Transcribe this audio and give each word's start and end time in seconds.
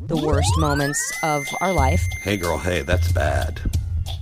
the 0.00 0.16
worst 0.16 0.56
moments 0.58 1.12
of 1.22 1.46
our 1.60 1.72
life. 1.72 2.04
Hey, 2.22 2.36
girl, 2.36 2.58
hey, 2.58 2.82
that's 2.82 3.10
bad. 3.12 3.60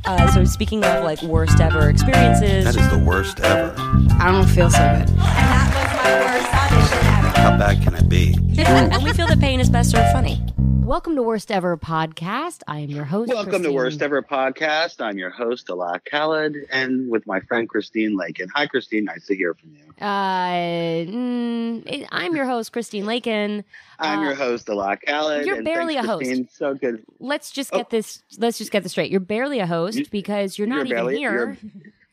Uh, 0.05 0.31
so 0.33 0.45
speaking 0.45 0.85
of 0.85 1.05
like 1.05 1.21
worst 1.23 1.61
ever 1.61 1.89
experiences, 1.91 2.65
That 2.65 2.77
is 2.77 2.91
the 2.91 3.05
worst 3.05 3.41
ever. 3.41 3.75
I 4.19 4.31
don't 4.31 4.47
feel 4.47 4.71
so 4.71 4.79
good. 4.79 5.09
And 5.09 5.19
that 5.19 5.73
was 5.75 5.97
my 6.05 6.21
worst 6.39 6.55
audition 6.55 6.99
ever. 7.07 7.41
How 7.41 7.59
bad 7.59 7.83
can 7.83 7.95
it 7.95 8.09
be? 8.09 8.35
and 8.59 9.03
we 9.03 9.13
feel 9.13 9.27
that 9.27 9.41
pain 9.41 9.61
is 9.61 9.69
best 9.69 9.91
served 9.91 10.11
funny. 10.13 10.41
Welcome 10.87 11.17
to 11.17 11.23
Worst 11.23 11.51
Ever 11.51 11.77
Podcast. 11.77 12.63
I 12.69 12.79
am 12.79 12.91
your 12.91 13.05
host. 13.05 13.29
Welcome 13.33 13.65
to 13.65 13.73
Worst 13.73 14.01
Ever 14.03 14.23
Podcast. 14.23 15.01
I'm 15.05 15.19
your 15.19 15.31
host, 15.31 15.69
Ala 15.69 16.01
Khaled, 16.09 16.55
and 16.71 17.11
with 17.11 17.27
my 17.27 17.41
friend 17.41 17.69
Christine 17.69 18.17
Lakin. 18.17 18.49
Hi, 18.55 18.69
Christine. 18.69 19.05
Nice 19.05 19.27
to 19.27 19.35
hear 19.35 19.55
from 19.55 19.71
you. 19.73 19.81
Uh, 20.01 21.11
mm, 21.11 22.07
I'm 22.13 22.37
your 22.37 22.47
host, 22.47 22.73
Christine 22.73 23.05
Lakin. 23.05 23.65
I'm 23.99 24.21
Uh, 24.21 24.23
your 24.23 24.35
host, 24.35 24.69
Ala 24.69 24.97
Khaled. 25.05 25.45
you're 25.45 25.65
barely 25.65 25.95
thanks, 25.95 26.09
a 26.09 26.13
host. 26.13 26.25
Christine. 26.25 26.49
So 26.53 26.75
good. 26.75 27.03
Let's 27.19 27.51
just 27.51 27.75
Oh. 27.75 27.79
get 27.79 27.91
this. 27.91 28.23
Let's 28.39 28.57
just 28.57 28.71
get 28.71 28.85
this 28.85 28.93
straight. 28.93 29.11
You're 29.11 29.19
barely 29.19 29.59
a 29.59 29.67
host 29.67 30.13
because 30.13 30.57
you're 30.57 30.69
not 30.69 30.87
you're 30.87 30.87
even 30.87 30.97
barely- 30.99 31.17
here. 31.19 31.57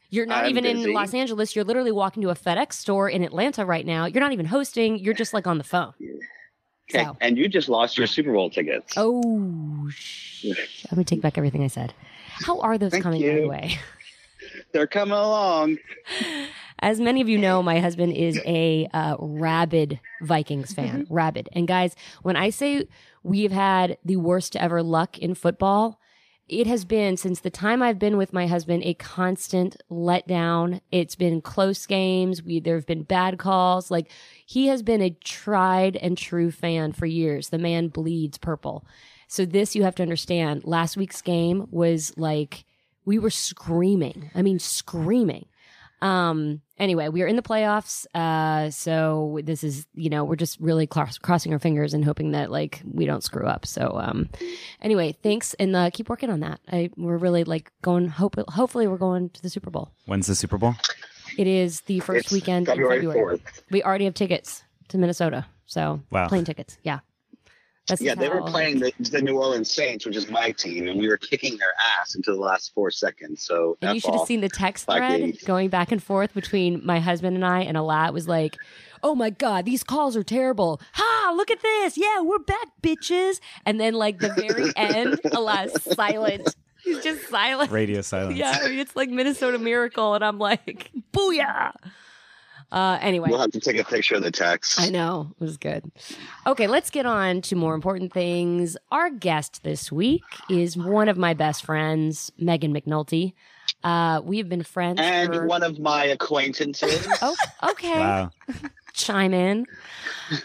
You're, 0.09 0.25
not 0.25 0.45
I'm 0.45 0.49
even 0.49 0.65
in. 0.65 0.93
Los 0.93 1.13
Angeles. 1.13 1.55
You're 1.55 1.65
literally 1.65 1.91
walking 1.91 2.21
to 2.23 2.29
a 2.29 2.35
FedEx 2.35 2.73
store 2.73 3.07
in 3.09 3.23
Atlanta 3.23 3.65
right 3.65 3.85
now. 3.85 4.05
You're 4.05 4.21
not 4.21 4.31
even 4.33 4.45
hosting. 4.47 4.97
You're 4.97 5.13
just 5.15 5.33
like 5.33 5.45
on 5.47 5.57
the 5.59 5.63
phone. 5.63 5.93
Okay, 6.91 7.03
So. 7.03 7.17
and 7.21 7.37
you 7.37 7.47
just 7.47 7.69
lost 7.69 7.97
your 7.97 8.07
Super 8.07 8.33
Bowl 8.33 8.49
tickets. 8.49 8.93
Oh, 8.97 9.89
sh- 9.91 10.45
I'm 10.91 10.95
gonna 10.95 11.03
take 11.05 11.21
back 11.21 11.37
everything 11.37 11.63
I 11.63 11.67
said. 11.67 11.93
How 12.27 12.59
are 12.59 12.77
those 12.77 12.91
Thank 12.91 13.03
coming 13.03 13.21
by 13.21 13.39
the 13.41 13.47
way? 13.47 13.77
They're 14.73 14.87
coming 14.87 15.13
along. 15.13 15.77
As 16.79 16.99
many 16.99 17.21
of 17.21 17.29
you 17.29 17.37
know, 17.37 17.63
my 17.63 17.79
husband 17.79 18.13
is 18.13 18.39
a 18.45 18.87
uh, 18.93 19.15
rabid 19.19 19.99
Vikings 20.21 20.73
fan. 20.73 21.07
rabid. 21.09 21.47
And 21.53 21.67
guys, 21.67 21.95
when 22.23 22.35
I 22.35 22.49
say 22.49 22.87
we've 23.23 23.51
had 23.53 23.97
the 24.03 24.17
worst 24.17 24.55
ever 24.57 24.83
luck 24.83 25.17
in 25.17 25.33
football, 25.35 25.99
it 26.59 26.67
has 26.67 26.85
been 26.85 27.17
since 27.17 27.39
the 27.39 27.49
time 27.49 27.81
I've 27.81 27.99
been 27.99 28.17
with 28.17 28.33
my 28.33 28.47
husband 28.47 28.83
a 28.83 28.93
constant 28.93 29.81
letdown. 29.89 30.81
It's 30.91 31.15
been 31.15 31.41
close 31.41 31.85
games. 31.85 32.43
We 32.43 32.59
there 32.59 32.75
have 32.75 32.85
been 32.85 33.03
bad 33.03 33.37
calls. 33.37 33.89
Like 33.89 34.11
he 34.45 34.67
has 34.67 34.83
been 34.83 35.01
a 35.01 35.09
tried 35.23 35.95
and 35.97 36.17
true 36.17 36.51
fan 36.51 36.93
for 36.93 37.05
years. 37.05 37.49
The 37.49 37.57
man 37.57 37.87
bleeds 37.87 38.37
purple. 38.37 38.85
So 39.27 39.45
this 39.45 39.75
you 39.75 39.83
have 39.83 39.95
to 39.95 40.03
understand. 40.03 40.63
Last 40.65 40.97
week's 40.97 41.21
game 41.21 41.67
was 41.71 42.13
like 42.17 42.65
we 43.05 43.19
were 43.19 43.29
screaming. 43.29 44.31
I 44.35 44.41
mean 44.41 44.59
screaming. 44.59 45.45
Um. 46.03 46.61
Anyway, 46.77 47.07
we 47.07 47.21
are 47.21 47.27
in 47.27 47.35
the 47.35 47.41
playoffs. 47.41 48.05
Uh. 48.13 48.69
So 48.69 49.39
this 49.43 49.63
is, 49.63 49.85
you 49.93 50.09
know, 50.09 50.23
we're 50.23 50.35
just 50.35 50.59
really 50.59 50.85
cross- 50.87 51.17
crossing 51.17 51.53
our 51.53 51.59
fingers 51.59 51.93
and 51.93 52.03
hoping 52.03 52.31
that 52.31 52.51
like 52.51 52.81
we 52.83 53.05
don't 53.05 53.23
screw 53.23 53.45
up. 53.47 53.65
So, 53.65 53.97
um. 53.99 54.29
Anyway, 54.81 55.15
thanks 55.23 55.53
and 55.55 55.75
uh, 55.75 55.89
keep 55.91 56.09
working 56.09 56.29
on 56.29 56.41
that. 56.41 56.59
I 56.71 56.89
we're 56.97 57.17
really 57.17 57.43
like 57.43 57.71
going. 57.81 58.07
Hope 58.07 58.35
hopefully 58.49 58.87
we're 58.87 58.97
going 58.97 59.29
to 59.29 59.41
the 59.41 59.49
Super 59.49 59.69
Bowl. 59.69 59.91
When's 60.05 60.27
the 60.27 60.35
Super 60.35 60.57
Bowl? 60.57 60.75
It 61.37 61.47
is 61.47 61.81
the 61.81 61.99
first 62.01 62.25
It's 62.25 62.31
weekend 62.33 62.67
February 62.67 62.97
in 62.99 63.05
February. 63.07 63.37
4th. 63.39 63.61
We 63.71 63.81
already 63.81 64.05
have 64.05 64.13
tickets 64.13 64.63
to 64.89 64.97
Minnesota. 64.97 65.45
So 65.65 66.01
Wow. 66.11 66.27
plane 66.27 66.45
tickets. 66.45 66.77
Yeah. 66.83 66.99
That's 67.87 68.01
Yeah, 68.01 68.15
they 68.15 68.29
were 68.29 68.41
playing 68.43 68.79
the, 68.79 68.93
the 68.99 69.21
New 69.21 69.37
Orleans 69.37 69.71
Saints, 69.71 70.05
which 70.05 70.15
is 70.15 70.29
my 70.29 70.51
team, 70.51 70.87
and 70.87 70.99
we 70.99 71.07
were 71.07 71.17
kicking 71.17 71.57
their 71.57 71.73
ass 71.99 72.15
until 72.15 72.35
the 72.35 72.41
last 72.41 72.73
four 72.73 72.91
seconds. 72.91 73.43
So 73.45 73.77
And 73.81 73.91
you 73.91 73.97
F 73.97 74.03
should 74.03 74.15
have 74.15 74.27
seen 74.27 74.39
the 74.41 74.49
text 74.49 74.85
thread 74.85 75.01
Vikings. 75.19 75.43
going 75.43 75.69
back 75.69 75.91
and 75.91 76.01
forth 76.01 76.33
between 76.33 76.85
my 76.85 76.99
husband 76.99 77.35
and 77.35 77.45
I, 77.45 77.59
and 77.61 77.75
Alat 77.75 78.13
was 78.13 78.27
like, 78.27 78.57
"Oh 79.01 79.15
my 79.15 79.29
god, 79.31 79.65
these 79.65 79.83
calls 79.83 80.15
are 80.15 80.23
terrible! 80.23 80.79
Ha! 80.93 81.33
Look 81.35 81.51
at 81.51 81.61
this! 81.61 81.97
Yeah, 81.97 82.21
we're 82.21 82.39
back, 82.39 82.67
bitches!" 82.81 83.39
And 83.65 83.79
then 83.81 83.95
like 83.95 84.19
the 84.19 84.29
very 84.33 84.71
end, 84.77 85.19
Alat's 85.25 85.93
silent. 85.95 86.55
He's 86.85 87.03
just 87.03 87.27
silent. 87.29 87.69
Radio 87.71 88.01
silence. 88.13 88.37
Yeah, 88.37 88.59
I 88.61 88.69
mean, 88.69 88.79
it's 88.79 88.95
like 88.95 89.09
Minnesota 89.09 89.59
Miracle, 89.59 90.15
and 90.15 90.23
I'm 90.23 90.39
like, 90.39 90.89
"Booyah!" 91.13 91.73
Uh, 92.73 92.97
anyway, 93.01 93.29
We'll 93.29 93.39
have 93.39 93.51
to 93.51 93.59
take 93.59 93.77
a 93.77 93.83
picture 93.83 94.15
of 94.15 94.23
the 94.23 94.31
text. 94.31 94.81
I 94.81 94.89
know. 94.89 95.31
It 95.39 95.43
was 95.43 95.57
good. 95.57 95.91
Okay, 96.47 96.65
let's 96.65 96.89
get 96.89 97.05
on 97.05 97.41
to 97.43 97.55
more 97.55 97.75
important 97.75 98.11
things. 98.11 98.75
Our 98.91 99.11
guest 99.11 99.61
this 99.61 99.91
week 99.91 100.23
is 100.49 100.75
one 100.75 101.07
of 101.07 101.15
my 101.15 101.35
best 101.35 101.63
friends, 101.63 102.31
Megan 102.39 102.73
McNulty. 102.73 103.33
Uh, 103.83 104.21
we 104.23 104.39
have 104.39 104.49
been 104.49 104.63
friends 104.63 104.99
And 104.99 105.31
for 105.31 105.45
one 105.45 105.61
of 105.61 105.79
my 105.79 106.05
acquaintances. 106.05 107.07
Oh, 107.21 107.35
okay. 107.71 107.99
Wow. 107.99 108.31
Chime 108.93 109.33
in. 109.35 109.65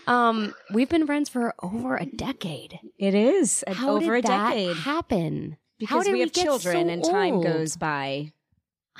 Um, 0.06 0.54
we've 0.72 0.88
been 0.88 1.06
friends 1.06 1.30
for 1.30 1.54
over 1.62 1.96
a 1.96 2.04
decade. 2.04 2.78
It 2.98 3.14
is 3.14 3.64
How 3.66 3.92
over 3.96 4.16
did 4.16 4.24
a 4.24 4.28
that 4.28 4.48
decade 4.50 4.76
happen? 4.76 5.52
How 5.52 5.56
because 5.78 6.04
did 6.04 6.12
we 6.12 6.20
have 6.20 6.32
get 6.32 6.44
children 6.44 6.88
so 6.88 6.92
and 6.92 7.04
time 7.04 7.40
goes 7.40 7.76
by. 7.76 8.32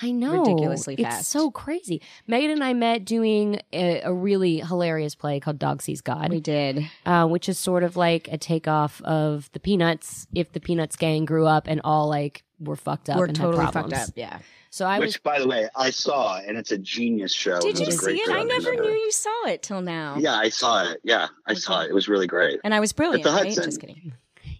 I 0.01 0.11
know 0.11 0.41
ridiculously 0.41 0.95
It's 0.99 1.27
so 1.27 1.51
crazy. 1.51 2.01
Megan 2.27 2.51
and 2.51 2.63
I 2.65 2.73
met 2.75 3.05
doing 3.05 3.61
a, 3.73 4.01
a 4.03 4.13
really 4.13 4.61
hilarious 4.61 5.15
play 5.15 5.41
called 5.41 5.59
Dog 5.59 5.83
Sees 5.83 6.01
God. 6.01 6.31
We 6.31 6.41
did. 6.41 6.89
uh, 7.07 7.27
which 7.27 7.49
is 7.49 7.59
sort 7.59 7.83
of 7.83 7.97
like 7.97 8.29
a 8.29 8.39
takeoff 8.39 9.03
of 9.03 9.51
the 9.53 9.61
Peanuts. 9.61 10.27
If 10.35 10.53
the 10.53 10.61
Peanuts 10.61 10.97
gang 10.97 11.25
grew 11.25 11.47
up 11.47 11.67
and 11.67 11.81
all 11.85 12.09
like 12.09 12.45
were 12.61 12.77
fucked 12.77 13.09
up, 13.09 13.19
We're 13.19 13.27
and 13.27 13.37
had 13.37 13.45
totally 13.45 13.67
fucked 13.67 13.93
up. 13.93 14.11
Yeah. 14.17 14.39
So 14.71 14.85
I 14.85 14.99
was 14.99 15.15
Which, 15.15 15.23
by 15.23 15.39
the 15.39 15.49
way, 15.49 15.69
I 15.75 15.91
saw, 15.91 16.39
and 16.39 16.59
it's 16.59 16.73
a 16.73 16.79
genius 16.79 17.33
show. 17.33 17.59
Did 17.59 17.81
It 17.81 17.87
you 17.87 17.93
see 17.93 18.17
it? 18.17 18.31
I 18.31 18.43
never 18.43 18.75
knew 18.75 18.91
you 18.91 19.11
saw 19.11 19.47
it 19.47 19.63
till 19.63 19.81
now. 19.81 20.17
Yeah, 20.19 20.35
I 20.35 20.51
saw 20.51 20.85
it. 20.91 21.01
Yeah, 21.05 21.29
I 21.47 21.55
saw 21.55 21.83
it. 21.83 21.91
It 21.91 21.95
was 21.95 22.07
really 22.09 22.27
great. 22.27 22.61
And 22.65 22.75
I 22.75 22.81
was 22.81 22.93
brilliant, 22.93 23.25
At 23.27 23.31
the 23.31 23.35
right? 23.37 23.47
Hudson. 23.47 23.65
Just 23.65 23.81
kidding. 23.81 24.13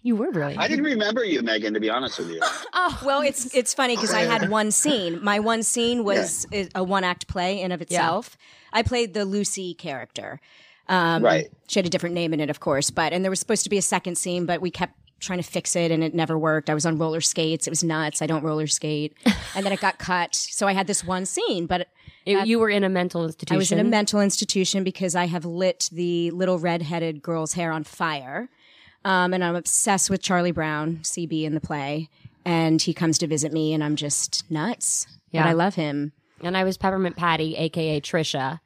You 0.09 0.15
were 0.15 0.31
brilliant. 0.31 0.59
I 0.61 0.67
didn't 0.67 0.85
remember 0.85 1.23
you, 1.23 1.41
Megan, 1.41 1.73
to 1.75 1.79
be 1.79 1.89
honest 1.89 2.17
with 2.19 2.29
you. 2.29 2.39
oh 2.73 2.99
Well, 3.05 3.21
it's 3.21 3.53
it's 3.55 3.73
funny 3.73 3.95
because 3.95 4.13
I 4.13 4.21
had 4.21 4.49
one 4.49 4.71
scene. 4.71 5.23
My 5.23 5.39
one 5.39 5.61
scene 5.63 6.03
was 6.03 6.45
is 6.51 6.69
a 6.75 6.83
one 6.83 7.03
act 7.03 7.27
play 7.27 7.61
in 7.61 7.71
of 7.71 7.81
itself. 7.81 8.37
I 8.73 8.81
played 8.83 9.13
the 9.13 9.23
Lucy 9.25 9.73
character. 9.73 10.39
Um, 10.87 11.23
Right. 11.23 11.47
She 11.67 11.79
had 11.79 11.85
a 11.85 11.89
different 11.89 12.15
name 12.15 12.33
in 12.33 12.39
it, 12.39 12.49
of 12.49 12.59
course, 12.59 12.89
but 12.89 13.13
and 13.13 13.23
there 13.23 13.29
was 13.29 13.39
supposed 13.39 13.63
to 13.65 13.69
be 13.69 13.77
a 13.77 13.81
second 13.83 14.17
scene, 14.17 14.45
but 14.47 14.59
we 14.61 14.71
kept 14.71 14.93
trying 15.19 15.37
to 15.39 15.43
fix 15.57 15.75
it 15.75 15.91
and 15.91 16.01
it 16.03 16.15
never 16.15 16.37
worked. 16.39 16.69
I 16.69 16.73
was 16.73 16.85
on 16.85 16.97
roller 16.97 17.21
skates. 17.21 17.67
It 17.67 17.69
was 17.69 17.83
nuts. 17.83 18.21
I 18.21 18.25
don't 18.25 18.43
roller 18.43 18.67
skate, 18.67 19.13
and 19.55 19.63
then 19.65 19.71
it 19.73 19.79
got 19.81 19.99
cut. 19.99 20.33
So 20.33 20.67
I 20.67 20.73
had 20.73 20.87
this 20.87 21.03
one 21.03 21.25
scene, 21.25 21.67
but 21.67 21.87
It- 22.25 22.47
you 22.47 22.57
were 22.59 22.69
in 22.69 22.83
a 22.83 22.89
mental 22.89 23.25
institution. 23.25 23.55
I 23.55 23.57
was 23.57 23.71
in 23.71 23.79
a 23.79 23.83
mental 23.83 24.21
institution 24.21 24.83
because 24.83 25.13
I 25.15 25.27
have 25.27 25.45
lit 25.45 25.89
the 25.91 26.31
little 26.31 26.57
redheaded 26.57 27.21
girl's 27.21 27.53
hair 27.53 27.71
on 27.71 27.83
fire. 27.83 28.49
Um, 29.05 29.33
and 29.33 29.43
I'm 29.43 29.55
obsessed 29.55 30.09
with 30.09 30.21
Charlie 30.21 30.51
Brown, 30.51 30.99
CB 31.03 31.43
in 31.43 31.53
the 31.53 31.61
play. 31.61 32.09
And 32.45 32.81
he 32.81 32.93
comes 32.93 33.17
to 33.19 33.27
visit 33.27 33.51
me, 33.53 33.73
and 33.73 33.83
I'm 33.83 33.95
just 33.95 34.49
nuts. 34.49 35.07
Yeah. 35.31 35.43
But 35.43 35.49
I 35.49 35.53
love 35.53 35.75
him. 35.75 36.13
and 36.41 36.57
I 36.57 36.63
was 36.63 36.77
Peppermint 36.77 37.15
Patty, 37.17 37.55
aka 37.55 37.99
Trisha, 38.01 38.59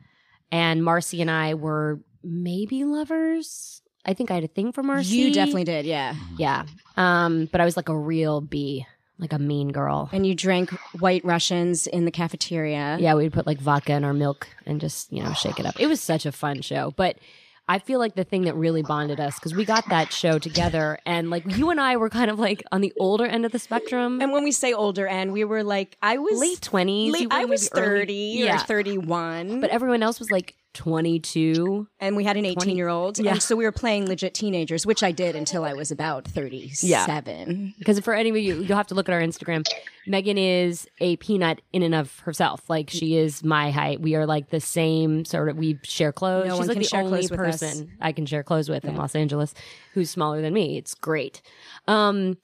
and 0.52 0.84
Marcy 0.84 1.22
and 1.22 1.30
I 1.32 1.56
were 1.56 2.00
maybe 2.24 2.84
lovers. 2.86 3.82
I 4.06 4.14
think 4.14 4.32
I 4.32 4.36
had 4.36 4.44
a 4.44 4.48
thing 4.48 4.72
for 4.72 4.84
Marcy. 4.84 5.16
You 5.16 5.34
definitely 5.34 5.64
did, 5.64 5.86
yeah. 5.86 6.16
yeah. 6.38 6.66
Um, 6.98 7.48
but 7.52 7.62
I 7.62 7.66
was 7.66 7.76
like 7.78 7.90
a 7.90 7.98
real 7.98 8.42
bee, 8.42 8.86
like 9.18 9.34
a 9.34 9.40
mean 9.40 9.70
girl. 9.72 10.10
And 10.12 10.28
you 10.28 10.36
drank 10.36 10.72
White 11.00 11.24
Russians 11.26 11.88
in 11.88 12.06
the 12.06 12.12
cafeteria. 12.12 12.98
Yeah, 13.00 13.16
we'd 13.16 13.34
put 13.34 13.48
like 13.48 13.60
vodka 13.60 13.94
in 13.94 14.04
our 14.04 14.14
milk 14.14 14.48
and 14.66 14.80
just, 14.82 15.12
you 15.12 15.24
know, 15.24 15.34
shake 15.34 15.60
it 15.60 15.66
up. 15.66 15.80
It 15.80 15.88
was 15.88 16.02
such 16.02 16.26
a 16.26 16.32
fun 16.32 16.62
show. 16.62 16.94
But 16.96 17.18
I 17.68 17.80
feel 17.80 17.98
like 18.00 18.16
the 18.16 18.26
thing 18.26 18.42
that 18.44 18.56
really 18.56 18.82
bonded 18.84 19.20
us, 19.22 19.36
because 19.40 19.56
we 19.56 19.64
got 19.64 19.88
that 19.90 20.12
show 20.12 20.38
together 20.38 21.00
and 21.06 21.30
like 21.30 21.44
you 21.58 21.70
and 21.70 21.80
I 21.80 21.96
were 21.96 22.10
kind 22.10 22.30
of 22.30 22.38
like 22.38 22.62
on 22.74 22.82
the 22.82 22.92
older 23.00 23.26
end 23.26 23.46
of 23.46 23.52
the 23.54 23.60
spectrum. 23.60 24.22
And 24.22 24.34
when 24.34 24.44
we 24.44 24.52
say 24.52 24.74
older 24.74 25.08
end, 25.08 25.32
we 25.32 25.46
were 25.46 25.64
like, 25.64 25.98
I 26.02 26.18
was 26.18 26.40
late 26.40 26.60
20s. 26.60 27.12
late- 27.14 27.22
you 27.22 27.28
were 27.30 27.34
I 27.34 27.46
was 27.46 27.70
maybe 27.74 27.86
early- 27.86 28.00
30 28.00 28.14
yeah. 28.40 28.56
or 28.56 28.60
31. 28.60 29.62
But 29.62 29.70
everyone 29.70 30.04
else 30.04 30.20
was 30.20 30.30
like 30.30 30.56
22. 30.74 31.88
and 32.00 32.16
we 32.16 32.24
had 32.24 32.38
an 32.38 32.46
18 32.46 32.76
year 32.76 32.90
old. 32.90 33.20
Yeah. 33.20 33.32
And 33.32 33.44
so 33.44 33.56
we 33.56 33.64
were 33.64 33.72
playing 33.72 34.08
legit 34.08 34.34
teenagers, 34.34 34.86
which 34.86 35.04
I 35.04 35.12
did 35.12 35.36
until 35.36 35.64
I 35.64 35.74
was 35.74 35.92
about 35.92 36.28
37. 36.28 37.76
Because 37.78 38.00
for 38.00 38.14
any 38.14 38.30
of 38.30 38.36
you, 38.38 38.62
you'll 38.62 38.78
have 38.78 38.88
to 38.88 38.96
look 38.96 39.10
at 39.10 39.14
our 39.14 39.22
Instagram. 39.22 39.66
Megan 40.06 40.38
is 40.38 40.88
a 41.00 41.16
peanut 41.18 41.62
in 41.72 41.84
and 41.84 41.96
of 41.96 42.20
herself. 42.20 42.70
Like 42.70 42.90
she 42.90 43.16
is 43.16 43.44
my 43.44 43.72
height. 43.72 44.02
We 44.02 44.16
are 44.16 44.26
like 44.26 44.50
the 44.50 44.60
same 44.60 45.26
sort 45.26 45.50
of. 45.50 45.58
We 45.58 45.80
share 45.84 46.12
clothes. 46.12 46.48
No 46.48 46.58
She's 46.60 46.68
like 46.68 46.78
the 46.80 46.98
only 46.98 47.28
clothes 47.28 47.32
with 47.32 47.40
us. 47.40 47.60
person 47.62 47.92
I 48.02 48.12
can 48.12 48.26
share 48.26 48.44
clothes 48.44 48.70
with 48.70 48.86
in 48.86 48.96
Los 48.96 49.16
Angeles 49.16 49.54
who's 49.94 50.10
smaller 50.10 50.42
than 50.42 50.54
me. 50.54 50.78
It's 50.78 50.96
great. 50.96 51.42
Um, 51.88 52.38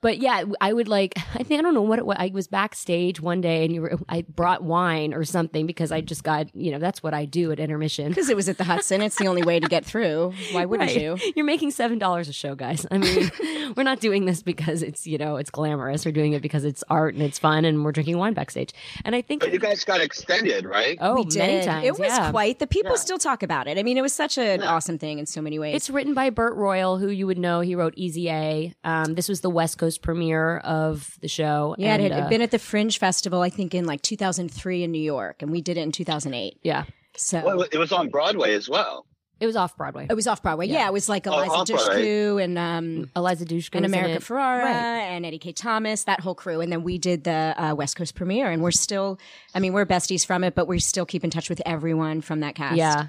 but 0.00 0.18
yeah, 0.18 0.44
I 0.60 0.72
would 0.72 0.88
like. 0.88 1.14
I 1.34 1.42
think 1.42 1.58
I 1.58 1.62
don't 1.62 1.74
know 1.74 1.82
what 1.82 1.98
it 1.98 2.06
was. 2.06 2.16
I 2.18 2.30
was 2.32 2.46
backstage 2.48 3.20
one 3.20 3.40
day, 3.40 3.64
and 3.64 3.74
you 3.74 3.82
were. 3.82 3.98
I 4.08 4.22
brought 4.22 4.62
wine 4.62 5.14
or 5.14 5.24
something 5.24 5.66
because 5.66 5.92
I 5.92 6.00
just 6.00 6.24
got. 6.24 6.54
You 6.54 6.72
know, 6.72 6.78
that's 6.78 7.02
what 7.02 7.14
I 7.14 7.24
do 7.24 7.52
at 7.52 7.60
intermission. 7.60 8.08
Because 8.08 8.28
it 8.28 8.36
was 8.36 8.48
at 8.48 8.58
the 8.58 8.64
Hudson. 8.64 9.02
It's 9.02 9.16
the 9.16 9.26
only 9.26 9.42
way 9.42 9.60
to 9.60 9.66
get 9.68 9.84
through. 9.84 10.32
Why 10.52 10.64
wouldn't 10.64 10.90
Right. 10.90 11.00
you? 11.00 11.16
You're 11.36 11.44
making 11.46 11.70
seven 11.72 11.98
dollars 11.98 12.28
a 12.28 12.32
show, 12.32 12.54
guys. 12.54 12.86
I 12.90 12.98
mean, 12.98 13.30
we're 13.76 13.82
not 13.82 14.00
doing 14.00 14.24
this 14.24 14.42
because 14.42 14.82
it's 14.82 15.06
you 15.06 15.18
know 15.18 15.36
it's 15.36 15.50
glamorous. 15.50 16.04
We're 16.04 16.12
doing 16.12 16.32
it 16.32 16.42
because 16.42 16.64
it's 16.64 16.84
art 16.88 17.14
and 17.14 17.22
it's 17.22 17.38
fun, 17.38 17.64
and 17.64 17.84
we're 17.84 17.92
drinking 17.92 18.18
wine 18.18 18.34
backstage. 18.34 18.72
And 19.04 19.14
I 19.14 19.22
think 19.22 19.40
But 19.42 19.52
you 19.52 19.58
guys 19.58 19.84
got 19.84 20.00
extended, 20.00 20.64
right? 20.64 20.96
oh, 21.00 21.14
we 21.16 21.36
many 21.38 21.52
did. 21.58 21.64
times. 21.64 21.86
it 21.86 21.98
was 21.98 22.08
yeah. 22.08 22.30
quite. 22.30 22.58
The 22.58 22.66
people 22.66 22.92
Yeah. 22.92 22.96
still 22.98 23.18
talk 23.18 23.42
about 23.42 23.66
it. 23.66 23.78
I 23.78 23.82
mean, 23.82 23.96
it 23.96 24.02
was 24.02 24.12
such 24.12 24.38
an 24.38 24.62
awesome 24.62 24.98
thing 24.98 25.18
in 25.18 25.26
so 25.26 25.40
many 25.40 25.58
ways. 25.58 25.74
It's 25.76 25.90
written 25.90 26.14
by 26.14 26.30
Bert 26.30 26.54
Royal, 26.56 26.98
who 26.98 27.08
you 27.08 27.26
would 27.26 27.38
know. 27.38 27.60
He 27.60 27.74
wrote 27.74 27.94
Easy 27.96 28.28
A. 28.30 28.74
Um, 28.84 29.14
this 29.14 29.28
was 29.28 29.40
the 29.40 29.50
West 29.50 29.78
Coast 29.78 29.87
premiere 29.96 30.58
of 30.58 31.16
the 31.22 31.28
show. 31.28 31.74
yeah, 31.78 31.94
and, 31.94 32.02
it 32.02 32.12
had 32.12 32.24
uh, 32.24 32.28
been 32.28 32.42
at 32.42 32.50
the 32.50 32.58
Fringe 32.58 32.98
Festival, 32.98 33.40
I 33.40 33.48
think, 33.48 33.74
in 33.74 33.86
like 33.86 34.02
2003 34.02 34.82
in 34.82 34.90
New 34.92 35.00
York, 35.00 35.40
and 35.40 35.50
we 35.50 35.62
did 35.62 35.78
it 35.78 35.82
in 35.82 35.92
2008. 35.92 36.58
yeah, 36.62 36.84
So 37.16 37.42
Well, 37.42 37.62
it 37.62 37.78
was 37.78 37.92
on 37.92 38.08
Broadway 38.08 38.54
as 38.54 38.68
well. 38.68 39.06
it 39.40 39.46
was 39.46 39.54
off 39.54 39.76
Broadway. 39.76 40.06
it 40.10 40.14
was 40.14 40.26
off 40.26 40.42
Broadway. 40.42 40.66
Yeah, 40.66 40.88
it 40.88 40.92
was 40.92 41.08
like 41.08 41.26
Eliza 41.26 41.52
off-Broadway. 41.52 42.04
Dushku 42.04 42.42
and 42.42 42.58
um, 42.58 43.08
Eliza 43.14 43.44
Dushku 43.44 43.76
and 43.76 43.86
America 43.86 44.14
it. 44.16 44.22
Ferrera 44.22 44.64
Right. 44.64 45.00
and 45.14 45.24
Eddie 45.24 45.38
Kaye 45.38 45.52
Thomas, 45.52 46.02
that 46.04 46.18
whole 46.20 46.34
crew. 46.34 46.60
And 46.60 46.72
then 46.72 46.82
we 46.82 46.98
did 46.98 47.22
the 47.22 47.54
uh, 47.56 47.74
West 47.76 47.94
Coast 47.96 48.16
premiere, 48.16 48.50
and 48.50 48.62
we're 48.64 48.72
still, 48.72 49.16
I 49.54 49.60
mean, 49.60 49.72
we're 49.72 49.86
besties 49.86 50.26
from 50.26 50.42
it, 50.42 50.56
but 50.56 50.66
we 50.66 50.80
still 50.80 51.06
keep 51.06 51.22
in 51.22 51.30
touch 51.30 51.48
with 51.48 51.62
everyone 51.64 52.20
from 52.20 52.40
that 52.40 52.56
cast. 52.56 52.76
Yeah. 52.76 53.06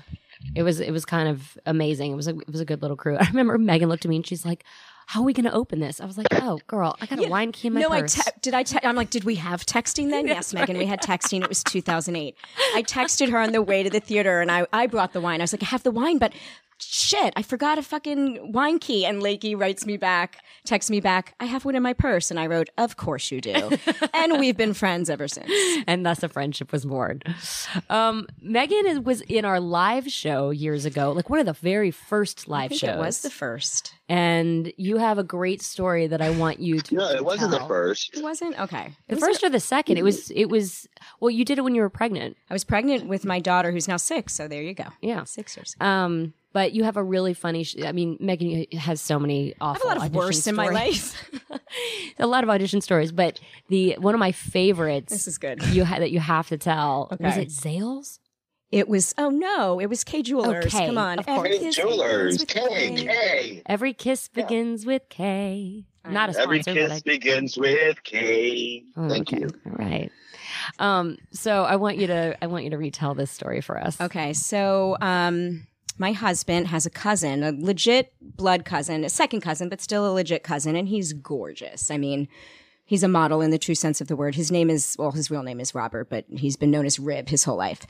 It 0.55 0.63
was 0.63 0.79
it 0.79 0.91
was 0.91 1.03
kind 1.03 1.27
of 1.27 1.57
amazing. 1.65 2.13
It 2.13 2.15
was 2.15 2.27
a 2.29 2.37
it 2.37 2.47
was 2.49 2.61
a 2.61 2.65
good 2.65 2.81
little 2.81 2.95
crew. 2.95 3.17
I 3.19 3.27
remember 3.27 3.57
Megan 3.57 3.89
looked 3.89 4.05
at 4.05 4.09
me 4.09 4.15
and 4.15 4.25
she's 4.25 4.45
like, 4.45 4.63
"How 5.11 5.21
are 5.21 5.25
we 5.25 5.33
going 5.33 5.45
to 5.45 5.53
open 5.53 5.79
this?" 5.79 5.99
I 5.99 6.05
was 6.05 6.17
like, 6.17 6.27
"Oh, 6.31 6.59
girl, 6.67 6.95
I 7.01 7.05
got 7.05 7.19
a 7.19 7.27
wine 7.27 7.51
key 7.51 7.67
in 7.67 7.73
my 7.73 7.81
no, 7.81 7.89
I 7.89 8.01
purse." 8.01 8.15
te- 8.15 8.31
did. 8.41 8.53
I 8.53 8.63
te- 8.63 8.79
I'm 8.83 8.95
like, 8.95 9.09
did 9.09 9.23
we 9.23 9.35
have 9.35 9.65
texting 9.65 10.09
then? 10.09 10.27
yes, 10.35 10.53
Megan, 10.53 10.77
we 10.77 10.85
had 10.85 11.01
texting. 11.01 11.41
It 11.43 11.49
was 11.49 11.63
2008. 11.63 12.35
I 12.75 12.83
texted 12.83 13.29
her 13.29 13.37
on 13.37 13.51
the 13.51 13.61
way 13.61 13.83
to 13.83 13.89
the 13.89 13.99
theater, 13.99 14.41
and 14.41 14.51
I 14.51 14.65
I 14.73 14.87
brought 14.87 15.13
the 15.13 15.21
wine. 15.21 15.41
I 15.41 15.43
was 15.43 15.53
like, 15.53 15.63
I 15.63 15.67
have 15.67 15.83
the 15.83 15.91
wine, 15.91 16.17
but 16.17 16.33
shit, 16.81 17.33
I 17.35 17.41
forgot 17.41 17.77
a 17.77 17.83
fucking 17.83 18.53
wine 18.53 18.79
key. 18.79 19.05
And 19.05 19.21
Lakey 19.21 19.59
writes 19.59 19.85
me 19.85 19.97
back, 19.97 20.37
texts 20.65 20.89
me 20.89 21.01
back, 21.01 21.35
I 21.39 21.45
have 21.45 21.65
one 21.65 21.75
in 21.75 21.83
my 21.83 21.93
purse, 21.93 22.31
and 22.31 22.39
I 22.39 22.47
wrote, 22.47 22.69
of 22.77 22.95
course 22.95 23.31
you 23.31 23.41
do, 23.41 23.77
and 24.13 24.39
we've 24.39 24.55
been 24.55 24.73
friends 24.73 25.09
ever 25.09 25.27
since. 25.27 25.51
and 25.87 26.05
thus 26.05 26.23
a 26.23 26.29
friendship 26.29 26.71
was 26.71 26.85
born. 26.85 27.21
Um, 27.89 28.27
Megan 28.41 28.87
is, 28.87 28.99
was 28.99 29.21
in 29.21 29.43
our 29.45 29.59
live 29.59 30.09
show 30.09 30.51
years 30.51 30.85
ago, 30.85 31.11
like 31.11 31.29
one 31.29 31.39
of 31.39 31.45
the 31.45 31.53
very 31.53 31.91
first 31.91 32.45
I 32.47 32.51
live 32.51 32.73
shows. 32.73 32.95
it 32.95 32.97
was 32.97 33.21
the 33.21 33.29
first. 33.29 33.93
And 34.09 34.73
you 34.75 34.97
have 34.97 35.17
a 35.19 35.23
great 35.23 35.61
story 35.61 36.07
that 36.07 36.21
I 36.21 36.31
want 36.31 36.59
you 36.59 36.81
to. 36.81 36.95
No, 36.99 37.09
it 37.11 37.23
wasn't 37.23 37.51
the 37.51 37.59
first. 37.61 38.17
It 38.17 38.23
wasn't 38.23 38.59
okay. 38.59 38.91
The 39.07 39.15
was- 39.15 39.23
first 39.23 39.43
or 39.43 39.49
the 39.49 39.59
second? 39.59 39.97
It 39.97 40.03
was. 40.03 40.31
It 40.31 40.45
was. 40.45 40.87
Well, 41.19 41.29
you 41.29 41.45
did 41.45 41.57
it 41.57 41.61
when 41.61 41.75
you 41.75 41.81
were 41.81 41.89
pregnant. 41.89 42.35
I 42.49 42.53
was 42.53 42.63
pregnant 42.63 43.07
with 43.07 43.23
my 43.23 43.39
daughter, 43.39 43.71
who's 43.71 43.87
now 43.87 43.97
six. 43.97 44.33
So 44.33 44.47
there 44.47 44.61
you 44.63 44.73
go. 44.73 44.85
Yeah. 45.01 45.23
six 45.23 45.55
years. 45.55 45.75
Um, 45.79 46.33
but 46.51 46.73
you 46.73 46.83
have 46.83 46.97
a 46.97 47.03
really 47.03 47.35
funny. 47.35 47.63
Sh- 47.63 47.77
I 47.85 47.91
mean, 47.91 48.17
Megan 48.19 48.65
has 48.79 48.99
so 48.99 49.19
many 49.19 49.53
I 49.61 49.67
have 49.73 49.77
awful. 49.77 49.85
a 49.85 49.87
lot 49.89 49.97
of 49.97 50.03
audition 50.03 50.17
worse 50.17 50.47
in 50.47 50.55
my 50.55 50.69
life. 50.69 51.31
a 52.19 52.25
lot 52.27 52.43
of 52.43 52.49
audition 52.49 52.81
stories, 52.81 53.11
but 53.11 53.39
the 53.69 53.95
one 53.99 54.15
of 54.15 54.19
my 54.19 54.31
favorites. 54.31 55.13
This 55.13 55.27
is 55.27 55.37
good. 55.37 55.63
You 55.67 55.85
ha- 55.85 55.99
that 55.99 56.11
you 56.11 56.19
have 56.19 56.47
to 56.49 56.57
tell. 56.57 57.07
Was 57.19 57.37
it 57.37 57.49
Zales? 57.49 58.19
It 58.71 58.87
was. 58.87 59.15
Oh 59.17 59.29
no! 59.29 59.79
It 59.79 59.87
was 59.87 60.03
Kay 60.03 60.21
Jewelers. 60.21 60.65
Okay, 60.65 60.85
Come 60.85 60.97
on, 60.97 61.17
of 61.19 61.25
course. 61.25 61.39
Every 61.39 61.57
kiss 61.57 61.75
Jewelers, 61.75 62.37
begins 62.37 62.69
with 62.69 62.69
K, 62.69 62.95
K. 62.95 63.05
K. 63.05 63.61
Every 63.65 63.93
kiss 63.93 64.27
begins 64.27 64.85
with 64.85 65.09
K. 65.09 65.85
Not 66.07 66.29
a 66.29 66.33
sponsor, 66.33 66.43
Every 66.43 66.59
but 66.59 66.73
kiss 66.73 66.91
I 66.91 66.99
begins 67.03 67.57
with 67.57 68.03
K. 68.03 68.83
Oh, 68.95 69.09
Thank 69.09 69.33
okay. 69.33 69.41
you. 69.41 69.49
All 69.65 69.71
right. 69.73 70.11
Um, 70.77 71.17
so 71.31 71.63
I 71.63 71.77
want 71.77 71.97
you 71.97 72.07
to 72.07 72.37
I 72.41 72.47
want 72.47 72.63
you 72.63 72.69
to 72.69 72.77
retell 72.77 73.15
this 73.15 73.31
story 73.31 73.61
for 73.61 73.77
us. 73.77 73.99
Okay, 73.99 74.33
so 74.33 74.97
um, 75.01 75.67
my 75.97 76.11
husband 76.11 76.67
has 76.67 76.85
a 76.85 76.89
cousin, 76.89 77.43
a 77.43 77.51
legit 77.51 78.13
blood 78.21 78.65
cousin, 78.65 79.03
a 79.03 79.09
second 79.09 79.41
cousin, 79.41 79.69
but 79.69 79.81
still 79.81 80.07
a 80.07 80.13
legit 80.13 80.43
cousin, 80.43 80.75
and 80.75 80.87
he's 80.87 81.13
gorgeous. 81.13 81.91
I 81.91 81.97
mean, 81.97 82.27
he's 82.85 83.03
a 83.03 83.07
model 83.07 83.41
in 83.41 83.51
the 83.51 83.57
true 83.57 83.75
sense 83.75 83.99
of 83.99 84.07
the 84.07 84.15
word. 84.15 84.35
His 84.35 84.51
name 84.51 84.69
is 84.69 84.95
well, 84.99 85.11
his 85.11 85.29
real 85.31 85.43
name 85.43 85.59
is 85.59 85.75
Robert, 85.75 86.09
but 86.09 86.25
he's 86.29 86.55
been 86.55 86.71
known 86.71 86.85
as 86.85 86.99
Rib 86.99 87.29
his 87.29 87.43
whole 87.43 87.57
life. 87.57 87.85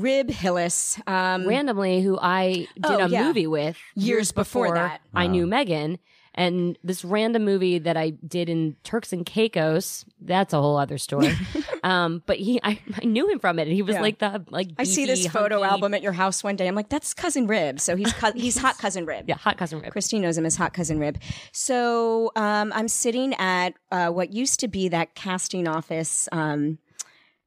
Rib 0.00 0.30
Hillis. 0.30 1.00
Um, 1.06 1.46
Randomly, 1.46 2.00
who 2.02 2.18
I 2.20 2.66
did 2.74 2.84
Oh, 2.84 2.98
a 3.04 3.08
yeah. 3.08 3.24
movie 3.24 3.46
with 3.46 3.76
Years 3.94 4.32
before 4.32 4.74
that. 4.74 5.00
I 5.14 5.26
knew 5.26 5.46
Megan. 5.46 5.98
And 6.34 6.78
this 6.84 7.04
random 7.04 7.44
movie 7.44 7.80
that 7.80 7.96
I 7.96 8.10
did 8.10 8.48
in 8.48 8.76
Turks 8.84 9.12
and 9.12 9.26
Caicos, 9.26 10.04
that's 10.20 10.52
a 10.52 10.60
whole 10.60 10.76
other 10.76 10.96
story. 10.96 11.32
um, 11.82 12.22
but 12.26 12.36
he, 12.36 12.60
I, 12.62 12.78
I 13.02 13.06
knew 13.06 13.28
him 13.28 13.40
from 13.40 13.58
it, 13.58 13.62
and 13.62 13.72
he 13.72 13.82
was 13.82 13.94
Yeah. 13.96 14.02
like 14.02 14.18
the 14.20 14.44
like. 14.48 14.68
I 14.78 14.84
see 14.84 15.04
beefy, 15.06 15.22
this 15.24 15.32
photo 15.32 15.56
hunky- 15.62 15.72
album 15.72 15.94
at 15.94 16.02
your 16.02 16.12
house 16.12 16.44
one 16.44 16.54
day. 16.54 16.68
I'm 16.68 16.76
like, 16.76 16.90
that's 16.90 17.12
cousin 17.12 17.48
Rib. 17.48 17.80
So 17.80 17.96
he's 17.96 18.12
cou- 18.12 18.34
he's 18.36 18.56
hot 18.56 18.78
cousin 18.78 19.04
Rib. 19.04 19.24
Yeah, 19.26 19.34
hot 19.36 19.56
cousin 19.56 19.80
Rib. 19.80 19.90
Christine 19.90 20.22
knows 20.22 20.38
him 20.38 20.46
as 20.46 20.54
Hot 20.54 20.72
Cousin 20.74 21.00
Rib. 21.00 21.18
So 21.52 22.30
um, 22.36 22.72
I'm 22.72 22.86
sitting 22.86 23.34
at 23.34 23.74
uh, 23.90 24.10
what 24.10 24.32
used 24.32 24.60
to 24.60 24.68
be 24.68 24.88
that 24.90 25.16
casting 25.16 25.66
office. 25.66 26.28
Um, 26.30 26.78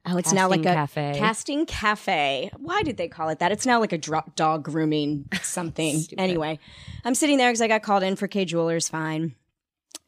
oh, 0.05 0.17
it's 0.17 0.33
now 0.33 0.47
like 0.49 0.61
a 0.61 0.73
cafe. 0.73 1.15
casting 1.17 1.65
cafe. 1.65 2.51
Why 2.57 2.83
did 2.83 2.97
they 2.97 3.07
call 3.07 3.29
it 3.29 3.39
that? 3.39 3.51
It's 3.51 3.65
now 3.65 3.79
like 3.79 3.93
a 3.93 3.97
dog 3.97 4.63
grooming 4.63 5.27
something. 5.41 6.03
anyway, 6.17 6.59
I'm 7.05 7.15
sitting 7.15 7.37
there 7.37 7.49
because 7.49 7.61
I 7.61 7.67
got 7.67 7.83
called 7.83 8.03
in 8.03 8.15
for 8.15 8.27
Kay 8.27 8.45
Jewelers. 8.45 8.89
Fine, 8.89 9.35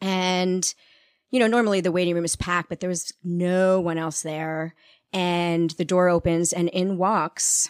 and 0.02 0.74
you 1.32 1.40
know 1.40 1.48
normally 1.48 1.82
the 1.82 1.92
waiting 1.92 2.16
room 2.16 2.26
is 2.26 2.36
packed, 2.36 2.70
but 2.70 2.80
there 2.80 2.90
was 2.90 3.12
no 3.24 3.80
one 3.80 3.98
else 3.98 4.22
there. 4.22 4.76
And 5.12 5.70
the 5.72 5.86
door 5.86 6.10
opens, 6.10 6.54
and 6.54 6.70
in 6.70 6.98
walks 6.98 7.70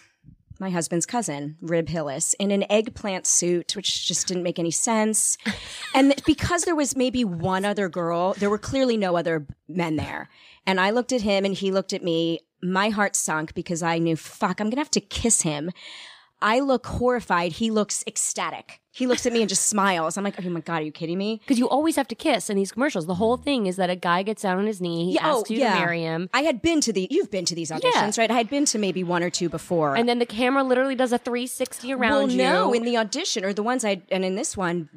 my 0.64 0.70
husband's 0.70 1.06
cousin, 1.06 1.58
Rib 1.62 1.90
Hillis, 1.90 2.34
in 2.40 2.50
an 2.50 2.64
eggplant 2.70 3.28
suit, 3.28 3.76
which 3.76 4.08
just 4.08 4.28
didn't 4.28 4.44
make 4.44 4.60
any 4.60 4.72
sense. 4.72 5.38
And 5.96 6.16
because 6.26 6.64
there 6.64 6.76
was 6.76 6.96
maybe 6.96 7.24
one 7.24 7.66
other 7.66 7.88
girl, 7.88 8.34
there 8.40 8.50
were 8.50 8.58
clearly 8.58 8.98
no 8.98 9.16
other 9.16 9.46
men 9.68 9.96
there. 9.96 10.28
And 10.66 10.80
I 10.80 10.90
looked 10.90 11.12
at 11.12 11.22
him 11.22 11.46
and 11.46 11.54
he 11.54 11.70
looked 11.70 11.94
at 11.94 12.04
me. 12.04 12.40
My 12.64 12.90
heart 12.90 13.16
sunk 13.16 13.54
because 13.54 13.84
I 13.84 14.00
knew, 14.00 14.16
fuck, 14.16 14.60
I'm 14.60 14.68
going 14.68 14.78
to 14.78 14.82
have 14.82 14.90
to 14.92 15.00
kiss 15.00 15.44
him. 15.44 15.70
I 16.44 16.60
look 16.60 16.86
horrified. 16.86 17.54
He 17.54 17.72
looks 17.72 18.04
ecstatic. 18.06 18.82
He 18.92 19.08
looks 19.08 19.26
at 19.26 19.34
me 19.34 19.42
and 19.42 19.50
just 19.50 19.66
smiles. 19.66 20.18
I'm 20.18 20.24
like, 20.24 20.36
oh 20.46 20.50
my 20.50 20.60
God, 20.60 20.82
are 20.82 20.86
you 20.86 20.92
kidding 20.92 21.18
me? 21.18 21.40
Because 21.40 21.58
you 21.58 21.68
always 21.68 21.96
have 21.96 22.08
to 22.10 22.16
kiss 22.16 22.50
in 22.50 22.58
these 22.58 22.72
commercials. 22.72 23.08
The 23.08 23.16
whole 23.16 23.38
thing 23.38 23.66
is 23.66 23.78
that 23.78 23.90
a 23.90 23.96
guy 23.96 24.22
gets 24.22 24.44
down 24.44 24.60
on 24.60 24.68
his 24.68 24.80
knee, 24.80 25.06
he 25.06 25.14
Yeah, 25.16 25.22
oh, 25.34 25.44
you 25.48 25.58
yeah. 25.58 25.74
to 25.74 25.80
marry 25.80 26.02
him, 26.02 26.30
I 26.32 26.42
had 26.42 26.62
been 26.62 26.80
to 26.82 26.94
the, 26.94 27.08
you've 27.10 27.32
been 27.32 27.46
to 27.46 27.56
these 27.56 27.72
auditions, 27.72 28.20
right? 28.20 28.30
I 28.30 28.36
had 28.36 28.50
been 28.52 28.66
to 28.66 28.78
maybe 28.78 29.04
one 29.04 29.24
or 29.24 29.32
two 29.32 29.50
before. 29.50 29.96
and 29.96 30.08
then 30.08 30.20
the 30.20 30.28
camera 30.28 30.64
literally 30.64 30.96
does 30.96 31.12
a 31.12 31.18
360 31.18 31.92
around 31.94 32.12
well, 32.12 32.30
you. 32.30 32.38
no, 32.38 32.74
in 32.74 32.84
the 32.84 32.98
audition 32.98 33.44
or 33.44 33.54
the 33.54 33.64
ones 33.64 33.84
I 33.84 34.02
and 34.12 34.24
in 34.24 34.36
this 34.36 34.56
one, 34.56 34.90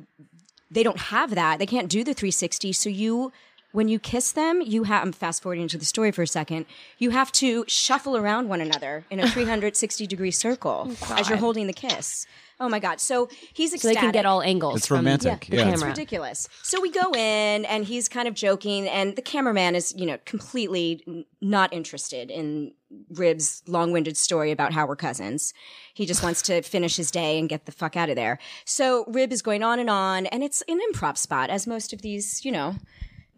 they 0.70 0.82
don't 0.82 0.98
have 0.98 1.34
that. 1.34 1.58
They 1.58 1.66
can't 1.66 1.88
do 1.88 2.04
the 2.04 2.12
360. 2.12 2.72
So 2.72 2.90
you, 2.90 3.32
when 3.76 3.88
you 3.88 3.98
kiss 3.98 4.32
them, 4.32 4.62
you 4.62 4.84
have. 4.84 5.02
I'm 5.02 5.12
fast 5.12 5.42
forwarding 5.42 5.60
into 5.64 5.76
the 5.76 5.84
story 5.84 6.10
for 6.10 6.22
a 6.22 6.26
second. 6.26 6.64
You 6.96 7.10
have 7.10 7.30
to 7.32 7.62
shuffle 7.68 8.16
around 8.16 8.48
one 8.48 8.62
another 8.62 9.04
in 9.10 9.20
a 9.20 9.28
360 9.30 10.06
degree 10.06 10.30
circle 10.30 10.88
oh, 10.88 11.14
as 11.18 11.28
you're 11.28 11.36
holding 11.36 11.66
the 11.66 11.74
kiss. 11.74 12.26
Oh 12.58 12.70
my 12.70 12.78
god! 12.78 13.02
So 13.02 13.28
he's 13.52 13.78
so 13.78 13.86
they 13.86 13.94
can 13.94 14.12
get 14.12 14.24
all 14.24 14.40
angles. 14.40 14.78
It's 14.78 14.86
from 14.86 14.96
romantic. 14.96 15.48
The 15.50 15.56
Yeah. 15.56 15.64
camera. 15.64 15.74
It's 15.74 15.98
ridiculous. 15.98 16.48
So 16.62 16.80
we 16.80 16.90
go 16.90 17.12
in, 17.12 17.66
and 17.66 17.84
he's 17.84 18.08
kind 18.08 18.26
of 18.26 18.32
joking, 18.32 18.88
and 18.88 19.14
the 19.14 19.20
cameraman 19.20 19.74
is, 19.74 19.92
you 19.94 20.06
know, 20.06 20.16
completely 20.24 21.02
n- 21.06 21.26
not 21.42 21.74
interested 21.74 22.30
in 22.30 22.72
Rib's 23.10 23.62
long-winded 23.66 24.16
story 24.16 24.52
about 24.52 24.72
how 24.72 24.86
we're 24.86 24.96
cousins. 24.96 25.52
He 25.92 26.06
just 26.06 26.22
wants 26.22 26.40
to 26.42 26.62
finish 26.74 26.96
his 26.96 27.10
day 27.10 27.38
and 27.38 27.46
get 27.46 27.66
the 27.66 27.72
fuck 27.72 27.94
out 27.94 28.08
of 28.08 28.16
there. 28.16 28.38
So 28.64 29.04
Rib 29.06 29.32
is 29.34 29.42
going 29.42 29.62
on 29.62 29.78
and 29.78 29.90
on, 29.90 30.24
and 30.24 30.42
it's 30.42 30.62
an 30.66 30.80
improv 30.90 31.18
spot, 31.18 31.50
as 31.50 31.66
most 31.66 31.92
of 31.92 32.00
these, 32.00 32.42
you 32.42 32.52
know. 32.52 32.76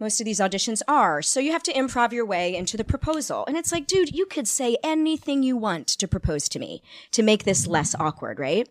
Most 0.01 0.21
of 0.21 0.25
these 0.25 0.41
auditions 0.41 0.83
are. 0.87 1.23
So 1.23 1.41
you 1.41 1.53
have 1.53 1.63
to 1.65 1.73
improv 1.73 2.13
your 2.13 2.25
way 2.25 2.55
into 2.55 2.77
the 2.77 2.85
proposal. 2.85 3.45
And 3.47 3.57
it's 3.57 3.73
like, 3.73 3.87
dude, 3.87 4.15
you 4.15 4.27
could 4.27 4.47
say 4.47 4.77
anything 4.83 5.43
you 5.43 5.57
want 5.57 5.87
to 5.89 6.09
propose 6.09 6.49
to 6.51 6.59
me 6.59 6.83
to 7.13 7.23
make 7.23 7.45
this 7.45 7.67
less 7.67 7.95
awkward, 7.99 8.39
right? 8.39 8.69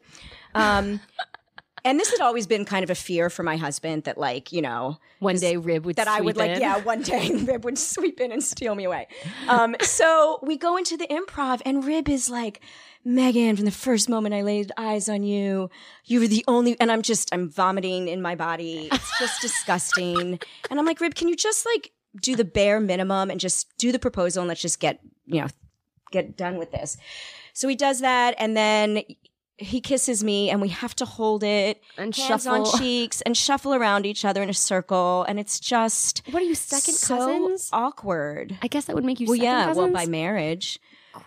Um, 0.56 1.02
and 1.86 2.00
this 2.00 2.12
had 2.12 2.22
always 2.22 2.48
been 2.48 2.66
kind 2.66 2.84
of 2.84 2.90
a 2.90 2.96
fear 2.96 3.30
for 3.30 3.44
my 3.44 3.58
husband 3.58 4.04
that, 4.04 4.18
like, 4.18 4.52
you 4.52 4.62
know, 4.62 5.00
One 5.20 5.38
day 5.38 5.58
Rib 5.58 5.86
would 5.86 5.96
that 5.98 6.08
I 6.08 6.22
would 6.22 6.36
sweep 6.36 6.50
like, 6.50 6.60
yeah, 6.60 6.80
one 6.80 7.02
day 7.02 7.30
Rib 7.44 7.64
would 7.66 7.78
sweep 7.78 8.20
in 8.20 8.32
and 8.32 8.44
steal 8.44 8.76
me 8.76 8.86
away. 8.86 9.08
Um, 9.48 9.76
so 9.82 10.40
we 10.42 10.58
go 10.58 10.78
into 10.78 10.98
the 10.98 11.08
improv, 11.08 11.62
and 11.66 11.86
Rib 11.86 12.10
is 12.10 12.30
like, 12.30 12.62
Megan, 13.08 13.56
from 13.56 13.64
the 13.66 13.72
first 13.72 14.10
moment 14.10 14.36
I 14.36 14.42
laid 14.42 14.72
eyes 14.78 15.08
on 15.08 15.24
you, 15.24 15.70
you 16.06 16.20
were 16.20 16.28
the 16.28 16.44
only, 16.48 16.78
and 16.80 16.92
I'm 16.92 17.02
just, 17.02 17.34
I'm 17.34 17.50
vomiting 17.50 18.08
in 18.10 18.22
my 18.22 18.36
body. 18.36 18.90
It's 18.92 19.20
just 19.20 19.42
disgusting. 19.48 20.40
And 20.70 20.80
I'm 20.80 20.86
like, 20.86 21.00
Rib, 21.00 21.16
can 21.16 21.28
you 21.30 21.36
just 21.38 21.66
like 21.66 21.92
do 22.22 22.36
the 22.36 22.44
bare 22.44 22.80
minimum 22.82 23.32
and 23.32 23.40
just 23.40 23.76
do 23.78 23.92
the 23.94 24.00
proposal 24.00 24.42
and 24.42 24.50
let's 24.50 24.62
just 24.62 24.80
get, 24.82 25.00
you 25.26 25.40
know, 25.42 25.48
get 26.12 26.36
done 26.36 26.58
with 26.58 26.72
this. 26.72 26.98
So 27.54 27.68
he 27.68 27.76
does 27.76 28.02
that, 28.02 28.36
and 28.38 28.56
then 28.58 29.04
he 29.58 29.82
kisses 29.82 30.24
me 30.24 30.50
and 30.52 30.62
we 30.62 30.70
have 30.70 30.96
to 30.98 31.06
hold 31.06 31.44
it 31.44 31.82
And 31.98 32.16
hands 32.16 32.44
shuffle. 32.44 32.68
on 32.68 32.80
cheeks 32.80 33.22
and 33.22 33.36
shuffle 33.36 33.74
around 33.74 34.06
each 34.06 34.24
other 34.24 34.44
in 34.44 34.50
a 34.52 34.54
circle 34.54 35.26
and 35.28 35.40
it's 35.40 35.60
just 35.60 36.22
What 36.30 36.44
are 36.44 36.46
you, 36.46 36.54
second 36.54 36.94
so 36.94 37.18
cousins? 37.18 37.70
awkward. 37.74 38.56
I 38.62 38.68
guess 38.68 38.86
that 38.86 38.96
would 38.96 39.04
make 39.04 39.20
you 39.20 39.26
well, 39.26 39.36
yeah, 39.36 39.66
cousins. 39.66 39.78
well 39.78 39.92
by 39.92 40.06
marriage. 40.06 40.80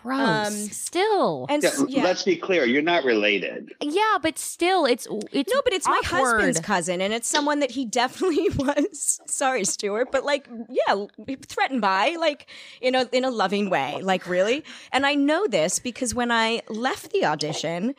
Gross. 0.03 0.47
Um, 0.47 0.53
still. 0.53 1.45
And 1.49 1.63
Yeah, 1.63 1.71
yeah. 1.87 2.03
Let's 2.03 2.23
be 2.23 2.35
clear. 2.35 2.65
You're 2.65 2.81
not 2.81 3.03
related. 3.03 3.73
yeah, 3.81 4.17
but 4.21 4.37
still, 4.39 4.85
it's 4.85 5.07
it's 5.31 5.53
No, 5.53 5.61
but 5.63 5.73
it's 5.73 5.87
my 5.87 6.01
awkward. 6.05 6.19
husband's 6.33 6.59
cousin, 6.59 7.01
and 7.01 7.13
it's 7.13 7.27
someone 7.27 7.59
that 7.59 7.71
he 7.71 7.85
definitely 7.85 8.49
was. 8.57 9.19
Sorry, 9.27 9.63
Stuart, 9.65 10.11
but 10.11 10.23
like, 10.23 10.47
yeah, 10.69 11.05
threatened 11.47 11.81
by, 11.81 12.15
like, 12.19 12.47
in 12.81 12.95
a 12.95 13.07
in 13.11 13.25
a 13.25 13.31
loving 13.31 13.69
way, 13.69 13.99
like, 14.01 14.27
really. 14.27 14.63
And 14.91 15.05
I 15.05 15.15
know 15.15 15.47
this 15.47 15.79
because 15.79 16.15
when 16.15 16.31
I 16.31 16.61
left 16.69 17.11
the 17.11 17.25
audition, 17.25 17.87
Go 17.87 17.93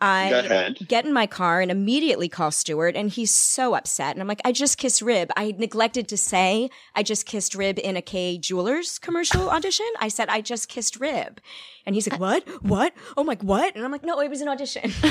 I 0.00 0.74
get 0.86 1.04
in 1.04 1.12
my 1.12 1.26
car 1.26 1.60
and 1.60 1.70
immediately 1.70 2.28
call 2.28 2.50
Stuart, 2.50 2.94
and 2.96 3.10
he's 3.10 3.30
so 3.30 3.74
upset. 3.74 4.14
And 4.14 4.20
I'm 4.20 4.28
like, 4.28 4.40
I 4.44 4.52
just 4.52 4.78
kissed 4.78 5.02
Rib. 5.02 5.30
I 5.36 5.54
neglected 5.58 6.06
to 6.08 6.16
say 6.16 6.70
I 6.94 7.02
just 7.02 7.26
kissed 7.26 7.54
Rib 7.54 7.78
in 7.78 7.96
a 7.96 8.02
Kay 8.02 8.38
Jewelers 8.38 8.98
commercial 8.98 9.50
audition. 9.50 9.86
I 10.00 10.08
said 10.08 10.28
I 10.28 10.40
just 10.40 10.68
kissed 10.68 11.00
Rib, 11.00 11.40
and 11.84 11.94
he's 11.96 12.08
like, 12.08 12.20
What? 12.20 12.46
What? 12.62 12.92
Oh 13.16 13.24
my, 13.24 13.36
what? 13.40 13.74
And 13.74 13.84
I'm 13.84 13.90
like, 13.90 14.04
No, 14.04 14.20
it 14.20 14.28
was 14.30 14.40
an 14.40 14.48
audition. 14.48 14.92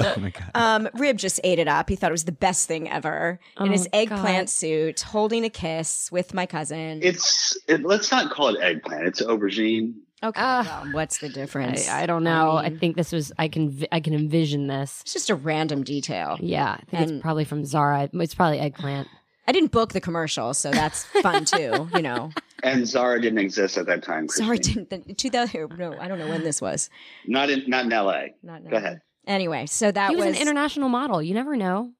Oh 0.00 0.14
my 0.20 0.30
god. 0.30 0.50
Um, 0.54 0.88
Rib 0.94 1.16
just 1.16 1.40
ate 1.42 1.58
it 1.58 1.66
up. 1.66 1.88
He 1.88 1.96
thought 1.96 2.10
it 2.10 2.12
was 2.12 2.24
the 2.24 2.30
best 2.32 2.68
thing 2.68 2.88
ever 2.88 3.40
in 3.58 3.72
his 3.72 3.86
Oh, 3.92 3.98
eggplant 3.98 4.46
God. 4.46 4.48
suit, 4.48 5.00
holding 5.00 5.44
a 5.44 5.50
kiss 5.50 6.10
with 6.12 6.32
my 6.34 6.46
cousin. 6.46 7.00
It's 7.02 7.58
it, 7.66 7.82
let's 7.82 8.10
not 8.12 8.30
call 8.30 8.54
it 8.54 8.60
eggplant. 8.60 9.06
It's 9.08 9.22
aubergine. 9.22 9.94
Okay, 10.22 10.40
Ah. 10.40 10.82
well, 10.84 10.92
what's 10.94 11.18
the 11.18 11.28
difference? 11.28 11.88
I, 11.88 12.02
I 12.02 12.06
don't 12.06 12.24
know. 12.24 12.52
I, 12.56 12.68
mean, 12.70 12.78
think 12.78 12.96
this 12.96 13.12
was. 13.12 13.32
I 13.38 13.48
can. 13.48 13.84
I 13.92 14.00
can 14.00 14.14
envision 14.14 14.66
this. 14.66 15.00
it's 15.02 15.12
just 15.12 15.30
a 15.30 15.34
random 15.34 15.82
detail. 15.84 16.36
Yeah, 16.40 16.72
I 16.80 16.84
think 16.90 17.02
And- 17.02 17.10
it's 17.12 17.22
probably 17.22 17.44
from 17.44 17.64
Zara. 17.64 18.08
It's 18.12 18.34
probably 18.34 18.60
eggplant. 18.60 19.08
I 19.46 19.52
didn't 19.52 19.72
book 19.72 19.94
the 19.94 20.00
commercial, 20.02 20.52
so 20.52 20.70
that's 20.70 21.04
fun 21.22 21.44
too. 21.46 21.88
You 21.94 22.02
know, 22.02 22.30
And 22.62 22.86
Zara 22.86 23.18
didn't 23.20 23.38
exist 23.38 23.78
at 23.78 23.86
that 23.86 24.02
time. 24.02 24.28
sorry, 24.28 24.58
Christine. 24.58 24.84
didn't 24.90 25.16
2000. 25.16 25.78
No, 25.78 25.94
I 25.98 26.06
don't 26.06 26.18
know 26.18 26.28
when 26.28 26.44
this 26.44 26.60
was. 26.60 26.90
Not 27.26 27.48
in 27.48 27.64
not 27.66 27.86
in 27.86 27.92
L.A. 27.92 28.34
Not 28.42 28.68
Go 28.68 28.76
ahead. 28.76 29.00
Anyway, 29.26 29.66
so 29.66 29.90
that 29.90 30.10
he 30.10 30.16
was, 30.16 30.24
an 30.26 30.34
international 30.34 30.88
model. 30.88 31.22
You 31.22 31.34
never 31.34 31.56
know. 31.56 31.92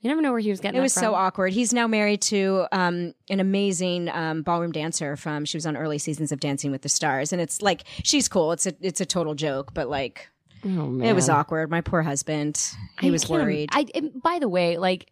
You 0.00 0.08
never 0.08 0.22
know 0.22 0.30
where 0.30 0.40
he 0.40 0.50
was 0.50 0.60
getting. 0.60 0.78
It 0.78 0.82
was 0.82 0.94
so 0.94 1.14
awkward. 1.14 1.52
He's 1.52 1.74
now 1.74 1.86
married 1.86 2.22
to 2.22 2.66
um, 2.72 3.14
an 3.28 3.38
amazing 3.38 4.08
um, 4.08 4.42
ballroom 4.42 4.72
dancer 4.72 5.14
from. 5.16 5.44
She 5.44 5.58
was 5.58 5.66
on 5.66 5.76
early 5.76 5.98
seasons 5.98 6.32
of 6.32 6.40
Dancing 6.40 6.70
with 6.70 6.80
the 6.82 6.88
Stars, 6.88 7.32
and 7.32 7.40
it's 7.40 7.60
like 7.60 7.84
she's 8.02 8.26
cool. 8.26 8.52
It's 8.52 8.66
a 8.66 8.74
it's 8.80 9.00
a 9.00 9.06
total 9.06 9.34
joke, 9.34 9.74
but 9.74 9.88
like 9.88 10.30
Oh, 10.64 11.00
it 11.00 11.14
was 11.14 11.28
awkward. 11.28 11.70
My 11.70 11.80
poor 11.80 12.02
husband. 12.02 12.74
He 13.00 13.08
I 13.08 13.10
was 13.10 13.28
worried. 13.28 13.70
I 13.72 13.86
by 14.22 14.38
the 14.38 14.48
way, 14.48 14.76
like 14.76 15.10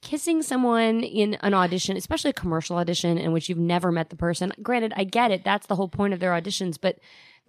kissing 0.00 0.42
someone 0.42 1.02
in 1.02 1.34
an 1.42 1.54
audition, 1.54 1.96
especially 1.96 2.30
a 2.30 2.34
commercial 2.34 2.76
audition 2.76 3.18
in 3.18 3.32
which 3.32 3.48
you've 3.48 3.58
never 3.58 3.92
met 3.92 4.10
the 4.10 4.16
person. 4.16 4.52
Granted, 4.62 4.92
I 4.96 5.04
get 5.04 5.30
it. 5.30 5.44
That's 5.44 5.66
the 5.66 5.76
whole 5.76 5.88
point 5.88 6.14
of 6.14 6.20
their 6.20 6.32
auditions, 6.32 6.76
but 6.80 6.98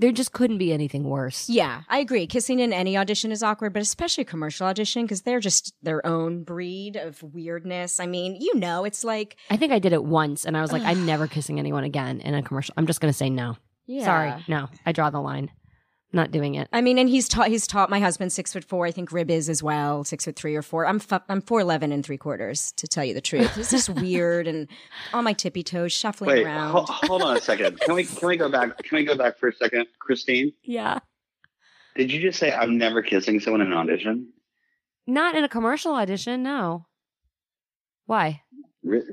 there 0.02 0.12
just 0.12 0.34
couldn't 0.34 0.58
be 0.58 0.74
anything 0.74 1.04
worse. 1.04 1.48
Yeah, 1.48 1.84
I 1.88 2.00
agree. 2.00 2.28
Kissing 2.28 2.60
in 2.60 2.74
any 2.74 2.98
audition 2.98 3.32
is 3.32 3.42
awkward, 3.44 3.72
but 3.72 3.82
especially 3.82 4.24
a 4.24 4.26
commercial 4.26 4.68
audition 4.68 5.04
because 5.04 5.22
they're 5.22 5.40
just 5.40 5.74
their 5.84 6.06
own 6.06 6.44
breed 6.44 6.96
of 6.96 7.22
weirdness. 7.24 8.00
I 8.00 8.08
mean, 8.08 8.36
you 8.40 8.56
know, 8.56 8.84
it's 8.84 9.04
like 9.04 9.38
I 9.50 9.58
think 9.58 9.72
I 9.72 9.80
did 9.80 9.94
it 9.94 10.04
once 10.04 10.46
and 10.46 10.58
I 10.58 10.62
was 10.62 10.72
like, 10.72 10.84
I'm 10.84 11.06
never 11.06 11.28
kissing 11.28 11.60
anyone 11.60 11.84
again 11.84 12.20
in 12.22 12.34
a 12.34 12.42
commercial. 12.42 12.74
I'm 12.78 12.88
just 12.88 13.00
going 13.00 13.12
to 13.14 13.18
say 13.18 13.30
no. 13.30 13.58
yeah. 13.86 14.06
Sorry. 14.06 14.44
No, 14.48 14.68
I 14.86 14.92
draw 14.92 15.10
the 15.12 15.22
line. 15.22 15.52
Not 16.14 16.32
doing 16.32 16.56
it. 16.56 16.68
I 16.74 16.82
mean, 16.82 16.98
and 16.98 17.08
he's 17.08 17.30
taught 17.30 17.48
he's 17.48 17.66
taught 17.66 17.90
my 17.90 18.00
husband 18.02 18.34
six 18.34 18.52
foot 18.52 18.66
four. 18.66 18.86
I 18.86 18.92
think 18.92 19.14
Rib 19.14 19.32
is 19.32 19.48
as 19.48 19.64
well, 19.64 20.04
six 20.04 20.26
foot 20.26 20.36
three 20.36 20.56
or 20.58 20.62
four. 20.62 20.86
I'm 20.86 21.00
fu- 21.00 21.20
I'm 21.30 21.40
four 21.42 21.62
eleven 21.62 21.94
and 21.94 22.06
three 22.06 22.18
quarters 22.18 22.74
to 22.74 22.88
tell 22.88 23.06
you 23.06 23.14
the 23.14 23.22
truth. 23.22 23.58
It's 23.58 23.72
just 23.72 23.88
weird 24.02 24.46
and 24.46 24.68
on 25.14 25.24
my 25.24 25.32
tippy 25.32 25.64
toes, 25.64 25.94
shuffling 25.94 26.30
Wait, 26.32 26.46
around. 26.46 26.72
ho- 26.72 26.86
hold 26.88 27.22
on 27.22 27.38
a 27.38 27.40
second. 27.40 27.80
Can 27.80 27.96
we 27.96 28.04
can 28.04 28.28
we 28.28 28.36
go 28.36 28.50
back? 28.50 28.78
Can 28.84 28.98
we 28.98 29.06
go 29.06 29.16
back 29.16 29.38
for 29.38 29.48
a 29.50 29.54
second, 29.56 29.88
Christine? 30.00 30.52
Yeah. 30.64 31.00
Did 31.96 32.12
you 32.12 32.20
just 32.22 32.40
say 32.40 32.52
I'm 32.52 32.78
never 32.78 33.02
kissing 33.02 33.40
someone 33.40 33.62
in 33.62 33.68
an 33.68 33.78
audition? 33.78 34.34
Not 35.08 35.36
in 35.36 35.44
a 35.46 35.50
commercial 35.50 35.94
audition. 35.96 36.44
No. 36.44 36.88
Why? 38.06 38.42
Re- 38.84 39.04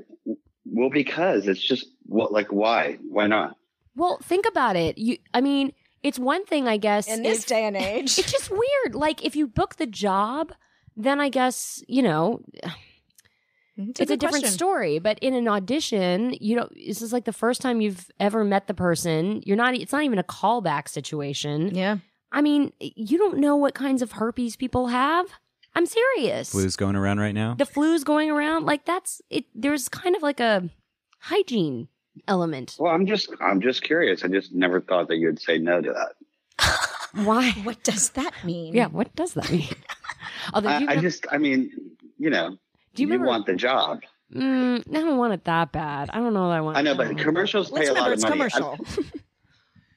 Well, 0.65 0.89
because 0.89 1.47
it's 1.47 1.61
just 1.61 1.85
what 2.03 2.33
like 2.33 2.51
why? 2.51 2.97
Why 3.07 3.27
not? 3.27 3.55
Well, 3.95 4.19
think 4.23 4.45
about 4.45 4.75
it. 4.75 4.97
You, 4.97 5.17
I 5.33 5.41
mean, 5.41 5.73
it's 6.03 6.19
one 6.19 6.45
thing, 6.45 6.67
I 6.67 6.77
guess. 6.77 7.07
in 7.07 7.23
this 7.23 7.39
if- 7.39 7.47
day 7.47 7.65
and 7.65 7.75
age, 7.75 8.17
it's 8.17 8.31
just 8.31 8.49
weird. 8.49 8.95
Like 8.95 9.25
if 9.25 9.35
you 9.35 9.47
book 9.47 9.75
the 9.75 9.87
job, 9.87 10.53
then 10.95 11.19
I 11.19 11.29
guess 11.29 11.83
you 11.87 12.01
know 12.01 12.41
mm-hmm. 12.63 13.89
it's, 13.91 13.99
a, 13.99 14.05
good 14.05 14.19
different 14.19 14.43
question. 14.43 14.57
story. 14.57 14.99
But 14.99 15.19
in 15.19 15.33
an 15.33 15.47
audition, 15.47 16.35
you 16.39 16.55
know, 16.55 16.69
this 16.73 17.01
is 17.01 17.13
like 17.13 17.25
the 17.25 17.33
first 17.33 17.61
time 17.61 17.81
you've 17.81 18.09
ever 18.19 18.43
met 18.43 18.67
the 18.67 18.73
person. 18.73 19.41
You're 19.45 19.57
not. 19.57 19.75
It's 19.75 19.93
not 19.93 20.03
even 20.03 20.19
a 20.19 20.23
callback 20.23 20.87
situation. 20.87 21.75
Yeah, 21.75 21.97
I 22.31 22.41
mean, 22.41 22.73
you 22.79 23.17
don't 23.17 23.39
know 23.39 23.55
what 23.55 23.73
kinds 23.73 24.01
of 24.01 24.13
herpes 24.13 24.55
people 24.55 24.87
have. 24.87 25.27
I'm 25.75 25.85
serious. 25.85 26.51
Flu's 26.51 26.75
going 26.75 26.95
around 26.95 27.19
right 27.19 27.33
now. 27.33 27.55
The 27.55 27.65
flu's 27.65 28.03
going 28.03 28.31
around. 28.31 28.65
Like 28.65 28.85
that's 28.85 29.21
it. 29.29 29.45
There's 29.53 29.87
kind 29.87 30.15
of 30.15 30.21
like 30.21 30.39
a 30.39 30.69
hygiene 31.19 31.87
element. 32.27 32.75
Well, 32.79 32.93
I'm 32.93 33.05
just 33.05 33.29
I'm 33.41 33.61
just 33.61 33.81
curious. 33.83 34.23
I 34.23 34.27
just 34.27 34.53
never 34.53 34.81
thought 34.81 35.07
that 35.09 35.17
you'd 35.17 35.39
say 35.41 35.57
no 35.57 35.81
to 35.81 35.93
that. 35.93 36.89
Why? 37.25 37.51
what 37.63 37.83
does 37.83 38.09
that 38.11 38.33
mean? 38.43 38.73
Yeah. 38.75 38.87
What 38.87 39.15
does 39.15 39.33
that 39.33 39.49
mean? 39.51 39.67
Although, 40.53 40.69
I, 40.69 40.77
you 40.79 40.87
I 40.89 40.95
know- 40.95 41.01
just 41.01 41.25
I 41.31 41.37
mean, 41.37 41.71
you 42.17 42.29
know, 42.29 42.57
do 42.95 43.01
you 43.03 43.07
you 43.07 43.13
remember? 43.13 43.27
want 43.27 43.45
the 43.45 43.55
job. 43.55 44.01
Mm, 44.33 44.87
I 44.87 44.91
don't 45.01 45.17
want 45.17 45.33
it 45.33 45.43
that 45.45 45.71
bad. 45.71 46.11
I 46.11 46.17
don't 46.19 46.33
know 46.35 46.49
that 46.49 46.57
I 46.57 46.61
want. 46.61 46.77
I 46.77 46.81
know, 46.81 46.93
but 46.95 47.05
don't 47.05 47.13
want 47.15 47.19
it 47.21 47.23
commercials 47.23 47.69
pay 47.71 47.77
Let's 47.77 47.89
a 47.89 47.93
lot 47.93 48.07
of 48.07 48.13
it's 48.13 48.23
money. 48.23 48.33
commercial. 48.33 48.77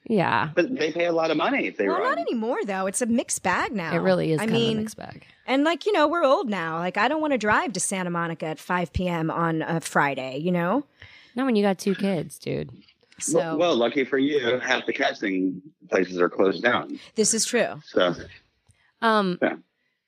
Yeah, 0.05 0.49
But 0.53 0.75
they 0.75 0.91
pay 0.91 1.05
a 1.05 1.13
lot 1.13 1.31
of 1.31 1.37
money 1.37 1.65
if 1.67 1.77
they 1.77 1.87
well, 1.87 1.99
run. 1.99 2.09
not 2.09 2.17
anymore 2.19 2.57
though. 2.65 2.87
It's 2.87 3.01
a 3.01 3.05
mixed 3.05 3.41
bag 3.41 3.71
now. 3.71 3.93
it 3.95 3.99
really 3.99 4.33
is. 4.33 4.39
I 4.41 4.47
kind 4.47 4.51
mean, 4.51 4.71
of 4.73 4.77
a 4.79 4.81
mixed 4.81 4.97
bag. 4.97 5.25
and 5.47 5.63
like 5.63 5.85
you 5.85 5.93
know, 5.93 6.09
we're 6.09 6.25
old 6.25 6.49
now. 6.49 6.77
Like 6.79 6.97
I 6.97 7.07
don't 7.07 7.21
want 7.21 7.31
to 7.31 7.37
drive 7.37 7.71
to 7.73 7.79
Santa 7.79 8.09
Monica 8.09 8.47
at 8.47 8.59
5 8.59 8.91
p.m. 8.91 9.31
on 9.31 9.61
a 9.61 9.79
Friday. 9.79 10.39
You 10.39 10.51
know, 10.51 10.83
Not 11.35 11.45
when 11.45 11.55
you 11.55 11.63
got 11.63 11.77
two 11.79 11.95
kids, 11.95 12.37
dude. 12.39 12.69
so 13.19 13.37
well, 13.37 13.57
well, 13.57 13.75
lucky 13.75 14.03
for 14.05 14.17
you, 14.17 14.59
half 14.59 14.85
the 14.85 14.93
casting 14.93 15.61
places 15.89 16.19
are 16.19 16.29
closed 16.29 16.61
down. 16.63 16.99
this 17.15 17.33
is 17.33 17.45
true. 17.45 17.81
So 17.85 18.15
Um, 19.01 19.37
Yeah. 19.41 19.55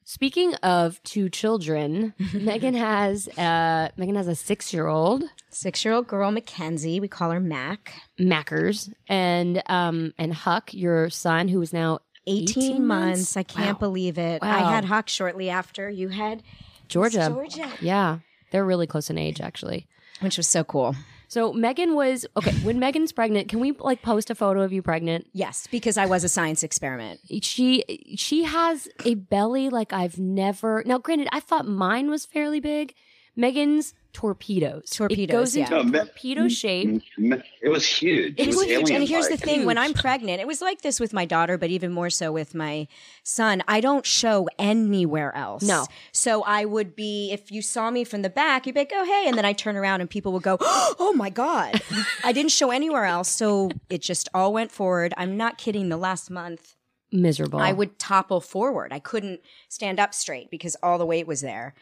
speaking 0.04 0.54
of 0.56 1.02
two 1.04 1.30
children, 1.30 2.14
Megan 2.34 2.74
has 2.76 3.28
uh 3.38 3.90
Megan 3.98 4.16
has 4.16 4.28
a 4.28 4.36
six 4.36 4.74
year 4.74 4.88
old 4.88 5.24
Six-year-old 5.50 6.08
girl 6.08 6.32
Mackenzie. 6.32 7.00
We 7.00 7.08
call 7.08 7.32
her 7.32 7.40
Mac. 7.40 7.94
Mackers 8.20 8.90
and 9.08 9.64
um 9.68 10.14
and 10.18 10.34
Huck, 10.34 10.74
your 10.74 11.10
son, 11.10 11.48
who 11.48 11.62
is 11.62 11.72
now 11.72 12.00
18, 12.28 12.50
18 12.74 12.88
months. 12.88 13.20
months? 13.20 13.38
I 13.38 13.44
can't 13.44 13.80
Wow. 13.82 13.88
believe 13.88 14.18
it. 14.18 14.42
Wow. 14.42 14.50
I 14.52 14.70
had 14.74 14.86
Huck 14.86 15.08
shortly 15.08 15.50
after 15.50 15.90
you 15.90 16.10
had 16.10 16.44
Georgia. 16.90 17.28
Georgia, 17.30 17.72
Yeah, 17.80 18.20
they're 18.52 18.66
really 18.66 18.86
close 18.88 19.10
in 19.10 19.18
age, 19.18 19.40
actually. 19.42 19.88
which 20.22 20.36
was 20.38 20.48
so 20.48 20.64
cool. 20.64 20.96
So 21.28 21.54
Megan 21.54 21.96
was 21.96 22.26
okay 22.38 22.52
when 22.64 22.80
Megan's 22.80 23.12
pregnant. 23.12 23.50
Can 23.50 23.60
we 23.60 23.72
like 23.74 24.02
post 24.02 24.30
a 24.30 24.36
photo 24.36 24.62
of 24.62 24.72
you 24.72 24.82
pregnant? 24.82 25.28
Yes, 25.34 25.68
because 25.70 25.98
I 25.98 26.06
was 26.06 26.24
a 26.24 26.30
science 26.30 26.64
experiment. 26.64 27.20
she 27.42 27.84
she 28.16 28.44
has 28.44 28.88
a 29.04 29.16
belly 29.16 29.70
like 29.70 29.94
I've 29.94 30.20
never. 30.20 30.84
Now, 30.86 30.98
granted, 30.98 31.28
I 31.32 31.40
thought 31.40 31.68
mine 31.68 32.10
was 32.10 32.26
fairly 32.26 32.60
big. 32.60 32.94
Megan's 33.36 33.94
torpedoes. 34.14 34.90
Torpedoes, 34.92 35.24
It 35.24 35.32
goes 35.32 35.56
into 35.58 35.76
yeah. 35.76 35.82
a 35.82 35.84
Me- 35.84 36.00
torpedo 36.00 36.48
shape. 36.48 37.02
m- 37.18 37.44
it 37.62 37.68
was 37.70 37.86
huge. 37.86 38.36
It 38.40 38.48
was 38.48 38.62
huge. 38.64 38.90
And 38.90 39.04
here's 39.06 39.28
the 39.28 39.34
alien-like. 39.34 39.40
thing 39.42 39.66
when 39.66 39.78
I'm 39.78 39.94
pregnant, 39.94 40.40
it 40.40 40.48
was 40.48 40.62
like 40.62 40.82
this 40.82 41.02
with 41.02 41.12
my 41.12 41.26
daughter, 41.26 41.58
but 41.58 41.70
even 41.70 41.92
more 41.92 42.10
so 42.10 42.32
with 42.32 42.56
my 42.56 42.88
son. 43.24 43.62
I 43.68 43.82
don't 43.82 44.06
show 44.06 44.48
anywhere 44.58 45.36
else. 45.36 45.64
No. 45.64 45.86
So 46.14 46.44
I 46.44 46.64
would 46.64 46.96
be, 46.96 47.32
if 47.34 47.52
you 47.52 47.62
saw 47.62 47.92
me 47.92 48.06
from 48.06 48.22
the 48.22 48.30
back, 48.30 48.66
you'd 48.66 48.74
be 48.74 48.80
like, 48.82 48.94
oh, 48.96 49.04
hey. 49.04 49.26
And 49.28 49.38
then 49.38 49.44
I 49.46 49.52
turn 49.52 49.76
around 49.76 50.00
and 50.00 50.10
people 50.10 50.32
would 50.32 50.44
go, 50.44 50.58
oh 50.62 51.14
my 51.18 51.30
God. 51.30 51.82
I 52.24 52.32
didn't 52.32 52.52
show 52.52 52.72
anywhere 52.72 53.04
else. 53.06 53.28
So 53.30 53.70
it 53.90 54.02
just 54.02 54.30
all 54.34 54.54
went 54.54 54.72
forward. 54.72 55.14
I'm 55.18 55.36
not 55.36 55.58
kidding. 55.58 55.90
The 55.90 55.98
last 55.98 56.32
month, 56.32 56.76
Miserable. 57.12 57.60
I 57.60 57.72
would 57.72 57.98
topple 58.00 58.42
forward. 58.42 58.92
I 58.92 59.00
couldn't 59.00 59.40
stand 59.70 60.00
up 60.00 60.14
straight 60.14 60.50
because 60.50 60.76
all 60.82 60.98
the 60.98 61.06
weight 61.06 61.28
was 61.28 61.42
there. 61.42 61.74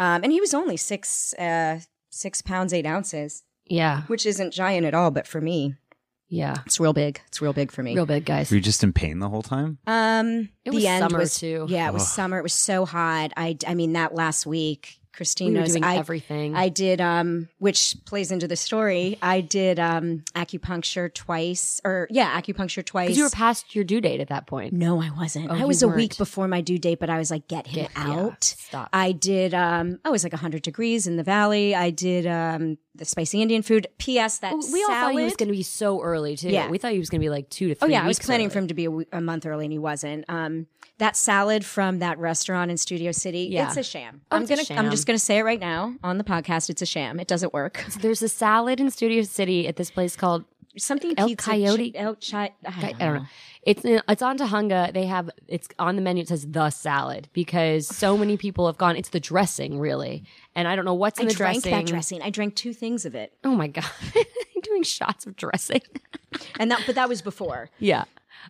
Um, 0.00 0.22
and 0.24 0.32
he 0.32 0.40
was 0.40 0.52
only 0.54 0.76
six, 0.76 1.32
uh, 1.34 1.78
six 2.10 2.42
pounds, 2.42 2.72
eight 2.72 2.86
ounces, 2.86 3.44
Yeah. 3.66 4.02
which 4.08 4.24
isn't 4.26 4.52
giant 4.52 4.86
at 4.86 4.94
all. 4.94 5.10
But 5.10 5.26
for 5.26 5.40
me, 5.40 5.74
Yeah. 6.28 6.56
it's 6.64 6.80
real 6.80 6.92
big. 6.92 7.20
It's 7.28 7.42
real 7.42 7.52
big 7.52 7.70
for 7.70 7.82
me. 7.82 7.94
Real 7.94 8.06
big, 8.06 8.24
guys. 8.24 8.50
Were 8.50 8.56
you 8.56 8.62
just 8.62 8.82
in 8.82 8.92
pain 8.92 9.18
the 9.18 9.28
whole 9.28 9.42
time? 9.42 9.78
Um, 9.86 10.48
It 10.64 10.70
the 10.70 10.76
was 10.76 10.84
end 10.84 11.02
summer, 11.02 11.18
was 11.18 11.38
too. 11.38 11.66
Yeah, 11.68 11.88
it 11.88 11.92
was 11.92 12.02
Ugh. 12.02 12.08
summer. 12.08 12.38
It 12.38 12.42
was 12.42 12.54
so 12.54 12.86
hot. 12.86 13.32
I, 13.36 13.56
I 13.66 13.74
mean, 13.74 13.92
that 13.92 14.14
last 14.14 14.46
week, 14.46 14.99
Christine 15.12 15.52
We 15.52 15.60
knows 15.60 15.70
doing 15.72 15.84
I, 15.84 15.96
everything. 15.96 16.54
I 16.54 16.68
did, 16.68 17.00
um, 17.00 17.48
which 17.58 17.96
plays 18.06 18.30
into 18.30 18.46
the 18.48 18.56
story. 18.56 19.18
I 19.20 19.40
did 19.40 19.78
um, 19.78 20.24
acupuncture 20.34 21.12
twice, 21.12 21.80
or 21.84 22.06
yeah, 22.10 22.40
acupuncture 22.40 22.84
twice. 22.84 23.16
You 23.16 23.24
were 23.24 23.30
past 23.30 23.74
your 23.74 23.84
due 23.84 24.00
date 24.00 24.20
at 24.20 24.28
that 24.28 24.46
point. 24.46 24.72
no, 24.72 25.00
I 25.00 25.10
wasn't. 25.10 25.50
Oh, 25.50 25.54
I 25.54 25.64
was 25.64 25.82
a 25.82 25.86
weren't. 25.88 25.96
week 25.96 26.16
before 26.18 26.48
my 26.48 26.60
due 26.60 26.78
date, 26.78 27.00
but 27.00 27.10
I 27.10 27.18
was 27.18 27.30
like, 27.30 27.48
get 27.48 27.66
him 27.66 27.82
Get- 27.86 27.90
yeah, 27.96 28.20
out. 28.20 28.44
stop. 28.44 28.88
I 28.92 29.12
did. 29.12 29.54
Um, 29.54 29.98
I 30.04 30.10
was 30.10 30.22
like 30.24 30.32
100 30.32 30.62
degrees 30.62 31.06
in 31.06 31.16
the 31.16 31.24
valley. 31.24 31.74
I 31.74 31.90
did 31.90 32.26
um, 32.26 32.78
the 33.00 33.04
spicy 33.04 33.42
Indian 33.42 33.62
food. 33.62 33.88
P.S. 33.98 34.38
That 34.38 34.52
Oh, 34.54 34.62
we 34.72 34.82
all 34.84 34.90
thought 34.90 35.12
he 35.14 35.22
was 35.24 35.34
going 35.34 35.48
to 35.48 35.52
be 35.54 35.64
so 35.64 36.00
early 36.00 36.36
too. 36.36 36.50
Yeah. 36.50 36.68
we 36.68 36.78
thought 36.78 36.92
he 36.92 36.98
was 37.00 37.10
going 37.10 37.20
to 37.20 37.24
be 37.24 37.30
like 37.30 37.50
two 37.50 37.66
to 37.68 37.74
Oh 37.74 37.86
three. 37.86 37.92
yeah, 37.94 38.04
I 38.04 38.06
was 38.06 38.20
planning 38.20 38.46
early. 38.46 38.52
for 38.52 38.58
him 38.60 38.68
to 38.68 38.74
be 38.74 38.84
a, 38.84 38.88
w- 38.90 39.06
a 39.12 39.20
month 39.20 39.44
early, 39.46 39.64
and 39.64 39.72
he 39.72 39.78
wasn't. 39.78 40.24
Um, 40.28 40.68
that 40.98 41.16
salad 41.16 41.64
from 41.64 41.98
that 42.00 42.18
restaurant 42.18 42.70
in 42.70 42.76
Studio 42.76 43.10
City, 43.10 43.48
Yeah. 43.50 43.66
it's 43.68 43.76
a 43.78 43.82
sham. 43.82 44.20
Oh, 44.30 44.36
I'm 44.36 44.44
gonna, 44.46 44.64
sham. 44.64 44.78
I'm 44.78 44.90
just 44.90 45.06
gonna 45.06 45.18
say 45.18 45.38
it 45.38 45.42
right 45.42 45.58
now 45.58 45.94
on 46.04 46.18
the 46.18 46.24
podcast. 46.24 46.68
It's 46.70 46.82
a 46.82 46.86
sham. 46.86 47.18
It 47.18 47.26
doesn't 47.26 47.52
work. 47.54 47.84
There's 48.00 48.22
a 48.22 48.28
salad 48.28 48.78
in 48.80 48.90
Studio 48.90 49.22
City 49.22 49.66
at 49.66 49.76
this 49.76 49.90
place 49.90 50.14
called 50.14 50.44
Something 50.78 51.14
El 51.18 51.26
pizza, 51.28 51.50
Coyote? 51.50 51.92
El 51.96 52.14
Chi- 52.16 52.36
I 52.38 52.50
I 52.64 52.80
don't, 52.80 52.98
don't 52.98 53.14
know. 53.14 53.26
It's 53.62 53.82
it's 53.84 54.22
on 54.22 54.38
Tujunga. 54.38 54.92
They 54.94 55.06
have 55.06 55.28
it's 55.48 55.68
on 55.80 55.96
the 55.96 56.02
menu. 56.02 56.22
It 56.22 56.28
says 56.28 56.46
the 56.48 56.70
salad 56.70 57.28
because 57.32 57.88
so 57.88 58.16
many 58.16 58.36
people 58.36 58.66
have 58.66 58.78
gone. 58.78 58.94
It's 58.96 59.08
the 59.08 59.18
dressing 59.20 59.80
really, 59.80 60.22
and 60.54 60.68
I 60.68 60.76
don't 60.76 60.84
know 60.84 60.94
what's 60.94 61.18
I 61.18 61.22
in 61.22 61.28
the 61.28 61.34
drank 61.34 61.62
dressing. 61.64 61.70
that 61.78 61.86
dressing. 61.86 62.22
I 62.22 62.30
drank 62.30 62.54
two 62.54 62.72
things 62.72 63.04
of 63.04 63.14
it, 63.16 63.32
Oh 63.42 63.54
my 63.56 63.66
god, 63.66 63.84
you're 64.14 64.62
doing 64.62 64.82
shots 64.84 65.26
of 65.26 65.34
dressing. 65.36 65.82
and 66.60 66.70
that 66.70 66.82
but 66.86 66.94
that 66.94 67.08
was 67.08 67.20
before. 67.20 67.68
yeah. 67.80 68.04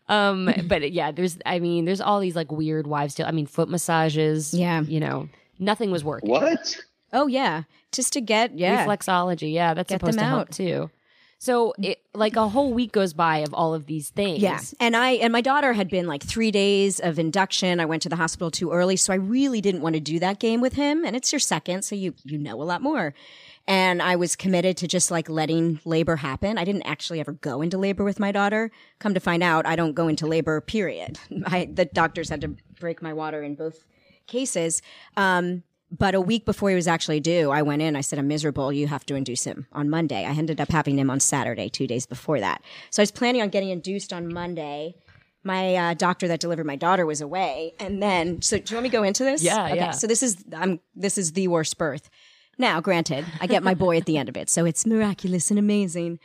Um, 0.09 0.53
but 0.67 0.93
yeah, 0.93 1.11
there's 1.13 1.39
I 1.47 1.59
mean, 1.59 1.85
there's 1.87 2.01
all 2.01 2.21
these 2.21 2.37
like 2.37 2.53
weird 2.53 2.87
wives 2.87 3.15
tale. 3.15 3.27
I 3.27 3.33
mean, 3.33 3.47
foot 3.47 3.69
massages. 3.69 4.53
Yeah. 4.55 4.83
You 4.83 5.01
know, 5.01 5.29
nothing 5.59 5.91
was 5.91 6.05
working. 6.05 6.31
What? 6.31 6.77
Oh 7.13 7.27
yeah, 7.27 7.63
just 7.93 8.13
to 8.13 8.21
get 8.21 8.57
yeah. 8.57 8.87
Reflexology. 8.87 9.53
Yeah, 9.53 9.75
that's 9.75 9.89
Get 9.89 10.01
supposed 10.01 10.19
them 10.19 10.25
to 10.25 10.29
help 10.29 10.41
out. 10.43 10.53
too. 10.53 10.91
So 11.39 11.73
it 11.83 12.00
like 12.13 12.35
a 12.37 12.49
whole 12.49 12.73
week 12.73 12.93
goes 12.93 13.13
by 13.13 13.39
of 13.39 13.55
all 13.55 13.73
of 13.73 13.87
these 13.87 14.11
things. 14.11 14.43
Yeah. 14.43 14.61
And 14.81 14.97
I 14.97 15.13
and 15.13 15.33
my 15.33 15.41
daughter 15.41 15.73
had 15.73 15.89
been 15.89 16.07
like 16.07 16.23
3 16.23 16.51
days 16.51 16.99
of 16.99 17.19
induction. 17.19 17.79
I 17.79 17.85
went 17.85 18.03
to 18.03 18.09
the 18.09 18.17
hospital 18.17 18.51
too 18.51 18.73
early, 18.73 18.97
so 18.97 19.13
I 19.13 19.17
really 19.17 19.61
didn't 19.61 19.81
want 19.81 19.95
to 19.95 20.01
do 20.01 20.19
that 20.19 20.41
game 20.41 20.61
with 20.61 20.75
him, 20.75 21.05
and 21.05 21.15
it's 21.15 21.33
your 21.33 21.39
second, 21.39 21.83
so 21.83 21.95
you 21.95 22.15
you 22.25 22.39
know 22.39 22.61
a 22.61 22.65
lot 22.65 22.83
more. 22.83 23.15
And 23.69 24.03
I 24.03 24.17
was 24.17 24.35
committed 24.35 24.77
to 24.79 24.89
just 24.89 25.11
like 25.11 25.29
letting 25.29 25.81
labor 25.85 26.17
happen. 26.17 26.59
I 26.59 26.65
didn't 26.65 26.83
actually 26.83 27.21
ever 27.21 27.33
go 27.33 27.63
into 27.63 27.79
labor 27.79 28.03
with 28.03 28.19
my 28.19 28.33
daughter. 28.33 28.73
Come 28.99 29.15
to 29.15 29.21
find 29.21 29.43
out, 29.43 29.65
I 29.67 29.77
don't 29.77 29.93
go 29.95 30.09
into 30.09 30.27
labor 30.27 30.61
period. 30.61 31.19
I 31.47 31.69
the 31.73 31.85
doctors 31.85 32.29
had 32.29 32.41
to 32.41 32.57
break 32.81 33.03
my 33.03 33.13
water 33.13 33.43
in 33.43 33.55
both 33.55 33.85
cases. 34.27 34.83
Um 35.17 35.63
but 35.91 36.15
a 36.15 36.21
week 36.21 36.45
before 36.45 36.69
he 36.71 36.77
was 36.77 36.87
actually 36.87 37.21
due, 37.21 37.51
I 37.51 37.63
went 37.63 37.83
in. 37.83 37.97
I 37.97 38.01
said, 38.01 38.19
I'm 38.19 38.29
miserable. 38.29 38.73
You 38.73 38.87
have 38.87 39.05
to 39.07 39.15
induce 39.15 39.45
him 39.45 39.67
on 39.73 39.91
Monday. 39.91 40.25
I 40.25 40.31
ended 40.31 40.61
up 40.61 40.71
having 40.71 40.99
him 40.99 41.11
on 41.11 41.21
Saturday, 41.21 41.69
two 41.69 41.87
days 41.87 42.07
before 42.07 42.39
that. 42.41 42.63
So 42.91 43.03
I 43.03 43.05
was 43.05 43.11
planning 43.11 43.43
on 43.43 43.49
getting 43.49 43.71
induced 43.71 44.13
on 44.13 44.33
Monday. 44.33 44.95
My 45.43 45.75
uh, 45.75 45.95
doctor 45.95 46.29
that 46.29 46.39
delivered 46.39 46.67
my 46.67 46.77
daughter 46.77 47.07
was 47.07 47.23
away, 47.23 47.73
and 47.81 48.03
then 48.03 48.43
so 48.43 48.59
do 48.59 48.71
you 48.71 48.77
want 48.77 48.83
me 48.85 48.91
to 48.91 48.97
go 48.97 49.03
into 49.03 49.25
this? 49.25 49.43
Yeah, 49.43 49.65
okay, 49.67 49.77
yeah. 49.77 49.91
So 49.93 50.07
this 50.07 50.23
is 50.23 50.45
I'm 50.55 50.81
this 50.95 51.17
is 51.17 51.33
the 51.33 51.49
worst 51.49 51.79
birth. 51.79 52.11
Now, 52.59 52.83
granted, 52.83 53.25
I 53.41 53.47
get 53.47 53.63
my 53.63 53.73
boy 53.73 53.97
at 53.97 54.05
the 54.05 54.19
end 54.19 54.29
of 54.29 54.37
it, 54.37 54.51
so 54.51 54.67
it's 54.67 54.85
miraculous 54.85 55.49
and 55.49 55.59
amazing. 55.59 56.19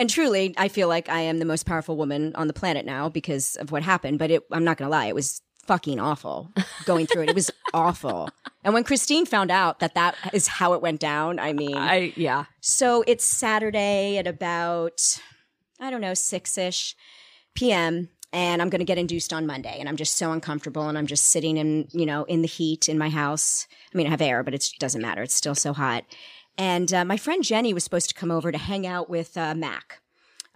And 0.00 0.10
truly, 0.10 0.52
I 0.58 0.66
feel 0.66 0.88
like 0.88 1.08
I 1.08 1.20
am 1.20 1.38
the 1.38 1.44
most 1.44 1.64
powerful 1.64 1.96
woman 1.96 2.34
on 2.34 2.48
the 2.48 2.52
planet 2.52 2.84
now 2.84 3.08
because 3.08 3.54
of 3.54 3.70
what 3.70 3.84
happened. 3.84 4.18
But 4.18 4.32
it, 4.32 4.42
I'm 4.50 4.64
not 4.64 4.78
gonna 4.78 4.90
lie, 4.90 5.06
it 5.06 5.14
was 5.14 5.42
fucking 5.66 5.98
awful 5.98 6.52
going 6.84 7.06
through 7.06 7.22
it. 7.22 7.30
It 7.30 7.34
was 7.34 7.50
awful. 7.74 8.30
And 8.64 8.74
when 8.74 8.84
Christine 8.84 9.26
found 9.26 9.50
out 9.50 9.80
that 9.80 9.94
that 9.94 10.16
is 10.32 10.46
how 10.46 10.72
it 10.72 10.82
went 10.82 11.00
down, 11.00 11.38
I 11.38 11.52
mean, 11.52 11.76
I 11.76 12.12
yeah. 12.16 12.44
so 12.60 13.04
it's 13.06 13.24
Saturday 13.24 14.18
at 14.18 14.26
about, 14.26 15.20
I 15.80 15.90
don't 15.90 16.00
know, 16.00 16.14
six 16.14 16.56
ish 16.58 16.96
PM. 17.54 18.08
And 18.32 18.60
I'm 18.60 18.68
going 18.68 18.80
to 18.80 18.84
get 18.84 18.98
induced 18.98 19.32
on 19.32 19.46
Monday. 19.46 19.76
And 19.78 19.88
I'm 19.88 19.96
just 19.96 20.16
so 20.16 20.32
uncomfortable. 20.32 20.88
And 20.88 20.98
I'm 20.98 21.06
just 21.06 21.28
sitting 21.28 21.56
in, 21.56 21.88
you 21.92 22.04
know, 22.04 22.24
in 22.24 22.42
the 22.42 22.48
heat 22.48 22.88
in 22.88 22.98
my 22.98 23.08
house. 23.08 23.66
I 23.94 23.96
mean, 23.96 24.06
I 24.06 24.10
have 24.10 24.20
air, 24.20 24.42
but 24.42 24.52
it 24.52 24.68
doesn't 24.78 25.00
matter. 25.00 25.22
It's 25.22 25.34
still 25.34 25.54
so 25.54 25.72
hot. 25.72 26.04
And 26.58 26.92
uh, 26.92 27.04
my 27.04 27.16
friend 27.16 27.44
Jenny 27.44 27.72
was 27.72 27.84
supposed 27.84 28.08
to 28.08 28.14
come 28.14 28.30
over 28.30 28.50
to 28.50 28.58
hang 28.58 28.86
out 28.86 29.08
with 29.08 29.36
uh, 29.38 29.54
Mac 29.54 30.00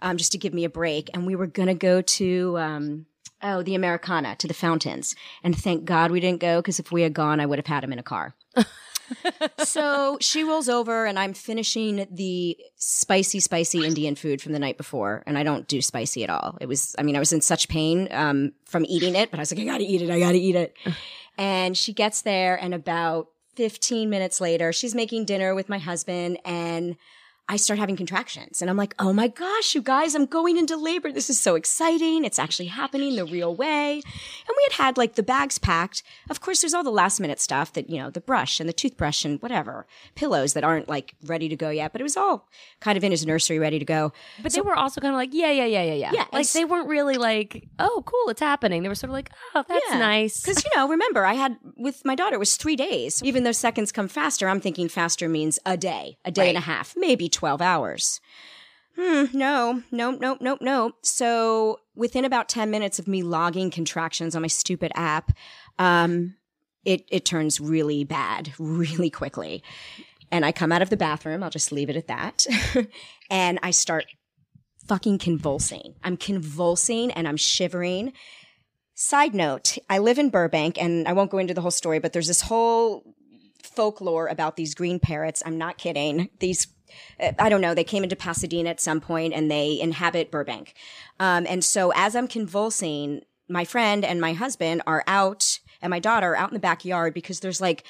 um, 0.01 0.17
just 0.17 0.31
to 0.33 0.37
give 0.37 0.53
me 0.53 0.65
a 0.65 0.69
break. 0.69 1.09
And 1.13 1.25
we 1.25 1.35
were 1.35 1.47
going 1.47 1.69
to 1.69 1.73
go 1.73 2.01
to, 2.01 2.57
um, 2.57 3.05
oh, 3.43 3.63
the 3.63 3.75
Americana, 3.75 4.35
to 4.37 4.47
the 4.47 4.53
fountains. 4.53 5.15
And 5.43 5.57
thank 5.57 5.85
God 5.85 6.11
we 6.11 6.19
didn't 6.19 6.41
go 6.41 6.59
because 6.59 6.79
if 6.79 6.91
we 6.91 7.01
had 7.01 7.13
gone, 7.13 7.39
I 7.39 7.45
would 7.45 7.59
have 7.59 7.67
had 7.67 7.83
him 7.83 7.93
in 7.93 7.99
a 7.99 8.03
car 8.03 8.35
so 9.59 10.17
she 10.21 10.43
rolls 10.43 10.69
over 10.69 11.05
and 11.05 11.17
I'm 11.17 11.33
finishing 11.33 12.07
the 12.11 12.57
spicy, 12.75 13.39
spicy 13.39 13.85
Indian 13.85 14.15
food 14.15 14.41
from 14.41 14.53
the 14.53 14.59
night 14.59 14.77
before. 14.77 15.23
And 15.25 15.37
I 15.37 15.43
don't 15.43 15.67
do 15.67 15.81
spicy 15.81 16.23
at 16.23 16.29
all. 16.29 16.57
It 16.61 16.67
was, 16.67 16.95
I 16.97 17.03
mean, 17.03 17.15
I 17.15 17.19
was 17.19 17.33
in 17.33 17.41
such 17.41 17.67
pain 17.67 18.07
um, 18.11 18.53
from 18.65 18.85
eating 18.87 19.15
it, 19.15 19.31
but 19.31 19.39
I 19.39 19.41
was 19.41 19.51
like, 19.51 19.61
I 19.61 19.65
gotta 19.65 19.83
eat 19.83 20.01
it. 20.01 20.09
I 20.09 20.19
gotta 20.19 20.37
eat 20.37 20.55
it. 20.55 20.75
and 21.37 21.77
she 21.77 21.93
gets 21.93 22.21
there 22.21 22.55
and 22.55 22.73
about 22.73 23.27
15 23.55 24.09
minutes 24.09 24.39
later, 24.39 24.71
she's 24.71 24.95
making 24.95 25.25
dinner 25.25 25.53
with 25.53 25.69
my 25.69 25.77
husband 25.77 26.39
and 26.45 26.95
I 27.51 27.57
start 27.57 27.79
having 27.79 27.97
contractions 27.97 28.61
and 28.61 28.69
I'm 28.69 28.77
like, 28.77 28.95
oh 28.97 29.11
my 29.11 29.27
gosh, 29.27 29.75
you 29.75 29.81
guys, 29.81 30.15
I'm 30.15 30.25
going 30.25 30.55
into 30.55 30.77
labor. 30.77 31.11
This 31.11 31.29
is 31.29 31.37
so 31.37 31.55
exciting. 31.55 32.23
It's 32.23 32.39
actually 32.39 32.67
happening 32.67 33.17
the 33.17 33.25
real 33.25 33.53
way. 33.53 33.95
And 33.95 34.03
we 34.55 34.63
had 34.69 34.73
had 34.85 34.97
like 34.97 35.15
the 35.15 35.21
bags 35.23 35.57
packed. 35.57 36.01
Of 36.29 36.39
course, 36.39 36.61
there's 36.61 36.73
all 36.73 36.81
the 36.85 36.89
last 36.89 37.19
minute 37.19 37.41
stuff 37.41 37.73
that, 37.73 37.89
you 37.89 37.97
know, 37.97 38.09
the 38.09 38.21
brush 38.21 38.61
and 38.61 38.69
the 38.69 38.73
toothbrush 38.73 39.25
and 39.25 39.41
whatever, 39.41 39.85
pillows 40.15 40.53
that 40.53 40.63
aren't 40.63 40.87
like 40.87 41.13
ready 41.25 41.49
to 41.49 41.57
go 41.57 41.69
yet, 41.69 41.91
but 41.91 41.99
it 41.99 42.05
was 42.05 42.15
all 42.15 42.47
kind 42.79 42.97
of 42.97 43.03
in 43.03 43.11
his 43.11 43.25
nursery 43.25 43.59
ready 43.59 43.79
to 43.79 43.85
go. 43.85 44.13
But 44.41 44.53
they 44.53 44.61
were 44.61 44.77
also 44.77 45.01
kind 45.01 45.13
of 45.13 45.17
like, 45.17 45.33
yeah, 45.33 45.51
yeah, 45.51 45.65
yeah, 45.65 45.83
yeah, 45.83 45.93
yeah. 45.95 46.11
Yeah, 46.13 46.25
Like 46.31 46.49
they 46.51 46.63
weren't 46.63 46.87
really 46.87 47.17
like, 47.17 47.67
oh, 47.79 48.01
cool, 48.05 48.29
it's 48.29 48.39
happening. 48.39 48.81
They 48.81 48.87
were 48.87 48.95
sort 48.95 49.09
of 49.09 49.13
like, 49.15 49.29
oh, 49.55 49.65
that's 49.67 49.91
nice. 49.91 50.39
Because, 50.39 50.63
you 50.63 50.71
know, 50.73 50.87
remember, 50.87 51.25
I 51.25 51.33
had 51.33 51.57
with 51.75 52.05
my 52.05 52.15
daughter, 52.15 52.35
it 52.35 52.39
was 52.39 52.55
three 52.55 52.77
days. 52.77 53.21
Even 53.25 53.43
though 53.43 53.51
seconds 53.51 53.91
come 53.91 54.07
faster, 54.07 54.47
I'm 54.47 54.61
thinking 54.61 54.87
faster 54.87 55.27
means 55.27 55.59
a 55.65 55.75
day, 55.75 56.17
a 56.23 56.31
day 56.31 56.47
and 56.47 56.57
a 56.57 56.61
half, 56.61 56.93
maybe 56.95 57.27
12 57.41 57.59
hours. 57.59 58.21
Hmm, 58.95 59.25
no, 59.33 59.81
no, 59.89 60.11
no, 60.11 60.37
no, 60.39 60.59
no. 60.61 60.91
So 61.01 61.79
within 61.95 62.23
about 62.23 62.49
10 62.49 62.69
minutes 62.69 62.99
of 62.99 63.07
me 63.07 63.23
logging 63.23 63.71
contractions 63.71 64.35
on 64.35 64.43
my 64.43 64.47
stupid 64.47 64.91
app, 64.93 65.31
um, 65.79 66.35
it, 66.85 67.03
it 67.09 67.25
turns 67.25 67.59
really 67.59 68.03
bad 68.03 68.53
really 68.59 69.09
quickly. 69.09 69.63
And 70.31 70.45
I 70.45 70.51
come 70.51 70.71
out 70.71 70.83
of 70.83 70.91
the 70.91 70.97
bathroom, 70.97 71.41
I'll 71.41 71.49
just 71.49 71.71
leave 71.71 71.89
it 71.89 71.95
at 71.95 72.09
that. 72.09 72.45
and 73.31 73.57
I 73.63 73.71
start 73.71 74.05
fucking 74.85 75.17
convulsing. 75.17 75.95
I'm 76.03 76.17
convulsing 76.17 77.09
and 77.09 77.27
I'm 77.27 77.37
shivering. 77.37 78.13
Side 78.93 79.33
note, 79.33 79.79
I 79.89 79.97
live 79.97 80.19
in 80.19 80.29
Burbank 80.29 80.79
and 80.79 81.07
I 81.07 81.13
won't 81.13 81.31
go 81.31 81.39
into 81.39 81.55
the 81.55 81.61
whole 81.61 81.71
story, 81.71 81.97
but 81.97 82.13
there's 82.13 82.27
this 82.27 82.41
whole 82.41 83.15
folklore 83.63 84.27
about 84.27 84.57
these 84.57 84.75
green 84.75 84.99
parrots. 84.99 85.41
I'm 85.45 85.57
not 85.57 85.77
kidding. 85.77 86.29
These, 86.39 86.67
I 87.39 87.49
don't 87.49 87.61
know, 87.61 87.73
they 87.73 87.83
came 87.83 88.03
into 88.03 88.15
Pasadena 88.15 88.69
at 88.69 88.81
some 88.81 89.01
point 89.01 89.33
and 89.33 89.49
they 89.49 89.79
inhabit 89.79 90.31
Burbank. 90.31 90.73
Um, 91.19 91.45
and 91.47 91.63
so 91.63 91.91
as 91.95 92.15
I'm 92.15 92.27
convulsing, 92.27 93.21
my 93.49 93.65
friend 93.65 94.03
and 94.05 94.21
my 94.21 94.33
husband 94.33 94.81
are 94.87 95.03
out 95.07 95.59
and 95.81 95.91
my 95.91 95.99
daughter 95.99 96.35
out 96.35 96.49
in 96.49 96.53
the 96.53 96.59
backyard 96.59 97.13
because 97.13 97.39
there's 97.39 97.61
like 97.61 97.83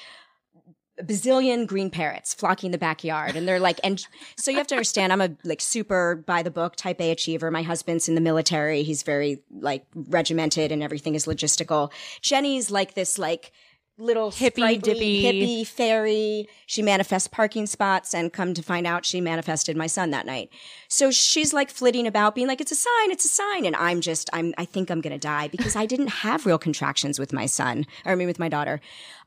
a 0.98 1.04
bazillion 1.04 1.66
green 1.66 1.90
parrots 1.90 2.34
flocking 2.34 2.70
the 2.70 2.78
backyard. 2.78 3.36
And 3.36 3.48
they're 3.48 3.60
like 3.60 3.80
and 3.82 4.04
so 4.36 4.50
you 4.50 4.58
have 4.58 4.66
to 4.68 4.74
understand 4.74 5.12
i'm 5.12 5.20
a 5.20 5.30
like 5.44 5.60
super 5.60 6.22
by 6.26 6.42
the 6.42 6.50
book 6.50 6.76
type 6.76 7.00
a 7.00 7.10
achiever. 7.10 7.50
My 7.50 7.62
husband's 7.62 8.08
in 8.08 8.14
the 8.14 8.20
military. 8.20 8.82
He's 8.82 9.02
very 9.02 9.42
like 9.50 9.86
regimented 9.94 10.72
and 10.72 10.82
everything 10.82 11.14
is 11.14 11.26
logistical. 11.26 11.92
Jenny's 12.20 12.70
like 12.70 12.94
this 12.94 13.18
like 13.18 13.52
little 13.98 14.30
Hippie 14.30 14.80
dippy. 14.80 15.22
hippie 15.22 15.66
fairy 15.66 16.48
she 16.66 16.82
manifests 16.82 17.28
parking 17.28 17.66
spots 17.66 18.14
and 18.14 18.32
come 18.32 18.54
to 18.54 18.62
find 18.62 18.86
out 18.86 19.04
she 19.04 19.20
manifested 19.20 19.76
my 19.76 19.86
son 19.86 20.10
that 20.10 20.26
night 20.26 20.50
so 20.92 21.10
she's 21.10 21.54
like 21.54 21.70
flitting 21.70 22.06
about 22.06 22.34
being 22.34 22.46
like 22.46 22.60
it's 22.60 22.70
a 22.70 22.76
sign 22.76 23.10
it's 23.10 23.24
a 23.24 23.28
sign 23.28 23.64
and 23.64 23.74
i'm 23.76 24.02
just 24.02 24.28
i'm 24.34 24.52
i 24.58 24.64
think 24.64 24.90
i'm 24.90 25.00
gonna 25.00 25.18
die 25.18 25.48
because 25.48 25.74
i 25.74 25.86
didn't 25.86 26.08
have 26.08 26.44
real 26.44 26.58
contractions 26.58 27.18
with 27.18 27.32
my 27.32 27.46
son 27.46 27.86
or 28.04 28.12
i 28.12 28.14
mean 28.14 28.26
with 28.26 28.38
my 28.38 28.48
daughter 28.48 28.78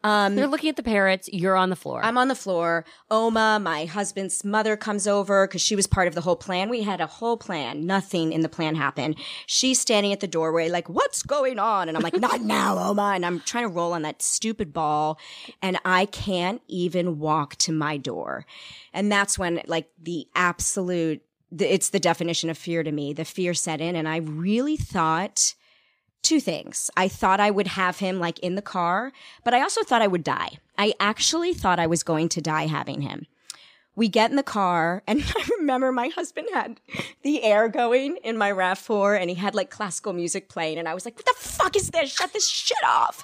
um, 0.06 0.36
They're 0.36 0.46
looking 0.46 0.70
at 0.70 0.76
the 0.76 0.84
parrots. 0.84 1.28
You're 1.34 1.56
on 1.56 1.72
the 1.72 1.76
floor. 1.76 2.00
I'm 2.06 2.16
on 2.16 2.28
the 2.28 2.36
floor. 2.36 2.86
Oma, 3.10 3.60
my 3.60 3.86
husband's 3.86 4.46
mother, 4.46 4.78
comes 4.78 5.08
over 5.08 5.48
because 5.48 5.64
she 5.64 5.76
was 5.76 5.88
part 5.88 6.08
of 6.08 6.14
the 6.14 6.22
whole 6.22 6.36
plan. 6.36 6.70
We 6.70 6.84
had 6.84 7.02
a 7.02 7.08
whole 7.08 7.38
plan. 7.38 7.88
Nothing 7.88 8.32
in 8.32 8.42
the 8.42 8.50
plan 8.50 8.76
happened. 8.76 9.16
She's 9.48 9.80
standing 9.80 10.14
at 10.14 10.20
the 10.20 10.28
doorway, 10.28 10.70
like, 10.70 10.88
what's 10.90 11.24
going 11.24 11.58
on? 11.58 11.88
And 11.90 11.98
I'm 11.98 12.04
like, 12.04 12.20
not 12.20 12.42
now, 12.42 12.78
Oma. 12.78 13.14
And 13.16 13.26
I'm 13.26 13.40
trying 13.40 13.64
to 13.64 13.74
roll 13.74 13.94
on 13.94 14.04
that 14.04 14.22
stupid 14.22 14.72
ball. 14.72 15.18
And 15.60 15.80
I 15.84 16.06
can't 16.06 16.62
even 16.68 17.18
walk 17.18 17.56
to 17.56 17.72
my 17.72 17.98
door. 17.98 18.46
And 18.94 19.12
that's 19.12 19.40
when, 19.40 19.60
like, 19.66 19.90
the 20.00 20.28
absolute, 20.36 21.24
it's 21.58 21.90
the 21.90 22.00
definition 22.00 22.50
of 22.50 22.58
fear 22.58 22.84
to 22.84 22.92
me. 22.92 23.14
The 23.14 23.26
fear 23.26 23.54
set 23.54 23.82
in. 23.82 23.96
And 23.96 24.08
I 24.08 24.18
really 24.18 24.78
thought, 24.78 25.56
two 26.26 26.40
things. 26.40 26.90
I 26.98 27.08
thought 27.08 27.40
I 27.40 27.52
would 27.52 27.68
have 27.68 28.00
him 28.00 28.20
like 28.20 28.40
in 28.40 28.56
the 28.56 28.62
car, 28.62 29.12
but 29.44 29.54
I 29.54 29.62
also 29.62 29.84
thought 29.84 30.02
I 30.02 30.08
would 30.08 30.24
die. 30.24 30.58
I 30.78 30.94
actually 31.00 31.54
thought 31.54 31.80
I 31.80 31.88
was 31.88 32.04
going 32.04 32.30
to 32.30 32.42
die 32.42 32.66
having 32.66 33.02
him. 33.02 33.28
We 33.96 34.10
get 34.10 34.30
in 34.30 34.36
the 34.36 34.44
car, 34.44 35.04
and 35.08 35.24
I 35.36 35.48
remember 35.58 35.92
my 35.92 36.10
husband 36.10 36.48
had 36.54 36.80
the 37.22 37.44
air 37.44 37.70
going 37.70 38.18
in 38.24 38.38
my 38.38 38.52
RAV4, 38.52 39.20
and 39.20 39.30
he 39.30 39.36
had 39.36 39.56
like 39.56 39.70
classical 39.70 40.14
music 40.14 40.50
playing, 40.50 40.78
and 40.78 40.88
I 40.88 40.94
was 40.94 41.06
like, 41.06 41.16
"What 41.16 41.26
the 41.26 41.34
fuck 41.38 41.76
is 41.76 41.90
this? 41.90 42.12
Shut 42.14 42.34
this 42.34 42.48
shit 42.48 42.84
off!" 42.86 43.24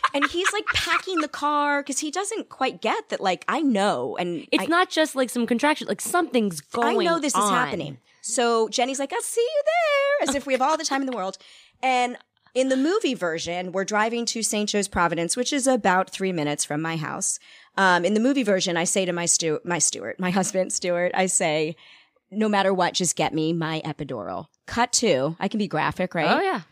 and 0.14 0.24
he's 0.26 0.52
like 0.52 0.66
packing 0.66 1.20
the 1.20 1.28
car 1.28 1.82
because 1.82 2.00
he 2.00 2.10
doesn't 2.10 2.48
quite 2.48 2.80
get 2.80 3.08
that. 3.08 3.20
Like 3.20 3.44
I 3.48 3.62
know, 3.62 4.16
and 4.18 4.46
It's 4.52 4.64
I, 4.64 4.66
not 4.66 4.90
just 4.90 5.16
like 5.16 5.30
some 5.30 5.46
contraction, 5.46 5.86
like 5.88 6.00
something's 6.00 6.60
going 6.60 7.00
I 7.00 7.04
know 7.04 7.18
this 7.18 7.34
is 7.34 7.50
happening. 7.50 7.98
So 8.22 8.68
Jenny's 8.68 8.98
like, 8.98 9.12
I'll 9.12 9.22
see 9.22 9.40
you 9.40 9.62
there, 9.64 10.28
as 10.28 10.34
if 10.34 10.46
we 10.46 10.52
have 10.52 10.62
all 10.62 10.76
the 10.76 10.84
time 10.84 11.00
in 11.00 11.06
the 11.06 11.16
world. 11.16 11.38
And 11.82 12.16
in 12.54 12.68
the 12.68 12.76
movie 12.76 13.14
version, 13.14 13.72
we're 13.72 13.84
driving 13.84 14.26
to 14.26 14.42
St. 14.42 14.68
Joe's 14.68 14.88
Providence, 14.88 15.36
which 15.36 15.52
is 15.52 15.66
about 15.66 16.10
three 16.10 16.32
minutes 16.32 16.64
from 16.64 16.82
my 16.82 16.96
house. 16.96 17.38
Um, 17.76 18.04
in 18.04 18.14
the 18.14 18.20
movie 18.20 18.42
version, 18.42 18.76
I 18.76 18.84
say 18.84 19.04
to 19.04 19.12
my 19.12 19.26
stu- 19.26 19.60
my 19.64 19.78
Stuart, 19.78 20.18
my 20.18 20.30
husband 20.38 20.72
Stuart, 20.72 21.12
I 21.14 21.26
say, 21.26 21.76
no 22.30 22.48
matter 22.48 22.72
what, 22.72 22.94
just 22.94 23.16
get 23.16 23.34
me 23.34 23.52
my 23.52 23.80
epidural. 23.84 24.46
Cut 24.66 24.92
to, 24.94 25.36
I 25.40 25.48
can 25.48 25.58
be 25.58 25.68
graphic, 25.68 26.14
right? 26.14 26.36
Oh 26.36 26.40
yeah. 26.40 26.62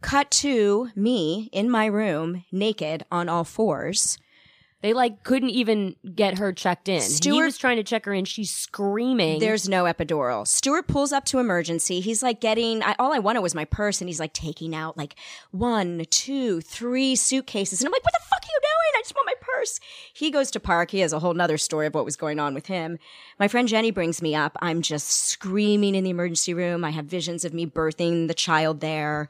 Cut 0.00 0.30
to 0.30 0.90
me 0.94 1.48
in 1.52 1.68
my 1.70 1.86
room, 1.86 2.44
naked 2.52 3.04
on 3.10 3.28
all 3.28 3.44
fours. 3.44 4.16
They 4.80 4.92
like 4.92 5.24
couldn't 5.24 5.50
even 5.50 5.96
get 6.14 6.38
her 6.38 6.52
checked 6.52 6.88
in. 6.88 6.96
he 6.96 7.00
Stuart- 7.00 7.44
was 7.44 7.58
trying 7.58 7.78
to 7.78 7.82
check 7.82 8.04
her 8.04 8.14
in. 8.14 8.24
She's 8.24 8.50
screaming. 8.50 9.40
There's 9.40 9.68
no 9.68 9.84
epidural. 9.84 10.46
Stuart 10.46 10.86
pulls 10.86 11.10
up 11.10 11.24
to 11.26 11.40
emergency. 11.40 11.98
He's 11.98 12.22
like 12.22 12.40
getting, 12.40 12.82
I, 12.84 12.94
all 12.98 13.12
I 13.12 13.18
wanted 13.18 13.40
was 13.40 13.56
my 13.56 13.64
purse, 13.64 14.00
and 14.00 14.08
he's 14.08 14.20
like 14.20 14.32
taking 14.32 14.76
out 14.76 14.96
like 14.96 15.16
one, 15.50 16.04
two, 16.10 16.60
three 16.60 17.16
suitcases. 17.16 17.80
And 17.80 17.88
I'm 17.88 17.92
like, 17.92 18.04
what 18.04 18.12
the 18.12 18.24
fuck 18.28 18.42
are 18.42 18.46
you 18.52 18.60
doing? 18.60 18.98
I 18.98 19.02
just 19.02 19.14
want 19.16 19.26
my 19.26 19.34
purse. 19.40 19.80
He 20.12 20.30
goes 20.30 20.50
to 20.52 20.60
park. 20.60 20.92
He 20.92 21.00
has 21.00 21.12
a 21.12 21.18
whole 21.18 21.34
nother 21.34 21.58
story 21.58 21.86
of 21.88 21.94
what 21.94 22.04
was 22.04 22.16
going 22.16 22.38
on 22.38 22.54
with 22.54 22.66
him. 22.66 22.98
My 23.40 23.48
friend 23.48 23.66
Jenny 23.66 23.90
brings 23.90 24.22
me 24.22 24.34
up. 24.36 24.56
I'm 24.62 24.80
just 24.82 25.08
screaming 25.08 25.96
in 25.96 26.04
the 26.04 26.10
emergency 26.10 26.54
room. 26.54 26.84
I 26.84 26.90
have 26.90 27.06
visions 27.06 27.44
of 27.44 27.52
me 27.52 27.66
birthing 27.66 28.28
the 28.28 28.34
child 28.34 28.80
there. 28.80 29.28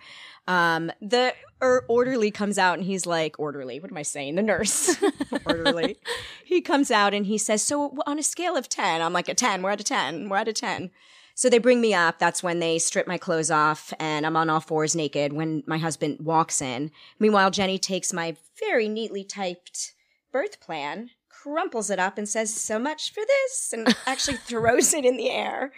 Um, 0.49 0.91
the 1.03 1.35
er, 1.63 1.85
orderly 1.89 2.31
comes 2.31 2.57
out 2.57 2.79
and 2.79 2.87
he's 2.87 3.07
like, 3.07 3.39
orderly, 3.39 3.79
what 3.79 3.91
am 3.91 3.99
I 3.99 4.03
saying? 4.03 4.35
The 4.35 4.43
nurse, 4.43 4.97
orderly. 5.47 5.99
he 6.45 6.63
comes 6.63 6.91
out 6.91 7.13
and 7.13 7.27
he 7.27 7.37
says, 7.37 7.63
so 7.63 7.99
on 8.07 8.19
a 8.19 8.23
scale 8.23 8.57
of 8.57 8.69
10, 8.69 9.03
I'm 9.03 9.13
like, 9.13 9.29
a 9.29 9.35
10, 9.35 9.63
we're 9.63 9.71
at 9.71 9.81
a 9.81 9.85
10, 9.85 10.31
we're 10.31 10.39
at 10.39 10.49
a 10.49 10.55
10. 10.55 10.91
So 11.35 11.49
they 11.49 11.59
bring 11.59 11.81
me 11.81 11.95
up. 11.95 12.19
That's 12.19 12.43
when 12.43 12.59
they 12.59 12.81
strip 12.81 13.07
my 13.07 13.19
clothes 13.19 13.51
off 13.51 13.93
and 14.01 14.27
I'm 14.27 14.37
on 14.37 14.51
all 14.51 14.59
fours 14.59 14.97
naked 14.97 15.35
when 15.35 15.63
my 15.67 15.79
husband 15.79 16.19
walks 16.21 16.61
in. 16.61 16.91
Meanwhile, 17.21 17.53
Jenny 17.53 17.79
takes 17.79 18.13
my 18.13 18.35
very 18.59 18.89
neatly 18.89 19.23
typed 19.23 19.93
birth 20.33 20.61
plan, 20.61 21.11
crumples 21.29 21.91
it 21.91 21.99
up 21.99 22.17
and 22.17 22.29
says, 22.29 22.53
so 22.53 22.79
much 22.79 23.13
for 23.13 23.23
this, 23.25 23.73
and 23.73 23.95
actually 24.07 24.39
throws 24.39 24.95
it 24.95 25.05
in 25.05 25.19
the 25.19 25.31
air. 25.31 25.73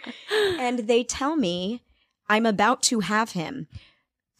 And 0.57 0.87
they 0.87 1.03
tell 1.03 1.35
me 1.35 1.83
I'm 2.29 2.45
about 2.45 2.81
to 2.83 3.01
have 3.01 3.33
him 3.33 3.67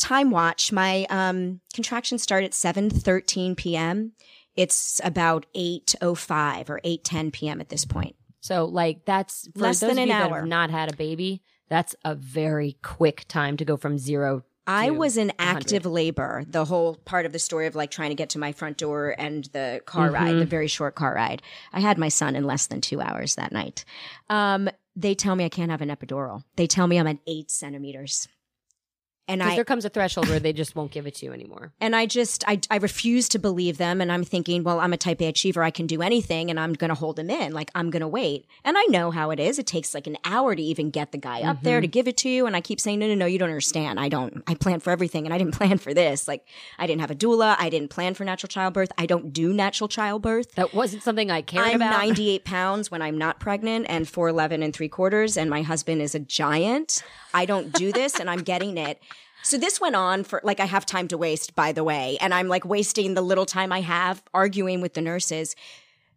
time 0.02 0.32
watch 0.32 0.72
my 0.72 1.06
um, 1.10 1.62
contractions 1.74 2.22
start 2.22 2.44
at 2.44 2.52
7.13 2.52 3.56
p.m 3.56 4.12
it's 4.56 5.00
about 5.04 5.46
8.05 5.56 6.70
or 6.70 6.82
8.10 6.84 7.32
p.m 7.32 7.62
at 7.62 7.70
this 7.70 7.86
point 7.86 8.16
so 8.42 8.66
like 8.66 9.06
that's 9.06 9.48
for 9.56 9.62
Less 9.62 9.80
than 9.80 10.00
an 10.00 10.12
hour. 10.12 10.40
have 10.40 10.48
not 10.48 10.72
had 10.72 10.92
a 10.92 10.96
baby. 10.98 11.44
That's 11.70 11.96
a 12.04 12.16
very 12.16 12.76
quick 12.84 13.26
time 13.28 13.56
to 13.58 13.64
go 13.64 13.78
from 13.78 13.98
zero. 13.98 14.44
i 14.68 14.90
was 14.90 15.16
in 15.16 15.28
100. 15.38 15.58
active 15.58 15.86
labor 15.86 16.44
the 16.48 16.66
whole 16.66 16.96
part 17.06 17.26
of 17.26 17.32
the 17.32 17.40
story 17.40 17.66
of 17.68 17.76
like 17.76 17.92
trying 17.92 18.10
to 18.10 18.16
get 18.16 18.30
to 18.32 18.40
my 18.40 18.52
front 18.52 18.78
door 18.78 19.16
and 19.18 19.46
the 19.54 19.82
car 19.86 20.12
ride 20.12 20.36
the 20.36 20.46
very 20.46 20.68
short 20.68 20.96
car 20.96 21.14
ride 21.16 21.42
i 21.72 21.80
had 21.80 21.98
my 21.98 22.10
son 22.10 22.36
in 22.36 22.44
less 22.44 22.68
than 22.68 22.82
two 22.82 23.00
hours 23.00 23.36
that 23.36 23.52
night 23.52 23.86
um, 24.30 24.70
they 24.96 25.16
tell 25.16 25.36
me 25.36 25.46
i 25.46 25.50
can't 25.50 25.72
have 25.72 25.82
an 25.82 25.90
epidural 25.90 26.44
they 26.58 26.68
tell 26.68 26.88
me 26.88 27.00
i'm 27.00 27.08
at 27.08 27.18
eight 27.26 27.50
centimeters 27.50 28.28
and 29.32 29.40
Because 29.40 29.54
I 29.54 29.56
there 29.56 29.66
comes 29.66 29.86
a 29.86 29.90
threshold 29.90 30.28
where 30.28 30.40
they 30.40 30.52
just 30.52 30.76
won't 30.76 30.92
give 30.92 31.08
it 31.08 31.16
to 31.16 31.26
you 31.26 31.34
anymore. 31.34 31.72
And 31.82 31.96
I 31.96 32.06
just, 32.06 32.44
I, 32.48 32.60
I 32.70 32.78
refuse 32.78 33.28
to 33.30 33.40
believe 33.40 33.78
them. 33.78 34.02
And 34.02 34.12
I'm 34.12 34.24
thinking, 34.24 34.64
well, 34.64 34.80
I'm 34.80 34.94
a 34.94 34.98
type 34.98 35.20
A 35.22 35.28
achiever. 35.28 35.64
I 35.64 35.72
can 35.72 35.88
do 35.88 36.02
anything 36.02 36.50
and 36.50 36.60
I'm 36.60 36.74
going 36.74 36.90
to 36.90 36.96
hold 36.96 37.16
them 37.16 37.30
in. 37.30 37.54
Like, 37.54 37.72
I'm 37.74 37.90
going 37.90 38.02
to 38.02 38.08
wait. 38.08 38.46
And 38.64 38.78
I 38.78 38.84
know 38.84 39.10
how 39.10 39.32
it 39.32 39.40
is. 39.40 39.58
It 39.58 39.66
takes 39.66 39.94
like 39.96 40.06
an 40.06 40.18
hour 40.24 40.56
to 40.56 40.62
even 40.62 40.92
get 40.92 41.12
the 41.12 41.18
guy 41.18 41.42
up 41.42 41.62
there 41.64 41.82
to 41.82 41.88
mm-hmm. 41.88 41.92
give 41.92 42.08
it 42.08 42.18
to 42.18 42.30
you. 42.30 42.46
And 42.46 42.56
I 42.56 42.62
keep 42.62 42.80
saying, 42.80 43.00
no, 43.00 43.08
no, 43.08 43.16
no, 43.16 43.26
you 43.26 43.40
don't 43.40 43.50
understand. 43.50 44.00
I 44.00 44.10
don't, 44.10 44.44
I 44.48 44.54
plan 44.54 44.80
for 44.80 44.92
everything 44.92 45.26
and 45.26 45.34
I 45.34 45.38
didn't 45.38 45.56
plan 45.56 45.80
for 45.80 45.94
this. 45.94 46.28
Like, 46.28 46.46
I 46.78 46.86
didn't 46.86 47.02
have 47.02 47.12
a 47.12 47.16
doula. 47.16 47.56
I 47.58 47.70
didn't 47.70 47.90
plan 47.90 48.14
for 48.14 48.24
natural 48.24 48.50
childbirth. 48.50 48.92
I 48.98 49.06
don't 49.06 49.34
do 49.34 49.54
natural 49.54 49.88
childbirth. 49.88 50.52
That 50.56 50.74
wasn't 50.74 51.04
something 51.04 51.32
I 51.32 51.42
cared 51.42 51.68
I'm 51.68 51.76
about. 51.78 51.92
98 51.92 52.46
pounds 52.46 52.92
when 52.92 53.02
I'm 53.02 53.18
not 53.18 53.40
pregnant 53.40 53.88
and 53.90 54.06
4'11 54.06 54.64
and 54.64 54.74
three 54.74 54.90
quarters, 54.90 55.38
and 55.38 55.50
my 55.50 55.62
husband 55.62 56.02
is 56.02 56.16
a 56.16 56.20
giant. 56.20 57.04
I 57.34 57.46
don't 57.46 57.72
do 57.74 57.92
this, 57.92 58.20
and 58.20 58.30
I'm 58.30 58.40
getting 58.44 58.78
it. 58.78 59.02
So 59.44 59.58
this 59.58 59.82
went 59.82 59.96
on 59.96 60.24
for 60.24 60.42
like 60.44 60.60
I 60.60 60.66
have 60.66 60.86
time 60.86 61.08
to 61.10 61.18
waste, 61.18 61.56
by 61.56 61.72
the 61.72 61.84
way, 61.84 62.18
and 62.22 62.34
I'm 62.34 62.48
like 62.48 62.66
wasting 62.66 63.14
the 63.14 63.22
little 63.22 63.46
time 63.46 63.72
I 63.72 63.82
have 63.82 64.24
arguing 64.34 64.82
with 64.82 64.94
the 64.94 65.02
nurses 65.02 65.56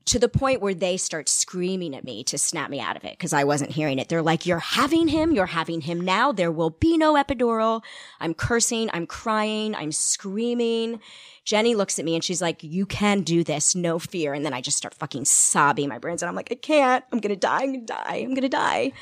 to 0.07 0.19
the 0.19 0.29
point 0.29 0.61
where 0.61 0.75
they 0.75 0.97
start 0.97 1.29
screaming 1.29 1.97
at 1.97 2.05
me 2.05 2.23
to 2.25 2.37
snap 2.37 2.69
me 2.69 2.79
out 2.79 2.97
of 2.97 3.05
it 3.05 3.17
because 3.17 3.33
I 3.33 3.45
wasn't 3.45 3.71
hearing 3.71 3.99
it. 3.99 4.09
They're 4.09 4.23
like, 4.23 4.45
You're 4.45 4.59
having 4.59 5.09
him, 5.09 5.33
you're 5.33 5.47
having 5.47 5.81
him 5.81 6.01
now. 6.01 6.33
There 6.33 6.53
will 6.53 6.71
be 6.71 6.99
no 6.99 7.15
epidural. 7.15 7.83
I'm 8.21 8.35
cursing, 8.35 8.91
I'm 8.93 9.07
crying, 9.07 9.75
I'm 9.75 9.93
screaming. 9.93 11.01
Jenny 11.45 11.75
looks 11.75 11.99
at 11.99 12.05
me 12.05 12.15
and 12.15 12.23
she's 12.23 12.43
like, 12.43 12.63
You 12.63 12.85
can 12.85 13.23
do 13.23 13.43
this, 13.43 13.75
no 13.75 13.99
fear. 13.99 14.35
And 14.35 14.45
then 14.45 14.53
I 14.53 14.61
just 14.61 14.77
start 14.77 14.95
fucking 14.95 15.25
sobbing 15.25 15.89
my 15.89 15.99
brains 15.99 16.23
out. 16.23 16.29
I'm 16.29 16.37
like, 16.37 16.53
I 16.53 16.57
can't. 16.57 17.05
I'm 17.11 17.21
gonna 17.21 17.37
die, 17.37 17.63
I'm 17.63 17.73
gonna 17.73 17.87
die, 17.87 18.21
I'm 18.23 18.35
gonna 18.35 18.49
die. 18.49 18.93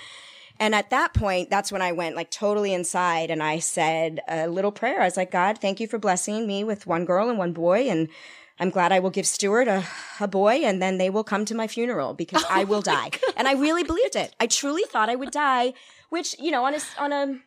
And 0.62 0.76
at 0.76 0.90
that 0.90 1.12
point, 1.12 1.50
that's 1.50 1.72
when 1.72 1.82
I 1.82 1.90
went 1.90 2.14
like 2.14 2.30
totally 2.30 2.72
inside 2.72 3.32
and 3.32 3.42
I 3.42 3.58
said 3.58 4.20
a 4.28 4.46
little 4.46 4.70
prayer. 4.70 5.00
I 5.00 5.06
was 5.06 5.16
like, 5.16 5.32
God, 5.32 5.58
thank 5.58 5.80
you 5.80 5.88
for 5.88 5.98
blessing 5.98 6.46
me 6.46 6.62
with 6.62 6.86
one 6.86 7.04
girl 7.04 7.28
and 7.28 7.36
one 7.36 7.52
boy. 7.52 7.90
And 7.90 8.08
I'm 8.60 8.70
glad 8.70 8.92
I 8.92 9.00
will 9.00 9.10
give 9.10 9.26
Stuart 9.26 9.66
a, 9.66 9.84
a 10.20 10.28
boy 10.28 10.60
and 10.62 10.80
then 10.80 10.98
they 10.98 11.10
will 11.10 11.24
come 11.24 11.44
to 11.46 11.54
my 11.56 11.66
funeral 11.66 12.14
because 12.14 12.44
oh 12.44 12.48
I 12.48 12.62
will 12.62 12.80
die. 12.80 13.10
And 13.36 13.48
I 13.48 13.54
really 13.54 13.82
believed 13.82 14.14
it. 14.14 14.36
I 14.38 14.46
truly 14.46 14.84
thought 14.84 15.10
I 15.10 15.16
would 15.16 15.32
die, 15.32 15.72
which, 16.10 16.38
you 16.38 16.52
know, 16.52 16.64
on 16.64 16.74
a, 16.74 16.80
on 16.96 17.12
a, 17.12 17.40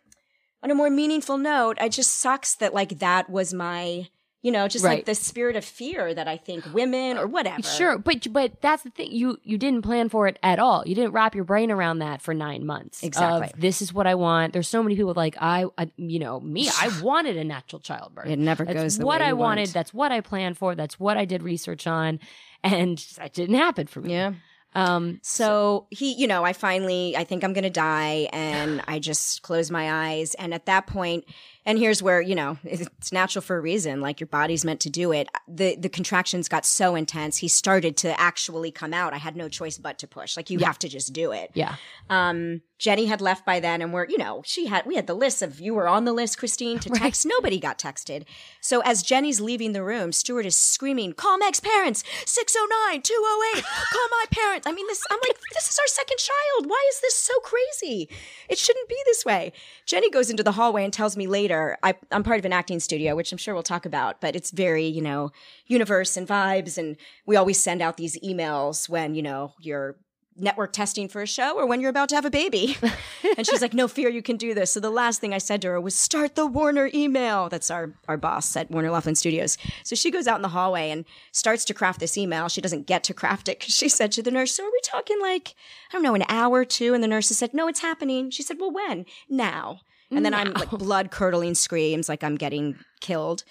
on 0.61 0.71
a 0.71 0.75
more 0.75 0.89
meaningful 0.89 1.37
note, 1.37 1.77
it 1.79 1.93
just 1.93 2.15
sucks 2.15 2.53
that 2.55 2.73
like 2.73 2.99
that 2.99 3.29
was 3.29 3.53
my, 3.53 4.09
you 4.45 4.51
know, 4.51 4.67
just 4.67 4.85
like 4.85 5.05
the 5.05 5.15
spirit 5.15 5.55
of 5.55 5.65
fear 5.65 6.13
that 6.13 6.27
I 6.27 6.37
think 6.37 6.71
women 6.71 7.17
or 7.17 7.25
whatever. 7.25 7.63
Sure, 7.63 7.97
but 7.97 8.31
but 8.31 8.61
that's 8.61 8.83
the 8.83 8.91
thing. 8.91 9.11
You 9.11 9.39
you 9.41 9.57
didn't 9.57 9.81
plan 9.81 10.07
for 10.07 10.27
it 10.27 10.37
at 10.43 10.59
all. 10.59 10.83
You 10.85 10.93
didn't 10.93 11.13
wrap 11.13 11.33
your 11.33 11.45
brain 11.45 11.71
around 11.71 11.97
that 11.97 12.21
for 12.21 12.31
nine 12.31 12.63
months. 12.63 13.01
of, 13.01 13.07
Exactly. 13.07 13.49
this 13.57 13.81
is 13.81 13.91
what 13.91 14.05
I 14.05 14.13
want. 14.13 14.53
There's 14.53 14.67
so 14.67 14.83
many 14.83 14.95
people 14.95 15.15
like 15.15 15.35
I, 15.41 15.65
I 15.79 15.89
you 15.97 16.19
know, 16.19 16.39
me. 16.39 16.69
I 16.79 16.91
wanted 17.01 17.37
a 17.37 17.43
natural 17.43 17.79
childbirth. 17.79 18.27
It 18.27 18.37
never 18.37 18.65
That's 18.65 18.97
goes 18.97 18.99
what 18.99 19.19
I 19.19 19.33
wanted. 19.33 19.61
want. 19.61 19.73
That's 19.73 19.95
what 19.95 20.11
I 20.11 20.21
planned 20.21 20.59
for. 20.59 20.75
That's 20.75 20.99
what 20.99 21.17
I 21.17 21.25
did 21.25 21.41
research 21.41 21.87
on, 21.87 22.19
and 22.63 22.99
that 23.17 23.33
didn't 23.33 23.55
happen 23.55 23.87
for 23.87 24.01
me. 24.01 24.11
Yeah. 24.11 24.33
Um. 24.75 25.21
So 25.23 25.87
he, 25.89 26.13
you 26.13 26.27
know, 26.27 26.43
I 26.43 26.53
finally, 26.53 27.17
I 27.17 27.23
think 27.23 27.43
I'm 27.43 27.53
going 27.53 27.63
to 27.63 27.69
die. 27.71 28.27
And 28.31 28.83
I 28.87 28.99
just 28.99 29.41
close 29.41 29.71
my 29.71 30.11
eyes. 30.11 30.35
And 30.35 30.53
at 30.53 30.65
that 30.67 30.85
point, 30.85 31.23
and 31.65 31.79
here's 31.79 32.03
where, 32.03 32.21
you 32.21 32.35
know, 32.35 32.57
it's 32.63 33.11
natural 33.11 33.41
for 33.41 33.57
a 33.57 33.61
reason. 33.61 33.99
Like 33.99 34.19
your 34.19 34.27
body's 34.27 34.63
meant 34.63 34.81
to 34.81 34.89
do 34.89 35.11
it. 35.11 35.27
The, 35.47 35.75
the 35.75 35.89
contractions 35.89 36.47
got 36.47 36.65
so 36.65 36.95
intense. 36.95 37.37
He 37.37 37.47
started 37.47 37.97
to 37.97 38.19
actually 38.19 38.71
come 38.71 38.93
out. 38.93 39.13
I 39.13 39.17
had 39.17 39.35
no 39.35 39.49
choice 39.49 39.77
but 39.77 39.97
to 39.99 40.07
push. 40.07 40.37
Like 40.37 40.49
you 40.49 40.59
have 40.59 40.77
to 40.79 40.89
just 40.89 41.11
do 41.13 41.31
it. 41.31 41.51
Yeah. 41.55 41.75
Um, 42.09 42.61
Jenny 42.77 43.05
had 43.05 43.21
left 43.21 43.45
by 43.45 43.61
then, 43.61 43.81
and 43.81 43.93
we're, 43.93 44.05
you 44.09 44.17
know, 44.17 44.41
she 44.45 44.65
had, 44.65 44.85
we 44.85 44.95
had 44.95 45.07
the 45.07 45.13
list 45.13 45.41
of 45.41 45.61
you 45.61 45.73
were 45.73 45.87
on 45.87 46.03
the 46.03 46.11
list, 46.11 46.37
Christine, 46.37 46.77
to 46.79 46.89
text. 46.93 47.25
Nobody 47.25 47.57
got 47.57 47.79
texted. 47.79 48.25
So 48.59 48.81
as 48.81 49.01
Jenny's 49.01 49.39
leaving 49.39 49.71
the 49.71 49.83
room, 49.83 50.11
Stuart 50.11 50.45
is 50.45 50.57
screaming, 50.57 51.13
call 51.13 51.37
Meg's 51.37 51.61
parents, 51.61 52.03
609 52.25 53.01
208, 53.01 53.63
call 53.63 54.07
my 54.11 54.25
parents. 54.29 54.67
I 54.67 54.73
mean, 54.73 54.85
this, 54.87 55.01
I'm 55.09 55.19
like, 55.23 55.39
this 55.53 55.69
is 55.69 55.79
our 55.79 55.87
second 55.87 56.17
child. 56.17 56.69
Why 56.69 56.89
is 56.91 56.99
this 56.99 57.15
so 57.15 57.33
crazy? 57.39 58.09
It 58.49 58.57
shouldn't 58.57 58.89
be 58.89 58.97
this 59.05 59.23
way. 59.23 59.53
Jenny 59.85 60.09
goes 60.09 60.29
into 60.29 60.43
the 60.43 60.51
hallway 60.51 60.83
and 60.83 60.91
tells 60.91 61.15
me 61.15 61.27
later, 61.27 61.54
I, 61.83 61.95
I'm 62.11 62.23
part 62.23 62.39
of 62.39 62.45
an 62.45 62.53
acting 62.53 62.79
studio, 62.79 63.15
which 63.15 63.31
I'm 63.31 63.37
sure 63.37 63.53
we'll 63.53 63.63
talk 63.63 63.85
about, 63.85 64.21
but 64.21 64.35
it's 64.35 64.51
very, 64.51 64.85
you 64.85 65.01
know, 65.01 65.31
universe 65.67 66.17
and 66.17 66.27
vibes. 66.27 66.77
And 66.77 66.97
we 67.25 67.35
always 67.35 67.59
send 67.59 67.81
out 67.81 67.97
these 67.97 68.17
emails 68.19 68.89
when, 68.89 69.15
you 69.15 69.21
know, 69.21 69.53
you're 69.59 69.97
network 70.37 70.73
testing 70.73 71.07
for 71.07 71.21
a 71.21 71.27
show 71.27 71.57
or 71.57 71.65
when 71.65 71.79
you're 71.79 71.89
about 71.89 72.09
to 72.09 72.15
have 72.15 72.25
a 72.25 72.29
baby. 72.29 72.77
and 73.37 73.47
she's 73.47 73.61
like, 73.61 73.73
no 73.73 73.87
fear, 73.87 74.09
you 74.09 74.21
can 74.21 74.35
do 74.35 74.53
this. 74.53 74.71
So 74.71 74.79
the 74.79 74.89
last 74.89 75.21
thing 75.21 75.33
I 75.33 75.37
said 75.37 75.61
to 75.61 75.69
her 75.69 75.81
was 75.81 75.95
start 75.95 76.35
the 76.35 76.45
Warner 76.45 76.89
email. 76.93 77.47
That's 77.47 77.71
our, 77.71 77.93
our 78.07 78.17
boss 78.17 78.55
at 78.55 78.69
Warner 78.69 78.91
Loughlin 78.91 79.15
Studios. 79.15 79.57
So 79.83 79.95
she 79.95 80.11
goes 80.11 80.27
out 80.27 80.35
in 80.35 80.41
the 80.41 80.49
hallway 80.49 80.89
and 80.91 81.05
starts 81.31 81.63
to 81.65 81.73
craft 81.73 81.99
this 81.99 82.17
email. 82.17 82.49
She 82.49 82.61
doesn't 82.61 82.87
get 82.87 83.03
to 83.05 83.13
craft 83.13 83.47
it 83.47 83.59
because 83.59 83.73
she 83.73 83.87
said 83.87 84.11
to 84.13 84.21
the 84.21 84.31
nurse, 84.31 84.51
so 84.51 84.65
are 84.65 84.71
we 84.71 84.79
talking 84.83 85.21
like, 85.21 85.55
I 85.89 85.93
don't 85.93 86.03
know, 86.03 86.15
an 86.15 86.25
hour 86.27 86.59
or 86.59 86.65
two? 86.65 86.93
And 86.93 87.03
the 87.03 87.07
nurse 87.07 87.27
said, 87.27 87.53
no, 87.53 87.67
it's 87.67 87.79
happening. 87.79 88.29
She 88.29 88.43
said, 88.43 88.57
well, 88.59 88.71
when? 88.71 89.05
Now. 89.29 89.81
And 90.11 90.25
then 90.25 90.33
I'm 90.33 90.53
like 90.53 90.69
blood 90.71 91.11
curdling 91.11 91.55
screams, 91.55 92.09
like 92.09 92.23
I'm 92.23 92.35
getting 92.35 92.77
killed. 93.01 93.43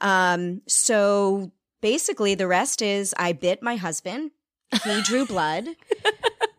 Um, 0.00 0.62
so 0.66 1.52
basically, 1.80 2.34
the 2.34 2.46
rest 2.46 2.82
is 2.82 3.14
I 3.18 3.32
bit 3.32 3.62
my 3.62 3.76
husband. 3.76 4.30
He 4.84 5.02
drew 5.02 5.26
blood. 5.26 5.66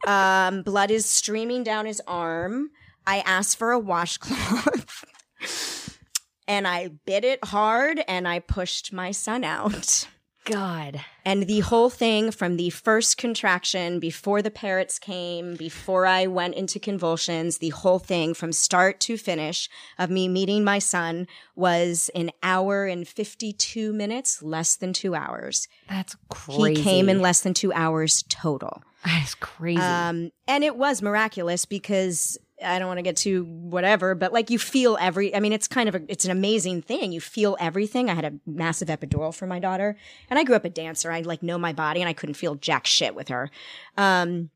um, 0.08 0.64
blood 0.64 0.92
is 0.92 1.06
streaming 1.10 1.64
down 1.64 1.86
his 1.86 2.02
arm. 2.08 2.70
I 3.06 3.20
asked 3.20 3.58
for 3.58 3.72
a 3.72 3.80
washcloth. 3.80 5.06
and 6.48 6.68
I 6.68 6.90
bit 7.06 7.24
it 7.24 7.44
hard 7.44 8.02
and 8.08 8.28
I 8.28 8.40
pushed 8.40 8.94
my 8.94 9.12
son 9.12 9.44
out. 9.44 10.08
God. 10.46 11.02
And 11.26 11.48
the 11.48 11.62
whole 11.62 11.90
thing 11.90 12.32
from 12.32 12.58
the 12.58 12.70
first 12.70 13.18
contraction 13.18 14.00
before 14.00 14.42
the 14.42 14.52
parrots 14.52 15.00
came, 15.00 15.56
before 15.56 16.06
I 16.06 16.28
went 16.28 16.56
into 16.56 16.80
convulsions, 16.80 17.60
the 17.60 17.70
whole 17.70 18.00
thing 18.00 18.34
from 18.34 18.52
start 18.52 19.00
to 19.02 19.18
finish 19.18 19.70
of 19.98 20.10
me 20.10 20.28
meeting 20.28 20.64
my 20.64 20.80
son 20.80 21.28
was 21.56 22.10
an 22.14 22.32
hour 22.42 22.86
and 22.86 23.08
52 23.08 23.94
minutes, 23.94 24.44
less 24.44 24.76
than 24.76 24.92
two 24.92 25.16
hours. 25.16 25.68
That's 25.88 26.16
crazy. 26.30 26.76
He 26.76 26.84
came 26.84 27.10
in 27.10 27.22
less 27.22 27.42
than 27.42 27.54
two 27.54 27.72
hours 27.74 28.24
total. 28.28 28.84
That's 29.06 29.36
crazy. 29.36 29.82
Um, 29.82 30.32
and 30.48 30.64
it 30.64 30.76
was 30.76 31.02
miraculous 31.02 31.66
because 31.66 32.38
I 32.64 32.80
don't 32.80 32.88
want 32.88 32.98
to 32.98 33.04
get 33.04 33.18
too 33.18 33.46
whatever, 33.46 34.16
but 34.16 34.34
like 34.34 34.50
you 34.50 34.60
feel 34.60 34.98
every, 35.00 35.36
I 35.36 35.40
mean, 35.40 35.54
it's 35.54 35.68
kind 35.68 35.90
of 35.90 35.96
a, 35.96 36.02
it's 36.08 36.26
an 36.26 36.32
amazing 36.32 36.82
thing. 36.82 37.12
You 37.12 37.22
feel 37.22 37.58
everything. 37.60 38.10
I 38.10 38.14
had 38.14 38.26
a 38.26 38.34
massive 38.46 38.90
epidural 38.90 39.34
for 39.34 39.48
my 39.48 39.60
daughter 39.60 39.98
and 40.30 40.38
I 40.38 40.44
grew 40.44 40.56
up 40.56 40.66
a 40.66 40.70
dancer. 40.70 41.12
I 41.12 41.22
like 41.22 41.42
know 41.44 41.58
my 41.58 41.74
body 41.74 42.02
and 42.02 42.10
I 42.10 42.14
couldn't 42.14 42.36
feel 42.36 42.56
jack 42.56 42.86
shit 42.86 43.16
with 43.16 43.30
her. 43.30 43.50
Um, 43.98 44.50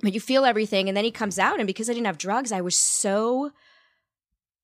but 0.00 0.14
you 0.14 0.20
feel 0.20 0.44
everything. 0.44 0.88
And 0.88 0.96
then 0.96 1.04
he 1.04 1.10
comes 1.10 1.38
out 1.38 1.58
and 1.58 1.66
because 1.66 1.90
I 1.90 1.92
didn't 1.92 2.06
have 2.06 2.18
drugs, 2.18 2.52
I 2.52 2.60
was 2.60 2.78
so 2.78 3.52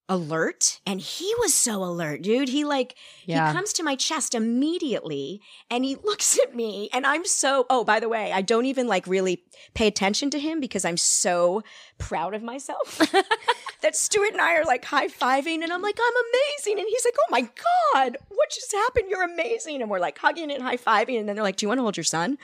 alert 0.09 0.81
and 0.87 1.01
he 1.01 1.33
was 1.41 1.53
so 1.53 1.83
alert 1.83 2.23
dude. 2.23 2.49
He 2.49 2.65
like 2.65 2.95
Yeah. 3.25 3.49
he 3.49 3.55
comes 3.57 3.73
to 3.75 3.83
my 3.83 3.97
chest 3.97 4.35
immediately 4.35 5.41
and 5.71 5.85
he 5.85 5.97
looks 6.05 6.39
at 6.45 6.55
me 6.55 6.89
and 6.93 7.05
i'm 7.07 7.25
so 7.25 7.67
oh 7.71 7.83
by 7.85 7.99
the 7.99 8.09
way 8.09 8.33
i 8.33 8.41
don't 8.41 8.67
even 8.67 8.87
like 8.87 9.07
really 9.07 9.43
pay 9.75 9.87
attention 9.89 10.31
to 10.31 10.39
him 10.39 10.61
because 10.61 10.85
i'm 10.85 10.97
so 10.97 11.63
proud 11.99 12.35
of 12.35 12.43
myself 12.43 12.99
that 13.83 13.97
stuart 13.97 14.31
and 14.33 14.41
i 14.41 14.55
are 14.55 14.65
like 14.65 14.85
high-fiving 14.85 15.63
and 15.63 15.73
i'm 15.73 15.83
like 15.83 15.99
i'm 16.01 16.13
amazing 16.31 16.79
and 16.79 16.89
he's 16.89 17.05
like 17.05 17.15
oh 17.19 17.29
my 17.31 17.41
god 17.43 18.17
what 18.29 18.51
just 18.51 18.71
happened? 18.73 19.07
You're 19.11 19.25
amazing 19.25 19.81
and 19.81 19.91
we're 19.91 19.99
like 19.99 20.19
hugging 20.19 20.53
and 20.53 20.63
high-fiving 20.63 21.19
and 21.19 21.29
then 21.29 21.35
they're 21.37 21.43
like 21.43 21.57
do 21.57 21.65
you 21.65 21.69
want 21.69 21.79
to 21.79 21.83
hold 21.83 21.97
your 21.97 22.05
son? 22.05 22.39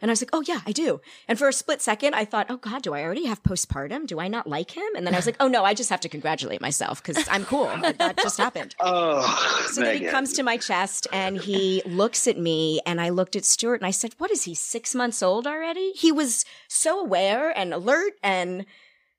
And 0.00 0.10
i 0.10 0.12
was 0.12 0.20
like 0.22 0.30
oh 0.32 0.42
yeah 0.46 0.60
i 0.66 0.72
do 0.72 1.00
and 1.26 1.36
for 1.38 1.48
a 1.48 1.52
split 1.52 1.80
second 1.82 2.14
i 2.14 2.24
thought 2.24 2.46
oh 2.48 2.58
god 2.58 2.82
do 2.82 2.94
i 2.94 3.02
already 3.02 3.26
have 3.26 3.42
postpartum? 3.42 4.06
Do 4.06 4.20
i 4.20 4.28
not 4.28 4.46
like 4.46 4.76
him? 4.76 4.88
And 4.94 5.04
then 5.06 5.14
i 5.14 5.18
was 5.18 5.26
like 5.26 5.36
oh 5.40 5.48
no 5.48 5.64
i 5.64 5.74
just 5.74 5.90
have 5.90 6.00
to 6.00 6.08
congratulate 6.08 6.60
myself 6.60 7.02
because 7.08 7.28
i'm 7.28 7.44
cool 7.44 7.66
that, 7.82 7.98
that 8.04 8.16
just 8.18 8.38
happened 8.38 8.74
Oh, 8.80 9.66
so 9.72 9.80
then 9.80 9.98
he 9.98 10.06
comes 10.06 10.32
to 10.34 10.42
my 10.42 10.56
chest 10.56 11.06
and 11.12 11.36
he 11.36 11.82
looks 11.84 12.26
at 12.28 12.38
me 12.38 12.80
and 12.86 13.00
I 13.00 13.08
looked 13.10 13.34
at 13.36 13.44
Stuart 13.44 13.76
and 13.76 13.86
I 13.86 13.90
said, 13.90 14.14
What 14.18 14.30
is 14.30 14.44
he, 14.44 14.54
six 14.54 14.94
months 14.94 15.22
old 15.22 15.46
already? 15.46 15.90
He 15.92 16.12
was 16.12 16.44
so 16.68 17.00
aware 17.00 17.50
and 17.56 17.74
alert 17.74 18.12
and 18.22 18.64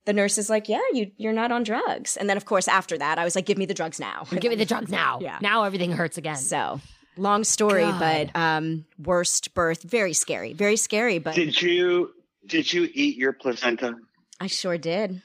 the 0.05 0.13
nurse 0.13 0.37
is 0.37 0.49
like, 0.49 0.69
Yeah, 0.69 0.81
you 0.93 1.11
you're 1.17 1.33
not 1.33 1.51
on 1.51 1.63
drugs. 1.63 2.15
And 2.17 2.29
then 2.29 2.37
of 2.37 2.45
course 2.45 2.67
after 2.67 2.97
that 2.97 3.17
I 3.17 3.23
was 3.23 3.35
like, 3.35 3.45
Give 3.45 3.57
me 3.57 3.65
the 3.65 3.73
drugs 3.73 3.99
now. 3.99 4.25
Give 4.29 4.49
me 4.49 4.55
the 4.55 4.65
drugs 4.65 4.89
now. 4.89 5.19
Yeah. 5.21 5.39
Now 5.41 5.63
everything 5.63 5.91
hurts 5.91 6.17
again. 6.17 6.37
So 6.37 6.79
long 7.17 7.43
story, 7.43 7.83
God. 7.83 8.31
but 8.33 8.39
um 8.39 8.85
worst 9.03 9.53
birth, 9.53 9.83
very 9.83 10.13
scary. 10.13 10.53
Very 10.53 10.77
scary, 10.77 11.19
but 11.19 11.35
Did 11.35 11.61
you 11.61 12.13
did 12.45 12.71
you 12.71 12.89
eat 12.93 13.17
your 13.17 13.33
placenta? 13.33 13.95
I 14.39 14.47
sure 14.47 14.77
did. 14.77 15.21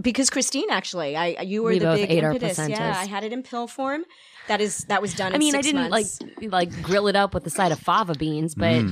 Because 0.00 0.28
Christine, 0.30 0.70
actually, 0.70 1.14
I 1.16 1.42
you 1.42 1.62
were 1.62 1.70
We 1.70 1.78
the 1.78 1.84
both 1.84 1.98
big 2.00 2.10
ate 2.10 2.24
our 2.24 2.32
impetus. 2.32 2.58
Yeah. 2.68 2.94
I 2.98 3.04
had 3.06 3.22
it 3.24 3.32
in 3.32 3.42
pill 3.42 3.66
form. 3.68 4.04
That 4.48 4.60
is 4.60 4.78
that 4.88 5.00
was 5.00 5.14
done. 5.14 5.32
I 5.32 5.36
in 5.36 5.38
mean, 5.38 5.54
I 5.54 5.62
didn't 5.62 5.88
months. 5.88 6.20
like 6.20 6.52
like 6.52 6.82
grill 6.82 7.06
it 7.06 7.16
up 7.16 7.32
with 7.32 7.44
the 7.44 7.50
side 7.50 7.70
of 7.72 7.78
fava 7.78 8.14
beans, 8.14 8.54
but 8.54 8.84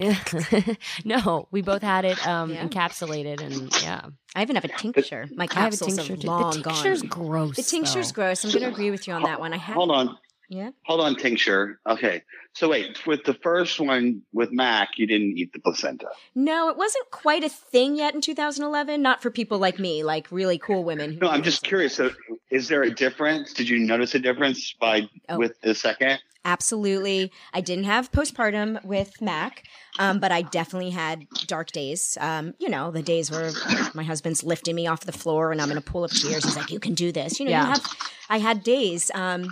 no, 1.04 1.48
we 1.50 1.62
both 1.62 1.82
had 1.82 2.04
it 2.04 2.26
um, 2.26 2.50
Yeah. 2.50 2.66
encapsulated, 2.66 3.40
and 3.40 3.82
yeah, 3.82 4.06
I 4.34 4.42
even 4.42 4.56
have 4.56 4.64
a 4.64 4.68
tincture. 4.68 5.28
My 5.34 5.44
I 5.50 5.60
have 5.60 5.74
a 5.74 5.76
capsules 5.76 5.96
tincture 5.96 6.12
have 6.14 6.20
too. 6.20 6.26
long 6.26 6.50
the 6.52 6.62
tincture's 6.62 7.02
gone. 7.02 7.08
gross. 7.26 7.56
The 7.56 7.62
tincture's 7.62 8.12
though. 8.12 8.22
gross. 8.22 8.44
I'm 8.44 8.50
going 8.50 8.62
to 8.64 8.68
agree 8.70 8.90
with 8.90 9.06
you 9.06 9.14
on 9.14 9.22
that 9.22 9.40
one. 9.40 9.52
I 9.52 9.58
had. 9.58 9.74
Hold 9.74 9.90
on. 9.90 10.16
Yeah. 10.50 10.70
Hold 10.86 11.00
on, 11.00 11.14
tincture. 11.14 11.78
Okay. 11.88 12.22
So 12.54 12.68
wait, 12.68 13.06
with 13.06 13.22
the 13.22 13.34
first 13.34 13.78
one 13.78 14.22
with 14.32 14.50
Mac, 14.50 14.98
you 14.98 15.06
didn't 15.06 15.38
eat 15.38 15.52
the 15.52 15.60
placenta. 15.60 16.08
No, 16.34 16.68
it 16.68 16.76
wasn't 16.76 17.08
quite 17.12 17.44
a 17.44 17.48
thing 17.48 17.94
yet 17.94 18.16
in 18.16 18.20
2011. 18.20 19.00
Not 19.00 19.22
for 19.22 19.30
people 19.30 19.58
like 19.58 19.78
me, 19.78 20.02
like 20.02 20.26
really 20.32 20.58
cool 20.58 20.82
women. 20.82 21.12
who 21.12 21.20
No, 21.20 21.28
I'm 21.30 21.44
just 21.44 21.62
curious. 21.62 21.94
So, 21.94 22.10
is 22.50 22.66
there 22.66 22.82
a 22.82 22.90
difference? 22.92 23.52
Did 23.52 23.68
you 23.68 23.78
notice 23.78 24.16
a 24.16 24.18
difference 24.18 24.74
by 24.80 25.08
Oh. 25.28 25.38
with 25.38 25.60
the 25.60 25.72
second? 25.72 26.18
Absolutely. 26.44 27.30
I 27.54 27.60
didn't 27.60 27.84
have 27.84 28.10
postpartum 28.10 28.82
with 28.84 29.20
Mac, 29.20 29.62
um, 29.98 30.18
but 30.20 30.32
I 30.32 30.42
definitely 30.42 30.90
had 30.90 31.26
dark 31.46 31.70
days. 31.70 32.16
Um, 32.20 32.54
you 32.58 32.68
know, 32.70 32.90
the 32.90 33.02
days 33.02 33.30
where 33.30 33.52
my 33.94 34.02
husband's 34.02 34.42
lifting 34.42 34.74
me 34.74 34.86
off 34.86 35.04
the 35.04 35.12
floor 35.12 35.52
and 35.52 35.60
I'm 35.60 35.70
in 35.70 35.76
a 35.76 35.82
pool 35.82 36.02
of 36.02 36.10
tears. 36.10 36.42
He's 36.44 36.56
like, 36.56 36.70
"You 36.70 36.80
can 36.80 36.94
do 36.94 37.12
this." 37.12 37.38
You 37.38 37.44
know, 37.46 37.50
Yeah. 37.52 37.66
you 37.66 37.72
have. 37.72 37.86
I 38.30 38.38
had 38.38 38.62
days. 38.64 39.10
Um, 39.14 39.48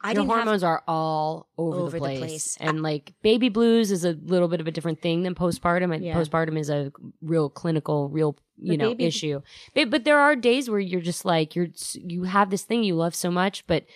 I 0.00 0.08
Your 0.10 0.14
didn't 0.22 0.28
have 0.30 0.36
hormones 0.38 0.62
are 0.62 0.82
all 0.86 1.48
over, 1.58 1.78
Over 1.78 1.90
the, 1.90 1.94
the 1.94 1.98
place. 1.98 2.18
place. 2.20 2.56
and 2.60 2.82
like 2.82 3.14
baby 3.22 3.48
blues 3.48 3.90
is 3.90 4.04
a 4.04 4.12
little 4.12 4.46
bit 4.48 4.60
of 4.60 4.68
a 4.68 4.70
different 4.70 5.00
thing 5.02 5.24
than 5.24 5.34
postpartum. 5.34 5.92
And 5.94 6.04
Yeah. 6.04 6.14
postpartum 6.14 6.56
is 6.56 6.70
a 6.70 6.92
real 7.20 7.50
clinical, 7.50 8.08
real 8.08 8.36
you 8.56 8.76
know 8.76 8.90
baby- 8.90 9.06
issue. 9.06 9.40
But, 9.74 9.90
but 9.90 10.04
there 10.04 10.18
are 10.20 10.36
days 10.36 10.70
where 10.70 10.78
you're 10.80 11.00
just 11.00 11.24
like 11.24 11.56
you're 11.56 11.68
you 11.94 12.22
have 12.24 12.50
this 12.50 12.62
thing 12.62 12.84
you 12.84 12.94
love 12.94 13.14
so 13.16 13.30
much, 13.30 13.66
but 13.66 13.86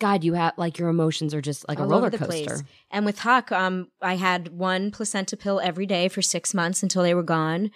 God, 0.00 0.22
you 0.24 0.34
have 0.34 0.54
like 0.56 0.78
your 0.78 0.88
emotions 0.88 1.34
are 1.34 1.40
just 1.40 1.66
like 1.68 1.78
a 1.78 1.82
roller 1.82 2.06
over 2.06 2.10
the 2.10 2.18
coaster. 2.18 2.44
place. 2.46 2.62
And 2.90 3.04
with 3.04 3.18
Huck, 3.20 3.50
um, 3.52 3.88
I 4.02 4.14
had 4.16 4.48
one 4.48 4.90
placenta 4.92 5.36
pill 5.36 5.60
every 5.60 5.86
day 5.86 6.08
for 6.08 6.22
six 6.22 6.52
months 6.54 6.82
until 6.84 7.02
they 7.02 7.14
were 7.14 7.24
gone. 7.24 7.70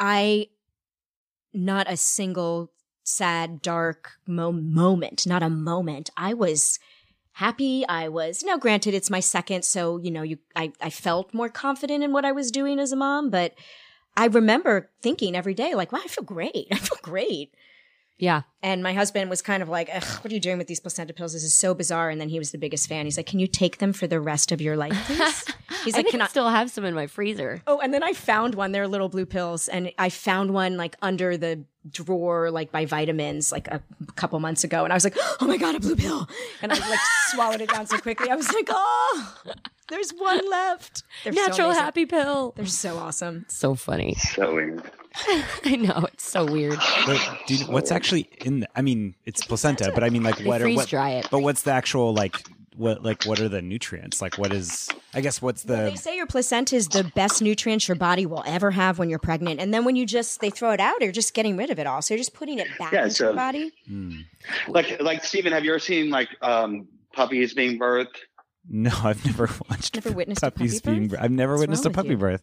I, 0.00 0.48
not 1.52 1.88
a 1.90 1.96
single 1.96 2.72
sad, 3.04 3.62
dark 3.62 4.12
mo- 4.26 4.52
moment, 4.52 5.26
not 5.26 5.42
a 5.42 5.50
moment. 5.50 6.10
I 6.16 6.34
was 6.34 6.78
happy. 7.32 7.84
I 7.88 8.08
was, 8.08 8.42
now 8.44 8.56
granted, 8.56 8.94
it's 8.94 9.10
my 9.10 9.20
second, 9.20 9.64
so, 9.64 9.98
you 9.98 10.10
know, 10.10 10.22
you, 10.22 10.38
I, 10.54 10.72
I 10.80 10.90
felt 10.90 11.32
more 11.32 11.48
confident 11.48 12.04
in 12.04 12.12
what 12.12 12.24
I 12.24 12.32
was 12.32 12.50
doing 12.50 12.78
as 12.78 12.92
a 12.92 12.96
mom, 12.96 13.30
but 13.30 13.54
I 14.16 14.26
remember 14.26 14.90
thinking 15.00 15.34
every 15.34 15.54
day, 15.54 15.74
like, 15.74 15.92
wow, 15.92 16.00
I 16.04 16.08
feel 16.08 16.24
great. 16.24 16.68
I 16.72 16.76
feel 16.76 16.98
great. 17.02 17.54
Yeah, 18.18 18.42
And 18.62 18.84
my 18.84 18.92
husband 18.92 19.30
was 19.30 19.42
kind 19.42 19.64
of 19.64 19.68
like, 19.68 19.88
Ugh, 19.92 20.04
what 20.22 20.30
are 20.30 20.34
you 20.34 20.40
doing 20.40 20.56
with 20.58 20.68
these 20.68 20.78
placenta 20.78 21.12
pills? 21.12 21.32
This 21.32 21.42
is 21.42 21.54
so 21.54 21.74
bizarre. 21.74 22.08
And 22.08 22.20
then 22.20 22.28
he 22.28 22.38
was 22.38 22.52
the 22.52 22.58
biggest 22.58 22.88
fan. 22.88 23.04
He's 23.04 23.16
like, 23.16 23.26
can 23.26 23.40
you 23.40 23.48
take 23.48 23.78
them 23.78 23.92
for 23.92 24.06
the 24.06 24.20
rest 24.20 24.52
of 24.52 24.60
your 24.60 24.76
life, 24.76 24.92
please? 25.06 25.44
He's 25.84 25.94
I 25.94 25.98
like, 25.98 26.04
think 26.06 26.12
can 26.12 26.20
I 26.22 26.24
I? 26.24 26.28
still 26.28 26.48
have 26.48 26.70
some 26.70 26.84
in 26.84 26.94
my 26.94 27.06
freezer. 27.06 27.62
Oh, 27.66 27.80
and 27.80 27.92
then 27.92 28.02
I 28.02 28.12
found 28.12 28.54
one. 28.54 28.72
They're 28.72 28.88
little 28.88 29.08
blue 29.08 29.26
pills. 29.26 29.68
And 29.68 29.92
I 29.98 30.08
found 30.08 30.52
one 30.54 30.76
like 30.76 30.96
under 31.02 31.36
the 31.36 31.64
drawer, 31.90 32.50
like 32.50 32.70
by 32.70 32.84
vitamins, 32.86 33.50
like 33.52 33.66
a 33.68 33.82
couple 34.14 34.38
months 34.40 34.64
ago. 34.64 34.84
And 34.84 34.92
I 34.92 34.96
was 34.96 35.04
like, 35.04 35.16
oh 35.40 35.46
my 35.46 35.56
God, 35.56 35.74
a 35.74 35.80
blue 35.80 35.96
pill. 35.96 36.28
And 36.62 36.72
I 36.72 36.76
like 36.88 36.98
swallowed 37.32 37.60
it 37.60 37.68
down 37.70 37.86
so 37.86 37.98
quickly. 37.98 38.30
I 38.30 38.36
was 38.36 38.52
like, 38.52 38.68
oh, 38.70 39.34
there's 39.88 40.10
one 40.12 40.48
left. 40.50 41.02
They're 41.24 41.32
Natural 41.32 41.68
amazing. 41.68 41.82
happy 41.84 42.06
pill. 42.06 42.52
They're 42.56 42.66
so 42.66 42.98
awesome. 42.98 43.44
So 43.48 43.74
funny. 43.74 44.14
So 44.14 44.54
weird. 44.54 44.82
I 45.64 45.76
know 45.76 46.06
it's 46.12 46.26
so 46.26 46.44
weird. 46.50 46.78
Wait, 47.06 47.20
do 47.46 47.54
you, 47.54 47.66
what's 47.66 47.90
actually 47.92 48.28
in? 48.44 48.60
The, 48.60 48.68
I 48.74 48.80
mean, 48.80 49.14
it's 49.26 49.44
placenta, 49.44 49.90
but 49.94 50.02
I 50.02 50.08
mean, 50.08 50.22
like, 50.22 50.38
what 50.40 50.62
are 50.62 50.64
freeze 50.64 50.76
what? 50.78 50.88
dry 50.88 51.10
it. 51.10 51.28
But 51.30 51.40
what's 51.40 51.62
the 51.62 51.72
actual 51.72 52.14
like? 52.14 52.42
What 52.76 53.02
like 53.02 53.24
what 53.24 53.38
are 53.40 53.48
the 53.48 53.60
nutrients? 53.60 54.22
Like, 54.22 54.38
what 54.38 54.52
is? 54.52 54.88
I 55.12 55.20
guess 55.20 55.42
what's 55.42 55.62
the? 55.64 55.76
They 55.76 55.90
the? 55.90 55.96
say 55.96 56.16
your 56.16 56.26
placenta 56.26 56.74
is 56.74 56.88
the 56.88 57.04
best 57.14 57.42
nutrients 57.42 57.86
your 57.86 57.96
body 57.96 58.24
will 58.24 58.42
ever 58.46 58.70
have 58.70 58.98
when 58.98 59.10
you're 59.10 59.18
pregnant. 59.18 59.60
And 59.60 59.74
then 59.74 59.84
when 59.84 59.94
you 59.96 60.06
just 60.06 60.40
they 60.40 60.48
throw 60.50 60.70
it 60.72 60.80
out, 60.80 61.00
you're 61.02 61.12
just 61.12 61.34
getting 61.34 61.56
rid 61.56 61.70
of 61.70 61.78
it 61.78 61.86
all. 61.86 62.00
So 62.00 62.14
you're 62.14 62.18
just 62.20 62.32
putting 62.34 62.58
it 62.58 62.68
back 62.78 62.92
Yeah, 62.92 63.02
into 63.04 63.14
so- 63.14 63.24
your 63.26 63.34
body. 63.34 63.72
Hmm. 63.86 64.20
Like 64.68 65.00
like 65.02 65.22
Stephen, 65.24 65.52
have 65.52 65.64
you 65.64 65.72
ever 65.72 65.78
seen 65.78 66.08
like 66.10 66.28
um 66.40 66.88
puppies 67.12 67.52
being 67.54 67.78
birthed? 67.78 68.16
No, 68.68 68.90
I've 69.04 69.24
never 69.26 69.50
watched 69.70 69.94
Never 69.96 70.12
witnessed 70.12 70.42
a 70.42 70.50
puppies 70.50 70.80
puppy 70.80 70.94
being. 70.96 71.08
birth? 71.08 71.18
I've 71.20 71.30
never 71.30 71.54
What's 71.54 71.60
witnessed 71.62 71.84
a 71.86 71.90
puppy 71.90 72.10
you? 72.10 72.16
birth, 72.16 72.42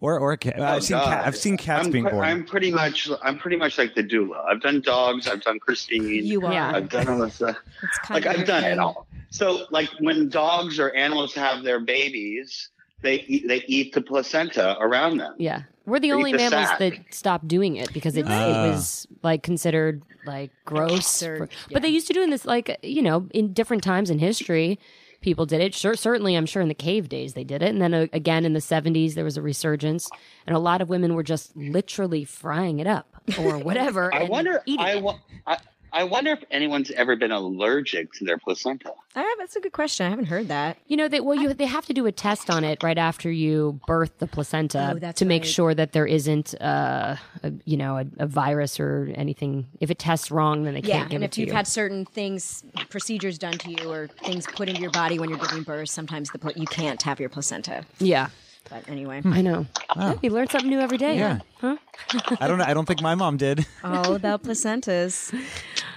or 0.00 0.18
or 0.18 0.32
a 0.32 0.36
cat. 0.36 0.54
Oh, 0.58 0.64
I've 0.64 0.84
seen 0.84 0.98
cat, 0.98 1.26
I've 1.26 1.36
seen 1.36 1.56
cats 1.56 1.86
I'm, 1.86 1.92
being 1.92 2.04
pre- 2.04 2.12
born. 2.12 2.24
I'm 2.24 2.44
pretty 2.44 2.70
much 2.70 3.08
I'm 3.22 3.38
pretty 3.38 3.56
much 3.56 3.78
like 3.78 3.94
the 3.94 4.02
doula. 4.04 4.44
I've 4.46 4.60
done 4.60 4.80
dogs. 4.80 5.26
I've 5.28 5.42
done 5.42 5.58
Christine. 5.58 6.24
You 6.24 6.44
are. 6.46 6.52
Yeah. 6.52 6.72
I've 6.74 6.88
done 6.88 7.06
Alyssa. 7.06 7.56
It's 7.82 7.98
kind 7.98 8.24
Like 8.24 8.26
I've 8.38 8.46
done 8.46 8.62
your 8.64 8.72
it 8.72 8.78
all. 8.78 9.06
So 9.30 9.66
like 9.70 9.88
when 10.00 10.28
dogs 10.28 10.78
or 10.78 10.94
animals 10.94 11.34
have 11.34 11.62
their 11.62 11.80
babies, 11.80 12.70
they 13.02 13.16
eat, 13.22 13.46
they 13.48 13.62
eat 13.66 13.92
the 13.92 14.00
placenta 14.00 14.76
around 14.80 15.18
them. 15.18 15.34
Yeah, 15.38 15.62
we're 15.84 16.00
the 16.00 16.08
Eat 16.08 16.12
only 16.12 16.32
the 16.32 16.38
mammals 16.38 16.68
sack. 16.68 16.78
that 16.78 16.94
stopped 17.10 17.46
doing 17.48 17.76
it 17.76 17.92
because 17.92 18.16
it, 18.16 18.24
Right. 18.24 18.48
it 18.48 18.56
ah. 18.56 18.70
was 18.70 19.06
like 19.22 19.42
considered 19.42 20.02
like 20.24 20.50
gross. 20.64 20.98
Absurd, 21.22 21.50
for- 21.52 21.72
But 21.72 21.82
they 21.82 21.88
used 21.88 22.06
to 22.06 22.12
do 22.12 22.22
in 22.22 22.30
this 22.30 22.44
like 22.44 22.78
you 22.82 23.02
know 23.02 23.28
in 23.32 23.52
different 23.52 23.82
times 23.82 24.10
in 24.10 24.18
history. 24.18 24.78
People 25.26 25.44
did 25.44 25.60
it. 25.60 25.74
Sure, 25.74 25.96
certainly, 25.96 26.36
I'm 26.36 26.46
sure 26.46 26.62
in 26.62 26.68
the 26.68 26.74
cave 26.74 27.08
days 27.08 27.34
they 27.34 27.42
did 27.42 27.60
it, 27.60 27.70
and 27.70 27.82
then 27.82 27.92
uh, 27.92 28.06
again 28.12 28.44
in 28.44 28.52
the 28.52 28.60
70s 28.60 29.14
there 29.14 29.24
was 29.24 29.36
a 29.36 29.42
resurgence, 29.42 30.08
and 30.46 30.54
a 30.54 30.58
lot 30.60 30.80
of 30.80 30.88
women 30.88 31.14
were 31.16 31.24
just 31.24 31.56
literally 31.56 32.22
frying 32.24 32.78
it 32.78 32.86
up, 32.86 33.08
or 33.36 33.58
whatever. 33.68 34.14
I 34.14 34.22
wonder. 34.22 34.62
I, 34.78 34.94
wa- 35.00 35.18
I 35.44 35.58
I 35.96 36.04
wonder 36.04 36.32
if 36.32 36.44
anyone's 36.50 36.90
ever 36.90 37.16
been 37.16 37.32
allergic 37.32 38.12
to 38.14 38.24
their 38.26 38.36
placenta. 38.36 38.92
I 39.14 39.20
have, 39.22 39.38
that's 39.38 39.56
a 39.56 39.60
good 39.60 39.72
question. 39.72 40.04
I 40.06 40.10
haven't 40.10 40.26
heard 40.26 40.48
that. 40.48 40.76
You 40.86 40.96
know, 40.98 41.08
they 41.08 41.20
well, 41.20 41.34
you 41.42 41.54
they 41.54 41.64
have 41.64 41.86
to 41.86 41.94
do 41.94 42.04
a 42.04 42.12
test 42.12 42.50
on 42.50 42.64
it 42.64 42.82
right 42.82 42.98
after 42.98 43.30
you 43.30 43.80
birth 43.86 44.18
the 44.18 44.26
placenta 44.26 45.00
Oh, 45.02 45.12
to 45.12 45.24
make 45.24 45.42
right. 45.44 45.50
sure 45.50 45.72
that 45.74 45.92
there 45.92 46.06
isn't, 46.06 46.54
uh, 46.60 47.16
a, 47.42 47.52
you 47.64 47.78
know, 47.78 47.96
a, 47.96 48.04
a 48.18 48.26
virus 48.26 48.78
or 48.78 49.10
anything. 49.14 49.68
If 49.80 49.90
it 49.90 49.98
tests 49.98 50.30
wrong, 50.30 50.64
then 50.64 50.74
they 50.74 50.80
Yeah, 50.80 50.98
can't 50.98 51.10
give 51.10 51.16
and 51.16 51.24
it 51.24 51.26
if 51.28 51.30
to 51.32 51.40
you've 51.40 51.48
you've 51.48 51.56
had 51.56 51.66
certain 51.66 52.04
things, 52.04 52.62
procedures 52.90 53.38
done 53.38 53.58
to 53.58 53.70
you, 53.70 53.90
or 53.90 54.08
things 54.22 54.46
put 54.46 54.68
into 54.68 54.82
your 54.82 54.90
body 54.90 55.18
when 55.18 55.30
you're 55.30 55.38
giving 55.38 55.62
birth, 55.62 55.88
sometimes 55.88 56.30
the 56.30 56.38
pla- 56.38 56.52
you 56.56 56.66
can't 56.66 57.00
have 57.02 57.18
your 57.20 57.30
placenta. 57.30 57.86
yeah, 58.00 58.28
But 58.68 58.88
anyway, 58.88 59.22
I 59.24 59.42
know. 59.42 59.66
Yeah, 59.96 60.14
you 60.22 60.30
learn 60.30 60.48
something 60.48 60.68
new 60.70 60.80
every 60.80 60.98
day. 60.98 61.16
Yeah. 61.16 61.38
Huh? 61.60 61.76
I 62.40 62.48
don't 62.48 62.58
know. 62.58 62.64
I 62.64 62.74
don't 62.74 62.84
think 62.86 63.00
my 63.00 63.14
mom 63.14 63.36
did. 63.36 63.64
all 63.84 64.14
about 64.14 64.42
placentas. 64.42 65.32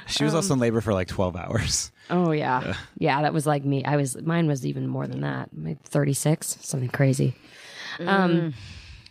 She 0.07 0.23
was 0.23 0.33
also 0.33 0.53
in 0.55 0.59
labor 0.59 0.81
for 0.81 0.91
like 0.91 1.07
12 1.07 1.35
hours. 1.35 1.91
Oh 2.09 2.31
yeah, 2.31 2.73
yeah. 2.97 3.21
That 3.21 3.31
was 3.31 3.45
like 3.45 3.63
me. 3.63 3.85
I 3.85 3.95
was 3.95 4.19
mine 4.19 4.47
was 4.47 4.65
even 4.65 4.87
more 4.87 5.05
than 5.05 5.21
that. 5.21 5.49
Maybe 5.53 5.77
thirty 5.83 6.13
six, 6.13 6.57
something 6.61 6.89
crazy. 6.89 7.35
Um, 7.99 8.55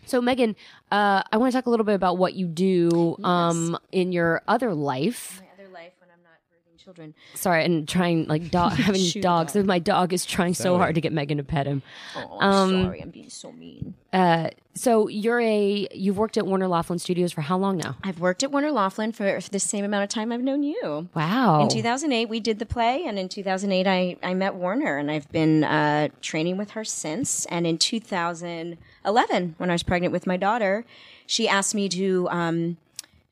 so 0.06 0.20
Megan, 0.20 0.56
uh, 0.90 1.22
I 1.30 1.36
want 1.36 1.52
to 1.52 1.56
talk 1.56 1.66
a 1.66 1.70
little 1.70 1.86
bit 1.86 1.94
about 1.94 2.18
what 2.18 2.34
you 2.34 2.48
do 2.48 3.16
um 3.22 3.78
in 3.92 4.10
your 4.10 4.42
other 4.48 4.74
life. 4.74 5.40
Other 5.54 5.68
life 5.68 5.92
when 6.00 6.10
I'm 6.10 6.22
not 6.24 6.40
birthing 6.50 6.77
children. 6.88 7.14
Sorry, 7.34 7.64
and 7.66 7.86
trying 7.86 8.26
like 8.28 8.50
dog 8.50 8.72
having 8.78 9.02
Shoot 9.02 9.22
dogs. 9.22 9.54
My 9.54 9.78
dog 9.78 10.14
is 10.14 10.24
trying 10.24 10.54
so 10.54 10.64
Sorry. 10.64 10.78
hard 10.78 10.94
to 10.94 11.02
get 11.02 11.12
Megan 11.12 11.36
to 11.36 11.44
pet 11.44 11.66
him. 11.66 11.82
Oh, 12.16 12.38
Um, 12.40 12.82
sorry, 12.84 13.02
I'm 13.02 13.10
being 13.10 13.28
so 13.28 13.52
mean. 13.52 13.92
Uh, 14.10 14.48
so 14.74 15.06
you're 15.08 15.38
a 15.40 15.86
you've 15.92 16.16
worked 16.16 16.38
at 16.38 16.46
Warner 16.46 16.66
Loughlin 16.66 16.98
Studios 16.98 17.30
for 17.30 17.42
how 17.42 17.58
long 17.58 17.76
now? 17.76 17.96
I've 18.02 18.20
worked 18.20 18.42
at 18.42 18.50
Warner 18.50 18.70
Loughlin 18.72 19.12
for, 19.12 19.38
for 19.38 19.50
the 19.50 19.60
same 19.60 19.84
amount 19.84 20.04
of 20.04 20.08
time 20.08 20.32
I've 20.32 20.40
known 20.40 20.62
you. 20.62 21.10
Wow. 21.14 21.60
In 21.60 21.68
2008, 21.68 22.26
we 22.26 22.40
did 22.40 22.58
the 22.58 22.64
play, 22.64 23.04
and 23.04 23.18
in 23.18 23.28
2008, 23.28 23.86
I, 23.86 24.16
I 24.22 24.32
met 24.32 24.54
Warner, 24.54 24.96
and 24.96 25.10
I've 25.10 25.30
been 25.30 25.64
uh, 25.64 26.08
training 26.22 26.56
with 26.56 26.70
her 26.70 26.84
since. 26.84 27.44
And 27.46 27.66
in 27.66 27.76
2011, 27.76 29.54
when 29.58 29.68
I 29.68 29.74
was 29.74 29.82
pregnant 29.82 30.12
with 30.12 30.26
my 30.26 30.38
daughter, 30.38 30.86
she 31.26 31.46
asked 31.46 31.74
me 31.74 31.90
to 31.90 32.28
um, 32.30 32.78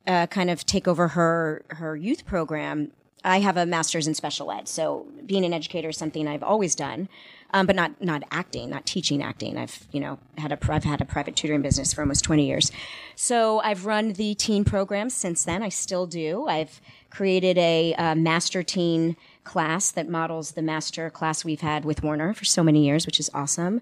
uh, 0.06 0.26
kind 0.26 0.50
of 0.50 0.66
take 0.66 0.86
over 0.86 1.08
her 1.08 1.62
her 1.70 1.96
youth 1.96 2.26
program. 2.26 2.90
I 3.24 3.40
have 3.40 3.56
a 3.56 3.66
master's 3.66 4.06
in 4.06 4.14
special 4.14 4.52
ed, 4.52 4.68
so 4.68 5.06
being 5.24 5.44
an 5.44 5.52
educator 5.52 5.88
is 5.88 5.96
something 5.96 6.28
I've 6.28 6.42
always 6.42 6.74
done, 6.74 7.08
um, 7.52 7.66
but 7.66 7.74
not 7.74 8.00
not 8.00 8.22
acting, 8.30 8.70
not 8.70 8.86
teaching 8.86 9.22
acting. 9.22 9.58
I've 9.58 9.86
you 9.90 10.00
know 10.00 10.18
had 10.38 10.52
a 10.52 10.58
I've 10.72 10.84
had 10.84 11.00
a 11.00 11.04
private 11.04 11.34
tutoring 11.34 11.62
business 11.62 11.92
for 11.92 12.02
almost 12.02 12.24
twenty 12.24 12.46
years, 12.46 12.70
so 13.16 13.60
I've 13.60 13.86
run 13.86 14.12
the 14.12 14.34
teen 14.34 14.64
program 14.64 15.10
since 15.10 15.44
then. 15.44 15.62
I 15.62 15.70
still 15.70 16.06
do. 16.06 16.46
I've 16.46 16.80
created 17.10 17.56
a, 17.58 17.94
uh 17.94 18.14
master 18.14 18.62
teen 18.62 19.16
class 19.46 19.90
that 19.92 20.08
models 20.08 20.52
the 20.52 20.62
master 20.62 21.08
class 21.08 21.44
we've 21.44 21.62
had 21.62 21.84
with 21.84 22.02
Warner 22.02 22.34
for 22.34 22.44
so 22.44 22.62
many 22.62 22.84
years, 22.84 23.06
which 23.06 23.18
is 23.18 23.30
awesome. 23.32 23.80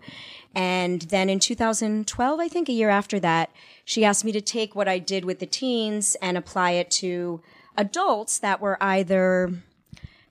And 0.55 1.03
then 1.03 1.29
in 1.29 1.41
2012, 1.41 2.39
I 2.39 2.49
think 2.49 2.69
a 2.69 2.73
year 2.73 2.91
after 2.91 3.19
that, 3.21 3.51
she 3.85 4.05
asked 4.05 4.25
me 4.25 4.33
to 4.33 4.41
take 4.41 4.77
what 4.77 4.87
I 4.87 4.99
did 4.99 5.25
with 5.25 5.41
the 5.41 5.47
teens 5.47 6.17
and 6.23 6.37
apply 6.37 6.73
it 6.73 6.91
to 6.93 7.41
adults 7.77 8.39
that 8.39 8.61
were 8.61 8.77
either 8.81 9.53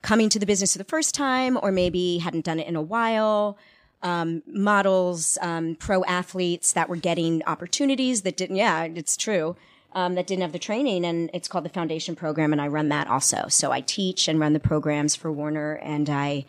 coming 0.02 0.28
to 0.28 0.38
the 0.38 0.46
business 0.46 0.72
for 0.72 0.78
the 0.78 0.84
first 0.84 1.14
time 1.14 1.58
or 1.62 1.72
maybe 1.72 2.18
hadn't 2.18 2.44
done 2.44 2.60
it 2.60 2.66
in 2.66 2.76
a 2.76 2.82
while. 2.82 3.58
Um, 4.02 4.42
models, 4.46 5.38
um, 5.40 5.76
pro 5.76 6.04
athletes 6.04 6.74
that 6.74 6.90
were 6.90 6.96
getting 6.96 7.42
opportunities 7.46 8.20
that 8.22 8.36
didn't, 8.36 8.56
yeah, 8.56 8.82
it's 8.84 9.16
true, 9.16 9.56
um, 9.94 10.14
that 10.16 10.26
didn't 10.26 10.42
have 10.42 10.52
the 10.52 10.58
training. 10.58 11.06
And 11.06 11.30
it's 11.32 11.48
called 11.48 11.64
the 11.64 11.70
Foundation 11.70 12.14
Program, 12.14 12.52
and 12.52 12.60
I 12.60 12.68
run 12.68 12.90
that 12.90 13.08
also. 13.08 13.46
So 13.48 13.72
I 13.72 13.80
teach 13.80 14.28
and 14.28 14.38
run 14.38 14.52
the 14.52 14.60
programs 14.60 15.16
for 15.16 15.32
Warner, 15.32 15.76
and 15.76 16.10
I 16.10 16.44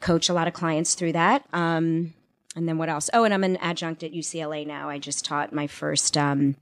coach 0.00 0.28
a 0.28 0.34
lot 0.34 0.46
of 0.46 0.52
clients 0.52 0.94
through 0.94 1.12
that. 1.12 1.46
Um, 1.54 2.12
and 2.54 2.68
then 2.68 2.76
what 2.76 2.90
else? 2.90 3.08
Oh, 3.14 3.24
and 3.24 3.32
I'm 3.32 3.44
an 3.44 3.56
adjunct 3.58 4.02
at 4.02 4.12
UCLA 4.12 4.66
now. 4.66 4.90
I 4.90 4.98
just 4.98 5.24
taught 5.24 5.54
my 5.54 5.66
first 5.66 6.18
um, 6.18 6.56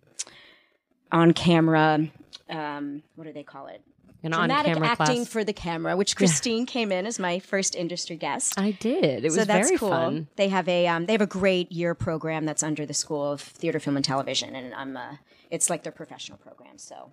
on 1.11 1.33
camera, 1.33 2.09
um, 2.51 3.03
what 3.17 3.25
do 3.25 3.33
they 3.33 3.43
call 3.43 3.67
it? 3.67 3.83
An 4.25 4.33
Dramatic 4.33 4.77
acting 4.83 5.17
class. 5.19 5.29
for 5.29 5.45
the 5.45 5.53
camera, 5.53 5.97
which 5.97 6.17
Christine 6.17 6.67
came 6.67 6.91
in 6.91 7.07
as 7.07 7.21
my 7.21 7.39
first 7.39 7.77
industry 7.77 8.17
guest. 8.17 8.59
I 8.59 8.73
did. 8.73 9.21
It 9.21 9.25
was 9.25 9.37
so 9.37 9.45
that's 9.45 9.69
very 9.69 9.79
cool. 9.79 9.91
fun. 9.91 10.27
They 10.35 10.49
have 10.49 10.69
a 10.69 10.89
um, 10.89 11.07
they 11.07 11.13
have 11.13 11.21
a 11.21 11.27
great 11.27 11.71
year 11.71 11.95
program 11.95 12.45
that's 12.45 12.65
under 12.65 12.85
the 12.85 12.95
School 12.95 13.31
of 13.31 13.41
Theater, 13.41 13.79
Film, 13.79 13.95
and 13.97 14.05
Television, 14.05 14.57
and 14.57 14.75
I'm 14.75 14.97
uh, 14.97 15.17
it's 15.53 15.71
like 15.71 15.85
their 15.85 15.93
professional 15.93 16.37
program. 16.39 16.79
So 16.79 17.13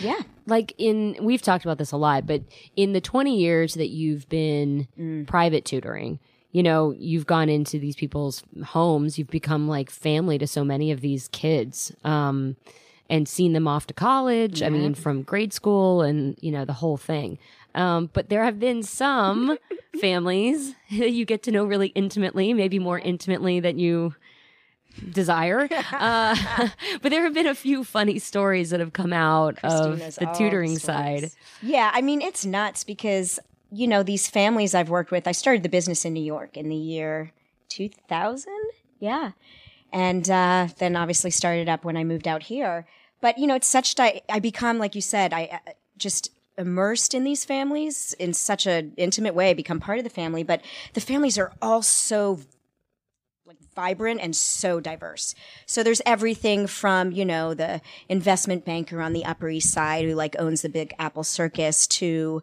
yeah, 0.00 0.20
like 0.46 0.72
in 0.78 1.16
we've 1.20 1.42
talked 1.42 1.64
about 1.66 1.76
this 1.78 1.92
a 1.92 1.96
lot 1.96 2.26
but 2.26 2.42
in 2.74 2.92
the 2.92 3.00
20 3.00 3.38
years 3.38 3.74
that 3.74 3.88
you've 3.88 4.28
been 4.28 4.88
Mm. 4.98 5.26
private 5.28 5.64
tutoring 5.64 6.18
you 6.50 6.62
know 6.62 6.92
you've 6.98 7.26
gone 7.26 7.48
into 7.48 7.78
these 7.78 7.94
people's 7.94 8.42
homes 8.64 9.16
you've 9.16 9.28
become 9.30 9.68
like 9.68 9.88
family 9.90 10.38
to 10.38 10.46
so 10.48 10.64
many 10.64 10.90
of 10.90 11.02
these 11.02 11.28
kids 11.28 11.92
um 12.02 12.56
and 13.08 13.28
seen 13.28 13.52
them 13.52 13.68
off 13.68 13.86
to 13.86 13.94
college 13.94 14.62
i 14.62 14.68
mean 14.68 14.94
from 14.94 15.22
grade 15.22 15.52
school 15.52 16.02
and 16.02 16.36
you 16.40 16.50
know 16.50 16.64
the 16.64 16.72
whole 16.72 16.96
thing 16.96 17.38
um 17.74 18.10
but 18.12 18.28
there 18.28 18.44
have 18.44 18.58
been 18.58 18.82
some 18.82 19.58
families 20.00 20.74
that 20.98 21.10
you 21.10 21.24
get 21.24 21.42
to 21.42 21.50
know 21.50 21.64
really 21.64 21.88
intimately 21.88 22.52
maybe 22.52 22.78
more 22.78 22.98
intimately 22.98 23.60
than 23.60 23.78
you 23.78 24.14
desire. 25.10 25.68
Uh, 25.92 26.36
but 27.02 27.10
there 27.10 27.22
have 27.22 27.32
been 27.32 27.46
a 27.46 27.54
few 27.54 27.82
funny 27.82 28.18
stories 28.18 28.70
that 28.70 28.80
have 28.80 28.92
come 28.92 29.12
out 29.12 29.56
Christina's 29.56 30.18
of 30.18 30.26
the 30.26 30.26
tutoring 30.36 30.78
side. 30.78 31.30
Yeah, 31.62 31.90
I 31.92 32.02
mean 32.02 32.20
it's 32.20 32.44
nuts 32.44 32.84
because 32.84 33.38
you 33.72 33.86
know 33.86 34.02
these 34.02 34.28
families 34.28 34.74
I've 34.74 34.90
worked 34.90 35.10
with. 35.10 35.26
I 35.26 35.32
started 35.32 35.62
the 35.62 35.68
business 35.68 36.04
in 36.04 36.12
New 36.12 36.22
York 36.22 36.56
in 36.56 36.68
the 36.68 36.76
year 36.76 37.32
2000. 37.68 38.52
Yeah, 38.98 39.32
and 39.92 40.28
uh, 40.30 40.68
then 40.78 40.96
obviously 40.96 41.30
started 41.30 41.68
up 41.68 41.84
when 41.84 41.96
I 41.96 42.04
moved 42.04 42.28
out 42.28 42.44
here. 42.44 42.86
But 43.20 43.38
you 43.38 43.46
know, 43.46 43.54
it's 43.54 43.68
such 43.68 43.94
di- 43.94 44.22
I 44.28 44.38
become 44.38 44.78
like 44.78 44.94
you 44.94 45.00
said, 45.00 45.32
I 45.32 45.60
uh, 45.66 45.72
just 45.96 46.30
immersed 46.58 47.14
in 47.14 47.24
these 47.24 47.44
families 47.44 48.14
in 48.18 48.32
such 48.32 48.66
an 48.66 48.92
intimate 48.96 49.34
way, 49.34 49.54
become 49.54 49.80
part 49.80 49.98
of 49.98 50.04
the 50.04 50.10
family. 50.10 50.42
But 50.42 50.62
the 50.94 51.00
families 51.00 51.38
are 51.38 51.52
all 51.60 51.82
so 51.82 52.40
like 53.46 53.58
vibrant 53.74 54.20
and 54.20 54.34
so 54.34 54.80
diverse. 54.80 55.34
So 55.66 55.82
there's 55.82 56.02
everything 56.04 56.66
from, 56.66 57.12
you 57.12 57.24
know, 57.24 57.54
the 57.54 57.80
investment 58.08 58.64
banker 58.64 59.00
on 59.00 59.12
the 59.12 59.24
Upper 59.24 59.48
East 59.48 59.72
Side 59.72 60.04
who 60.04 60.14
like 60.14 60.34
owns 60.38 60.62
the 60.62 60.68
Big 60.68 60.92
Apple 60.98 61.22
Circus 61.22 61.86
to, 61.88 62.42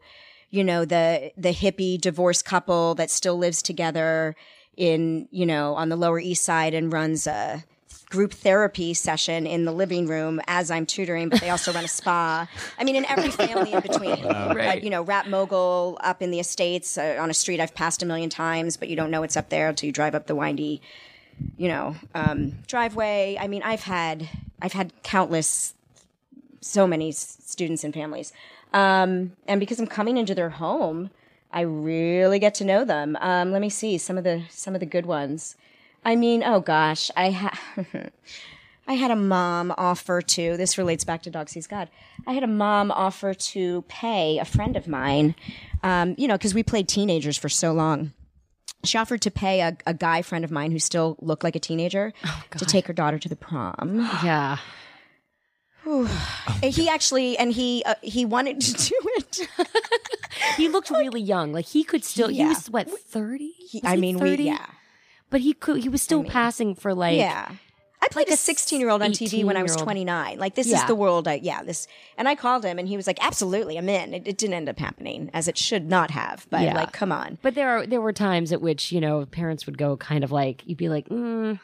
you 0.50 0.64
know, 0.64 0.86
the 0.86 1.32
the 1.36 1.54
hippie 1.54 2.00
divorced 2.00 2.46
couple 2.46 2.96
that 2.96 3.12
still 3.12 3.38
lives 3.38 3.62
together 3.62 4.36
in, 4.78 5.28
you 5.32 5.46
know, 5.46 5.76
on 5.76 5.90
the 5.90 5.96
Lower 5.96 6.20
East 6.20 6.44
Side 6.44 6.74
and 6.74 6.92
runs 6.92 7.28
a 7.28 7.64
group 8.10 8.32
therapy 8.34 8.94
session 8.94 9.48
in 9.48 9.66
the 9.66 9.72
living 9.72 10.06
room 10.06 10.40
as 10.46 10.70
I'm 10.70 10.86
tutoring, 10.86 11.30
but 11.30 11.42
they 11.42 11.50
also 11.50 11.74
run 11.74 11.84
a 11.84 11.88
spa. 11.88 12.48
I 12.78 12.84
mean, 12.84 12.96
in 12.96 13.06
every 13.06 13.32
family 13.32 13.74
in 13.74 13.80
between. 13.82 14.24
Uh, 14.24 14.54
you 14.84 14.92
know, 14.92 15.02
rap 15.02 15.26
mogul 15.28 15.98
up 16.02 16.22
in 16.22 16.30
the 16.30 16.40
estates 16.40 16.96
uh, 16.98 17.18
on 17.20 17.32
a 17.32 17.34
street 17.34 17.60
I've 17.60 17.74
passed 17.74 18.04
a 18.04 18.06
million 18.06 18.30
times, 18.30 18.78
but 18.78 18.88
you 18.88 18.96
don't 18.96 19.10
know 19.10 19.24
it's 19.24 19.36
up 19.36 19.50
there 19.50 19.70
until 19.70 19.88
you 19.88 19.94
drive 19.94 20.14
up 20.14 20.28
the 20.28 20.36
windy, 20.36 20.80
you 21.58 21.68
know, 21.68 21.96
um, 22.14 22.54
driveway. 22.68 23.36
I 23.40 23.48
mean, 23.48 23.64
I've 23.64 23.82
had 23.84 24.30
I've 24.62 24.74
had 24.74 24.94
countless, 25.02 25.74
so 26.62 26.86
many 26.86 27.10
s- 27.10 27.38
students 27.44 27.84
and 27.84 27.94
families, 27.96 28.32
um, 28.74 29.32
and 29.48 29.60
because 29.60 29.80
I'm 29.80 29.88
coming 29.88 30.18
into 30.18 30.36
their 30.36 30.52
home, 30.52 31.10
I 31.54 31.62
really 31.62 32.40
get 32.40 32.56
to 32.56 32.66
know 32.66 32.84
them. 32.84 33.16
Um, 33.22 33.52
let 33.52 33.62
me 33.62 33.70
see 33.70 33.98
some 33.98 34.18
of 34.18 34.24
the 34.24 34.44
some 34.50 34.74
of 34.74 34.80
the 34.80 34.86
good 34.86 35.06
ones. 35.06 35.56
I 36.04 36.16
mean, 36.16 36.44
oh 36.44 36.60
gosh, 36.60 37.10
I 37.16 37.30
ha- 37.32 37.60
I 38.88 38.94
had 38.94 39.12
a 39.12 39.16
mom 39.16 39.74
offer 39.78 40.22
to. 40.22 40.58
This 40.58 40.78
relates 40.78 41.04
back 41.06 41.22
to 41.24 41.30
Dog 41.30 41.48
Sees 41.48 41.68
God. 41.68 41.90
I 42.28 42.34
had 42.34 42.44
a 42.44 42.48
mom 42.48 42.92
offer 42.92 43.34
to 43.34 43.84
pay 43.88 44.40
a 44.40 44.46
friend 44.46 44.76
of 44.76 44.88
mine, 44.88 45.36
um, 45.84 46.16
you 46.18 46.28
know, 46.28 46.36
because 46.36 46.54
we 46.54 46.64
played 46.64 46.90
teenagers 46.90 47.38
for 47.38 47.48
so 47.48 47.72
long. 47.72 48.12
She 48.84 48.98
offered 48.98 49.22
to 49.22 49.32
pay 49.32 49.62
a, 49.62 49.78
a 49.86 49.94
guy 49.94 50.22
friend 50.22 50.44
of 50.44 50.52
mine 50.52 50.72
who 50.72 50.80
still 50.80 51.16
looked 51.22 51.44
like 51.46 51.56
a 51.56 51.60
teenager 51.60 52.12
to 52.58 52.66
take 52.66 52.88
her 52.88 52.94
daughter 52.94 53.18
to 53.18 53.30
the 53.30 53.36
prom. 53.38 54.00
Yeah. 54.26 54.58
He 56.64 56.88
actually, 56.90 57.38
and 57.38 57.52
he 57.52 57.84
uh, 57.86 57.96
he 58.02 58.26
wanted 58.26 58.62
to 58.62 58.74
do 58.74 58.96
it. 59.18 59.48
He 60.58 60.68
looked 60.68 60.90
really 60.90 61.22
young. 61.22 61.54
Like 61.54 61.66
he 61.66 61.84
could 61.84 62.04
still, 62.04 62.28
he 62.28 62.38
Yeah. 62.40 62.50
was 62.50 62.70
what, 62.70 62.90
30? 62.90 63.52
He- 63.70 63.82
I 63.84 63.96
mean, 63.96 64.20
we 64.20 64.36
yeah, 64.36 64.66
But 65.30 65.42
he 65.42 65.54
could, 65.54 65.82
he 65.82 65.90
was 65.90 66.02
still 66.02 66.24
passing 66.24 66.76
for 66.76 66.94
like, 66.94 67.18
yeah. 67.18 67.50
I 68.02 68.08
played 68.12 68.28
like 68.28 68.32
a 68.32 68.34
a 68.34 68.38
16 68.38 68.80
year 68.82 68.90
old 68.90 69.02
on 69.02 69.12
TV 69.12 69.44
when 69.46 69.56
I 69.56 69.64
was 69.64 69.72
18-year-old. 69.74 69.86
29. 69.86 70.40
Like 70.40 70.56
this 70.56 70.68
is 70.68 70.74
Yeah. 70.74 70.86
the 70.88 70.96
world. 70.96 71.28
I, 71.28 71.36
yeah, 71.42 71.64
this. 71.64 71.88
And 72.18 72.28
I 72.28 72.36
called 72.36 72.66
him, 72.66 72.78
and 72.78 72.88
he 72.88 72.98
was 72.98 73.08
like, 73.08 73.24
"Absolutely, 73.26 73.78
I'm 73.78 73.88
in." 73.88 74.14
It, 74.14 74.28
it 74.28 74.38
didn't 74.38 74.56
end 74.56 74.68
up 74.68 74.78
happening, 74.78 75.30
as 75.34 75.48
it 75.48 75.58
should 75.58 75.88
not 75.90 76.12
have. 76.12 76.46
But 76.50 76.62
Yeah. 76.64 76.74
like, 76.76 76.92
come 76.92 77.12
on. 77.14 77.38
But 77.42 77.56
there 77.56 77.70
are 77.70 77.86
there 77.88 78.02
were 78.02 78.12
times 78.14 78.52
at 78.52 78.62
which 78.62 78.92
you 78.92 79.00
know 79.00 79.26
parents 79.26 79.66
would 79.66 79.78
go 79.78 79.96
kind 79.96 80.24
of 80.26 80.32
like 80.32 80.64
you'd 80.66 80.78
be 80.78 80.90
like, 80.90 81.08
mm, 81.08 81.60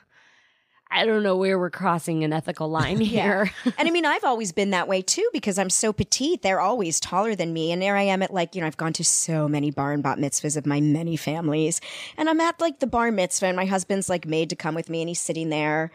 I 0.92 1.06
don't 1.06 1.22
know 1.22 1.36
where 1.36 1.60
we're 1.60 1.70
crossing 1.70 2.24
an 2.24 2.34
ethical 2.34 2.68
line 2.80 3.00
here. 3.00 3.52
and 3.78 3.88
I 3.88 3.92
mean, 3.92 4.06
I've 4.06 4.24
always 4.24 4.52
been 4.52 4.72
that 4.72 4.88
way 4.88 5.02
too 5.02 5.28
because 5.32 5.60
I'm 5.60 5.70
so 5.70 5.94
petite. 5.94 6.42
They're 6.42 6.60
always 6.60 7.00
taller 7.00 7.36
than 7.36 7.54
me. 7.54 7.72
And 7.72 7.82
there 7.82 7.96
I 7.96 8.04
am 8.04 8.22
at 8.22 8.34
like, 8.34 8.56
you 8.56 8.62
know, 8.62 8.68
I've 8.68 8.78
gone 8.78 8.94
to 8.94 9.04
so 9.04 9.48
many 9.48 9.72
bar 9.72 9.94
and 9.94 10.02
bat 10.02 10.18
mitzvahs 10.18 10.58
of 10.58 10.66
my 10.66 10.82
many 10.82 11.16
families. 11.16 11.80
And 12.18 12.30
I'm 12.30 12.42
at 12.42 12.60
like 12.60 12.80
the 12.80 12.88
bar 12.88 13.12
mitzvah 13.12 13.48
and 13.48 13.56
my 13.56 13.66
husband's 13.66 14.10
like 14.10 14.26
made 14.26 14.50
to 14.50 14.56
come 14.56 14.76
with 14.76 14.90
me 14.90 15.02
and 15.02 15.10
he's 15.10 15.22
sitting 15.22 15.50
there, 15.50 15.92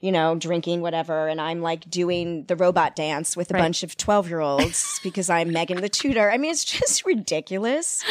you 0.00 0.10
know, 0.10 0.34
drinking 0.34 0.80
whatever. 0.80 1.28
And 1.28 1.40
I'm 1.40 1.60
like 1.60 1.88
doing 1.90 2.44
the 2.44 2.56
robot 2.56 2.96
dance 2.96 3.36
with 3.36 3.50
a 3.50 3.54
bunch 3.54 3.82
of 3.82 3.96
12 3.98 4.28
year 4.28 4.40
olds 4.40 4.98
because 5.02 5.28
I'm 5.28 5.52
Megan 5.52 5.82
the 5.82 5.88
tutor. 5.90 6.30
I 6.30 6.38
mean, 6.38 6.50
it's 6.50 6.64
just 6.64 7.04
ridiculous. 7.06 8.02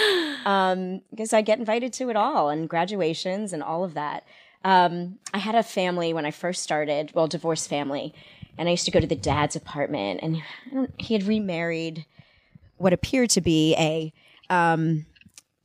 Um, 0.46 1.02
because 1.10 1.34
I 1.34 1.42
get 1.42 1.58
invited 1.58 1.94
to 1.94 2.10
it 2.10 2.16
all 2.16 2.50
and 2.50 2.70
graduations 2.70 3.54
and 3.54 3.64
all 3.64 3.84
of 3.84 3.96
that. 3.96 4.24
Um, 4.68 5.18
I 5.34 5.38
had 5.38 5.56
a 5.56 5.64
family 5.64 6.12
when 6.12 6.26
I 6.26 6.32
first 6.32 6.62
started, 6.62 7.12
well, 7.14 7.26
divorced 7.26 7.70
family, 7.70 8.14
and 8.58 8.68
I 8.68 8.72
used 8.72 8.84
to 8.84 8.92
go 8.92 9.00
to 9.00 9.08
the 9.08 9.16
dad's 9.16 9.56
apartment, 9.56 10.20
and 10.22 10.42
he 10.98 11.14
had 11.14 11.24
remarried 11.24 12.06
what 12.76 12.92
appeared 12.92 13.30
to 13.30 13.42
be 13.42 13.76
a 13.78 14.12
um, 14.54 15.06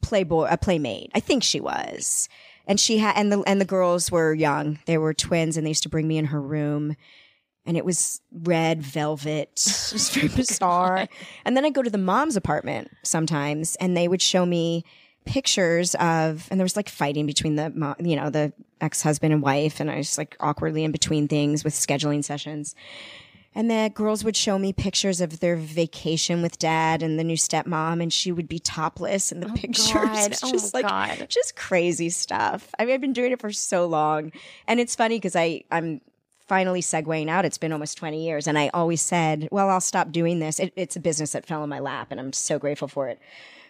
playboy, 0.03 0.47
a 0.49 0.57
playmate. 0.57 1.11
I 1.17 1.19
think 1.21 1.43
she 1.43 1.59
was, 1.59 2.29
and 2.69 2.79
she 2.79 2.99
had, 2.99 3.17
and 3.17 3.33
the 3.33 3.43
and 3.45 3.61
the 3.61 3.65
girls 3.65 4.13
were 4.13 4.35
young. 4.35 4.79
They 4.87 4.99
were 4.99 5.15
twins, 5.15 5.57
and 5.57 5.67
they 5.67 5.71
used 5.71 5.83
to 5.83 5.89
bring 5.89 6.07
me 6.07 6.17
in 6.17 6.27
her 6.27 6.41
room. 6.41 6.95
And 7.67 7.77
it 7.77 7.85
was 7.85 8.21
red 8.33 8.85
velvet. 8.85 9.51
It 9.67 9.93
was 9.93 10.11
very 10.11 10.29
bizarre. 10.29 11.09
And 11.45 11.57
then 11.57 11.65
I 11.65 11.71
go 11.71 11.83
to 11.83 11.91
the 11.91 11.99
mom's 11.99 12.37
apartment 12.37 12.89
sometimes, 13.03 13.75
and 13.77 13.97
they 13.97 14.07
would 14.07 14.23
show 14.23 14.47
me 14.47 14.85
pictures 15.25 15.95
of, 15.97 16.49
and 16.51 16.59
there 16.59 16.64
was 16.64 16.77
like 16.77 16.89
fighting 16.89 17.27
between 17.27 17.57
the, 17.57 17.97
you 18.01 18.16
know, 18.16 18.31
the 18.31 18.53
ex 18.81 19.03
husband 19.03 19.33
and 19.33 19.43
wife, 19.43 19.81
and 19.81 19.91
I 19.91 19.97
was 19.97 20.18
like 20.18 20.37
awkwardly 20.41 20.85
in 20.85 20.93
between 20.93 21.29
things 21.29 21.64
with 21.64 21.75
scheduling 21.75 22.25
sessions. 22.25 22.75
And 23.55 23.70
the 23.70 23.91
girls 23.95 24.25
would 24.25 24.37
show 24.37 24.59
me 24.59 24.73
pictures 24.73 25.20
of 25.20 25.41
their 25.41 25.57
vacation 25.57 26.41
with 26.41 26.59
dad 26.59 27.03
and 27.03 27.18
the 27.18 27.25
new 27.25 27.37
stepmom, 27.37 28.03
and 28.03 28.11
she 28.11 28.33
would 28.33 28.49
be 28.49 28.59
topless 28.59 29.31
in 29.31 29.41
the 29.41 29.49
pictures. 29.51 29.93
God. 29.93 30.35
Oh, 30.43 30.51
just 30.51 30.73
like 30.73 30.87
God. 30.87 31.27
just 31.29 31.55
crazy 31.55 32.09
stuff. 32.09 32.70
I 32.79 32.85
mean, 32.85 32.95
I've 32.95 33.01
been 33.01 33.12
doing 33.12 33.33
it 33.33 33.41
for 33.41 33.53
so 33.53 33.87
long, 33.87 34.33
and 34.66 34.81
it's 34.81 34.97
funny 34.97 35.16
because 35.16 35.37
I 35.37 35.64
I'm 35.70 36.01
finally 36.49 36.81
segueing 36.81 37.29
out. 37.29 37.45
It's 37.45 37.59
been 37.59 37.73
almost 37.73 37.99
20 37.99 38.25
years, 38.25 38.47
and 38.47 38.59
I 38.59 38.70
always 38.73 39.03
said, 39.03 39.49
"Well, 39.53 39.68
I'll 39.68 39.81
stop 39.81 40.12
doing 40.12 40.39
this." 40.39 40.59
It, 40.59 40.73
it's 40.75 40.97
a 40.97 41.01
business 41.01 41.33
that 41.33 41.47
fell 41.47 41.62
in 41.62 41.68
my 41.68 41.79
lap, 41.79 42.09
and 42.11 42.18
I'm 42.18 42.33
so 42.33 42.59
grateful 42.59 42.89
for 42.89 43.09
it. 43.09 43.18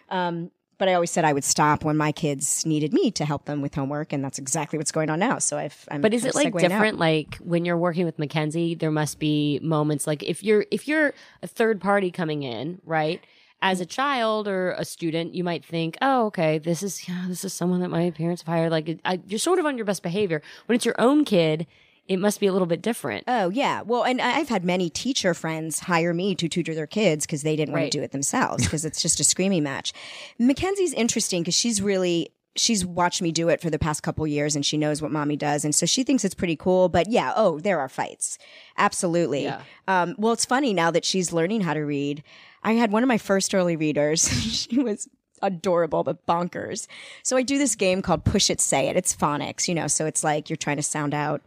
Um, 0.09 0.51
but 0.77 0.87
I 0.87 0.93
always 0.93 1.11
said 1.11 1.23
I 1.25 1.33
would 1.33 1.43
stop 1.43 1.83
when 1.83 1.97
my 1.97 2.11
kids 2.11 2.65
needed 2.65 2.93
me 2.93 3.11
to 3.11 3.25
help 3.25 3.45
them 3.45 3.61
with 3.61 3.75
homework, 3.75 4.11
and 4.13 4.23
that's 4.23 4.39
exactly 4.39 4.77
what's 4.77 4.91
going 4.91 5.09
on 5.09 5.19
now. 5.19 5.39
So 5.39 5.57
I've. 5.57 5.87
I'm 5.91 6.01
But 6.01 6.13
is 6.13 6.25
it 6.25 6.35
like 6.35 6.53
segueing 6.53 6.63
out. 6.65 6.69
different? 6.69 6.99
Like 6.99 7.35
when 7.37 7.65
you're 7.65 7.77
working 7.77 8.05
with 8.05 8.19
Mackenzie, 8.19 8.75
there 8.75 8.91
must 8.91 9.19
be 9.19 9.59
moments 9.61 10.07
like 10.07 10.23
if 10.23 10.43
you're 10.43 10.65
if 10.71 10.87
you're 10.87 11.13
a 11.41 11.47
third 11.47 11.79
party 11.81 12.11
coming 12.11 12.43
in, 12.43 12.81
right? 12.85 13.23
As 13.61 13.79
a 13.79 13.85
child 13.85 14.47
or 14.47 14.71
a 14.71 14.83
student, 14.83 15.33
you 15.35 15.43
might 15.43 15.63
think, 15.63 15.97
"Oh, 16.01 16.25
okay, 16.25 16.57
this 16.57 16.83
is 16.83 17.07
yeah, 17.07 17.25
this 17.27 17.45
is 17.45 17.53
someone 17.53 17.79
that 17.79 17.89
my 17.89 18.11
parents 18.11 18.41
have 18.41 18.53
hired." 18.53 18.71
Like 18.71 18.99
I, 19.05 19.21
you're 19.25 19.39
sort 19.39 19.59
of 19.59 19.65
on 19.65 19.77
your 19.77 19.85
best 19.85 20.03
behavior. 20.03 20.41
When 20.65 20.75
it's 20.75 20.85
your 20.85 20.99
own 20.99 21.23
kid, 21.23 21.65
it 22.07 22.17
must 22.17 22.39
be 22.39 22.47
a 22.47 22.51
little 22.51 22.65
bit 22.65 22.81
different. 22.81 23.23
Oh 23.27 23.49
yeah, 23.49 23.81
well, 23.81 24.03
and 24.03 24.21
I've 24.21 24.49
had 24.49 24.65
many 24.65 24.89
teacher 24.89 25.33
friends 25.33 25.79
hire 25.79 26.13
me 26.13 26.35
to 26.35 26.49
tutor 26.49 26.75
their 26.75 26.87
kids 26.87 27.25
because 27.25 27.43
they 27.43 27.55
didn't 27.55 27.73
want 27.73 27.85
to 27.85 27.97
do 27.97 28.03
it 28.03 28.11
themselves 28.11 28.63
because 28.63 28.83
it's 28.83 29.01
just 29.01 29.19
a 29.19 29.23
screaming 29.23 29.63
match. 29.63 29.93
Mackenzie's 30.37 30.93
interesting 30.93 31.41
because 31.41 31.55
she's 31.55 31.81
really 31.81 32.33
she's 32.55 32.85
watched 32.85 33.21
me 33.21 33.31
do 33.31 33.49
it 33.49 33.59
for 33.61 33.69
the 33.69 33.79
past 33.79 34.03
couple 34.03 34.27
years 34.27 34.55
and 34.55 34.63
she 34.65 34.77
knows 34.77 35.01
what 35.01 35.11
mommy 35.11 35.35
does 35.35 35.65
and 35.65 35.73
so 35.73 35.87
she 35.87 36.03
thinks 36.03 36.23
it's 36.23 36.35
pretty 36.35 36.55
cool. 36.55 36.89
But 36.89 37.09
yeah, 37.09 37.33
oh, 37.35 37.59
there 37.59 37.79
are 37.79 37.89
fights, 37.89 38.37
absolutely. 38.77 39.45
Yeah. 39.45 39.61
Um, 39.87 40.15
well, 40.17 40.33
it's 40.33 40.45
funny 40.45 40.73
now 40.73 40.91
that 40.91 41.05
she's 41.05 41.31
learning 41.31 41.61
how 41.61 41.73
to 41.73 41.81
read. 41.81 42.21
I 42.63 42.73
had 42.73 42.91
one 42.91 43.03
of 43.03 43.07
my 43.07 43.17
first 43.17 43.55
early 43.55 43.75
readers. 43.75 44.27
she 44.69 44.79
was 44.79 45.07
adorable 45.41 46.03
but 46.03 46.25
bonkers. 46.25 46.87
So 47.21 47.37
I 47.37 47.43
do 47.43 47.57
this 47.57 47.75
game 47.75 48.01
called 48.01 48.25
Push 48.25 48.49
It 48.49 48.61
Say 48.61 48.87
It. 48.87 48.97
It's 48.97 49.15
phonics, 49.15 49.67
you 49.67 49.75
know, 49.75 49.87
so 49.87 50.05
it's 50.05 50.23
like 50.23 50.49
you're 50.49 50.57
trying 50.57 50.77
to 50.77 50.83
sound 50.83 51.13
out 51.13 51.41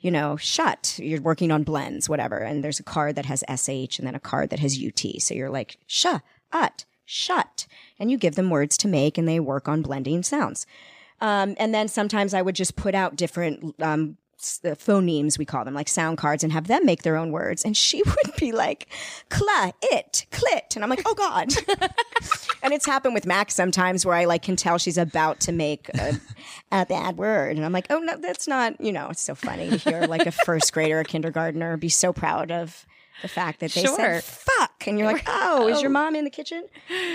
you 0.00 0.10
know, 0.10 0.36
shut. 0.36 0.98
You're 0.98 1.20
working 1.20 1.50
on 1.50 1.62
blends, 1.62 2.08
whatever. 2.08 2.38
And 2.38 2.62
there's 2.62 2.80
a 2.80 2.84
card 2.84 3.16
that 3.16 3.26
has 3.26 3.44
SH 3.48 3.98
and 3.98 4.06
then 4.06 4.14
a 4.14 4.20
card 4.20 4.50
that 4.50 4.60
has 4.60 4.78
UT. 4.82 5.20
So 5.20 5.34
you're 5.34 5.50
like, 5.50 5.78
sha, 5.86 6.20
ut, 6.52 6.84
shut. 7.04 7.66
And 7.98 8.10
you 8.10 8.18
give 8.18 8.34
them 8.34 8.50
words 8.50 8.76
to 8.78 8.88
make 8.88 9.18
and 9.18 9.26
they 9.28 9.40
work 9.40 9.68
on 9.68 9.82
blending 9.82 10.22
sounds. 10.22 10.66
Um, 11.20 11.54
and 11.58 11.74
then 11.74 11.88
sometimes 11.88 12.34
I 12.34 12.42
would 12.42 12.54
just 12.54 12.76
put 12.76 12.94
out 12.94 13.16
different, 13.16 13.74
um, 13.80 14.18
uh, 14.64 14.70
phonemes, 14.70 15.38
we 15.38 15.44
call 15.44 15.64
them, 15.64 15.74
like 15.74 15.88
sound 15.88 16.18
cards, 16.18 16.44
and 16.44 16.52
have 16.52 16.66
them 16.66 16.84
make 16.84 17.02
their 17.02 17.16
own 17.16 17.32
words. 17.32 17.64
And 17.64 17.76
she 17.76 18.02
would 18.06 18.36
be 18.36 18.52
like, 18.52 18.88
cla, 19.28 19.72
it, 19.82 20.26
clit. 20.30 20.74
And 20.74 20.84
I'm 20.84 20.90
like, 20.90 21.02
oh 21.06 21.14
God. 21.14 21.52
and 22.62 22.72
it's 22.72 22.86
happened 22.86 23.14
with 23.14 23.26
Max 23.26 23.54
sometimes 23.54 24.04
where 24.04 24.14
I 24.14 24.24
like 24.24 24.42
can 24.42 24.56
tell 24.56 24.78
she's 24.78 24.98
about 24.98 25.40
to 25.40 25.52
make 25.52 25.88
a, 25.90 26.20
a 26.72 26.86
bad 26.86 27.16
word. 27.16 27.56
And 27.56 27.64
I'm 27.64 27.72
like, 27.72 27.86
oh 27.90 27.98
no, 27.98 28.16
that's 28.16 28.46
not, 28.46 28.80
you 28.80 28.92
know, 28.92 29.08
it's 29.10 29.22
so 29.22 29.34
funny 29.34 29.70
to 29.70 29.76
hear 29.76 30.02
like 30.02 30.26
a 30.26 30.32
first 30.32 30.72
grader 30.72 31.00
a 31.00 31.04
kindergartner 31.04 31.76
be 31.76 31.88
so 31.88 32.12
proud 32.12 32.50
of 32.50 32.86
the 33.22 33.28
fact 33.28 33.60
that 33.60 33.72
they 33.72 33.82
Sure. 33.82 33.96
said 33.96 34.24
fuck. 34.24 34.86
And 34.86 34.98
you're 34.98 35.10
like, 35.10 35.24
oh, 35.26 35.68
is 35.68 35.80
your 35.80 35.90
oh. 35.90 35.92
mom 35.92 36.14
in 36.14 36.24
the 36.24 36.30
kitchen? 36.30 36.66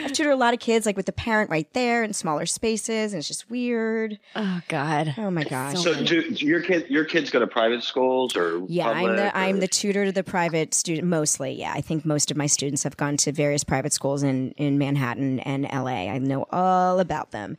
I've 0.04 0.12
tutored 0.14 0.34
a 0.34 0.38
lot 0.38 0.54
of 0.54 0.60
kids 0.60 0.86
like 0.86 0.98
with 0.98 1.06
the 1.06 1.12
parent 1.12 1.50
right 1.50 1.72
there 1.74 2.04
in 2.04 2.14
smaller 2.14 2.46
spaces. 2.46 3.14
And 3.14 3.20
it's 3.20 3.28
just 3.28 3.50
weird. 3.50 4.20
Oh 4.36 4.62
God. 4.68 5.14
Oh 5.18 5.32
my 5.32 5.44
gosh. 5.44 5.82
So 5.82 5.94
do, 6.04 6.32
do 6.32 6.46
your 6.46 6.62
kid 6.62 6.90
your 6.90 7.06
kids 7.06 7.30
go 7.30 7.40
to 7.40 7.48
private 7.48 7.84
schools 7.84 8.36
or 8.36 8.64
Yeah, 8.68 8.90
I'm 8.90 9.08
public, 9.08 9.18
the 9.18 9.38
I'm 9.38 9.60
the 9.60 9.68
tutor 9.68 10.06
to 10.06 10.12
the 10.12 10.24
private 10.24 10.74
student 10.74 11.08
mostly. 11.08 11.54
Yeah, 11.54 11.74
I 11.74 11.82
think 11.82 12.06
most 12.06 12.32
of 12.32 12.38
my 12.38 12.48
students 12.48 12.84
have 12.84 12.98
gone 12.98 13.18
to 13.18 13.32
various 13.32 13.64
private 13.64 13.94
schools 13.94 14.24
in 14.24 14.52
in 14.52 14.78
Manhattan 14.78 15.40
and 15.42 15.64
LA. 15.72 16.10
I 16.10 16.18
know 16.18 16.46
all 16.52 17.00
about 17.00 17.32
them. 17.32 17.58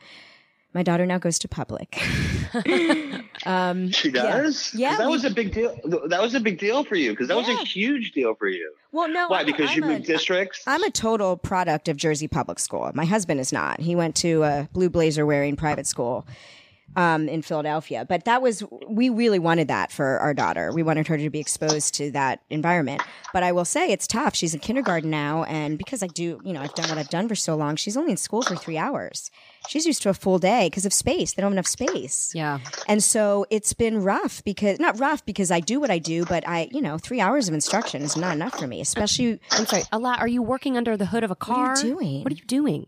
My 0.73 0.83
daughter 0.83 1.05
now 1.05 1.17
goes 1.19 1.37
to 1.39 1.47
public. 1.47 2.01
um, 3.45 3.91
She 3.91 4.11
does. 4.11 4.73
Yeah, 4.73 4.97
that 4.97 5.05
we- 5.07 5.11
was 5.11 5.25
a 5.25 5.29
big 5.29 5.53
deal. 5.53 5.75
That 6.07 6.21
was 6.21 6.33
a 6.35 6.39
big 6.39 6.57
deal 6.59 6.83
for 6.83 6.95
you 6.95 7.11
because 7.11 7.27
that 7.27 7.37
was 7.37 7.47
a 7.49 7.63
huge 7.65 8.11
deal 8.11 8.35
for 8.35 8.47
you. 8.47 8.73
Well, 8.91 9.09
no, 9.09 9.27
Why? 9.27 9.41
I'm 9.41 9.45
Because 9.45 9.75
you 9.75 9.83
I'm 9.83 9.89
a- 9.89 9.93
moved 9.93 10.05
districts. 10.07 10.63
I'm 10.67 10.83
a 10.83 10.91
total 10.91 11.37
product 11.37 11.87
of 11.87 11.97
Jersey 11.97 12.27
Public 12.27 12.59
School. 12.59 12.89
My 12.93 13.05
husband 13.05 13.39
is 13.39 13.51
not. 13.51 13.79
He 13.79 13.95
went 13.95 14.15
to 14.17 14.43
a 14.43 14.69
blue 14.73 14.89
blazer 14.89 15.25
wearing 15.25 15.55
private 15.55 15.87
school 15.87 16.25
um, 16.95 17.27
in 17.27 17.41
Philadelphia. 17.41 18.05
But 18.07 18.25
that 18.25 18.41
was, 18.41 18.63
we 18.87 19.09
really 19.09 19.39
wanted 19.39 19.67
that 19.67 19.91
for 19.91 20.19
our 20.19 20.33
daughter. 20.33 20.71
We 20.71 20.83
wanted 20.83 21.07
her 21.07 21.17
to 21.17 21.29
be 21.29 21.39
exposed 21.39 21.95
to 21.95 22.11
that 22.11 22.41
environment. 22.51 23.01
But 23.33 23.41
I 23.43 23.51
will 23.51 23.65
say 23.65 23.91
it's 23.91 24.05
tough. 24.05 24.35
She's 24.35 24.53
in 24.53 24.59
kindergarten 24.59 25.09
now. 25.09 25.43
And 25.45 25.77
because 25.77 26.03
I 26.03 26.07
do, 26.07 26.39
you 26.43 26.53
know, 26.53 26.61
I've 26.61 26.75
done 26.75 26.89
what 26.89 26.97
I've 26.99 27.09
done 27.09 27.27
for 27.27 27.35
so 27.35 27.55
long, 27.55 27.75
she's 27.77 27.97
only 27.97 28.11
in 28.11 28.17
school 28.17 28.43
for 28.43 28.55
three 28.55 28.77
hours. 28.77 29.31
She's 29.67 29.85
used 29.85 30.01
to 30.03 30.09
a 30.09 30.13
full 30.13 30.39
day 30.39 30.67
because 30.67 30.85
of 30.85 30.93
space. 30.93 31.33
They 31.33 31.41
don't 31.41 31.51
have 31.51 31.55
enough 31.55 31.67
space. 31.67 32.31
Yeah. 32.35 32.59
And 32.87 33.03
so 33.03 33.45
it's 33.49 33.73
been 33.73 34.03
rough 34.03 34.43
because 34.43 34.79
not 34.79 34.99
rough 34.99 35.25
because 35.25 35.51
I 35.51 35.59
do 35.59 35.79
what 35.79 35.89
I 35.89 35.99
do, 35.99 36.25
but 36.25 36.47
I, 36.47 36.69
you 36.71 36.81
know, 36.81 36.97
three 36.97 37.21
hours 37.21 37.47
of 37.47 37.53
instruction 37.53 38.01
is 38.01 38.17
not 38.17 38.35
enough 38.35 38.57
for 38.59 38.67
me, 38.67 38.81
especially 38.81 39.39
I'm 39.51 39.65
sorry. 39.65 39.83
A 39.91 39.99
lot. 39.99 40.19
Are 40.19 40.27
you 40.27 40.41
working 40.41 40.77
under 40.77 40.97
the 40.97 41.05
hood 41.05 41.23
of 41.23 41.31
a 41.31 41.35
car? 41.35 41.69
What 41.69 41.83
are 41.83 41.87
you 41.87 41.93
doing? 41.95 42.23
What 42.23 42.33
are 42.33 42.35
you 42.35 42.45
doing? 42.45 42.87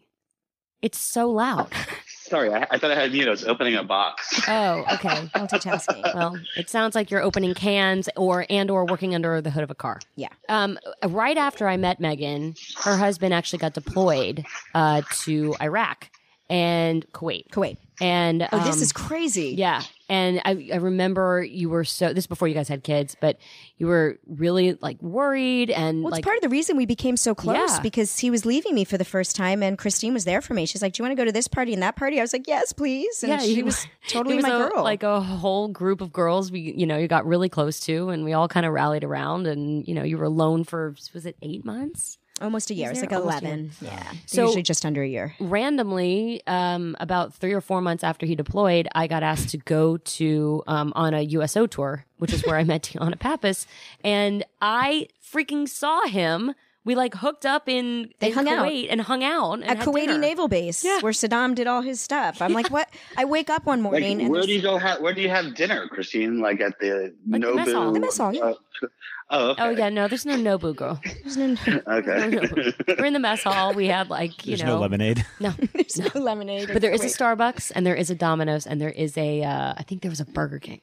It's 0.82 1.00
so 1.00 1.30
loud. 1.32 1.72
Sorry, 2.26 2.52
I, 2.52 2.66
I 2.72 2.80
thought 2.80 2.90
I 2.90 2.96
had 2.96 3.12
you 3.14 3.24
know, 3.24 3.32
was 3.32 3.46
opening 3.46 3.76
a 3.76 3.84
box. 3.84 4.42
Oh, 4.48 4.84
okay. 4.94 5.30
multitasking. 5.36 6.02
Well, 6.16 6.40
it 6.58 6.70
sounds 6.70 6.96
like 6.96 7.12
you're 7.12 7.22
opening 7.22 7.54
cans 7.54 8.10
or 8.16 8.48
and 8.50 8.72
or 8.72 8.86
working 8.86 9.14
under 9.14 9.42
the 9.42 9.52
hood 9.52 9.64
of 9.64 9.70
a 9.70 9.76
car. 9.76 10.00
Yeah. 10.16 10.30
Um, 10.50 10.80
right 11.06 11.38
after 11.38 11.68
I 11.68 11.78
met 11.78 12.00
Megan, 12.00 12.56
her 12.84 12.98
husband 12.98 13.34
actually 13.34 13.60
got 13.60 13.74
deployed 13.74 14.44
uh, 14.74 15.04
to 15.24 15.56
Iraq 15.62 16.10
and 16.50 17.06
Kuwait. 17.12 17.48
Kuwait. 17.50 17.78
And 18.02 18.46
Oh, 18.52 18.60
this 18.66 18.76
um, 18.76 18.82
is 18.82 18.92
crazy. 18.92 19.56
yeah. 19.58 19.82
And 20.10 20.42
I, 20.44 20.70
I 20.74 20.76
remember 20.76 21.42
you 21.44 21.70
were 21.70 21.84
so 21.86 22.10
this 22.10 22.24
is 22.26 22.28
before 22.28 22.48
you 22.50 22.54
guys 22.54 22.68
had 22.68 22.84
kids, 22.84 23.16
but 23.22 23.38
you 23.78 23.88
were 23.88 24.20
really 24.28 24.78
like 24.82 25.02
worried 25.02 25.72
and 25.72 26.04
Well, 26.04 26.10
it's 26.10 26.18
like 26.18 26.24
part 26.26 26.36
of 26.36 26.42
the 26.44 26.50
reason 26.50 26.76
we 26.78 26.86
became 26.86 27.16
so 27.18 27.34
close 27.34 27.56
Yeah. 27.58 27.80
because 27.80 28.20
he 28.20 28.30
was 28.30 28.46
leaving 28.46 28.76
me 28.76 28.84
for 28.84 28.98
the 28.98 29.06
first 29.06 29.36
time, 29.36 29.64
and 29.64 29.78
Christine 29.78 30.14
was 30.14 30.26
there 30.26 30.42
for 30.42 30.54
me. 30.54 30.66
She's 30.66 30.82
like, 30.82 30.94
"Do 30.94 31.02
you 31.02 31.06
want 31.08 31.18
to 31.18 31.22
go 31.22 31.26
to 31.26 31.32
this 31.32 31.48
party 31.48 31.74
and 31.74 31.82
that 31.82 31.96
party?" 31.96 32.20
I 32.20 32.22
was 32.22 32.34
like, 32.34 32.48
"Yes, 32.48 32.74
please." 32.74 33.24
And 33.24 33.32
yeah, 33.32 33.40
she 33.40 33.56
you- 33.56 33.66
was 33.66 33.88
totally 34.10 34.36
was 34.36 34.44
my 34.44 34.50
a- 34.56 34.70
girl. 34.70 34.84
Like 34.84 35.04
a 35.04 35.22
whole 35.22 35.70
group 35.70 36.02
of 36.02 36.12
girls, 36.14 36.52
we 36.52 36.60
you 36.60 36.86
know 36.86 36.98
you 36.98 37.08
got 37.08 37.26
really 37.26 37.50
close 37.50 37.80
to, 37.82 38.10
and 38.10 38.24
we 38.26 38.34
all 38.34 38.48
kind 38.50 38.66
of 38.66 38.74
rallied 38.74 39.06
around, 39.06 39.48
and 39.48 39.88
you 39.88 39.96
know 39.96 40.04
you 40.04 40.18
were 40.18 40.26
alone 40.26 40.66
for 40.66 40.94
was 41.14 41.26
it 41.26 41.38
eight 41.42 41.64
months? 41.66 42.18
Almost 42.42 42.70
a 42.70 42.74
year. 42.74 42.92
It's 42.92 43.02
like 43.02 43.12
almost 43.14 43.42
a 43.44 43.46
eleven. 43.46 43.72
Yeah, 43.82 44.12
So- 44.26 44.46
usually 44.46 44.64
just 44.64 44.86
under 44.86 45.02
a 45.04 45.08
year. 45.08 45.36
randomly, 45.40 46.42
um, 46.48 46.96
about 47.00 47.34
three 47.34 47.54
or 47.54 47.62
four 47.62 47.82
months 47.82 48.04
after 48.04 48.26
he 48.26 48.36
deployed, 48.36 48.88
I 48.94 49.08
got 49.08 49.24
asked 49.24 49.50
to 49.50 49.58
go 49.58 49.98
to 49.98 50.64
um, 50.68 50.94
on 50.96 51.14
a 51.14 51.22
USO 51.22 51.66
tour, 51.68 52.06
which 52.18 52.34
is 52.34 52.46
where 52.46 52.56
I 52.58 52.64
met 52.72 52.84
Tiana 52.84 53.18
Pappas, 53.20 53.68
and 54.04 54.44
I 54.62 55.08
freaking 55.24 55.68
saw 55.68 56.06
him 56.08 56.54
We 56.86 56.94
like 56.94 57.16
hooked 57.16 57.48
up 57.48 57.68
in, 57.68 58.14
They 58.20 58.28
in 58.28 58.34
hung 58.34 58.48
out. 58.48 58.68
Kuwait 58.68 58.88
and 58.92 59.02
hung 59.02 59.24
out 59.24 59.54
and 59.54 59.64
At 59.64 59.78
had 59.78 59.88
Kuwaiti 59.88 60.06
dinner. 60.06 60.18
Naval 60.20 60.48
Base, 60.48 60.86
Yeah. 60.86 61.00
where 61.02 61.14
Saddam 61.14 61.56
did 61.56 61.66
all 61.66 61.82
his 61.82 62.00
stuff. 62.00 62.44
I'm 62.44 62.54
like, 62.54 62.70
what? 62.70 62.88
I 63.18 63.26
wake 63.26 63.50
up 63.50 63.66
one 63.66 63.82
Like, 63.82 63.92
morning 63.92 64.22
and 64.22 64.30
where 64.30 64.44
do 64.44 64.54
you 64.54 64.62
go? 64.62 64.78
Ha- 64.78 64.98
where 65.00 65.12
do 65.12 65.22
you 65.22 65.30
have 65.30 65.56
dinner, 65.56 65.88
Christine? 65.88 66.42
Like 66.42 66.62
at 66.62 66.78
the 66.80 67.12
Like 67.28 67.42
the 67.42 67.48
Nobu? 67.48 67.56
mess 67.56 67.72
hall. 67.74 67.92
The 67.92 68.00
mess 68.00 68.18
hall, 68.20 68.34
yeah. 68.36 68.42
Uh, 68.84 68.88
oh, 69.30 69.50
okay. 69.52 69.64
Oh 69.64 69.70
yeah, 69.70 69.90
no, 69.90 70.08
there's 70.08 70.26
no 70.26 70.36
Nobu 70.36 70.76
girl. 70.76 71.00
there's 71.24 71.38
no, 71.38 71.56
Okay. 71.88 72.72
We're 72.98 73.06
in 73.06 73.14
the 73.14 73.20
mess 73.20 73.44
hall. 73.44 73.74
We 73.74 73.88
had 73.88 74.10
like 74.10 74.46
you 74.46 74.58
There's 74.58 74.64
know 74.64 74.76
no 74.76 74.82
lemonade. 74.82 75.26
no, 75.40 75.52
there's 75.74 75.98
no 75.98 76.20
lemonade. 76.22 76.70
but 76.72 76.82
there 76.82 76.92
is 76.92 77.02
a 77.04 77.08
Starbucks 77.08 77.72
and 77.76 77.86
there 77.86 77.96
is 77.96 78.10
a 78.10 78.16
Domino's 78.16 78.66
and 78.68 78.80
there 78.80 78.90
is 78.90 79.18
a 79.18 79.44
uh, 79.44 79.74
I 79.78 79.84
think 79.84 80.02
there 80.02 80.12
was 80.12 80.20
a 80.20 80.26
Burger 80.26 80.60
King. 80.60 80.82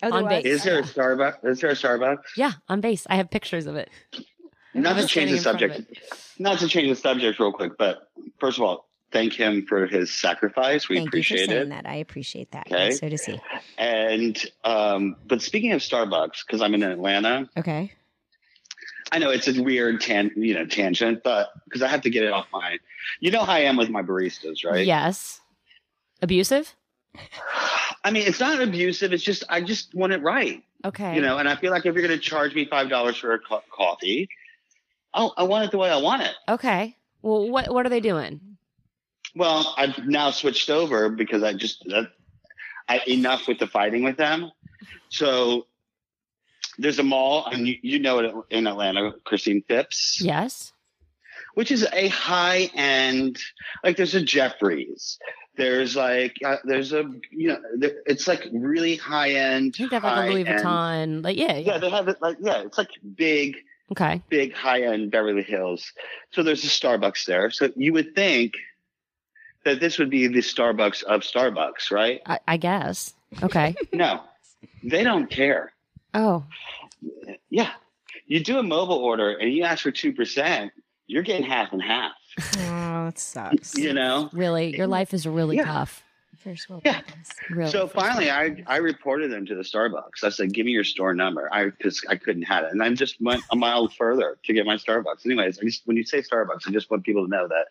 Oh, 0.00 0.12
on 0.12 0.24
there 0.24 0.34
was? 0.34 0.42
base. 0.44 0.52
Is 0.54 0.62
there 0.62 0.78
a 0.78 0.82
Starbucks? 0.82 1.44
Is 1.44 1.60
there 1.60 1.70
a 1.70 1.74
Starbucks? 1.74 2.18
Yeah, 2.36 2.52
on 2.68 2.80
base. 2.80 3.06
I 3.10 3.16
have 3.16 3.30
pictures 3.30 3.66
of 3.66 3.74
it. 3.76 3.90
Not 4.74 4.96
to 4.96 5.06
change 5.06 5.30
the 5.32 5.38
standing 5.38 5.70
in 5.70 5.70
front 5.74 5.84
subject. 5.88 6.38
Not 6.38 6.58
to 6.60 6.68
change 6.68 6.88
the 6.88 6.94
subject 6.94 7.40
real 7.40 7.52
quick, 7.52 7.72
but 7.78 8.08
first 8.38 8.58
of 8.58 8.64
all, 8.64 8.87
thank 9.12 9.32
him 9.32 9.64
for 9.66 9.86
his 9.86 10.10
sacrifice. 10.12 10.88
We 10.88 10.96
Thank 10.96 11.06
you 11.06 11.10
for 11.10 11.16
appreciate 11.16 11.48
saying 11.48 11.62
it. 11.62 11.68
that. 11.70 11.86
I 11.86 11.96
appreciate 11.96 12.50
that. 12.52 12.66
Okay. 12.66 12.90
So 12.92 13.08
does 13.08 13.24
he. 13.24 13.40
And 13.78 14.36
um, 14.64 15.16
but 15.26 15.42
speaking 15.42 15.72
of 15.72 15.80
Starbucks, 15.80 16.46
because 16.46 16.60
I'm 16.62 16.74
in 16.74 16.82
Atlanta, 16.82 17.48
Okay. 17.56 17.92
I 19.10 19.18
know 19.18 19.30
it's 19.30 19.48
a 19.48 19.62
weird 19.62 20.02
tan, 20.02 20.30
you 20.36 20.52
know, 20.52 20.66
tangent, 20.66 21.22
but 21.24 21.48
because 21.64 21.80
I 21.82 21.88
have 21.88 22.02
to 22.02 22.10
get 22.10 22.24
it 22.24 22.32
off 22.32 22.46
my, 22.52 22.76
you 23.20 23.30
know 23.30 23.42
how 23.42 23.54
I 23.54 23.60
am 23.60 23.76
with 23.78 23.88
my 23.88 24.02
baristas, 24.02 24.64
right? 24.66 24.84
Yes. 24.86 25.40
Abusive? 26.20 26.74
I 28.04 28.10
mean, 28.10 28.26
it's 28.26 28.40
not 28.40 28.60
abusive. 28.60 29.12
It's 29.12 29.22
just 29.24 29.44
I 29.48 29.60
just 29.62 29.94
want 29.94 30.12
it 30.12 30.22
right, 30.22 30.62
Okay. 30.84 31.14
you 31.14 31.20
know. 31.20 31.38
And 31.38 31.48
I 31.48 31.56
feel 31.56 31.70
like 31.72 31.84
if 31.86 31.94
you're 31.94 32.06
going 32.06 32.16
to 32.18 32.22
charge 32.24 32.54
me 32.54 32.64
five 32.66 32.88
dollars 32.88 33.16
for 33.16 33.32
a 33.32 33.38
co- 33.38 33.62
coffee, 33.70 34.28
I'll, 35.14 35.34
I 35.36 35.42
want 35.44 35.64
it 35.64 35.70
the 35.72 35.78
way 35.78 35.90
I 35.90 35.96
want 35.96 36.22
it. 36.22 36.32
Okay. 36.48 36.96
Well, 37.22 37.48
what 37.50 37.72
what 37.72 37.84
are 37.86 37.88
they 37.88 38.00
doing? 38.00 38.40
Well, 39.34 39.74
I've 39.76 39.98
now 40.06 40.30
switched 40.30 40.70
over 40.70 41.08
because 41.08 41.42
I 41.42 41.52
just 41.54 41.84
that, 41.88 42.12
I 42.88 43.00
enough 43.06 43.46
with 43.48 43.58
the 43.58 43.66
fighting 43.66 44.02
with 44.04 44.16
them. 44.16 44.50
So 45.10 45.66
there's 46.78 46.98
a 46.98 47.02
mall, 47.02 47.46
and 47.46 47.66
you, 47.66 47.76
you 47.82 47.98
know 47.98 48.18
it 48.20 48.34
in 48.50 48.66
Atlanta, 48.66 49.12
Christine 49.24 49.62
Phipps, 49.68 50.20
Yes. 50.22 50.72
which 51.54 51.70
is 51.70 51.86
a 51.92 52.08
high 52.08 52.70
end. 52.74 53.38
Like 53.84 53.96
there's 53.96 54.14
a 54.14 54.22
Jeffries. 54.22 55.18
There's 55.56 55.96
like 55.96 56.36
uh, 56.44 56.56
there's 56.64 56.92
a 56.92 57.02
you 57.32 57.48
know 57.48 57.58
there, 57.76 57.96
it's 58.06 58.28
like 58.28 58.46
really 58.52 58.94
high 58.96 59.30
end. 59.30 59.74
I 59.74 59.78
think 59.78 59.90
they 59.90 59.96
have 59.96 60.04
like 60.04 60.30
a 60.30 60.32
Louis 60.32 60.44
Vuitton. 60.44 61.24
Like 61.24 61.36
yeah, 61.36 61.54
Yeah, 61.56 61.72
yeah. 61.72 61.78
they 61.78 61.90
have 61.90 62.06
it 62.08 62.18
like 62.22 62.36
yeah, 62.40 62.62
it's 62.62 62.78
like 62.78 62.90
big 63.16 63.56
Okay. 63.90 64.22
big 64.28 64.52
high 64.54 64.82
end 64.82 65.10
Beverly 65.10 65.42
Hills. 65.42 65.92
So 66.30 66.42
there's 66.44 66.62
a 66.62 66.68
Starbucks 66.68 67.24
there. 67.24 67.50
So 67.50 67.70
you 67.74 67.92
would 67.94 68.14
think 68.14 68.52
that 69.64 69.80
this 69.80 69.98
would 69.98 70.10
be 70.10 70.26
the 70.26 70.38
Starbucks 70.40 71.02
of 71.04 71.20
Starbucks, 71.22 71.90
right? 71.90 72.20
I, 72.26 72.38
I 72.48 72.56
guess. 72.56 73.14
Okay. 73.42 73.74
No, 73.92 74.22
they 74.82 75.02
don't 75.04 75.28
care. 75.30 75.72
Oh. 76.14 76.44
Yeah. 77.50 77.70
You 78.26 78.42
do 78.42 78.58
a 78.58 78.62
mobile 78.62 78.96
order 78.96 79.32
and 79.32 79.52
you 79.52 79.64
ask 79.64 79.82
for 79.82 79.92
2%, 79.92 80.70
you're 81.06 81.22
getting 81.22 81.44
half 81.46 81.72
and 81.72 81.82
half, 81.82 82.12
Oh, 82.58 83.06
it 83.08 83.18
sucks. 83.18 83.74
you 83.76 83.92
know? 83.92 84.28
Really? 84.32 84.76
Your 84.76 84.86
life 84.86 85.12
is 85.14 85.26
really 85.26 85.56
Yeah. 85.56 85.64
tough. 85.64 86.02
First 86.38 86.70
world 86.70 86.82
Yeah. 86.84 87.00
problems. 87.00 87.28
Really. 87.50 87.70
So 87.70 87.86
finally, 87.88 88.30
I, 88.30 88.62
I 88.66 88.76
reported 88.76 89.30
them 89.32 89.44
to 89.46 89.54
the 89.54 89.62
Starbucks. 89.62 90.22
I 90.22 90.28
said, 90.28 90.52
"Give 90.52 90.64
me 90.66 90.72
your 90.72 90.84
store 90.84 91.12
number," 91.14 91.48
I 91.52 91.66
because 91.66 92.02
I 92.08 92.16
couldn't 92.16 92.42
have 92.44 92.64
it, 92.64 92.70
and 92.72 92.82
I 92.82 92.92
just 92.94 93.20
went 93.20 93.42
a 93.50 93.56
mile 93.56 93.88
further 93.88 94.38
to 94.44 94.52
get 94.52 94.64
my 94.64 94.76
Starbucks. 94.76 95.26
Anyways, 95.26 95.58
I 95.58 95.62
just 95.64 95.82
when 95.86 95.96
you 95.96 96.04
say 96.04 96.18
Starbucks, 96.22 96.68
I 96.68 96.70
just 96.70 96.90
want 96.90 97.02
people 97.04 97.24
to 97.24 97.30
know 97.30 97.48
that 97.48 97.66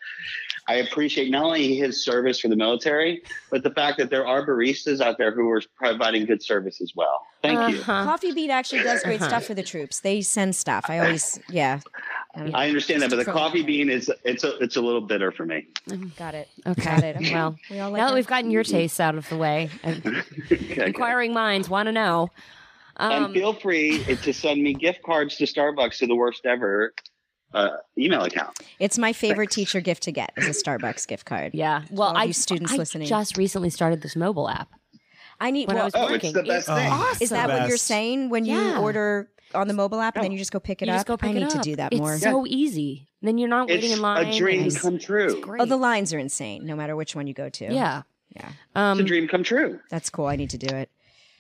I 0.68 0.76
appreciate 0.76 1.32
not 1.32 1.44
only 1.46 1.76
his 1.78 2.04
service 2.04 2.40
for 2.42 2.50
the 2.50 2.56
military, 2.58 3.22
but 3.50 3.64
the 3.64 3.72
fact 3.72 3.98
that 4.00 4.10
there 4.10 4.28
are 4.28 4.46
baristas 4.46 5.00
out 5.00 5.18
there 5.18 5.32
who 5.32 5.50
are 5.50 5.62
providing 5.78 6.26
good 6.26 6.44
service 6.44 6.82
as 6.82 6.92
well. 6.96 7.22
Thank 7.42 7.74
you. 7.76 7.80
Uh-huh. 7.82 8.04
Coffee 8.04 8.34
Bean 8.34 8.50
actually 8.52 8.84
does 8.84 9.02
great 9.04 9.22
Uh-huh. 9.22 9.30
stuff 9.30 9.46
for 9.46 9.54
the 9.54 9.64
troops. 9.64 10.02
They 10.02 10.22
send 10.22 10.56
stuff. 10.56 10.86
I 10.90 11.00
always, 11.00 11.40
yeah. 11.50 11.80
Um, 12.38 12.52
I 12.54 12.68
understand 12.68 13.02
that, 13.02 13.10
but 13.10 13.16
the 13.18 13.26
coffee 13.26 13.64
bean 13.64 13.90
is 13.90 14.12
it's 14.24 14.44
a 14.44 14.58
it's 14.58 14.76
a 14.76 14.82
little 14.82 15.02
bitter 15.02 15.32
for 15.32 15.46
me. 15.46 15.68
Got 16.18 16.36
it. 16.36 16.48
Okay. 16.68 16.84
Got 16.84 17.04
it. 17.04 17.16
Okay. 17.18 17.34
Well, 17.34 17.56
we 17.72 17.80
all 17.80 17.90
like 17.92 17.98
now 18.00 18.06
that 18.06 18.12
our- 18.12 18.16
we've 18.16 18.28
gotten 18.28 18.52
your 18.52 18.64
tastes 18.64 19.00
out 19.00 19.16
of 19.16 19.28
the 19.30 19.38
way, 19.38 19.70
Okay. 20.52 20.86
inquiring 20.88 21.34
minds 21.34 21.70
want 21.70 21.88
to 21.88 21.92
know. 21.92 22.30
and 22.98 23.26
Um, 23.26 23.34
feel 23.34 23.54
free 23.54 24.04
to 24.04 24.34
send 24.34 24.62
me 24.62 24.74
gift 24.74 25.02
cards 25.04 25.38
to 25.38 25.46
Starbucks 25.46 25.98
to 26.00 26.08
the 26.08 26.16
worst 26.16 26.46
ever 26.46 26.94
uh, 27.54 27.70
email 27.98 28.24
account. 28.24 28.58
It's 28.80 28.98
my 28.98 29.14
favorite 29.14 29.46
Thanks. 29.48 29.56
teacher 29.56 29.82
gift 29.82 30.04
to 30.04 30.12
get 30.12 30.32
is 30.38 30.46
a 30.48 30.64
Starbucks 30.64 31.08
gift 31.08 31.26
card. 31.26 31.52
yeah. 31.56 31.84
Well, 31.90 32.10
all 32.10 32.18
I 32.18 32.26
you 32.26 32.34
students 32.34 32.74
I 32.74 32.78
listening. 32.78 33.08
just 33.08 33.38
recently 33.38 33.70
started 33.70 34.02
this 34.02 34.16
mobile 34.16 34.50
app. 34.50 34.70
I 35.40 35.52
need. 35.52 35.68
When 35.68 35.78
I 35.78 35.84
was 35.86 35.94
Oh, 35.96 36.04
working. 36.12 36.32
it's 36.32 36.34
the 36.34 36.42
best 36.44 36.68
It's 36.68 36.78
thing. 36.78 36.92
awesome. 36.92 37.24
is 37.24 37.30
that 37.30 37.48
what 37.50 37.68
you're 37.70 37.78
saying 37.78 38.30
when 38.30 38.44
you 38.46 38.76
order 38.78 39.30
on 39.54 39.68
the 39.68 39.74
mobile 39.74 40.00
app 40.02 40.16
and 40.16 40.24
then 40.24 40.32
you 40.32 40.38
just 40.38 40.52
go 40.52 40.60
pick 40.60 40.82
it 40.82 40.88
You 40.88 40.92
up? 40.94 40.98
just 40.98 41.08
go 41.08 41.18
pick 41.18 41.30
I 41.30 41.34
it 41.34 41.40
need 41.40 41.50
to 41.52 41.60
do 41.60 41.76
that 41.78 41.94
it's 41.94 42.00
more. 42.00 42.18
so 42.18 42.46
easy. 42.48 43.08
Then 43.22 43.38
you're 43.38 43.50
not 43.50 43.68
waiting 43.68 43.92
in 43.92 44.02
line. 44.02 44.28
a 44.28 44.38
dream 44.38 44.62
It's- 44.68 44.82
come 44.82 45.00
true. 45.00 45.26
it's 45.26 45.40
great. 45.40 45.62
Oh, 45.62 45.66
the 45.66 45.78
lines 45.78 46.14
are 46.14 46.20
insane. 46.20 46.66
No 46.66 46.76
matter 46.76 46.96
which 46.96 47.16
one 47.16 47.28
you 47.28 47.34
go 47.34 47.50
to. 47.50 47.66
yeah. 47.74 48.04
Yeah. 48.36 48.50
Um, 48.76 49.00
It's 49.00 49.06
a 49.06 49.08
dream 49.08 49.28
come 49.28 49.44
true. 49.44 49.80
That's 49.90 50.10
cool. 50.10 50.26
I 50.28 50.36
need 50.36 50.50
to 50.52 50.58
do 50.58 50.68
it. 50.76 50.90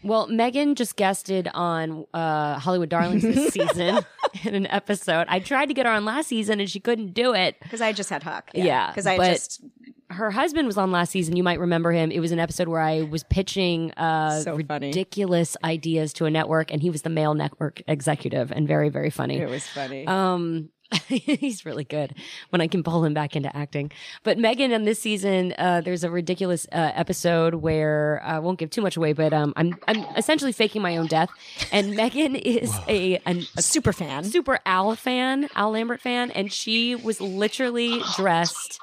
Well, 0.03 0.27
Megan 0.27 0.73
just 0.75 0.95
guested 0.95 1.49
on 1.53 2.05
uh, 2.13 2.59
Hollywood 2.59 2.89
Darlings 2.89 3.23
this 3.23 3.47
season 3.53 3.99
in 4.43 4.55
an 4.55 4.67
episode. 4.67 5.25
I 5.27 5.39
tried 5.39 5.65
to 5.67 5.73
get 5.73 5.85
her 5.85 5.91
on 5.91 6.05
last 6.05 6.27
season 6.27 6.59
and 6.59 6.69
she 6.69 6.79
couldn't 6.79 7.13
do 7.13 7.33
it. 7.33 7.57
Because 7.61 7.81
I 7.81 7.91
just 7.93 8.09
had 8.09 8.23
Huck. 8.23 8.49
Yeah, 8.53 8.87
Because 8.91 9.05
I 9.05 9.17
just 9.17 9.61
Her 10.09 10.31
husband 10.31 10.67
was 10.67 10.77
on 10.77 10.91
last 10.91 11.11
season. 11.11 11.35
You 11.35 11.43
might 11.43 11.59
remember 11.59 11.91
him. 11.91 12.11
It 12.11 12.19
was 12.19 12.31
an 12.31 12.39
episode 12.39 12.69
where 12.69 12.79
I 12.79 13.01
was 13.01 13.23
pitching 13.25 13.91
uh, 13.93 14.39
So 14.39 14.55
ridiculous 14.55 15.57
ideas 15.63 16.13
to 16.13 16.25
a 16.25 16.29
network, 16.31 16.71
and 16.71 16.81
he 16.81 16.89
was 16.89 17.01
the 17.01 17.09
male 17.09 17.33
network 17.33 17.81
executive 17.87 18.51
and 18.51 18.67
very, 18.67 18.89
very 18.89 19.09
funny. 19.09 19.37
it 19.37 19.49
was 19.49 19.67
funny. 19.67 20.07
Um, 20.07 20.69
he's 21.07 21.65
really 21.65 21.83
good 21.83 22.15
when 22.49 22.61
I 22.61 22.67
can 22.67 22.81
pull 22.83 23.03
him 23.03 23.13
back 23.13 23.35
into 23.35 23.53
acting. 23.55 23.91
But 24.23 24.37
Megan, 24.37 24.71
on 24.71 24.85
this 24.85 24.99
season, 24.99 25.53
uh, 25.57 25.81
there's 25.81 26.05
a 26.05 26.09
ridiculous 26.09 26.65
uh, 26.71 26.91
episode 26.95 27.55
where 27.55 28.21
I 28.23 28.39
won't 28.39 28.57
give 28.59 28.69
too 28.69 28.81
much 28.81 28.95
away, 28.95 29.11
but 29.11 29.33
um, 29.33 29.51
I'm 29.57 29.77
I'm 29.89 30.05
essentially 30.15 30.53
faking 30.53 30.81
my 30.81 30.95
own 30.95 31.07
death, 31.07 31.29
and 31.73 31.95
Megan 31.97 32.35
is 32.37 32.73
a, 32.87 33.17
an, 33.25 33.45
a 33.57 33.61
Super 33.61 33.91
fan. 33.91 34.23
super 34.23 34.59
Al 34.65 34.95
fan, 34.95 35.49
Al 35.55 35.71
Lambert 35.71 35.99
fan, 35.99 36.31
and 36.31 36.53
she 36.53 36.95
was 36.95 37.19
literally 37.19 38.01
dressed 38.15 38.79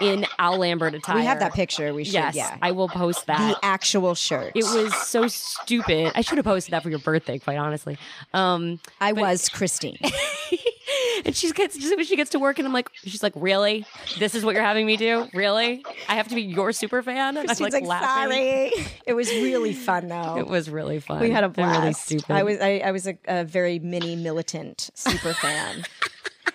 in 0.00 0.26
Al 0.38 0.58
Lambert 0.58 0.94
attire. 0.94 1.16
We 1.16 1.24
have 1.24 1.38
that 1.40 1.54
picture. 1.54 1.92
We 1.94 2.04
should. 2.04 2.14
Yes, 2.14 2.34
Yeah. 2.34 2.56
I 2.60 2.72
will 2.72 2.88
post 2.88 3.26
that. 3.26 3.38
the 3.38 3.64
actual 3.64 4.14
shirt. 4.14 4.52
it 4.54 4.64
was 4.64 4.94
so 4.94 5.26
stupid. 5.28 6.12
I 6.14 6.20
should 6.20 6.38
have 6.38 6.44
posted 6.44 6.72
that 6.72 6.82
for 6.82 6.90
your 6.90 6.98
birthday, 6.98 7.38
quite 7.38 7.56
honestly. 7.58 7.96
Um, 8.34 8.80
I 9.00 9.12
was 9.12 9.48
Christine. 9.48 9.98
and 11.24 11.34
she 11.36 11.50
gets 11.52 11.78
she 12.06 12.16
gets 12.16 12.30
to 12.30 12.38
work, 12.38 12.58
and 12.58 12.66
I'm 12.66 12.72
like, 12.74 12.90
she's 13.04 13.22
like, 13.22 13.32
really? 13.36 13.84
This 14.18 14.34
is 14.34 14.44
what 14.44 14.54
you're 14.54 14.64
having 14.64 14.86
me 14.86 14.96
do? 14.96 15.28
Really? 15.34 15.84
I 16.08 16.14
have 16.14 16.28
to 16.28 16.34
be 16.34 16.42
your 16.42 16.72
super 16.72 17.02
fan? 17.02 17.36
And 17.36 17.50
I'm 17.50 17.56
like, 17.58 17.72
like, 17.72 17.84
laughing. 17.86 18.30
sorry. 18.30 18.72
It 19.06 19.14
was 19.14 19.30
really 19.32 19.72
fun 19.72 20.08
though. 20.08 20.36
It 20.36 20.46
was 20.48 20.68
really 20.68 20.98
fun. 20.98 21.20
we 21.20 21.30
had 21.30 21.44
a 21.44 21.48
blast. 21.48 21.80
really 21.80 21.92
stupid. 21.92 22.30
I 22.32 22.42
was 22.42 22.58
I, 22.60 22.78
I 22.84 22.90
was 22.90 23.06
a, 23.06 23.16
a 23.28 23.44
very 23.44 23.78
mini 23.78 24.16
militant 24.16 24.90
super 24.94 25.32
fan. 25.34 25.84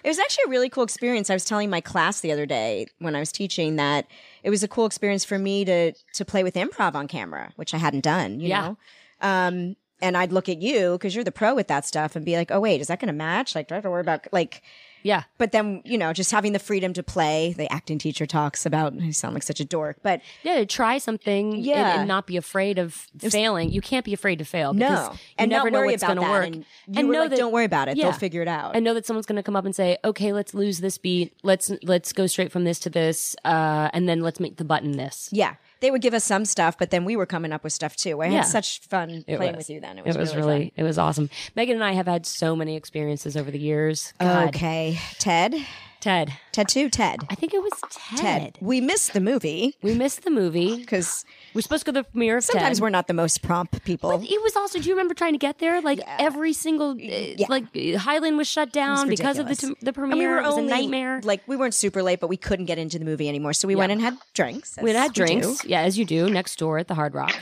it 0.04 0.08
was 0.08 0.20
actually 0.20 0.44
a 0.48 0.50
really 0.50 0.68
cool 0.70 0.84
experience. 0.84 1.30
I 1.30 1.34
was 1.34 1.46
telling 1.46 1.70
my 1.70 1.80
class 1.80 2.20
the 2.20 2.32
other 2.32 2.46
day 2.46 2.88
when 3.00 3.16
I 3.16 3.20
was 3.20 3.32
teaching 3.32 3.78
that 3.78 4.06
it 4.44 4.50
was 4.50 4.64
a 4.64 4.68
cool 4.68 4.86
experience 4.86 5.24
for 5.24 5.40
me 5.40 5.64
to 5.66 5.94
to 6.14 6.26
play 6.26 6.44
with 6.44 6.56
improv 6.56 6.94
on 6.96 7.08
camera, 7.08 7.52
which 7.56 7.74
I 7.74 7.78
hadn't 7.78 8.04
done. 8.04 8.40
You 8.42 8.50
Yeah. 8.50 8.62
know. 8.62 8.78
Um, 9.22 9.76
and 10.02 10.18
I'd 10.18 10.32
look 10.32 10.50
at 10.50 10.62
you 10.62 10.94
because 10.94 11.14
you're 11.16 11.24
the 11.24 11.32
pro 11.32 11.54
with 11.56 11.68
that 11.68 11.86
stuff 11.86 12.16
and 12.16 12.26
be 12.26 12.36
like, 12.36 12.52
oh 12.52 12.60
wait, 12.60 12.82
is 12.82 12.88
that 12.88 13.00
going 13.00 13.08
to 13.08 13.14
match? 13.14 13.56
Like, 13.56 13.68
do 13.68 13.76
I 13.76 13.78
have 13.78 13.84
to 13.84 13.90
worry 13.90 14.02
about 14.02 14.28
like? 14.32 14.62
yeah. 15.04 15.24
But 15.40 15.52
then 15.52 15.82
you 15.84 15.98
know, 15.98 16.14
just 16.14 16.30
having 16.32 16.54
the 16.54 16.60
freedom 16.60 16.94
to 16.94 17.02
play. 17.02 17.54
The 17.58 17.72
acting 17.74 17.98
teacher 17.98 18.28
talks 18.28 18.66
about. 18.68 18.94
I 19.02 19.10
sound 19.12 19.34
like 19.34 19.42
such 19.44 19.60
a 19.60 19.66
dork, 19.66 19.98
but 20.04 20.22
Yeah, 20.44 20.58
to 20.58 20.66
try 20.68 21.00
something 21.00 21.56
Yeah. 21.56 22.00
and, 22.02 22.08
not 22.08 22.28
be 22.28 22.38
afraid 22.38 22.78
of 22.78 22.94
failing. 23.20 23.72
You 23.72 23.82
can't 23.82 24.06
be 24.06 24.14
afraid 24.14 24.38
to 24.40 24.46
fail. 24.46 24.74
no, 24.74 24.88
because 24.90 25.10
you 25.14 25.20
and 25.40 25.50
never 25.50 25.72
know 25.72 25.80
worry 25.80 25.88
what's 25.92 26.04
going 26.04 26.18
to 26.18 26.22
work. 26.22 26.46
And, 26.46 26.56
you 26.58 26.64
And 27.00 27.10
know 27.10 27.22
like, 27.22 27.30
that- 27.32 27.38
don't 27.38 27.52
worry 27.52 27.66
about 27.66 27.88
it. 27.88 27.98
Yeah. 27.98 28.06
They'll 28.12 28.14
figure 28.20 28.42
it 28.44 28.48
out. 28.48 28.76
and 28.76 28.84
know 28.86 28.94
that 28.94 29.06
someone's 29.08 29.26
going 29.26 29.38
to 29.38 29.44
come 29.44 29.56
up 29.56 29.66
and 29.66 29.76
say, 29.76 29.98
"Okay, 30.06 30.34
let's 30.34 30.54
lose 30.54 30.80
this 30.82 30.98
beat. 31.00 31.34
Let's 31.42 31.72
let's 31.84 32.14
go 32.14 32.28
straight 32.28 32.52
from 32.52 32.64
this 32.66 32.78
to 32.82 32.90
this, 32.92 33.36
uh, 33.44 33.90
and 33.94 34.08
then 34.08 34.22
let's 34.22 34.40
make 34.40 34.58
the 34.58 34.66
button 34.66 34.98
this." 34.98 35.30
Yeah. 35.32 35.56
They 35.82 35.92
would 35.92 36.02
give 36.02 36.14
us 36.14 36.24
some 36.24 36.46
stuff, 36.46 36.78
but 36.78 36.90
then 36.92 37.04
we 37.06 37.16
were 37.16 37.26
coming 37.26 37.52
up 37.52 37.64
with 37.64 37.74
stuff 37.74 37.96
too. 37.96 38.22
I 38.22 38.28
Yeah. 38.28 38.38
had 38.38 38.46
such 38.46 38.80
fun 38.80 39.24
It 39.28 39.38
playing 39.38 39.56
was. 39.56 39.68
with 39.68 39.70
you 39.72 39.82
then. 39.82 39.98
It 39.98 40.02
It 40.02 40.08
was, 40.08 40.18
was, 40.18 40.36
really, 40.36 40.48
really, 40.48 40.74
it 40.78 40.84
was 40.84 40.98
awesome. 40.98 41.30
Megan 41.56 41.76
and 41.76 41.84
I 41.84 41.92
have 41.94 42.08
had 42.08 42.26
so 42.26 42.56
many 42.56 42.76
experiences 42.76 43.36
over 43.36 43.52
the 43.52 43.60
years. 43.60 44.14
God. 44.20 44.50
Okay. 44.50 44.98
Ted, 45.20 45.56
Ted. 46.02 46.34
Ted 46.52 46.68
two, 46.68 46.90
Ted. 46.90 47.22
I 47.30 47.36
think 47.36 47.54
it 47.54 47.62
was 47.62 47.72
Ted. 47.92 48.20
Ted. 48.20 48.58
We 48.60 48.82
missed 48.82 49.14
the 49.14 49.22
movie 49.22 49.76
We 49.82 49.94
missed 49.96 50.24
the 50.24 50.30
movie. 50.32 50.76
because 50.78 51.24
We're 51.54 51.62
supposed 51.62 51.86
to 51.86 51.92
go 51.94 52.00
to 52.00 52.04
the 52.04 52.12
premiere 52.12 52.38
of 52.38 52.44
sometimes 52.44 52.78
Ted. 52.80 52.82
we're 52.82 52.90
not 52.90 53.08
the 53.08 53.14
most 53.14 53.42
prompt 53.42 53.84
people. 53.86 54.18
But 54.18 54.30
it 54.30 54.42
was 54.42 54.56
also. 54.58 54.80
Do 54.80 54.90
you 54.90 54.94
remember 54.96 55.14
trying 55.14 55.32
to 55.34 55.38
get 55.40 55.60
there? 55.60 55.80
Like 55.82 56.02
every 56.20 56.52
single, 56.54 56.92
uh, 56.92 57.46
like 57.48 57.66
Highland 57.96 58.38
was 58.38 58.48
shut 58.50 58.74
down 58.74 59.08
because 59.08 59.38
of 59.38 59.46
the 59.46 59.52
ridiculous. 59.52 59.80
t- 59.80 59.86
the 59.86 59.88
And 59.90 59.96
premiere. 59.96 60.18
we 60.18 60.28
were 60.28 60.38
it 60.40 60.44
was 60.48 60.58
only, 60.58 60.72
a 60.72 60.76
nightmare. 60.76 61.22
Like 61.24 61.42
we 61.48 61.56
weren't 61.56 61.74
super 61.76 62.04
late, 62.04 62.20
but 62.20 62.28
we 62.28 62.38
couldn't 62.38 62.66
get 62.66 62.78
into 62.78 63.00
the 63.00 63.06
movie 63.06 63.30
anymore. 63.30 63.54
So 63.54 63.68
we 63.68 63.76
went 63.76 63.92
and 63.92 64.02
had 64.02 64.18
drinks. 64.34 64.78
we 64.82 64.92
had 64.92 65.14
drinks, 65.14 65.64
yeah, 65.64 65.82
as 65.82 65.98
you 65.98 66.04
do, 66.06 66.30
next 66.30 66.58
door 66.60 66.80
at 66.80 66.88
the 66.88 66.96
Hard 66.96 67.14
Rock, 67.14 67.34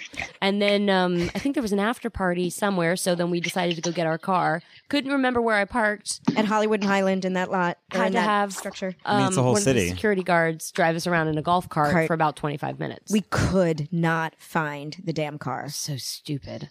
and 0.41 0.62
then 0.62 0.89
um, 0.89 1.32
I 1.34 1.39
think 1.39 1.55
there 1.55 1.64
was 1.64 1.72
an 1.74 1.80
after 1.80 2.10
party 2.10 2.49
somewhere. 2.49 2.95
So 2.95 3.16
then 3.16 3.32
we 3.32 3.39
decided 3.39 3.76
to 3.78 3.82
go 3.82 3.91
get 3.91 4.05
our 4.05 4.18
car. 4.18 4.62
Couldn't 4.90 5.12
remember 5.12 5.42
where 5.42 5.56
I 5.56 5.66
parked. 5.66 6.20
at 6.36 6.46
Hollywood 6.46 6.82
and 6.82 6.90
Highland 6.90 7.24
in 7.26 7.34
that 7.34 7.50
lot. 7.52 7.78
or 7.94 8.00
Had 8.00 8.08
in 8.08 8.12
to 8.14 8.18
that 8.18 8.24
have 8.24 8.54
structure. 8.54 8.96
mean, 9.08 9.28
it's 9.28 9.38
a 9.38 9.40
um, 9.40 9.44
whole 9.46 9.54
one 9.54 9.62
of 9.62 9.66
the 9.66 9.72
city. 9.74 9.90
security 9.90 10.24
guards 10.24 10.72
drive 10.72 10.96
us 10.96 11.06
around 11.08 11.28
in 11.28 11.38
a 11.38 11.42
golf 11.42 11.70
cart, 11.70 11.92
Cart. 11.92 12.08
for 12.08 12.14
about 12.14 12.36
twenty 12.36 12.58
five 12.58 12.80
minutes. 12.80 13.12
We 13.12 13.22
could 13.30 13.88
not 13.92 14.34
find 14.38 14.98
the 15.04 15.14
damn 15.14 15.38
car. 15.38 15.70
so 15.70 15.96
stupid. 15.98 16.70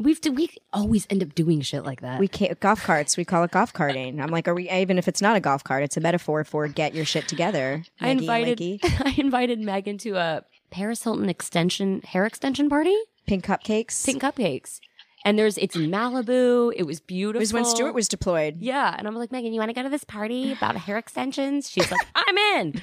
We've 0.00 0.20
we 0.32 0.48
always 0.72 1.06
end 1.10 1.22
up 1.22 1.34
doing 1.34 1.60
shit 1.62 1.84
like 1.84 2.00
that. 2.00 2.20
We 2.20 2.28
can't, 2.28 2.58
golf 2.60 2.84
carts. 2.84 3.16
We 3.16 3.24
call 3.24 3.42
it 3.42 3.50
golf 3.50 3.72
carting. 3.72 4.20
I'm 4.20 4.28
like, 4.30 4.46
are 4.46 4.54
we? 4.54 4.70
Even 4.70 4.98
if 4.98 5.08
it's 5.08 5.20
not 5.20 5.36
a 5.36 5.40
golf 5.40 5.64
cart, 5.64 5.82
it's 5.82 5.96
a 5.96 6.00
metaphor 6.00 6.44
for 6.44 6.68
get 6.68 6.94
your 6.94 7.04
shit 7.04 7.26
together. 7.26 7.82
I 8.00 8.06
Maggie, 8.14 8.20
invited 8.20 8.60
Mikey. 8.60 8.80
I 9.04 9.14
invited 9.18 9.58
Megan 9.60 9.98
to 9.98 10.16
a 10.16 10.44
Paris 10.70 11.02
Hilton 11.02 11.28
extension 11.28 12.02
hair 12.02 12.24
extension 12.24 12.68
party, 12.70 12.96
pink 13.26 13.44
cupcakes. 13.44 14.06
pink 14.06 14.22
cupcakes, 14.22 14.78
and 15.24 15.38
there's 15.38 15.58
it's 15.58 15.76
in 15.76 15.90
Malibu. 15.90 16.72
It 16.76 16.84
was 16.84 17.00
beautiful. 17.00 17.38
It 17.38 17.40
was 17.40 17.52
when 17.52 17.64
Stuart 17.64 17.94
was 17.94 18.08
deployed. 18.08 18.56
yeah, 18.60 18.94
and 18.96 19.06
I'm 19.06 19.14
like 19.16 19.32
Megan, 19.32 19.52
you 19.52 19.58
want 19.58 19.70
to 19.70 19.74
go 19.74 19.82
to 19.82 19.88
this 19.88 20.04
party 20.04 20.52
about 20.52 20.76
hair 20.76 20.98
extensions? 20.98 21.70
She's 21.70 21.90
like, 21.90 22.00
I'm 22.14 22.36
in. 22.38 22.80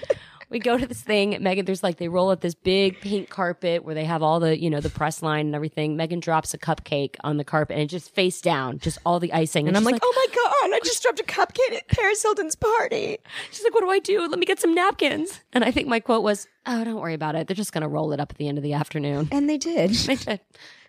We 0.49 0.59
go 0.59 0.77
to 0.77 0.87
this 0.87 1.01
thing. 1.01 1.35
Megan, 1.41 1.65
there's 1.65 1.83
like 1.83 1.97
they 1.97 2.07
roll 2.07 2.31
out 2.31 2.39
this 2.39 2.55
big 2.55 3.01
pink 3.01 3.29
carpet 3.29 3.83
where 3.83 3.93
they 3.93 4.05
have 4.05 4.23
all 4.23 4.39
the 4.39 4.57
you 4.57 4.69
know 4.69 4.79
the 4.79 4.89
press 4.89 5.21
line 5.21 5.47
and 5.47 5.55
everything. 5.55 5.97
Megan 5.97 6.21
drops 6.21 6.53
a 6.53 6.57
cupcake 6.57 7.15
on 7.21 7.35
the 7.35 7.43
carpet 7.43 7.73
and 7.73 7.83
it 7.83 7.87
just 7.87 8.15
face 8.15 8.39
down, 8.39 8.79
just 8.79 8.97
all 9.05 9.19
the 9.19 9.33
icing. 9.33 9.67
And 9.67 9.75
I'm 9.75 9.83
she's 9.83 9.91
like, 9.91 10.01
oh 10.03 10.13
my 10.15 10.33
god, 10.33 10.75
I 10.75 10.79
just 10.85 11.03
dropped 11.03 11.19
a 11.19 11.23
cupcake 11.23 11.75
at 11.75 11.87
Paris 11.89 12.23
Hilton's 12.23 12.55
party. 12.55 13.17
She's 13.51 13.63
like, 13.63 13.73
what 13.73 13.81
do 13.81 13.89
I 13.89 13.99
do? 13.99 14.21
Let 14.21 14.39
me 14.39 14.45
get 14.45 14.61
some 14.61 14.73
napkins. 14.73 15.41
And 15.51 15.65
I 15.65 15.71
think 15.71 15.89
my 15.89 15.99
quote 15.99 16.23
was, 16.23 16.47
oh, 16.65 16.83
don't 16.85 16.95
worry 16.95 17.13
about 17.13 17.35
it. 17.35 17.47
They're 17.47 17.55
just 17.55 17.73
to 17.73 17.87
roll 17.87 18.13
it 18.13 18.19
up 18.21 18.31
at 18.31 18.37
the 18.37 18.47
end 18.47 18.57
of 18.57 18.63
the 18.63 18.73
afternoon. 18.73 19.27
And 19.31 19.49
they 19.49 19.57
did. 19.57 19.91
They 20.07 20.15
did. 20.15 20.39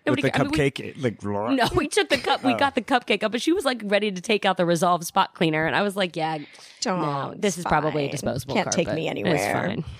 With 0.05 0.17
Nobody 0.17 0.21
the 0.29 0.35
I 0.35 0.43
mean, 0.43 0.51
we- 0.51 0.57
cupcake, 0.57 1.03
like 1.03 1.23
no, 1.23 1.69
we 1.75 1.87
took 1.87 2.09
the 2.09 2.17
cup. 2.17 2.43
We 2.43 2.53
got 2.55 2.73
the 2.75 2.81
cupcake 2.81 3.21
up, 3.23 3.31
but 3.31 3.41
she 3.41 3.51
was 3.51 3.65
like 3.65 3.81
ready 3.85 4.11
to 4.11 4.21
take 4.21 4.45
out 4.45 4.57
the 4.57 4.65
Resolve 4.65 5.05
spot 5.05 5.35
cleaner, 5.35 5.65
and 5.65 5.75
I 5.75 5.81
was 5.81 5.95
like, 5.95 6.15
"Yeah, 6.15 6.37
Don't. 6.81 7.01
no, 7.01 7.33
this 7.37 7.55
is 7.57 7.65
It's 7.65 7.69
probably 7.69 8.03
a 8.03 8.07
fine. 8.07 8.11
disposable. 8.11 8.55
Can't 8.55 8.71
take 8.71 8.87
carpet. 8.87 8.95
me 9.03 9.09
It's 9.09 9.19
anywhere. 9.19 9.53
fine." 9.53 9.83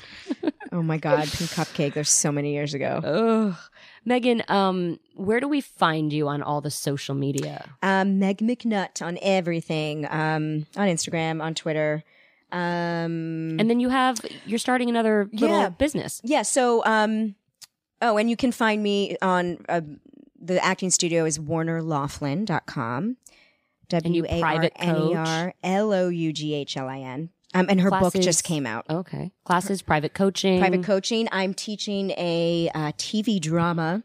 Oh 0.72 0.84
my 0.84 0.98
god, 0.98 1.22
pink 1.22 1.50
cupcake. 1.50 1.96
There's 1.96 2.12
so 2.12 2.32
many 2.32 2.54
years 2.54 2.76
ago. 2.76 3.02
Ugh. 3.04 3.56
Megan, 4.06 4.44
um, 4.48 5.00
where 5.16 5.40
do 5.40 5.48
we 5.48 5.62
find 5.62 6.14
you 6.14 6.28
on 6.28 6.44
all 6.44 6.62
the 6.62 6.70
social 6.70 7.16
media? 7.16 7.68
Um, 7.82 8.20
Meg 8.20 8.38
McNutt 8.38 9.02
on 9.02 9.18
everything. 9.24 10.06
Um, 10.06 10.68
on 10.78 10.88
Instagram, 10.88 11.42
on 11.42 11.56
Twitter. 11.56 12.04
Um, 12.52 13.58
And 13.60 13.70
then 13.70 13.80
you 13.80 13.90
have 13.90 14.20
you're 14.46 14.60
starting 14.60 14.90
another 14.90 15.28
little 15.34 15.58
Yeah. 15.58 15.70
business. 15.70 16.22
yeah. 16.24 16.44
So, 16.44 16.84
um, 16.86 17.36
oh, 18.02 18.18
and 18.18 18.30
you 18.30 18.36
can 18.36 18.52
find 18.52 18.82
me 18.82 19.18
on 19.22 19.58
uh, 19.68 19.82
the 20.40 20.64
acting 20.64 20.90
studio 20.90 21.26
is 21.26 21.40
warnerlaughlin.com. 21.40 23.18
W 23.90 24.26
A 24.30 24.42
R 24.42 24.70
N 24.76 24.96
E? 24.98 25.16
R 25.16 25.54
L 25.64 25.94
O 25.94 26.10
U 26.10 26.34
G 26.34 26.54
H 26.54 26.78
L 26.78 26.88
I 26.88 27.00
N. 27.00 27.30
Um, 27.56 27.66
and 27.68 27.82
her 27.82 27.90
book 27.90 28.14
just 28.14 28.44
came 28.44 28.68
out. 28.68 28.86
Okay, 28.90 29.32
classes, 29.44 29.82
private 29.82 30.14
coaching, 30.14 30.60
private 30.60 30.84
coaching. 30.84 31.28
I'm 31.32 31.56
teaching 31.56 32.12
a 32.12 32.70
uh, 32.76 32.92
TV 32.92 33.42
drama 33.42 34.04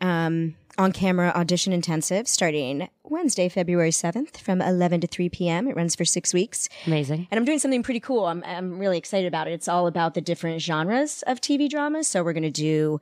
um, 0.00 0.54
on 0.78 0.92
camera 0.92 1.32
audition 1.34 1.72
intensive 1.72 2.28
starting 2.28 2.88
Wednesday, 3.04 3.48
February 3.48 3.90
7th 3.90 4.38
from 4.38 4.62
11 4.62 5.00
to 5.02 5.06
3 5.06 5.28
p.m. 5.28 5.66
It 5.68 5.74
runs 5.76 5.96
for 5.96 6.04
six 6.04 6.32
weeks. 6.32 6.68
Amazing. 6.86 7.26
And 7.30 7.38
I'm 7.38 7.44
doing 7.44 7.58
something 7.58 7.82
pretty 7.82 8.00
cool. 8.00 8.26
I'm, 8.26 8.42
I'm 8.46 8.78
really 8.78 8.96
excited 8.96 9.26
about 9.26 9.48
it. 9.48 9.52
It's 9.52 9.66
all 9.68 9.86
about 9.86 10.14
the 10.14 10.20
different 10.20 10.62
genres 10.62 11.22
of 11.26 11.40
TV 11.40 11.68
dramas. 11.68 12.06
So 12.08 12.22
we're 12.22 12.32
going 12.32 12.42
to 12.44 12.50
do. 12.50 13.00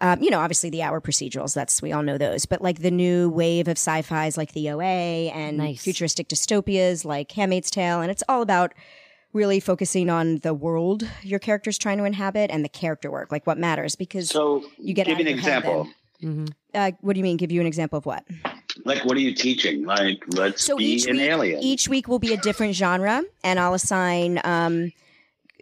Um, 0.00 0.20
you 0.20 0.28
know, 0.28 0.40
obviously 0.40 0.70
the 0.70 0.82
hour 0.82 1.00
procedurals. 1.00 1.54
That's 1.54 1.80
we 1.80 1.92
all 1.92 2.02
know 2.02 2.18
those. 2.18 2.46
But 2.46 2.60
like 2.60 2.80
the 2.80 2.90
new 2.90 3.30
wave 3.30 3.68
of 3.68 3.78
sci-fi's, 3.78 4.36
like 4.36 4.52
the 4.52 4.70
OA, 4.70 4.82
and 5.30 5.56
Nice. 5.56 5.82
futuristic 5.84 6.28
dystopias, 6.28 7.04
like 7.04 7.30
*Handmaid's 7.30 7.70
Tale*, 7.70 8.00
and 8.00 8.10
it's 8.10 8.24
all 8.28 8.42
about 8.42 8.74
really 9.32 9.60
focusing 9.60 10.10
on 10.10 10.38
the 10.38 10.52
world 10.52 11.08
your 11.22 11.38
character's 11.38 11.78
trying 11.78 11.98
to 11.98 12.04
inhabit 12.04 12.50
and 12.50 12.64
the 12.64 12.68
character 12.68 13.08
work, 13.10 13.30
like 13.30 13.46
what 13.46 13.56
matters. 13.56 13.94
Because 13.94 14.30
So 14.30 14.64
You 14.78 14.94
get 14.94 15.06
give 15.06 15.14
out 15.16 15.24
me 15.24 15.30
an 15.30 15.38
of 15.38 15.44
your 15.44 15.52
head 15.52 15.58
example. 15.62 15.88
Mhm. 16.20 16.52
Uh, 16.74 16.92
what 17.00 17.14
do 17.14 17.18
you 17.20 17.24
mean? 17.24 17.36
Give 17.36 17.52
you 17.52 17.60
an 17.60 17.66
example 17.66 17.98
of 17.98 18.06
what? 18.06 18.24
Like, 18.84 19.04
what 19.04 19.16
are 19.16 19.20
you 19.20 19.34
teaching? 19.34 19.84
Like, 19.84 20.22
let's 20.34 20.62
So 20.64 20.76
be 20.76 21.02
an 21.08 21.16
week, 21.16 21.30
alien. 21.30 21.62
each 21.62 21.88
week 21.88 22.08
will 22.08 22.18
be 22.18 22.32
a 22.32 22.36
different 22.36 22.74
genre, 22.74 23.22
and 23.42 23.58
I'll 23.58 23.74
assign 23.74 24.40
um, 24.44 24.92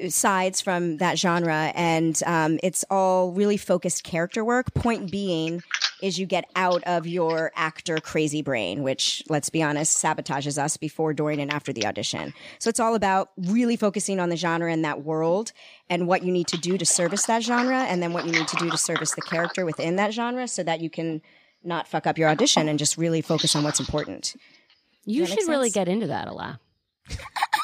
sides 0.09 0.61
from 0.61 0.97
that 0.99 1.19
genre, 1.19 1.73
and 1.75 2.21
um, 2.27 2.59
it's 2.63 2.85
all 2.91 3.33
really 3.33 3.57
focused 3.57 4.05
character 4.05 4.45
work. 4.45 4.73
Point 4.75 5.11
being 5.11 5.63
is 6.03 6.19
you 6.19 6.27
get 6.27 6.45
out 6.57 6.83
of 6.85 7.07
your 7.07 7.53
actor 7.55 7.99
crazy 7.99 8.43
brain, 8.43 8.83
which 8.83 9.23
let's 9.29 9.51
be 9.51 9.63
honest, 9.63 10.03
sabotages 10.03 10.59
us 10.59 10.77
before, 10.77 11.15
during, 11.15 11.41
and 11.41 11.53
after 11.53 11.73
the 11.73 11.87
audition. 11.87 12.35
So 12.59 12.69
it's 12.69 12.81
all 12.81 12.95
about 12.95 13.31
really 13.37 13.77
focusing 13.77 14.19
on 14.19 14.29
the 14.29 14.37
genre 14.37 14.73
and 14.73 14.85
that 14.85 15.03
world, 15.03 15.53
and 15.89 16.09
what 16.09 16.23
you 16.23 16.33
need 16.33 16.49
to 16.49 16.59
do 16.59 16.77
to 16.77 16.87
service 16.87 17.27
that 17.27 17.43
genre, 17.43 17.83
and 17.83 18.03
then 18.03 18.13
what 18.13 18.27
you 18.27 18.33
need 18.33 18.49
to 18.49 18.57
do 18.57 18.71
to 18.71 18.77
service 18.77 19.15
the 19.15 19.23
character 19.23 19.65
within 19.65 19.97
that 19.97 20.13
genre, 20.13 20.49
so 20.49 20.63
that 20.63 20.81
you 20.81 20.91
can 20.91 21.23
not 21.65 21.87
fuck 21.87 22.07
up 22.07 22.19
your 22.19 22.29
audition 22.29 22.69
and 22.69 22.79
just 22.79 22.99
really 22.99 23.21
focus 23.21 23.55
on 23.55 23.63
what's 23.63 23.79
important. 23.79 24.35
You 25.05 25.27
should 25.27 25.49
really 25.49 25.71
get 25.71 25.89
into 25.89 26.09
that 26.09 26.29
a 26.29 26.33
lot. 26.33 26.59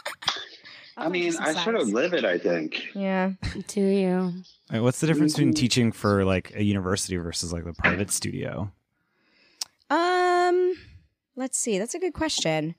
I 0.99 1.09
mean, 1.09 1.35
I 1.39 1.53
sort 1.65 1.77
of 1.77 1.89
live 1.89 2.13
it. 2.13 2.25
I 2.25 2.39
think. 2.39 2.89
Yeah. 2.95 3.33
Do 3.69 3.81
you? 3.81 4.33
Like, 4.71 4.83
what's 4.83 5.01
the 5.01 5.07
difference 5.07 5.35
between 5.35 5.53
Mhm. 5.53 5.57
teaching 5.57 5.93
for 5.93 6.25
like 6.25 6.53
a 6.55 6.63
university 6.63 7.17
versus 7.17 7.53
like 7.53 7.65
the 7.65 7.73
private 7.73 8.11
studio? 8.11 8.71
Um, 9.91 10.75
let's 11.37 11.59
see. 11.59 11.79
That's 11.79 11.95
a 11.95 11.99
good 11.99 12.13
question. 12.15 12.75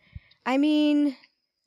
I 0.45 0.57
mean, 0.57 1.15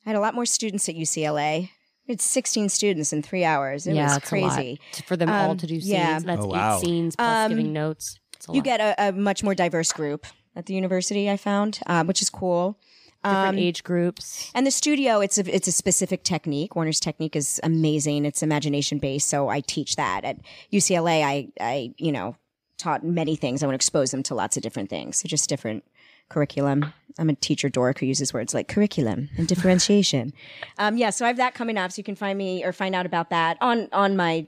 I 0.06 0.10
had 0.10 0.16
a 0.16 0.20
lot 0.20 0.34
more 0.34 0.46
students 0.46 0.88
at 0.88 0.94
UCLA. 0.94 1.70
It's 2.06 2.24
16 2.24 2.68
students 2.68 3.12
in 3.12 3.22
three 3.22 3.44
hours. 3.44 3.86
It 3.86 3.94
yeah, 3.94 4.04
was 4.04 4.16
it's 4.18 4.32
a 4.32 4.36
lot. 4.36 4.52
crazy. 4.52 4.80
For 5.06 5.16
them 5.16 5.30
all 5.30 5.52
Um, 5.52 5.56
to 5.58 5.66
do 5.66 5.74
scenes. 5.80 5.88
yeah. 5.88 6.18
That's 6.18 6.42
Oh, 6.42 6.46
wow. 6.46 6.76
eight 6.78 6.84
scenes 6.84 7.16
plus 7.16 7.44
Um, 7.46 7.48
giving 7.50 7.72
notes. 7.72 8.18
It's 8.36 8.48
a 8.48 8.52
You 8.52 8.56
lot. 8.58 8.64
get 8.64 8.80
a, 8.80 9.08
a 9.08 9.12
much 9.12 9.42
more 9.42 9.54
diverse 9.54 9.92
group 9.92 10.26
at 10.56 10.66
the 10.66 10.74
university. 10.74 11.30
I 11.30 11.36
found, 11.36 11.78
uh, 11.86 12.04
which 12.04 12.20
is 12.20 12.28
cool. 12.30 12.78
Different 13.24 13.48
Um, 13.48 13.58
age 13.58 13.84
groups. 13.84 14.50
And 14.54 14.66
the 14.66 14.70
studio, 14.70 15.20
it's 15.20 15.38
a 15.38 15.54
it's 15.54 15.68
a 15.68 15.72
specific 15.72 16.22
technique. 16.24 16.74
Warner's 16.74 17.00
technique 17.00 17.36
is 17.36 17.60
amazing. 17.62 18.24
It's 18.24 18.42
imagination 18.42 18.98
based, 18.98 19.28
so 19.28 19.48
I 19.48 19.60
teach 19.60 19.96
that 19.96 20.24
at 20.24 20.38
UCLA. 20.72 21.22
I 21.22 21.48
I 21.60 21.94
you 21.98 22.12
know 22.12 22.36
taught 22.78 23.04
many 23.04 23.36
things. 23.36 23.62
I 23.62 23.66
want 23.66 23.74
to 23.74 23.76
expose 23.76 24.10
them 24.10 24.22
to 24.24 24.34
lots 24.34 24.56
of 24.56 24.62
different 24.62 24.90
things. 24.90 25.18
So 25.18 25.28
just 25.28 25.48
different 25.48 25.84
curriculum. 26.28 26.92
I'm 27.18 27.28
a 27.28 27.34
teacher 27.34 27.68
dork 27.68 28.00
who 28.00 28.06
uses 28.06 28.32
words 28.32 28.54
like 28.54 28.66
curriculum 28.68 29.28
and 29.36 29.46
differentiation. 29.46 30.32
um, 30.78 30.96
yeah, 30.96 31.10
so 31.10 31.24
I 31.24 31.28
have 31.28 31.36
that 31.36 31.54
coming 31.54 31.76
up. 31.76 31.92
So 31.92 32.00
you 32.00 32.04
can 32.04 32.16
find 32.16 32.36
me 32.38 32.64
or 32.64 32.72
find 32.72 32.94
out 32.94 33.06
about 33.06 33.30
that 33.30 33.56
on 33.60 33.88
on 33.92 34.16
my 34.16 34.46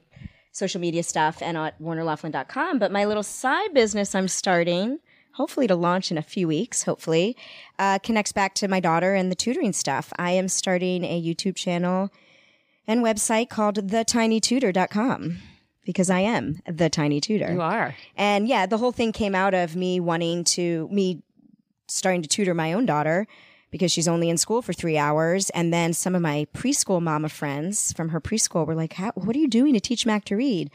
social 0.50 0.80
media 0.80 1.02
stuff 1.02 1.42
and 1.42 1.56
at 1.56 1.80
warnerlaughlin.com. 1.82 2.78
But 2.78 2.92
my 2.92 3.04
little 3.04 3.22
side 3.24 3.74
business 3.74 4.14
I'm 4.14 4.28
starting, 4.28 4.98
hopefully 5.34 5.66
to 5.66 5.74
launch 5.74 6.10
in 6.10 6.18
a 6.18 6.22
few 6.22 6.48
weeks, 6.48 6.84
hopefully, 6.84 7.36
uh, 7.78 7.98
connects 8.00 8.32
back 8.32 8.54
to 8.54 8.68
my 8.68 8.80
daughter 8.80 9.14
and 9.14 9.30
the 9.30 9.36
tutoring 9.36 9.72
stuff. 9.72 10.12
I 10.18 10.32
am 10.32 10.48
starting 10.48 11.04
a 11.04 11.20
YouTube 11.20 11.56
channel 11.56 12.10
and 12.86 13.02
website 13.02 13.48
called 13.48 13.76
thetinytutor.com 13.88 15.38
because 15.84 16.10
I 16.10 16.20
am 16.20 16.60
the 16.66 16.88
tiny 16.88 17.20
tutor. 17.20 17.52
You 17.52 17.60
are. 17.60 17.94
And 18.16 18.48
yeah, 18.48 18.66
the 18.66 18.78
whole 18.78 18.92
thing 18.92 19.12
came 19.12 19.34
out 19.34 19.54
of 19.54 19.76
me 19.76 20.00
wanting 20.00 20.44
to, 20.44 20.88
me 20.90 21.22
starting 21.88 22.22
to 22.22 22.28
tutor 22.28 22.54
my 22.54 22.72
own 22.72 22.86
daughter 22.86 23.26
because 23.70 23.90
she's 23.90 24.08
only 24.08 24.30
in 24.30 24.38
school 24.38 24.62
for 24.62 24.72
three 24.72 24.96
hours. 24.96 25.50
And 25.50 25.72
then 25.74 25.92
some 25.92 26.14
of 26.14 26.22
my 26.22 26.46
preschool 26.54 27.02
mama 27.02 27.28
friends 27.28 27.92
from 27.92 28.10
her 28.10 28.20
preschool 28.20 28.66
were 28.66 28.74
like, 28.74 28.94
How, 28.94 29.10
What 29.14 29.34
are 29.34 29.40
you 29.40 29.48
doing 29.48 29.74
to 29.74 29.80
teach 29.80 30.06
Mac 30.06 30.24
to 30.26 30.36
read? 30.36 30.70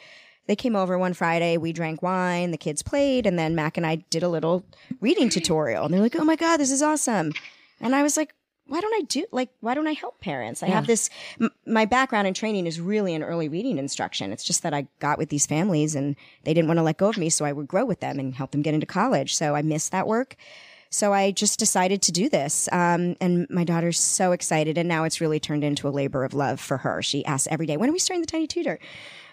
They 0.49 0.55
came 0.55 0.75
over 0.75 0.97
one 0.97 1.13
Friday, 1.13 1.57
we 1.57 1.71
drank 1.73 2.01
wine, 2.01 2.49
the 2.49 2.57
kids 2.57 2.81
played, 2.81 3.27
and 3.27 3.37
then 3.37 3.53
Mac 3.53 3.77
and 3.77 3.85
I 3.85 3.97
did 4.09 4.23
a 4.23 4.27
little 4.27 4.65
reading 4.99 5.29
tutorial. 5.29 5.85
And 5.85 5.93
they're 5.93 6.01
like, 6.01 6.15
Oh 6.15 6.23
my 6.23 6.35
God, 6.35 6.57
this 6.57 6.71
is 6.71 6.81
awesome. 6.81 7.33
And 7.79 7.93
I 7.95 8.01
was 8.01 8.17
like, 8.17 8.33
why 8.65 8.81
don't 8.81 8.93
I 8.95 9.01
do 9.01 9.25
like 9.31 9.49
why 9.61 9.75
don't 9.75 9.87
I 9.87 9.93
help 9.93 10.19
parents? 10.21 10.63
I 10.63 10.67
have 10.67 10.87
this 10.87 11.11
m- 11.39 11.51
my 11.67 11.85
background 11.85 12.25
and 12.25 12.35
training 12.35 12.65
is 12.65 12.81
really 12.81 13.13
in 13.13 13.21
early 13.21 13.47
reading 13.47 13.77
instruction. 13.77 14.31
It's 14.31 14.43
just 14.43 14.63
that 14.63 14.73
I 14.73 14.87
got 14.97 15.19
with 15.19 15.29
these 15.29 15.45
families 15.45 15.93
and 15.93 16.15
they 16.45 16.53
didn't 16.55 16.67
want 16.67 16.79
to 16.79 16.83
let 16.83 16.97
go 16.97 17.09
of 17.09 17.17
me, 17.17 17.29
so 17.29 17.45
I 17.45 17.51
would 17.51 17.67
grow 17.67 17.85
with 17.85 17.99
them 17.99 18.17
and 18.17 18.33
help 18.33 18.49
them 18.49 18.63
get 18.63 18.73
into 18.73 18.87
college. 18.87 19.35
So 19.35 19.53
I 19.53 19.61
missed 19.61 19.91
that 19.91 20.07
work. 20.07 20.35
So 20.89 21.13
I 21.13 21.29
just 21.29 21.59
decided 21.59 22.01
to 22.03 22.11
do 22.11 22.27
this. 22.27 22.67
Um, 22.71 23.15
and 23.21 23.47
my 23.51 23.63
daughter's 23.63 23.99
so 23.99 24.31
excited. 24.31 24.79
And 24.79 24.89
now 24.89 25.03
it's 25.03 25.21
really 25.21 25.39
turned 25.39 25.63
into 25.63 25.87
a 25.87 25.91
labor 25.91 26.23
of 26.23 26.33
love 26.33 26.59
for 26.59 26.77
her. 26.77 27.03
She 27.03 27.23
asks 27.25 27.47
every 27.51 27.67
day, 27.67 27.77
when 27.77 27.89
are 27.89 27.93
we 27.93 27.99
starting 27.99 28.21
the 28.21 28.27
Tiny 28.27 28.47
Tutor? 28.47 28.79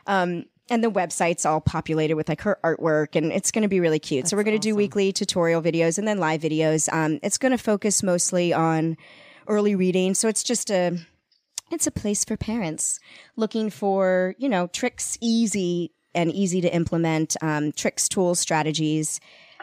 Um, 0.07 0.45
and 0.69 0.83
the 0.83 0.91
website's 0.91 1.47
all 1.47 1.61
populated 1.61 2.15
with 2.15 2.29
like 2.29 2.41
her 2.43 2.59
artwork 2.65 3.15
and 3.15 3.33
it's 3.33 3.51
going 3.51 3.63
to 3.63 3.69
be 3.69 3.81
really 3.81 3.99
cute. 3.99 4.29
so 4.29 4.37
we're 4.37 4.43
going 4.43 4.59
to 4.59 4.69
do 4.69 4.75
weekly 4.75 5.13
tutorial 5.13 5.63
videos 5.63 5.99
and 5.99 6.09
then 6.09 6.19
live 6.19 6.41
videos. 6.41 6.93
Um, 6.93 7.21
it's 7.23 7.39
going 7.39 7.53
to 7.53 7.59
focus 7.59 8.03
mostly 8.03 8.53
on 8.53 8.97
early 9.47 9.77
reading. 9.77 10.15
So 10.15 10.29
it's 10.29 10.43
just 10.43 10.71
a, 10.71 10.99
it's 11.71 11.87
a 11.87 11.93
place 11.93 12.25
for 12.25 12.37
parents 12.37 12.99
looking 13.37 13.71
for, 13.71 14.35
you 14.39 14.49
know, 14.49 14.67
tricks, 14.69 15.17
easy 15.21 15.93
and 16.15 16.33
easy 16.33 16.61
to 16.61 16.75
implement, 16.75 17.37
um, 17.43 17.73
tricks, 17.73 18.09
tools, 18.09 18.41
strategies, 18.41 19.21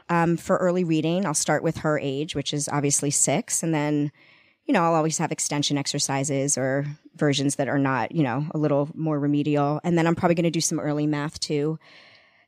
um, 0.09 0.37
for 0.37 0.57
early 0.57 0.83
reading. 0.83 1.25
I'll 1.25 1.33
start 1.33 1.63
with 1.63 1.77
her 1.77 1.99
age, 1.99 2.35
which 2.35 2.53
is 2.53 2.69
obviously 2.69 3.09
six, 3.09 3.63
and 3.63 3.73
then, 3.73 4.11
you 4.65 4.73
know, 4.73 4.81
I'll 4.83 4.95
always 4.95 5.17
have 5.17 5.31
extension 5.31 5.77
exercises 5.77 6.57
or 6.57 6.85
versions 7.15 7.55
that 7.57 7.67
are 7.67 7.77
not, 7.79 8.13
you 8.13 8.23
know, 8.23 8.45
a 8.51 8.57
little 8.57 8.89
more 8.95 9.19
remedial. 9.19 9.79
And 9.83 9.97
then 9.97 10.07
I'm 10.07 10.15
probably 10.15 10.35
going 10.35 10.43
to 10.45 10.51
do 10.51 10.61
some 10.61 10.79
early 10.79 11.05
math 11.07 11.39
too. 11.39 11.77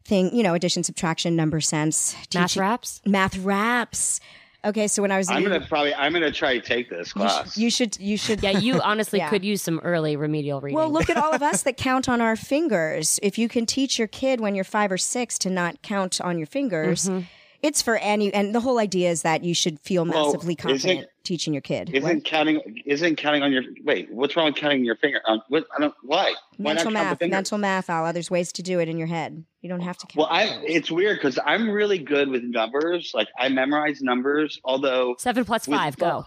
Thing, 0.06 0.36
you 0.36 0.44
know, 0.44 0.54
addition, 0.54 0.84
subtraction, 0.84 1.36
number 1.36 1.60
sense, 1.60 2.14
Math 2.14 2.30
teaching- 2.52 2.60
raps. 2.62 3.02
math 3.06 3.38
raps. 3.40 4.20
Okay, 4.64 4.88
so 4.88 5.02
when 5.04 5.12
I 5.12 5.18
was, 5.18 5.30
I'm 5.30 5.44
gonna 5.44 5.62
probably 5.62 5.94
I'm 5.94 6.12
gonna 6.12 6.32
try 6.32 6.58
to 6.58 6.60
take 6.60 6.90
this 6.90 7.10
you, 7.16 7.22
sh- 7.22 7.32
class. 7.32 7.58
you 7.58 7.70
should, 7.70 8.00
you 8.00 8.18
should, 8.18 8.42
Yeah, 8.42 8.58
you 8.58 8.82
honestly 8.82 9.20
Yeah. 9.20 9.30
could 9.30 9.46
use 9.46 9.62
some 9.62 9.80
early 9.84 10.16
remedial 10.16 10.60
reading. 10.60 10.76
Well, 10.76 10.90
look 10.90 11.08
at 11.10 11.18
all 11.18 11.34
of 11.36 11.44
us 11.44 11.62
that 11.70 11.78
count 11.78 12.10
on 12.10 12.20
our 12.20 12.36
fingers. 12.36 13.20
If 13.22 13.38
you 13.38 13.48
can 13.48 13.68
teach 13.68 14.00
your 14.00 14.08
kid 14.08 14.40
when 14.42 14.56
you're 14.56 14.64
five 14.64 14.92
or 14.92 14.98
six 14.98 15.38
to 15.40 15.52
not 15.52 15.82
count 15.84 16.20
on 16.20 16.38
your 16.40 16.48
fingers, 16.48 17.06
Mm-hmm. 17.08 17.26
it's 17.62 17.84
for 17.84 17.98
any. 17.98 18.34
And 18.34 18.56
the 18.56 18.60
whole 18.62 18.80
idea 18.80 19.12
is 19.12 19.22
that 19.22 19.44
you 19.44 19.54
should 19.54 19.80
feel 19.82 20.04
Well, 20.06 20.26
massively 20.34 20.56
isn't- 20.58 20.70
confident 20.72 21.08
teaching 21.26 21.54
your 21.54 21.62
kid. 21.62 21.90
isn't 21.94 22.24
counting 22.24 22.82
isn't 22.86 23.18
counting 23.18 23.44
on 23.44 23.52
your 23.52 23.64
wait? 23.84 24.12
What's 24.12 24.36
wrong 24.36 24.46
with 24.48 24.56
counting 24.56 24.86
your 24.86 24.96
finger? 24.96 25.20
Um, 25.28 25.42
what, 25.50 25.66
I 25.76 25.82
don't 25.82 25.94
why. 26.04 26.34
Why 26.58 26.74
mental 26.74 26.92
not 26.92 27.20
math, 27.20 27.30
mental 27.30 27.58
math, 27.58 27.90
Al. 27.90 28.12
There's 28.14 28.32
ways 28.32 28.52
to 28.54 28.64
do 28.64 28.80
it 28.80 28.88
in 28.88 28.98
your 28.98 29.08
head. 29.08 29.44
You 29.62 29.70
don't 29.70 29.82
have 29.82 29.98
to 29.98 30.08
count. 30.08 30.18
Well, 30.18 30.28
I 30.30 30.62
it's 30.66 30.90
weird 30.90 31.18
because 31.18 31.38
I'm 31.46 31.70
really 31.70 31.98
good 32.00 32.30
with 32.30 32.44
numbers. 32.44 33.12
Like 33.14 33.28
I 33.38 33.50
memorize 33.50 34.02
numbers, 34.02 34.60
although 34.64 35.16
Seven 35.20 35.44
plus 35.44 35.68
with- 35.68 35.78
five, 35.78 35.98
go. 35.98 36.26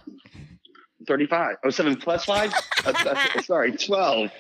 35. 1.06 1.56
Oh, 1.64 1.70
seven 1.70 1.96
plus 1.96 2.24
five? 2.24 2.52
Uh, 2.84 3.42
sorry, 3.42 3.72
12. 3.72 4.30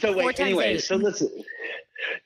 So 0.00 0.12
Four 0.12 0.24
wait, 0.26 0.40
anyway, 0.40 0.74
eight. 0.74 0.82
so 0.82 0.96
listen. 0.96 1.28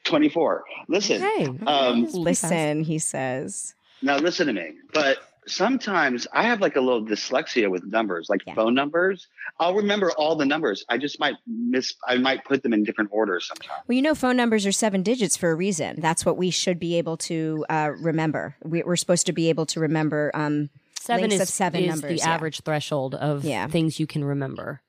24. 0.04 0.64
Listen. 0.88 1.22
Okay. 1.22 1.46
Um, 1.66 2.04
Listen, 2.12 2.82
he 2.84 2.98
says. 2.98 3.74
Now 4.02 4.16
listen 4.18 4.46
to 4.46 4.52
me. 4.52 4.72
But 4.92 5.18
sometimes 5.46 6.26
I 6.32 6.44
have 6.44 6.60
like 6.60 6.76
a 6.76 6.80
little 6.80 7.04
dyslexia 7.04 7.70
with 7.70 7.84
numbers, 7.84 8.28
like 8.28 8.42
Yeah. 8.46 8.54
phone 8.54 8.74
numbers. 8.74 9.28
I'll 9.60 9.74
remember 9.74 10.10
all 10.12 10.36
the 10.36 10.46
numbers. 10.46 10.84
I 10.88 10.98
just 10.98 11.20
might 11.20 11.34
miss 11.46 11.94
I 12.06 12.16
might 12.16 12.44
put 12.44 12.62
them 12.62 12.72
in 12.72 12.84
different 12.84 13.10
orders 13.12 13.46
sometimes. 13.46 13.82
Well, 13.86 13.96
you 13.96 14.02
know, 14.02 14.14
phone 14.14 14.36
numbers 14.36 14.66
are 14.66 14.72
seven 14.72 15.02
digits 15.02 15.36
for 15.36 15.50
a 15.50 15.54
reason. 15.54 16.00
That's 16.00 16.24
what 16.26 16.36
we 16.36 16.50
should 16.50 16.78
be 16.78 16.96
able 16.98 17.16
to 17.18 17.64
uh, 17.68 17.90
remember. 17.98 18.56
We, 18.62 18.82
we're 18.82 18.96
supposed 18.96 19.26
to 19.26 19.32
be 19.32 19.48
able 19.48 19.66
to 19.66 19.80
remember. 19.80 20.30
Um, 20.34 20.70
Seven 21.00 21.30
is, 21.32 21.40
of 21.42 21.48
seven 21.48 21.82
is 21.82 21.88
numbers, 21.90 22.20
the 22.22 22.26
yeah. 22.26 22.32
average 22.34 22.60
threshold 22.62 23.14
of 23.14 23.44
Yeah. 23.44 23.66
things 23.66 24.00
you 24.00 24.06
can 24.06 24.24
remember. 24.24 24.80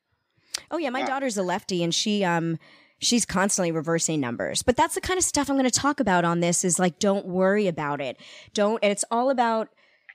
Oh 0.72 0.78
yeah, 0.78 0.90
my 0.90 1.04
daughter's 1.04 1.36
a 1.38 1.44
lefty 1.44 1.84
and 1.84 1.94
she 1.94 2.24
um 2.24 2.58
she's 3.00 3.26
constantly 3.26 3.74
reversing 3.74 4.22
numbers. 4.22 4.64
But 4.64 4.78
that's 4.78 4.96
the 4.96 5.02
kind 5.02 5.18
of 5.18 5.26
stuff 5.26 5.50
I'm 5.50 5.58
going 5.58 5.70
to 5.70 5.80
talk 5.80 6.00
about 6.00 6.24
on 6.24 6.40
this 6.40 6.64
is 6.64 6.80
like 6.80 7.00
don't 7.00 7.26
worry 7.26 7.68
about 7.68 8.00
it. 8.00 8.18
Don't 8.54 8.80
and 8.82 8.94
it's 8.94 9.04
all 9.12 9.30
about 9.30 9.68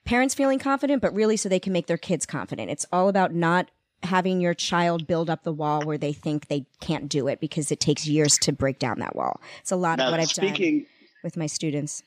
parents 0.04 0.34
feeling 0.34 0.58
confident 0.58 1.02
but 1.02 1.14
really 1.14 1.36
so 1.36 1.48
they 1.48 1.60
can 1.60 1.72
make 1.72 1.86
their 1.86 1.98
kids 1.98 2.26
confident. 2.26 2.70
It's 2.70 2.86
all 2.92 3.08
about 3.08 3.34
not 3.34 3.70
having 4.02 4.40
your 4.40 4.54
child 4.54 5.06
build 5.06 5.28
up 5.28 5.42
the 5.42 5.52
wall 5.52 5.84
where 5.84 5.98
they 5.98 6.12
think 6.12 6.48
they 6.48 6.64
can't 6.80 7.08
do 7.08 7.28
it 7.28 7.38
because 7.40 7.70
it 7.70 7.80
takes 7.80 8.06
years 8.06 8.38
to 8.38 8.52
break 8.52 8.78
down 8.78 8.98
that 8.98 9.14
wall. 9.14 9.40
It's 9.60 9.70
a 9.70 9.76
lot 9.76 9.98
Now 9.98 10.06
of 10.06 10.12
what 10.12 10.20
I've 10.20 10.32
done 10.32 10.86
with 11.22 11.36
my 11.36 11.46
students. 11.46 12.02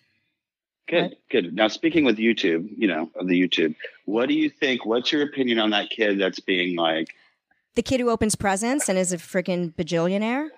good, 0.88 1.16
good. 1.30 1.54
Now 1.56 1.68
speaking 1.68 2.04
with 2.04 2.18
YouTube, 2.18 2.68
you 2.78 2.88
know, 2.88 3.10
of 3.16 3.28
the 3.28 3.40
YouTube, 3.40 3.76
what 4.06 4.28
do 4.28 4.34
you 4.34 4.50
think? 4.50 4.86
What's 4.86 5.12
your 5.12 5.22
opinion 5.22 5.60
on 5.60 5.70
that 5.70 5.90
kid 5.92 6.20
that's 6.20 6.40
being 6.40 6.76
like 6.76 7.14
The 7.76 7.84
kid 7.84 8.00
who 8.00 8.10
opens 8.10 8.36
presents 8.36 8.90
and 8.90 8.98
is 8.98 9.14
a 9.14 9.18
freaking 9.18 9.74
bajillionaire. 9.76 10.50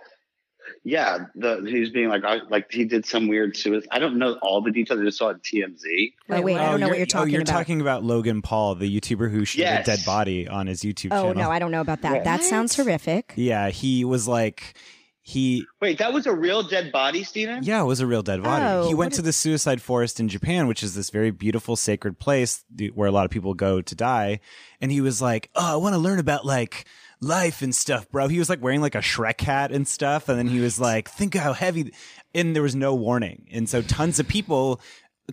Yeah, 0.84 1.26
the 1.36 1.66
he's 1.68 1.90
being 1.90 2.10
like 2.10 2.24
I, 2.24 2.38
like 2.50 2.72
he 2.72 2.86
did 2.86 3.06
some 3.06 3.28
weird 3.28 3.58
suicide. 3.58 3.88
I 3.92 4.00
don't 4.00 4.18
know 4.18 4.38
all 4.42 4.62
the 4.62 4.72
details. 4.72 5.00
I 5.00 5.04
just 5.04 5.18
saw 5.18 5.30
it 5.30 5.34
on 5.34 5.40
TMZ. 5.40 6.14
Oh, 6.30 6.42
wait, 6.42 6.58
I 6.58 6.66
don't 6.66 6.74
oh, 6.76 6.78
know 6.78 6.88
what 6.90 6.98
you're 6.98 7.06
talking 7.06 7.30
oh, 7.30 7.32
you're 7.34 7.42
about. 7.42 7.52
talking 7.54 7.82
about 7.82 8.04
Logan 8.04 8.42
Paul, 8.42 8.76
the 8.76 9.00
YouTuber 9.00 9.32
who 9.32 9.46
showed 9.46 9.62
Yes. 9.62 9.88
a 9.88 9.92
dead 9.96 10.06
body 10.06 10.48
on 10.48 10.68
his 10.68 10.82
YouTube 10.82 11.10
Oh 11.12 11.24
channel. 11.28 11.36
no, 11.36 11.52
I 11.52 11.60
don't 11.60 11.72
know 11.72 11.82
about 11.82 12.02
that. 12.02 12.12
What? 12.14 12.24
That 12.24 12.44
sounds 12.44 12.76
horrific. 12.76 13.34
yeah, 13.36 13.70
he 13.70 14.06
was 14.06 14.28
like, 14.28 14.76
he 15.22 15.66
Wait, 15.82 15.98
that 15.98 16.14
was 16.14 16.28
a 16.28 16.34
real 16.34 16.62
dead 16.62 16.92
body, 16.92 17.24
Steven? 17.24 17.64
Yeah, 17.64 17.82
it 17.82 17.86
was 17.86 18.00
a 18.00 18.06
real 18.06 18.22
dead 18.22 18.44
body. 18.44 18.64
Oh, 18.64 18.88
he 18.88 18.94
went 18.94 19.14
what 19.14 19.16
to 19.16 19.22
the 19.24 19.34
suicide 19.34 19.82
forest 19.82 20.20
in 20.20 20.28
Japan, 20.30 20.68
which 20.68 20.84
is 20.84 20.94
this 20.94 21.10
very 21.10 21.32
beautiful 21.32 21.76
sacred 21.76 22.20
place 22.20 22.64
where 22.94 23.08
a 23.08 23.12
lot 23.12 23.26
of 23.26 23.32
people 23.32 23.56
go 23.56 23.82
to 23.82 23.96
die. 23.96 24.40
And 24.80 24.92
he 24.92 25.02
was 25.02 25.24
like, 25.24 25.50
"Oh, 25.56 25.74
I 25.74 25.76
want 25.78 25.94
to 25.94 26.00
learn 26.00 26.20
about 26.20 26.46
like 26.46 26.86
life 27.22 27.62
and 27.62 27.74
stuff, 27.76 28.10
bro." 28.10 28.28
He 28.28 28.40
was 28.40 28.50
like 28.50 28.62
wearing 28.62 28.82
like 28.82 28.96
a 28.96 29.00
Shrek 29.00 29.42
hat 29.42 29.72
and 29.72 29.88
stuff, 29.88 30.30
and 30.30 30.38
then 30.38 30.48
he 30.48 30.60
was 30.60 30.80
like, 30.80 31.10
"Think 31.10 31.36
how 31.36 31.54
heavy." 31.54 31.94
And 32.34 32.56
there 32.56 32.64
was 32.64 32.76
no 32.76 32.94
warning, 32.96 33.48
and 33.52 33.68
so 33.70 33.82
tons 33.82 34.20
of 34.20 34.28
people. 34.28 34.82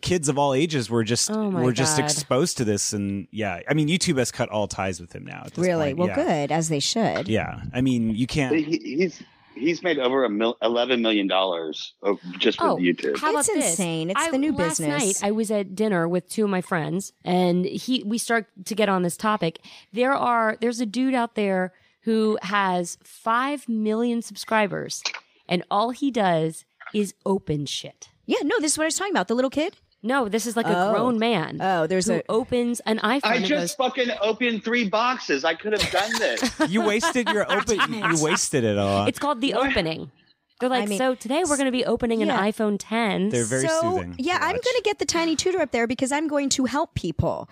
Kids 0.00 0.30
of 0.30 0.38
all 0.38 0.54
ages 0.54 0.88
were 0.88 1.04
just 1.04 1.30
Oh 1.30 1.50
my 1.50 1.60
were 1.62 1.72
just 1.72 1.98
exposed 1.98 2.56
to 2.56 2.64
this, 2.64 2.94
and 2.94 3.28
yeah, 3.30 3.60
I 3.68 3.74
mean, 3.74 3.88
YouTube 3.88 4.16
has 4.16 4.30
cut 4.30 4.48
all 4.48 4.66
ties 4.66 4.98
with 5.00 5.12
him 5.14 5.26
now. 5.26 5.42
At 5.44 5.52
this 5.52 5.66
Really? 5.66 5.88
point. 5.88 5.98
Well, 5.98 6.08
yeah. 6.08 6.14
good 6.14 6.52
as 6.52 6.70
they 6.70 6.80
should. 6.80 7.28
Yeah, 7.28 7.60
I 7.74 7.82
mean, 7.82 8.14
you 8.14 8.26
can't. 8.26 8.56
He, 8.56 8.78
he's 8.82 9.22
he's 9.54 9.82
made 9.82 9.98
over 9.98 10.24
a 10.24 10.30
mil, 10.30 10.56
eleven 10.62 11.02
million 11.02 11.26
dollars 11.26 11.94
of- 12.02 12.20
just 12.38 12.60
with 12.60 12.70
Oh, 12.70 12.76
YouTube. 12.76 13.18
how 13.18 13.36
It's 13.36 13.48
about 13.48 13.54
this? 13.60 13.70
insane. 13.70 14.10
It's 14.10 14.20
I- 14.20 14.30
the 14.30 14.38
new 14.38 14.52
last 14.52 14.78
business. 14.78 15.20
night 15.22 15.26
I 15.28 15.30
was 15.30 15.50
at 15.50 15.74
dinner 15.74 16.08
with 16.08 16.28
two 16.28 16.44
of 16.44 16.50
my 16.50 16.60
friends, 16.60 17.12
and 17.24 17.64
he 17.64 18.02
we 18.04 18.18
start 18.18 18.46
to 18.66 18.74
get 18.74 18.88
on 18.88 19.02
this 19.02 19.16
topic. 19.16 19.60
There 19.92 20.12
are 20.12 20.56
there's 20.60 20.80
a 20.80 20.86
dude 20.86 21.14
out 21.14 21.34
there 21.34 21.72
who 22.02 22.38
has 22.42 22.98
five 23.04 23.68
million 23.68 24.22
subscribers, 24.22 25.02
and 25.48 25.62
all 25.70 25.90
he 25.90 26.10
does 26.10 26.64
is 26.94 27.14
open 27.24 27.66
shit. 27.66 28.08
Yeah, 28.26 28.38
no, 28.44 28.56
this 28.60 28.72
is 28.72 28.78
what 28.78 28.84
I 28.84 28.86
was 28.86 28.96
talking 28.96 29.12
about. 29.12 29.28
The 29.28 29.34
little 29.34 29.50
kid. 29.50 29.76
No, 30.02 30.28
this 30.28 30.46
is 30.46 30.56
like 30.56 30.66
a 30.66 30.76
Oh. 30.88 30.92
grown 30.92 31.18
man. 31.18 31.58
Oh, 31.60 31.86
there's 31.86 32.06
who 32.08 32.14
a- 32.14 32.22
opens 32.28 32.80
an 32.80 32.98
iPhone. 32.98 33.20
I 33.24 33.38
just 33.38 33.50
goes, 33.50 33.74
fucking 33.74 34.08
opened 34.20 34.64
three 34.64 34.88
boxes. 34.88 35.44
I 35.44 35.54
could 35.54 35.72
have 35.72 35.90
done 35.92 36.10
this. 36.18 36.52
You 36.68 36.82
wasted 36.82 37.28
your 37.28 37.50
open. 37.50 37.78
you 37.92 38.22
wasted 38.22 38.64
it 38.64 38.78
all. 38.78 39.06
it's 39.06 39.18
called 39.18 39.40
the 39.40 39.54
opening. 39.54 40.10
They're 40.58 40.68
like, 40.68 40.84
I 40.84 40.86
mean- 40.86 40.98
so 40.98 41.14
today 41.14 41.42
we're 41.48 41.56
going 41.56 41.66
to 41.66 41.72
be 41.72 41.84
opening 41.84 42.20
Yeah. 42.20 42.36
an 42.36 42.52
iPhone 42.52 42.76
10. 42.78 43.28
They're 43.30 43.44
very 43.44 43.66
so, 43.68 43.80
soothing. 43.80 44.16
to 44.16 44.22
Yeah, 44.22 44.38
I'm 44.40 44.52
going 44.52 44.60
to 44.62 44.82
get 44.84 44.98
the 44.98 45.04
tiny 45.06 45.36
tutor 45.36 45.60
up 45.60 45.70
there 45.72 45.86
because 45.86 46.10
I'm 46.12 46.26
going 46.28 46.48
to 46.50 46.64
help 46.64 46.94
people. 46.94 47.48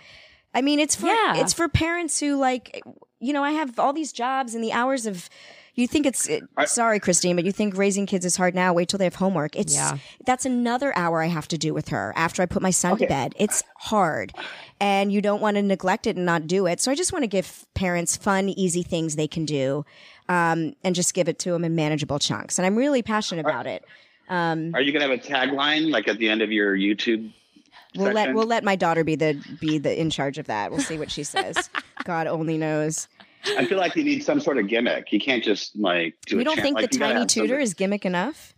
I 0.52 0.60
mean, 0.62 0.80
it's 0.80 0.96
for 0.96 1.06
Yeah. 1.06 1.36
it's 1.36 1.52
for 1.52 1.68
parents 1.68 2.18
who 2.18 2.36
like, 2.36 2.82
you 3.20 3.32
know, 3.32 3.44
I 3.44 3.52
have 3.52 3.78
all 3.78 3.92
these 3.92 4.12
jobs 4.12 4.54
and 4.56 4.62
the 4.64 4.72
hours 4.72 5.06
of. 5.06 5.28
You 5.74 5.86
think 5.86 6.04
it's 6.06 6.28
it, 6.28 6.42
sorry, 6.66 6.98
Christine, 7.00 7.36
but 7.36 7.44
you 7.44 7.52
think 7.52 7.76
raising 7.76 8.06
kids 8.06 8.24
is 8.24 8.36
hard 8.36 8.54
now. 8.54 8.72
Wait 8.72 8.88
till 8.88 8.98
they 8.98 9.04
have 9.04 9.14
homework. 9.14 9.56
It's 9.56 9.74
Yeah. 9.74 9.98
that's 10.26 10.44
another 10.44 10.96
hour 10.96 11.22
I 11.22 11.26
have 11.26 11.48
to 11.48 11.58
do 11.58 11.72
with 11.72 11.88
her 11.88 12.12
after 12.16 12.42
I 12.42 12.46
put 12.46 12.62
my 12.62 12.70
son 12.70 12.96
to 12.98 13.06
bed. 13.06 13.34
It's 13.38 13.62
hard, 13.78 14.32
and 14.80 15.12
you 15.12 15.20
don't 15.22 15.40
want 15.40 15.56
to 15.56 15.62
neglect 15.62 16.06
it 16.06 16.16
and 16.16 16.26
not 16.26 16.46
do 16.46 16.66
it. 16.66 16.80
So 16.80 16.90
I 16.90 16.94
just 16.94 17.12
want 17.12 17.22
to 17.22 17.28
give 17.28 17.66
parents 17.74 18.16
fun, 18.16 18.48
easy 18.48 18.82
things 18.82 19.16
they 19.16 19.28
can 19.28 19.44
do, 19.44 19.84
um, 20.28 20.74
and 20.84 20.94
just 20.94 21.14
give 21.14 21.28
it 21.28 21.38
to 21.40 21.52
them 21.52 21.64
in 21.64 21.74
manageable 21.74 22.18
chunks. 22.18 22.58
And 22.58 22.66
I'm 22.66 22.76
really 22.76 23.02
passionate 23.02 23.46
about 23.46 23.66
it. 23.66 23.84
Are 24.28 24.80
you 24.80 24.92
gonna 24.92 25.08
have 25.08 25.18
a 25.18 25.18
tagline 25.18 25.90
like 25.90 26.08
at 26.08 26.18
the 26.18 26.28
end 26.28 26.42
of 26.42 26.52
your 26.52 26.76
YouTube? 26.76 27.32
We'll 27.96 28.12
let 28.12 28.34
we'll 28.34 28.46
let 28.46 28.62
my 28.62 28.76
daughter 28.76 29.02
be 29.02 29.16
the 29.16 29.42
be 29.60 29.78
the 29.78 29.98
in 29.98 30.10
charge 30.10 30.38
of 30.38 30.46
that. 30.46 30.70
We'll 30.70 30.80
see 30.80 30.98
what 30.98 31.10
she 31.10 31.24
says. 31.24 31.68
God 32.04 32.26
only 32.28 32.56
knows. 32.56 33.08
I 33.56 33.64
feel 33.64 33.78
like 33.78 33.96
you 33.96 34.04
need 34.04 34.22
some 34.24 34.40
sort 34.40 34.58
of 34.58 34.68
gimmick. 34.68 35.12
You 35.12 35.20
can't 35.20 35.42
just 35.42 35.76
like 35.76 36.14
do. 36.26 36.36
We 36.36 36.42
a 36.42 36.44
don't 36.44 36.56
chant- 36.56 36.64
think 36.64 36.76
like, 36.76 36.90
the 36.90 36.98
tiny 36.98 37.26
tutor 37.26 37.48
something- 37.48 37.60
is 37.62 37.74
gimmick 37.74 38.04
enough. 38.06 38.54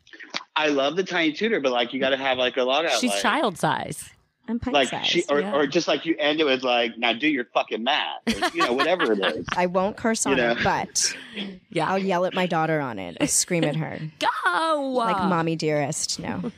I 0.57 0.69
love 0.69 0.97
the 0.97 1.05
tiny 1.05 1.33
tutor, 1.33 1.61
but 1.61 1.73
like 1.73 1.93
you 1.93 2.01
got 2.01 2.11
to 2.11 2.17
have 2.17 2.39
like 2.39 2.57
a 2.57 2.63
lot 2.63 2.85
of 2.85 2.93
She's 2.93 3.11
like, 3.11 3.21
child 3.23 3.59
size. 3.59 4.09
I'm 4.49 4.59
pint 4.59 4.75
like 4.75 4.89
sized. 4.89 5.07
she 5.07 5.23
or, 5.31 5.41
yeah. 5.41 5.55
or 5.55 5.67
just 5.69 5.87
like 5.87 6.05
you 6.05 6.17
end 6.19 6.41
it 6.41 6.45
with 6.45 6.65
like 6.65 6.99
now 6.99 7.13
do 7.13 7.29
your 7.29 7.45
fucking 7.55 7.85
math, 7.85 8.19
or, 8.27 8.49
you 8.57 8.65
know 8.67 8.73
whatever 8.73 9.13
it 9.13 9.21
is. 9.37 9.47
I 9.57 9.67
won't 9.67 9.97
curse 9.97 10.27
on 10.27 10.33
You 10.33 10.43
know? 10.43 10.51
it, 10.53 10.59
but 10.65 11.15
Yeah. 11.71 11.89
I'll 11.89 11.99
yell 11.99 12.25
at 12.25 12.35
my 12.35 12.47
daughter 12.47 12.81
on 12.81 12.99
it. 12.99 13.17
I'll 13.21 13.29
scream 13.29 13.63
at 13.65 13.77
her 13.77 14.01
Go! 14.19 14.81
like 14.95 15.17
"mommy 15.29 15.55
dearest." 15.55 16.19
No, 16.19 16.51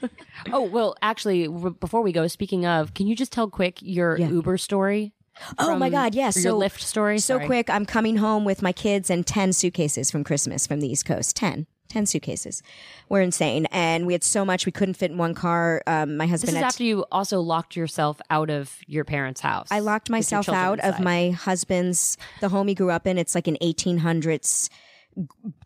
Oh, 0.50 0.62
well, 0.62 0.96
actually, 1.02 1.46
r- 1.46 1.70
before 1.70 2.00
we 2.02 2.10
go, 2.12 2.26
speaking 2.26 2.64
of, 2.64 2.94
can 2.94 3.06
you 3.06 3.14
just 3.14 3.32
tell 3.32 3.48
quick 3.50 3.78
your 3.82 4.18
Yeah. 4.18 4.28
Uber 4.30 4.56
story? 4.58 5.12
Oh 5.58 5.76
my 5.76 5.90
God, 5.90 6.14
yes. 6.14 6.36
or 6.36 6.40
so 6.40 6.48
your 6.50 6.68
Lyft 6.68 6.80
story? 6.80 7.18
So 7.18 7.36
Sorry. 7.36 7.46
quick, 7.46 7.70
I'm 7.70 7.86
coming 7.86 8.16
home 8.16 8.44
with 8.44 8.62
my 8.62 8.72
kids 8.72 9.10
and 9.10 9.26
ten 9.26 9.52
suitcases 9.52 10.10
from 10.10 10.24
Christmas 10.24 10.66
from 10.66 10.80
the 10.80 10.88
East 10.88 11.04
Coast. 11.04 11.36
10. 11.36 11.66
10 11.94 12.06
suitcases. 12.06 12.62
We're 13.08 13.20
insane. 13.20 13.66
And 13.70 14.04
we 14.04 14.14
had 14.14 14.24
so 14.24 14.44
much 14.44 14.66
we 14.66 14.72
couldn't 14.72 14.94
fit 14.94 15.12
in 15.12 15.16
one 15.16 15.32
car. 15.32 15.80
Um, 15.86 16.16
my 16.16 16.24
This 16.24 16.32
husband 16.32 16.56
is 16.56 16.62
had 16.62 16.64
after 16.64 16.82
you 16.82 17.04
also 17.12 17.40
locked 17.40 17.76
yourself 17.76 18.20
out 18.30 18.50
of 18.50 18.78
your 18.86 19.04
parents' 19.04 19.40
house. 19.40 19.68
I 19.70 19.78
locked 19.78 20.10
myself 20.10 20.48
out 20.48 20.80
of 20.80 20.98
my 20.98 21.30
husband's 21.30 22.16
the 22.40 22.48
home 22.48 22.66
he 22.66 22.74
grew 22.74 22.90
up 22.90 23.06
in. 23.06 23.16
It's 23.16 23.34
like 23.34 23.46
an 23.46 23.56
1800s 23.62 24.68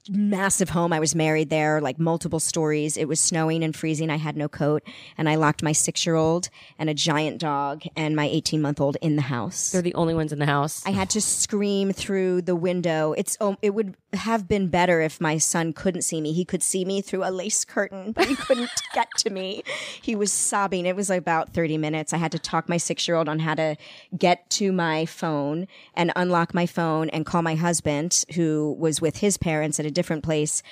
massive 0.09 0.71
home. 0.71 0.93
I 0.93 1.01
was 1.01 1.15
married 1.15 1.51
there, 1.51 1.81
like 1.81 1.99
multiple 1.99 2.41
stories. 2.41 2.97
It 2.97 3.09
was 3.09 3.21
snowing 3.21 3.63
and 3.63 3.75
freezing. 3.75 4.11
I 4.11 4.17
had 4.17 4.37
no 4.37 4.49
coat, 4.49 4.83
and 5.17 5.29
I 5.29 5.37
locked 5.37 5.63
my 5.63 5.73
six 5.73 6.07
year 6.07 6.15
old 6.15 6.49
and 6.79 6.89
a 6.89 6.95
giant 6.95 7.39
dog 7.39 7.83
and 7.97 8.17
my 8.17 8.27
18 8.27 8.61
month 8.61 8.81
old 8.81 8.97
in 9.01 9.17
the 9.17 9.23
house. 9.23 9.71
They're 9.71 9.83
the 9.83 9.95
only 9.95 10.15
ones 10.15 10.33
in 10.33 10.39
the 10.39 10.47
house. 10.47 10.85
I 10.87 10.91
had 10.91 11.11
to 11.11 11.21
scream 11.21 11.93
through 11.93 12.43
the 12.43 12.57
window. 12.57 13.15
It's 13.17 13.37
oh, 13.41 13.57
it 13.63 13.75
would 13.75 13.97
have 14.15 14.49
been 14.49 14.69
better 14.69 15.01
if 15.01 15.21
my 15.21 15.39
son 15.39 15.73
couldn't 15.73 16.03
see 16.03 16.21
me. 16.21 16.33
He 16.33 16.45
could 16.45 16.63
see 16.63 16.85
me 16.85 17.03
through 17.03 17.25
a 17.25 17.31
lace 17.31 17.65
curtain, 17.65 18.13
but 18.13 18.27
he 18.27 18.35
couldn't 18.35 18.71
get 18.95 19.09
to 19.19 19.31
me. 19.31 19.63
He 20.01 20.17
was 20.17 20.33
sobbing. 20.33 20.87
It 20.87 20.97
was 20.97 21.11
about 21.11 21.53
30 21.53 21.77
minutes. 21.77 22.13
I 22.13 22.17
had 22.17 22.33
to 22.33 22.39
talk 22.39 22.69
my 22.69 22.77
6-year-old 22.77 23.29
on 23.29 23.41
how 23.41 23.55
to 23.55 23.77
get 24.17 24.49
to 24.51 24.73
my 24.73 25.05
phone 25.05 25.69
and 25.95 26.13
unlock 26.17 26.55
my 26.55 26.65
phone 26.65 27.11
and 27.11 27.27
call 27.27 27.43
my 27.43 27.55
husband 27.55 28.25
who 28.35 28.77
was 28.79 29.01
with 29.01 29.19
his 29.19 29.37
parents 29.37 29.79
at 29.79 29.85
a 29.85 29.91
different 29.99 30.23
place. 30.25 30.63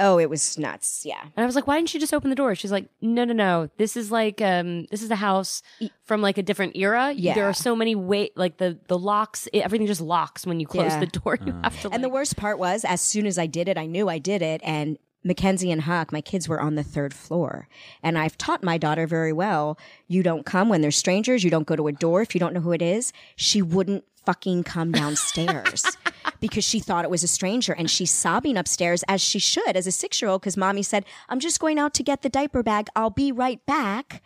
Oh, 0.00 0.16
it 0.20 0.30
was 0.30 0.56
nuts. 0.56 1.02
Yeah. 1.04 1.20
And 1.20 1.42
I 1.42 1.44
was 1.44 1.56
like, 1.56 1.66
why 1.66 1.76
didn't 1.76 1.92
you 1.92 1.98
just 1.98 2.14
open 2.14 2.30
the 2.30 2.36
door? 2.36 2.54
She's 2.54 2.70
like, 2.70 2.88
no, 3.00 3.24
no, 3.24 3.32
no. 3.34 3.68
This 3.78 3.96
is 3.96 4.12
like, 4.12 4.40
um, 4.40 4.84
this 4.92 5.02
is 5.02 5.10
a 5.10 5.16
house 5.16 5.60
from 6.04 6.22
like 6.22 6.38
a 6.38 6.42
different 6.44 6.76
era. 6.76 7.10
Yeah. 7.10 7.34
There 7.34 7.46
are 7.48 7.52
so 7.52 7.74
many 7.74 7.96
way, 7.96 8.30
like 8.36 8.58
the, 8.58 8.78
the 8.86 8.96
locks, 8.96 9.48
it, 9.52 9.58
everything 9.58 9.88
just 9.88 10.00
locks 10.00 10.46
when 10.46 10.60
you 10.60 10.68
close 10.68 10.92
Yeah. 10.92 11.00
the 11.00 11.06
door. 11.18 11.36
You 11.44 11.52
have 11.64 11.80
to 11.82 11.90
And 11.90 12.04
the 12.04 12.08
like- 12.08 12.14
worst 12.14 12.36
part 12.36 12.60
was, 12.60 12.84
as 12.84 13.00
soon 13.00 13.26
as 13.26 13.38
I 13.38 13.46
did 13.46 13.66
it, 13.68 13.76
I 13.76 13.86
knew 13.86 14.08
I 14.08 14.18
did 14.18 14.40
it. 14.40 14.60
And 14.62 14.98
Mackenzie 15.24 15.72
and 15.72 15.82
Huck, 15.82 16.12
my 16.12 16.20
kids 16.20 16.48
were 16.48 16.60
on 16.60 16.76
the 16.76 16.84
third 16.84 17.12
floor. 17.12 17.66
And 18.00 18.16
I've 18.16 18.38
taught 18.38 18.62
my 18.62 18.78
daughter 18.78 19.08
very 19.08 19.32
well 19.32 19.76
you 20.06 20.22
don't 20.22 20.46
come 20.46 20.68
when 20.68 20.80
there's 20.80 20.96
strangers, 20.96 21.42
you 21.42 21.50
don't 21.50 21.66
go 21.66 21.74
to 21.74 21.88
a 21.88 21.92
door 21.92 22.22
if 22.22 22.36
you 22.36 22.38
don't 22.38 22.54
know 22.54 22.60
who 22.60 22.70
it 22.72 22.82
is. 22.82 23.12
She 23.34 23.62
wouldn't 23.62 24.04
fucking 24.28 24.62
come 24.62 24.92
downstairs 24.92 25.96
because 26.40 26.62
she 26.62 26.80
thought 26.80 27.02
it 27.02 27.10
was 27.10 27.22
a 27.22 27.28
stranger 27.28 27.72
and 27.72 27.90
she's 27.90 28.10
sobbing 28.10 28.58
upstairs 28.58 29.02
as 29.08 29.22
she 29.22 29.38
should 29.38 29.74
as 29.74 29.86
a 29.86 29.90
six 29.90 30.20
year 30.20 30.30
old 30.30 30.42
because 30.42 30.54
mommy 30.54 30.82
said, 30.82 31.06
I'm 31.30 31.40
just 31.40 31.58
going 31.60 31.78
out 31.78 31.94
to 31.94 32.02
get 32.02 32.20
the 32.20 32.28
diaper 32.28 32.62
bag. 32.62 32.88
I'll 32.94 33.08
be 33.08 33.32
right 33.32 33.64
back. 33.64 34.22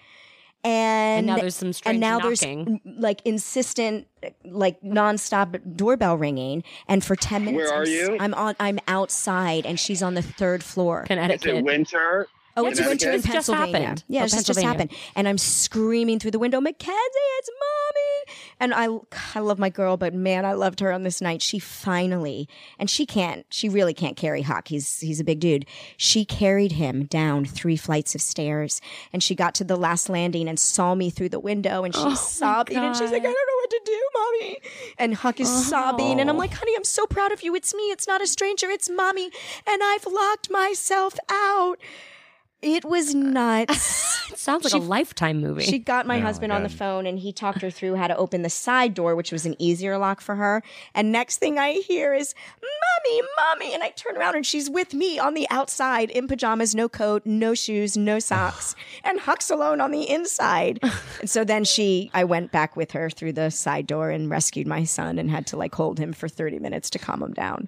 And, 0.65 1.19
And 1.19 1.27
now 1.29 1.37
there's 1.37 1.55
some 1.55 1.73
strange 1.73 1.95
and 1.95 2.01
now 2.01 2.19
knocking. 2.19 2.65
there's 2.65 2.97
mm, 2.97 3.01
like 3.01 3.23
insistent 3.25 4.09
like 4.45 4.81
nonstop 4.83 5.61
doorbell 5.77 6.17
ringing 6.17 6.65
and 6.89 7.05
for 7.05 7.15
10 7.15 7.45
minutes 7.45 7.71
Where 7.71 7.79
are 7.79 7.83
I'm, 7.83 7.89
you? 7.89 8.17
I'm 8.21 8.35
on 8.35 8.55
i'm 8.61 8.79
outside 8.87 9.67
and 9.67 9.79
she's 9.79 10.03
on 10.05 10.15
the 10.15 10.23
third 10.23 10.63
floor 10.63 11.03
Is 11.03 11.09
Connecticut. 11.09 11.55
it 11.57 11.65
winter? 11.65 12.27
Oh 12.57 12.67
it's 12.67 12.79
winter 12.81 12.93
in 12.93 12.99
just- 12.99 13.25
this 13.25 13.33
just 13.35 13.49
pennsylvania. 13.49 13.79
happened. 13.81 14.05
Oh, 14.05 14.13
yeah 14.13 14.21
Oh, 14.23 14.25
it's 14.25 14.35
just, 14.35 14.47
just 14.47 14.63
happened. 14.63 14.93
And 15.17 15.27
i'm 15.29 15.39
screaming 15.39 16.19
through 16.19 16.33
the 16.33 16.39
window 16.39 16.61
mackenzie 16.61 16.93
it's 17.39 17.51
mommy! 17.61 18.37
And 18.61 18.75
i 18.75 18.89
i 19.35 19.41
love 19.41 19.59
my 19.59 19.69
girl 19.69 19.97
but 19.97 20.15
man 20.15 20.45
i 20.45 20.53
loved 20.53 20.81
her 20.81 20.93
on 20.93 21.03
this 21.03 21.21
night. 21.21 21.43
She 21.43 21.59
finally 21.59 22.49
and 22.79 22.89
she 22.89 23.07
can't 23.07 23.47
she 23.51 23.69
really 23.69 23.95
can't 23.95 24.17
carry 24.17 24.43
huck 24.43 24.69
he's 24.69 25.01
he's 25.01 25.21
a 25.21 25.25
big 25.25 25.41
dude. 25.41 25.67
She 25.97 26.25
carried 26.25 26.73
him 26.73 27.05
down 27.05 27.45
three 27.45 27.77
flights 27.77 28.15
of 28.15 28.21
stairs 28.23 28.81
and 29.13 29.23
she 29.23 29.35
got 29.35 29.55
to 29.57 29.65
the 29.65 29.77
last 29.77 30.09
landing 30.09 30.49
and 30.49 30.59
saw 30.59 30.95
me 30.95 31.11
through 31.11 31.31
the 31.31 31.41
window 31.41 31.85
and 31.85 31.95
she's 31.95 32.05
oh, 32.05 32.15
sobbing 32.15 32.77
and 32.77 32.97
she's 32.97 33.11
like 33.11 33.23
i 33.23 33.25
don't 33.25 33.33
know 33.33 33.61
what 33.63 33.71
to 33.71 33.81
do 33.85 34.01
mommy. 34.15 34.59
And 34.99 35.15
huck 35.15 35.41
is 35.41 35.49
sobbing 35.69 36.21
and 36.21 36.29
i'm 36.31 36.37
oh. 36.37 36.39
like 36.39 36.53
honey 36.53 36.73
i'm 36.77 36.85
so 36.85 37.07
proud 37.07 37.33
of 37.33 37.43
you. 37.43 37.55
It's 37.55 37.75
me. 37.75 37.85
It's 37.85 38.07
not 38.07 38.21
a 38.23 38.27
stranger. 38.27 38.69
It's 38.71 38.89
mommy. 38.89 39.31
And 39.67 39.83
i've 39.83 40.07
locked 40.07 40.51
myself 40.51 41.19
out 41.31 41.79
it 42.63 42.85
was 42.85 43.15
nuts 43.15 44.31
It 44.33 44.39
sounds 44.39 44.65
like 44.65 44.73
She- 44.73 44.79
a 44.79 44.83
lifetime 44.83 45.41
movie. 45.41 45.63
she 45.65 45.79
got 45.79 46.07
my 46.07 46.19
Oh, 46.19 46.23
husband 46.23 46.53
on 46.53 46.63
the 46.63 46.69
phone 46.69 47.07
and 47.07 47.19
he 47.19 47.33
talked 47.33 47.61
her 47.63 47.71
through 47.71 47.97
how 47.97 48.07
to 48.07 48.17
open 48.17 48.43
the 48.43 48.49
side 48.51 48.95
door, 48.95 49.15
which 49.15 49.31
was 49.33 49.45
an 49.45 49.55
easier 49.59 49.99
lock 49.99 50.21
for 50.21 50.37
her. 50.37 50.63
And 50.95 51.13
next 51.13 51.37
thing 51.39 51.59
I 51.59 51.73
hear 51.73 52.15
is, 52.15 52.35
Mommy, 52.63 53.23
Mommy. 53.37 53.75
And 53.75 53.83
I 53.83 53.91
turn 53.91 54.17
around 54.17 54.37
and 54.37 54.47
she's 54.47 54.71
with 54.71 54.95
me 54.95 55.19
on 55.19 55.35
the 55.35 55.47
outside 55.51 56.11
in 56.11 56.29
pajamas, 56.29 56.75
no 56.75 56.89
coat, 56.89 57.23
no 57.27 57.53
shoes, 57.55 57.97
no 57.97 58.19
socks, 58.19 58.75
and 59.05 59.21
Huck's 59.21 59.51
alone 59.51 59.81
on 59.81 59.91
the 59.91 60.09
inside. 60.09 60.79
and 61.21 61.29
so 61.29 61.45
then 61.45 61.65
she, 61.65 62.11
I 62.15 62.25
went 62.25 62.53
back 62.53 62.75
with 62.77 62.93
her 62.93 63.11
through 63.11 63.33
the 63.35 63.51
side 63.51 63.87
door 63.87 64.11
and 64.11 64.31
rescued 64.31 64.67
my 64.67 64.85
son 64.85 65.19
and 65.19 65.31
had 65.31 65.47
to 65.49 65.57
like 65.57 65.75
hold 65.75 65.99
him 65.99 66.13
for 66.13 66.29
30 66.29 66.59
minutes 66.59 66.89
to 66.91 66.99
calm 66.99 67.23
him 67.23 67.33
down. 67.35 67.67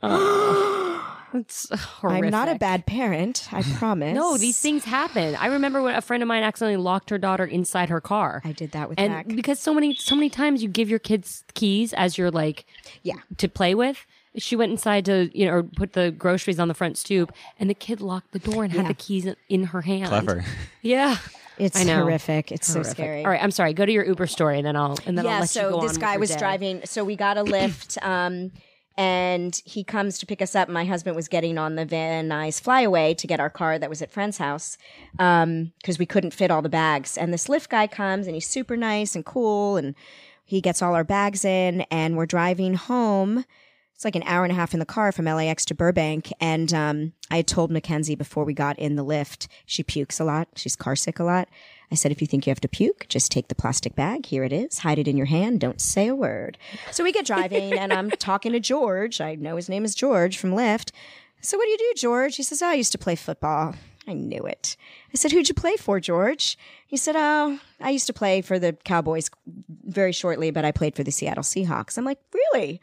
It's 1.35 1.69
horrific. 1.71 2.25
I'm 2.25 2.31
not 2.31 2.49
a 2.49 2.55
bad 2.55 2.87
parent, 2.87 3.49
I 3.53 3.63
promise. 3.77 4.15
No, 4.15 4.37
these 4.39 4.59
things 4.59 4.85
happen. 4.85 5.35
I 5.37 5.47
remember 5.47 5.83
when 5.83 5.95
a 5.95 6.01
friend 6.01 6.23
of 6.23 6.27
mine 6.29 6.43
accidentally 6.43 6.77
locked 6.83 7.11
her 7.11 7.19
daughter 7.19 7.45
inside 7.45 7.89
her 7.91 8.01
car. 8.01 8.41
I 8.45 8.53
did 8.53 8.73
that 8.73 8.89
with 8.89 8.99
and 8.99 9.13
Mac. 9.13 9.29
because 9.29 9.59
so 9.59 9.75
many 9.75 9.95
so 9.95 10.15
many 10.15 10.31
times 10.31 10.63
you 10.63 10.69
give 10.69 10.89
your 10.89 10.99
kids 10.99 11.45
keys 11.55 11.93
as 11.93 12.17
you're 12.17 12.31
like 12.31 12.65
Yeah. 13.03 13.17
to 13.39 13.49
play 13.49 13.75
with 13.75 14.07
she 14.37 14.57
went 14.57 14.73
inside 14.73 15.05
to 15.05 15.31
you 15.33 15.47
know 15.47 15.53
or 15.53 15.63
put 15.63 15.93
the 15.93 16.11
groceries 16.11 16.59
on 16.59 16.67
the 16.67 16.75
front 16.75 16.99
stoop 16.99 17.33
and 17.61 17.71
the 17.71 17.75
kid 17.75 18.01
locked 18.01 18.33
the 18.33 18.41
door 18.41 18.65
and 18.65 18.73
had 18.73 18.83
Yeah. 18.83 18.89
the 18.89 18.95
keys 18.95 19.27
in- 19.27 19.37
in 19.49 19.65
her 19.65 19.83
hand 19.83 20.09
Clever. 20.09 20.45
yeah 20.83 21.19
It's 21.57 21.79
I 21.81 21.85
know. 21.85 22.01
horrific. 22.03 22.51
It's 22.51 22.67
so 22.67 22.81
Horrific. 22.81 22.91
scary. 22.97 23.25
all 23.25 23.31
right 23.31 23.41
i'm 23.41 23.53
sorry 23.53 23.73
go 23.75 23.87
to 23.87 23.93
your 23.93 24.05
uber 24.05 24.27
story 24.27 24.57
and 24.59 24.67
then 24.67 24.75
i'll 24.75 24.99
and 25.07 25.17
then 25.17 25.25
i'll 25.25 25.33
yeah, 25.35 25.41
let 25.41 25.51
so 25.51 25.69
you 25.69 25.71
go 25.77 25.81
this 25.83 25.91
on 25.91 25.95
with 25.95 26.01
guy 26.01 26.13
your 26.15 26.21
was 26.21 26.31
day. 26.31 26.39
driving. 26.39 26.81
So 26.85 27.05
we 27.05 27.15
got 27.15 27.37
a 27.39 27.43
lift, 27.59 27.97
um, 28.03 28.51
and 28.97 29.61
he 29.65 29.83
comes 29.83 30.19
to 30.19 30.27
pick 30.27 30.41
us 30.41 30.55
up. 30.55 30.69
My 30.69 30.85
husband 30.85 31.17
was 31.17 31.29
getting 31.29 31.59
on 31.59 31.75
the 31.75 31.85
Van 31.85 32.29
Nuys 32.29 32.61
flyaway 32.61 33.15
to 33.15 33.27
get 33.27 33.41
our 33.41 33.51
car 33.51 33.79
that 33.79 33.91
was 33.91 34.03
at 34.03 34.11
friend's 34.11 34.39
house 34.39 34.79
because 35.13 35.99
we 35.99 36.07
couldn't 36.07 36.33
fit 36.33 36.51
all 36.51 36.63
the 36.63 36.69
bags. 36.69 37.19
And 37.19 37.33
this 37.33 37.49
Lyft 37.49 37.69
guy 37.69 37.87
comes, 37.87 38.27
and 38.27 38.35
he's 38.35 38.49
super 38.49 38.77
nice 38.77 39.15
and 39.15 39.25
cool, 39.25 39.77
and 39.77 39.95
he 40.45 40.61
gets 40.61 40.83
all 40.83 40.95
our 40.95 41.05
bags 41.05 41.45
in, 41.45 41.83
and 41.91 42.17
we're 42.17 42.27
driving 42.27 42.75
home. 42.75 43.45
It's 43.95 44.05
like 44.05 44.17
an 44.17 44.25
hour 44.25 44.45
and 44.45 44.53
a 44.53 44.57
half 44.57 44.75
in 44.75 44.81
the 44.81 44.87
car 44.87 45.13
from 45.13 45.27
LAX 45.27 45.65
to 45.67 45.75
Burbank. 45.75 46.33
And 46.41 46.73
um, 46.75 47.13
I 47.31 47.37
had 47.37 47.47
told 47.47 47.71
Mackenzie 47.71 48.17
before 48.17 48.45
we 48.45 48.53
got 48.53 48.79
in 48.79 48.97
the 48.97 49.05
Lyft, 49.05 49.47
she 49.67 49.85
pukes 49.85 50.19
a 50.19 50.25
lot. 50.25 50.49
She's 50.57 50.75
car 50.75 50.97
sick 50.97 51.21
a 51.21 51.25
lot. 51.25 51.49
I 51.91 51.95
said, 51.95 52.11
if 52.13 52.21
you 52.21 52.27
think 52.27 52.47
you 52.47 52.51
have 52.51 52.61
to 52.61 52.69
puke, 52.69 53.07
just 53.09 53.31
take 53.31 53.49
the 53.49 53.55
plastic 53.55 53.95
bag. 53.95 54.27
Here 54.27 54.45
it 54.45 54.53
is. 54.53 54.79
Hide 54.79 54.99
it 54.99 55.09
in 55.09 55.17
your 55.17 55.27
hand. 55.27 55.61
Don't 55.61 55.81
say 55.81 56.09
a 56.09 56.15
word. 56.15 56.59
So 56.91 57.05
we 57.05 57.13
get 57.13 57.27
driving, 57.27 57.73
and 57.75 57.93
I'm 57.93 58.11
talking 58.11 58.53
to 58.53 58.61
George. 58.61 59.21
I 59.21 59.35
know 59.35 59.57
his 59.57 59.69
name 59.69 59.85
is 59.85 59.95
George 59.95 60.39
from 60.39 60.53
Lyft. 60.53 60.91
So 61.41 61.59
what 61.59 61.65
do 61.65 61.71
you 61.71 61.79
do, 61.79 61.93
George? 61.97 62.37
He 62.37 62.43
says, 62.43 62.63
oh, 62.63 62.69
I 62.69 62.75
used 62.75 62.93
to 62.93 62.99
play 62.99 63.15
football. 63.17 63.75
I 64.07 64.13
knew 64.13 64.45
it. 64.45 64.77
I 65.13 65.17
said, 65.17 65.33
who'd 65.33 65.49
you 65.49 65.55
play 65.55 65.77
for, 65.77 66.01
George? 66.01 66.59
He 66.87 66.97
said, 66.97 67.17
oh, 67.17 67.59
I 67.81 67.91
used 67.91 68.07
to 68.07 68.13
play 68.13 68.43
for 68.43 68.59
the 68.59 68.73
Cowboys 68.85 69.31
very 69.85 70.13
shortly, 70.13 70.51
but 70.51 70.65
I 70.65 70.73
played 70.73 70.95
for 70.95 71.05
the 71.05 71.11
Seattle 71.11 71.43
Seahawks. 71.43 71.97
I'm 71.97 72.05
like, 72.05 72.19
really? 72.33 72.81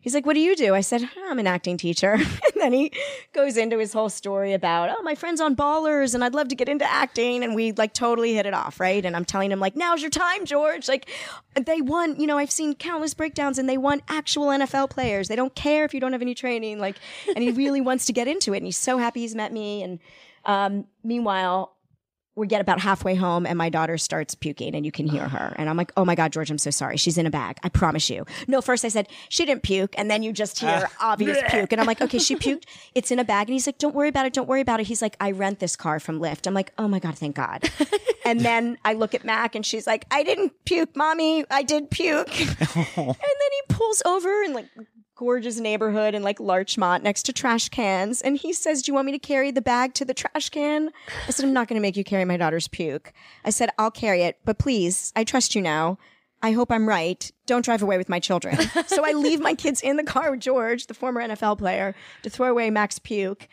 He's 0.00 0.14
like, 0.14 0.26
What 0.26 0.34
do 0.34 0.40
you 0.40 0.56
do? 0.56 0.74
I 0.74 0.80
said, 0.80 1.08
I'm 1.26 1.38
an 1.38 1.46
acting 1.46 1.76
teacher. 1.76 2.12
and 2.14 2.54
then 2.56 2.72
he 2.72 2.92
goes 3.32 3.56
into 3.56 3.78
his 3.78 3.92
whole 3.92 4.08
story 4.08 4.52
about, 4.52 4.90
Oh, 4.96 5.02
my 5.02 5.14
friend's 5.14 5.40
on 5.40 5.56
ballers 5.56 6.14
and 6.14 6.24
I'd 6.24 6.34
love 6.34 6.48
to 6.48 6.54
get 6.54 6.68
into 6.68 6.90
acting. 6.90 7.42
And 7.42 7.54
we 7.54 7.72
like 7.72 7.94
totally 7.94 8.34
hit 8.34 8.46
it 8.46 8.54
off, 8.54 8.80
right? 8.80 9.04
And 9.04 9.16
I'm 9.16 9.24
telling 9.24 9.52
him, 9.52 9.60
like, 9.60 9.76
now's 9.76 10.00
your 10.00 10.10
time, 10.10 10.44
George. 10.44 10.88
Like, 10.88 11.08
they 11.54 11.80
want, 11.80 12.20
you 12.20 12.26
know, 12.26 12.38
I've 12.38 12.50
seen 12.50 12.74
countless 12.74 13.14
breakdowns 13.14 13.58
and 13.58 13.68
they 13.68 13.78
want 13.78 14.02
actual 14.08 14.46
NFL 14.46 14.90
players. 14.90 15.28
They 15.28 15.36
don't 15.36 15.54
care 15.54 15.84
if 15.84 15.94
you 15.94 16.00
don't 16.00 16.12
have 16.12 16.22
any 16.22 16.34
training. 16.34 16.78
Like, 16.78 16.96
and 17.34 17.42
he 17.42 17.50
really 17.50 17.80
wants 17.80 18.06
to 18.06 18.12
get 18.12 18.28
into 18.28 18.54
it. 18.54 18.58
And 18.58 18.66
he's 18.66 18.76
so 18.76 18.98
happy 18.98 19.20
he's 19.20 19.34
met 19.34 19.52
me. 19.52 19.82
And 19.82 19.98
um, 20.44 20.86
meanwhile, 21.02 21.74
we 22.38 22.46
get 22.46 22.60
about 22.60 22.80
halfway 22.80 23.14
home 23.14 23.44
and 23.44 23.58
my 23.58 23.68
daughter 23.68 23.98
starts 23.98 24.34
puking 24.34 24.74
and 24.74 24.86
you 24.86 24.92
can 24.92 25.06
hear 25.06 25.28
her. 25.28 25.54
And 25.56 25.68
I'm 25.68 25.76
like, 25.76 25.92
oh 25.96 26.04
my 26.04 26.14
God, 26.14 26.32
George, 26.32 26.50
I'm 26.50 26.58
so 26.58 26.70
sorry. 26.70 26.96
She's 26.96 27.18
in 27.18 27.26
a 27.26 27.30
bag. 27.30 27.58
I 27.62 27.68
promise 27.68 28.08
you. 28.08 28.24
No, 28.46 28.60
first 28.60 28.84
I 28.84 28.88
said, 28.88 29.08
she 29.28 29.44
didn't 29.44 29.62
puke. 29.62 29.94
And 29.98 30.10
then 30.10 30.22
you 30.22 30.32
just 30.32 30.58
hear 30.58 30.86
ah. 30.86 30.96
obvious 31.12 31.38
puke. 31.48 31.72
And 31.72 31.80
I'm 31.80 31.86
like, 31.86 32.00
okay, 32.00 32.18
she 32.18 32.36
puked. 32.36 32.64
It's 32.94 33.10
in 33.10 33.18
a 33.18 33.24
bag. 33.24 33.48
And 33.48 33.54
he's 33.54 33.66
like, 33.66 33.78
don't 33.78 33.94
worry 33.94 34.08
about 34.08 34.26
it. 34.26 34.32
Don't 34.32 34.48
worry 34.48 34.60
about 34.60 34.80
it. 34.80 34.86
He's 34.86 35.02
like, 35.02 35.16
I 35.20 35.32
rent 35.32 35.58
this 35.58 35.76
car 35.76 35.98
from 36.00 36.20
Lyft. 36.20 36.46
I'm 36.46 36.54
like, 36.54 36.72
oh 36.78 36.88
my 36.88 37.00
God, 37.00 37.18
thank 37.18 37.36
God. 37.36 37.68
and 38.24 38.40
then 38.40 38.78
I 38.84 38.94
look 38.94 39.14
at 39.14 39.24
Mac 39.24 39.54
and 39.54 39.66
she's 39.66 39.86
like, 39.86 40.04
I 40.10 40.22
didn't 40.22 40.52
puke, 40.64 40.94
mommy. 40.96 41.44
I 41.50 41.62
did 41.62 41.90
puke. 41.90 42.40
and 42.40 42.56
then 42.96 43.06
he 43.16 43.62
pulls 43.68 44.02
over 44.06 44.44
and 44.44 44.54
like, 44.54 44.66
gorgeous 45.18 45.58
neighborhood 45.58 46.14
in 46.14 46.22
like 46.22 46.38
Larchmont 46.38 47.02
next 47.02 47.24
to 47.24 47.32
trash 47.32 47.68
cans. 47.68 48.22
And 48.22 48.36
he 48.36 48.52
says, 48.52 48.82
Do 48.82 48.90
you 48.90 48.94
want 48.94 49.06
me 49.06 49.12
to 49.12 49.18
carry 49.18 49.50
the 49.50 49.60
bag 49.60 49.92
to 49.94 50.04
the 50.04 50.14
trash 50.14 50.48
can? 50.48 50.90
I 51.26 51.32
said, 51.32 51.44
I'm 51.44 51.52
not 51.52 51.66
going 51.66 51.74
to 51.74 51.82
make 51.82 51.96
you 51.96 52.04
carry 52.04 52.24
my 52.24 52.36
daughter's 52.36 52.68
puke. 52.68 53.12
I 53.44 53.50
said, 53.50 53.70
I'll 53.78 53.90
carry 53.90 54.22
it, 54.22 54.38
but 54.44 54.58
please, 54.58 55.12
I 55.16 55.24
trust 55.24 55.56
you 55.56 55.60
now. 55.60 55.98
I 56.40 56.52
hope 56.52 56.70
I'm 56.70 56.88
right. 56.88 57.30
Don't 57.46 57.64
drive 57.64 57.82
away 57.82 57.98
with 57.98 58.08
my 58.08 58.20
children. 58.20 58.56
so 58.86 59.04
I 59.04 59.10
leave 59.10 59.40
my 59.40 59.54
kids 59.54 59.80
in 59.80 59.96
the 59.96 60.04
car 60.04 60.30
with 60.30 60.38
George, 60.38 60.86
the 60.86 60.94
former 60.94 61.20
NFL 61.20 61.58
player, 61.58 61.96
to 62.22 62.30
throw 62.30 62.48
away 62.48 62.70
Max 62.70 63.00
puke. 63.00 63.48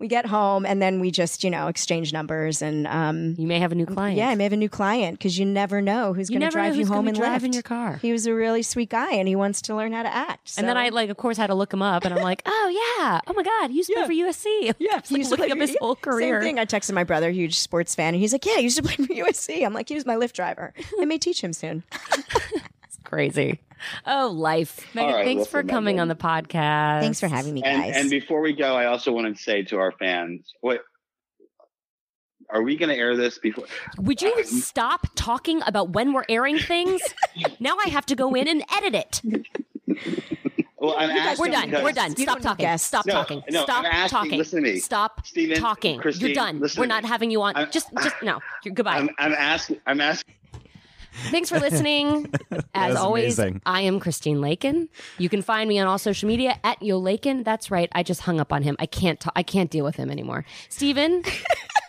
We 0.00 0.08
get 0.08 0.26
home 0.26 0.66
and 0.66 0.80
then 0.82 0.98
we 0.98 1.10
just, 1.12 1.44
you 1.44 1.50
know, 1.50 1.68
exchange 1.68 2.12
numbers 2.12 2.62
and 2.62 2.86
um 2.88 3.34
You 3.38 3.46
may 3.46 3.58
have 3.60 3.70
a 3.70 3.74
new 3.76 3.86
client. 3.86 4.16
yeah, 4.16 4.30
I 4.30 4.34
may 4.34 4.44
have 4.44 4.52
a 4.52 4.56
new 4.56 4.68
client 4.70 5.18
because 5.18 5.38
you 5.38 5.44
never 5.46 5.80
know 5.82 6.14
who's 6.14 6.28
going 6.30 6.40
to 6.40 6.48
drive 6.48 6.74
you 6.74 6.86
home 6.86 7.06
and 7.06 7.16
driving 7.16 7.52
Lyft. 7.52 7.54
your 7.54 7.62
car. 7.62 7.98
He 8.02 8.10
was 8.10 8.26
a 8.26 8.34
really 8.34 8.62
sweet 8.62 8.88
guy 8.90 9.12
and 9.12 9.28
he 9.28 9.36
wants 9.36 9.60
to 9.62 9.76
learn 9.76 9.92
how 9.92 10.02
to 10.02 10.12
act. 10.12 10.54
And 10.56 10.66
then 10.66 10.76
I 10.76 10.88
like, 10.88 11.10
of 11.10 11.16
course, 11.18 11.36
had 11.36 11.48
to 11.48 11.54
look 11.54 11.72
him 11.72 11.82
up, 11.82 12.04
and 12.04 12.12
I'm 12.14 12.22
like, 12.22 12.42
oh 12.46 12.96
yeah, 12.98 13.20
oh 13.26 13.32
my 13.34 13.42
god, 13.42 13.70
he 13.70 13.76
used 13.76 13.90
to 13.90 13.94
Yeah. 13.98 14.06
play 14.06 14.22
for 14.22 14.28
USC. 14.32 14.74
Yeah, 14.78 14.90
I 14.92 14.96
was, 14.96 15.02
like, 15.02 15.08
he 15.10 15.16
used 15.18 15.30
to 15.32 15.36
looking 15.36 15.52
up 15.52 15.58
his 15.58 15.76
whole 15.80 15.96
career 15.96 16.40
Same 16.40 16.42
thing. 16.42 16.58
I 16.58 16.64
texted 16.64 16.94
my 16.94 17.04
brother, 17.04 17.30
huge 17.30 17.58
sports 17.58 17.94
fan, 17.94 18.14
and 18.14 18.20
he's 18.20 18.32
like, 18.32 18.46
"Yeah, 18.46 18.56
he 18.56 18.62
used 18.62 18.78
to 18.78 18.82
play 18.82 18.96
for 18.96 19.12
USC." 19.12 19.64
I'm 19.66 19.74
like, 19.74 19.88
"He 19.88 19.94
was 19.94 20.06
my 20.06 20.14
Lyft 20.16 20.32
driver. 20.32 20.72
I 20.98 21.04
may 21.04 21.18
teach 21.18 21.42
him 21.44 21.52
soon." 21.52 21.82
Crazy. 23.10 23.58
Oh, 24.06 24.28
life. 24.28 24.86
Megan, 24.94 25.14
right, 25.14 25.24
thanks 25.24 25.40
listen, 25.40 25.50
for 25.50 25.62
coming 25.66 25.96
Megan. 25.96 26.00
on 26.02 26.08
the 26.08 26.14
podcast. 26.14 27.00
Thanks 27.00 27.18
for 27.18 27.26
having 27.28 27.54
me, 27.54 27.62
And 27.64 27.82
guys. 27.82 27.96
and 27.96 28.08
before 28.10 28.40
we 28.40 28.52
go, 28.52 28.76
I 28.76 28.86
also 28.86 29.10
want 29.12 29.36
to 29.36 29.42
say 29.42 29.62
to 29.64 29.78
our 29.78 29.90
fans, 29.92 30.52
what 30.60 30.82
are 32.50 32.62
we 32.62 32.76
going 32.76 32.88
to 32.90 32.94
air 32.96 33.16
this 33.16 33.38
before? 33.38 33.64
Would 33.98 34.22
you 34.22 34.32
uh, 34.32 34.42
stop 34.44 35.06
talking 35.16 35.60
about 35.66 35.90
when 35.90 36.12
we're 36.12 36.24
airing 36.28 36.58
things? 36.58 37.00
now 37.60 37.76
I 37.84 37.88
have 37.88 38.06
to 38.06 38.14
go 38.14 38.34
in 38.34 38.46
and 38.48 38.62
edit 38.72 38.94
it. 38.94 39.22
Well, 40.78 40.94
I'm 40.96 41.08
guys- 41.10 41.18
asking 41.38 41.44
We're 41.44 41.52
done. 41.52 41.84
We're 41.84 41.92
done. 41.92 42.16
Stop 42.16 42.40
talking. 42.40 42.64
guests. 42.64 42.86
Stop 42.86 43.06
No, 43.06 43.12
talking. 43.14 43.42
no, 43.50 43.62
Stop 43.64 43.80
I'm 43.80 43.86
asking- 43.86 44.08
talking. 44.18 44.38
listen 44.38 44.62
to 44.62 44.70
me. 44.70 44.78
Stop 44.78 45.26
Steven, 45.26 45.58
talking. 45.58 46.00
You're 46.14 46.32
done. 46.32 46.62
We're 46.78 46.86
not 46.86 47.04
having 47.04 47.30
you 47.30 47.42
on. 47.42 47.56
I'm- 47.56 47.70
just, 47.70 47.88
just 48.02 48.14
no. 48.22 48.40
You're, 48.64 48.74
goodbye. 48.74 48.96
I'm, 48.96 49.10
I'm 49.18 49.32
asking. 49.32 49.78
I'm 49.86 50.00
asking. 50.00 50.34
Thanks 51.30 51.48
for 51.50 51.58
listening. 51.58 52.32
As 52.74 52.96
always, 52.96 53.38
amazing. 53.38 53.62
I 53.66 53.82
am 53.82 54.00
Christine 54.00 54.40
Lakin. 54.40 54.88
You 55.18 55.28
can 55.28 55.42
find 55.42 55.68
me 55.68 55.78
on 55.78 55.86
all 55.86 55.98
social 55.98 56.26
media 56.28 56.58
at 56.64 56.82
Yo 56.82 56.98
Lakin. 56.98 57.42
That's 57.42 57.70
right. 57.70 57.88
I 57.92 58.02
just 58.02 58.20
hung 58.22 58.40
up 58.40 58.52
on 58.52 58.62
him. 58.62 58.76
I 58.78 58.86
can't. 58.86 59.18
ta- 59.20 59.32
I 59.36 59.42
can't 59.42 59.70
deal 59.70 59.84
with 59.84 59.96
him 59.96 60.10
anymore. 60.10 60.44
Steven, 60.68 61.22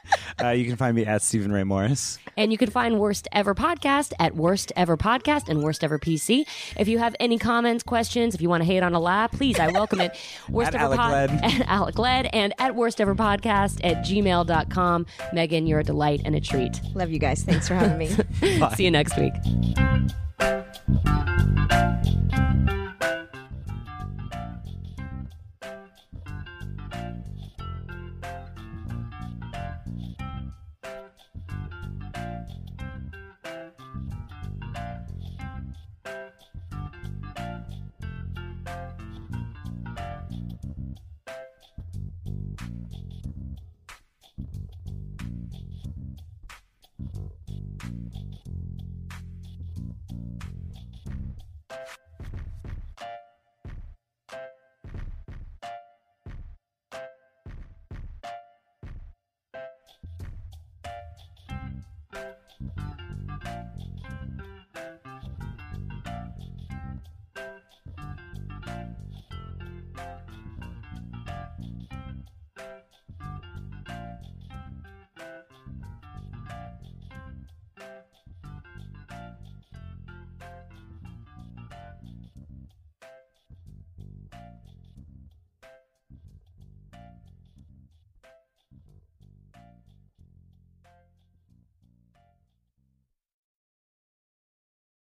Uh, 0.42 0.50
you 0.50 0.66
can 0.66 0.76
find 0.76 0.96
me 0.96 1.06
at 1.06 1.22
Stephen 1.22 1.52
Ray 1.52 1.64
Morris. 1.64 2.18
and 2.38 2.52
you 2.52 2.58
can 2.58 2.70
find 2.70 3.00
Worst 3.00 3.28
Ever 3.32 3.54
Podcast 3.54 4.14
at 4.20 4.36
Worst 4.36 4.72
Ever 4.76 4.98
Podcast 4.98 5.50
and 5.50 5.62
Worst 5.62 5.84
Ever 5.84 6.00
PC. 6.00 6.46
If 6.78 6.88
you 6.88 6.98
have 6.98 7.16
any 7.20 7.38
comments, 7.38 7.84
questions, 7.84 8.34
if 8.34 8.42
you 8.42 8.50
want 8.50 8.62
to 8.62 8.66
hate 8.66 8.82
on 8.84 8.94
a 8.94 9.00
lab, 9.00 9.32
please, 9.32 9.60
I 9.60 9.68
welcome 9.68 10.02
it. 10.02 10.18
Worst 10.50 10.74
At 10.74 10.82
Ever 10.82 10.96
Podcast 10.96 11.12
Led. 11.12 11.32
at 11.62 11.68
Alec 11.68 12.00
Led 12.00 12.28
and 12.34 12.54
at 12.60 12.76
Worst 12.76 13.00
Ever 13.02 13.16
Podcast 13.16 13.80
at 13.84 13.98
gmail.com. 14.06 15.06
Megan, 15.34 15.68
you're 15.68 15.80
a 15.80 15.84
delight 15.84 16.22
and 16.26 16.36
a 16.36 16.42
treat. 16.42 16.80
Love 16.96 17.12
you 17.12 17.20
guys. 17.20 17.44
Thanks 17.44 17.68
for 17.68 17.76
having 17.76 17.98
me. 17.98 18.08
See 18.76 18.86
you 18.86 18.92
next 18.92 19.18
week. 19.18 19.34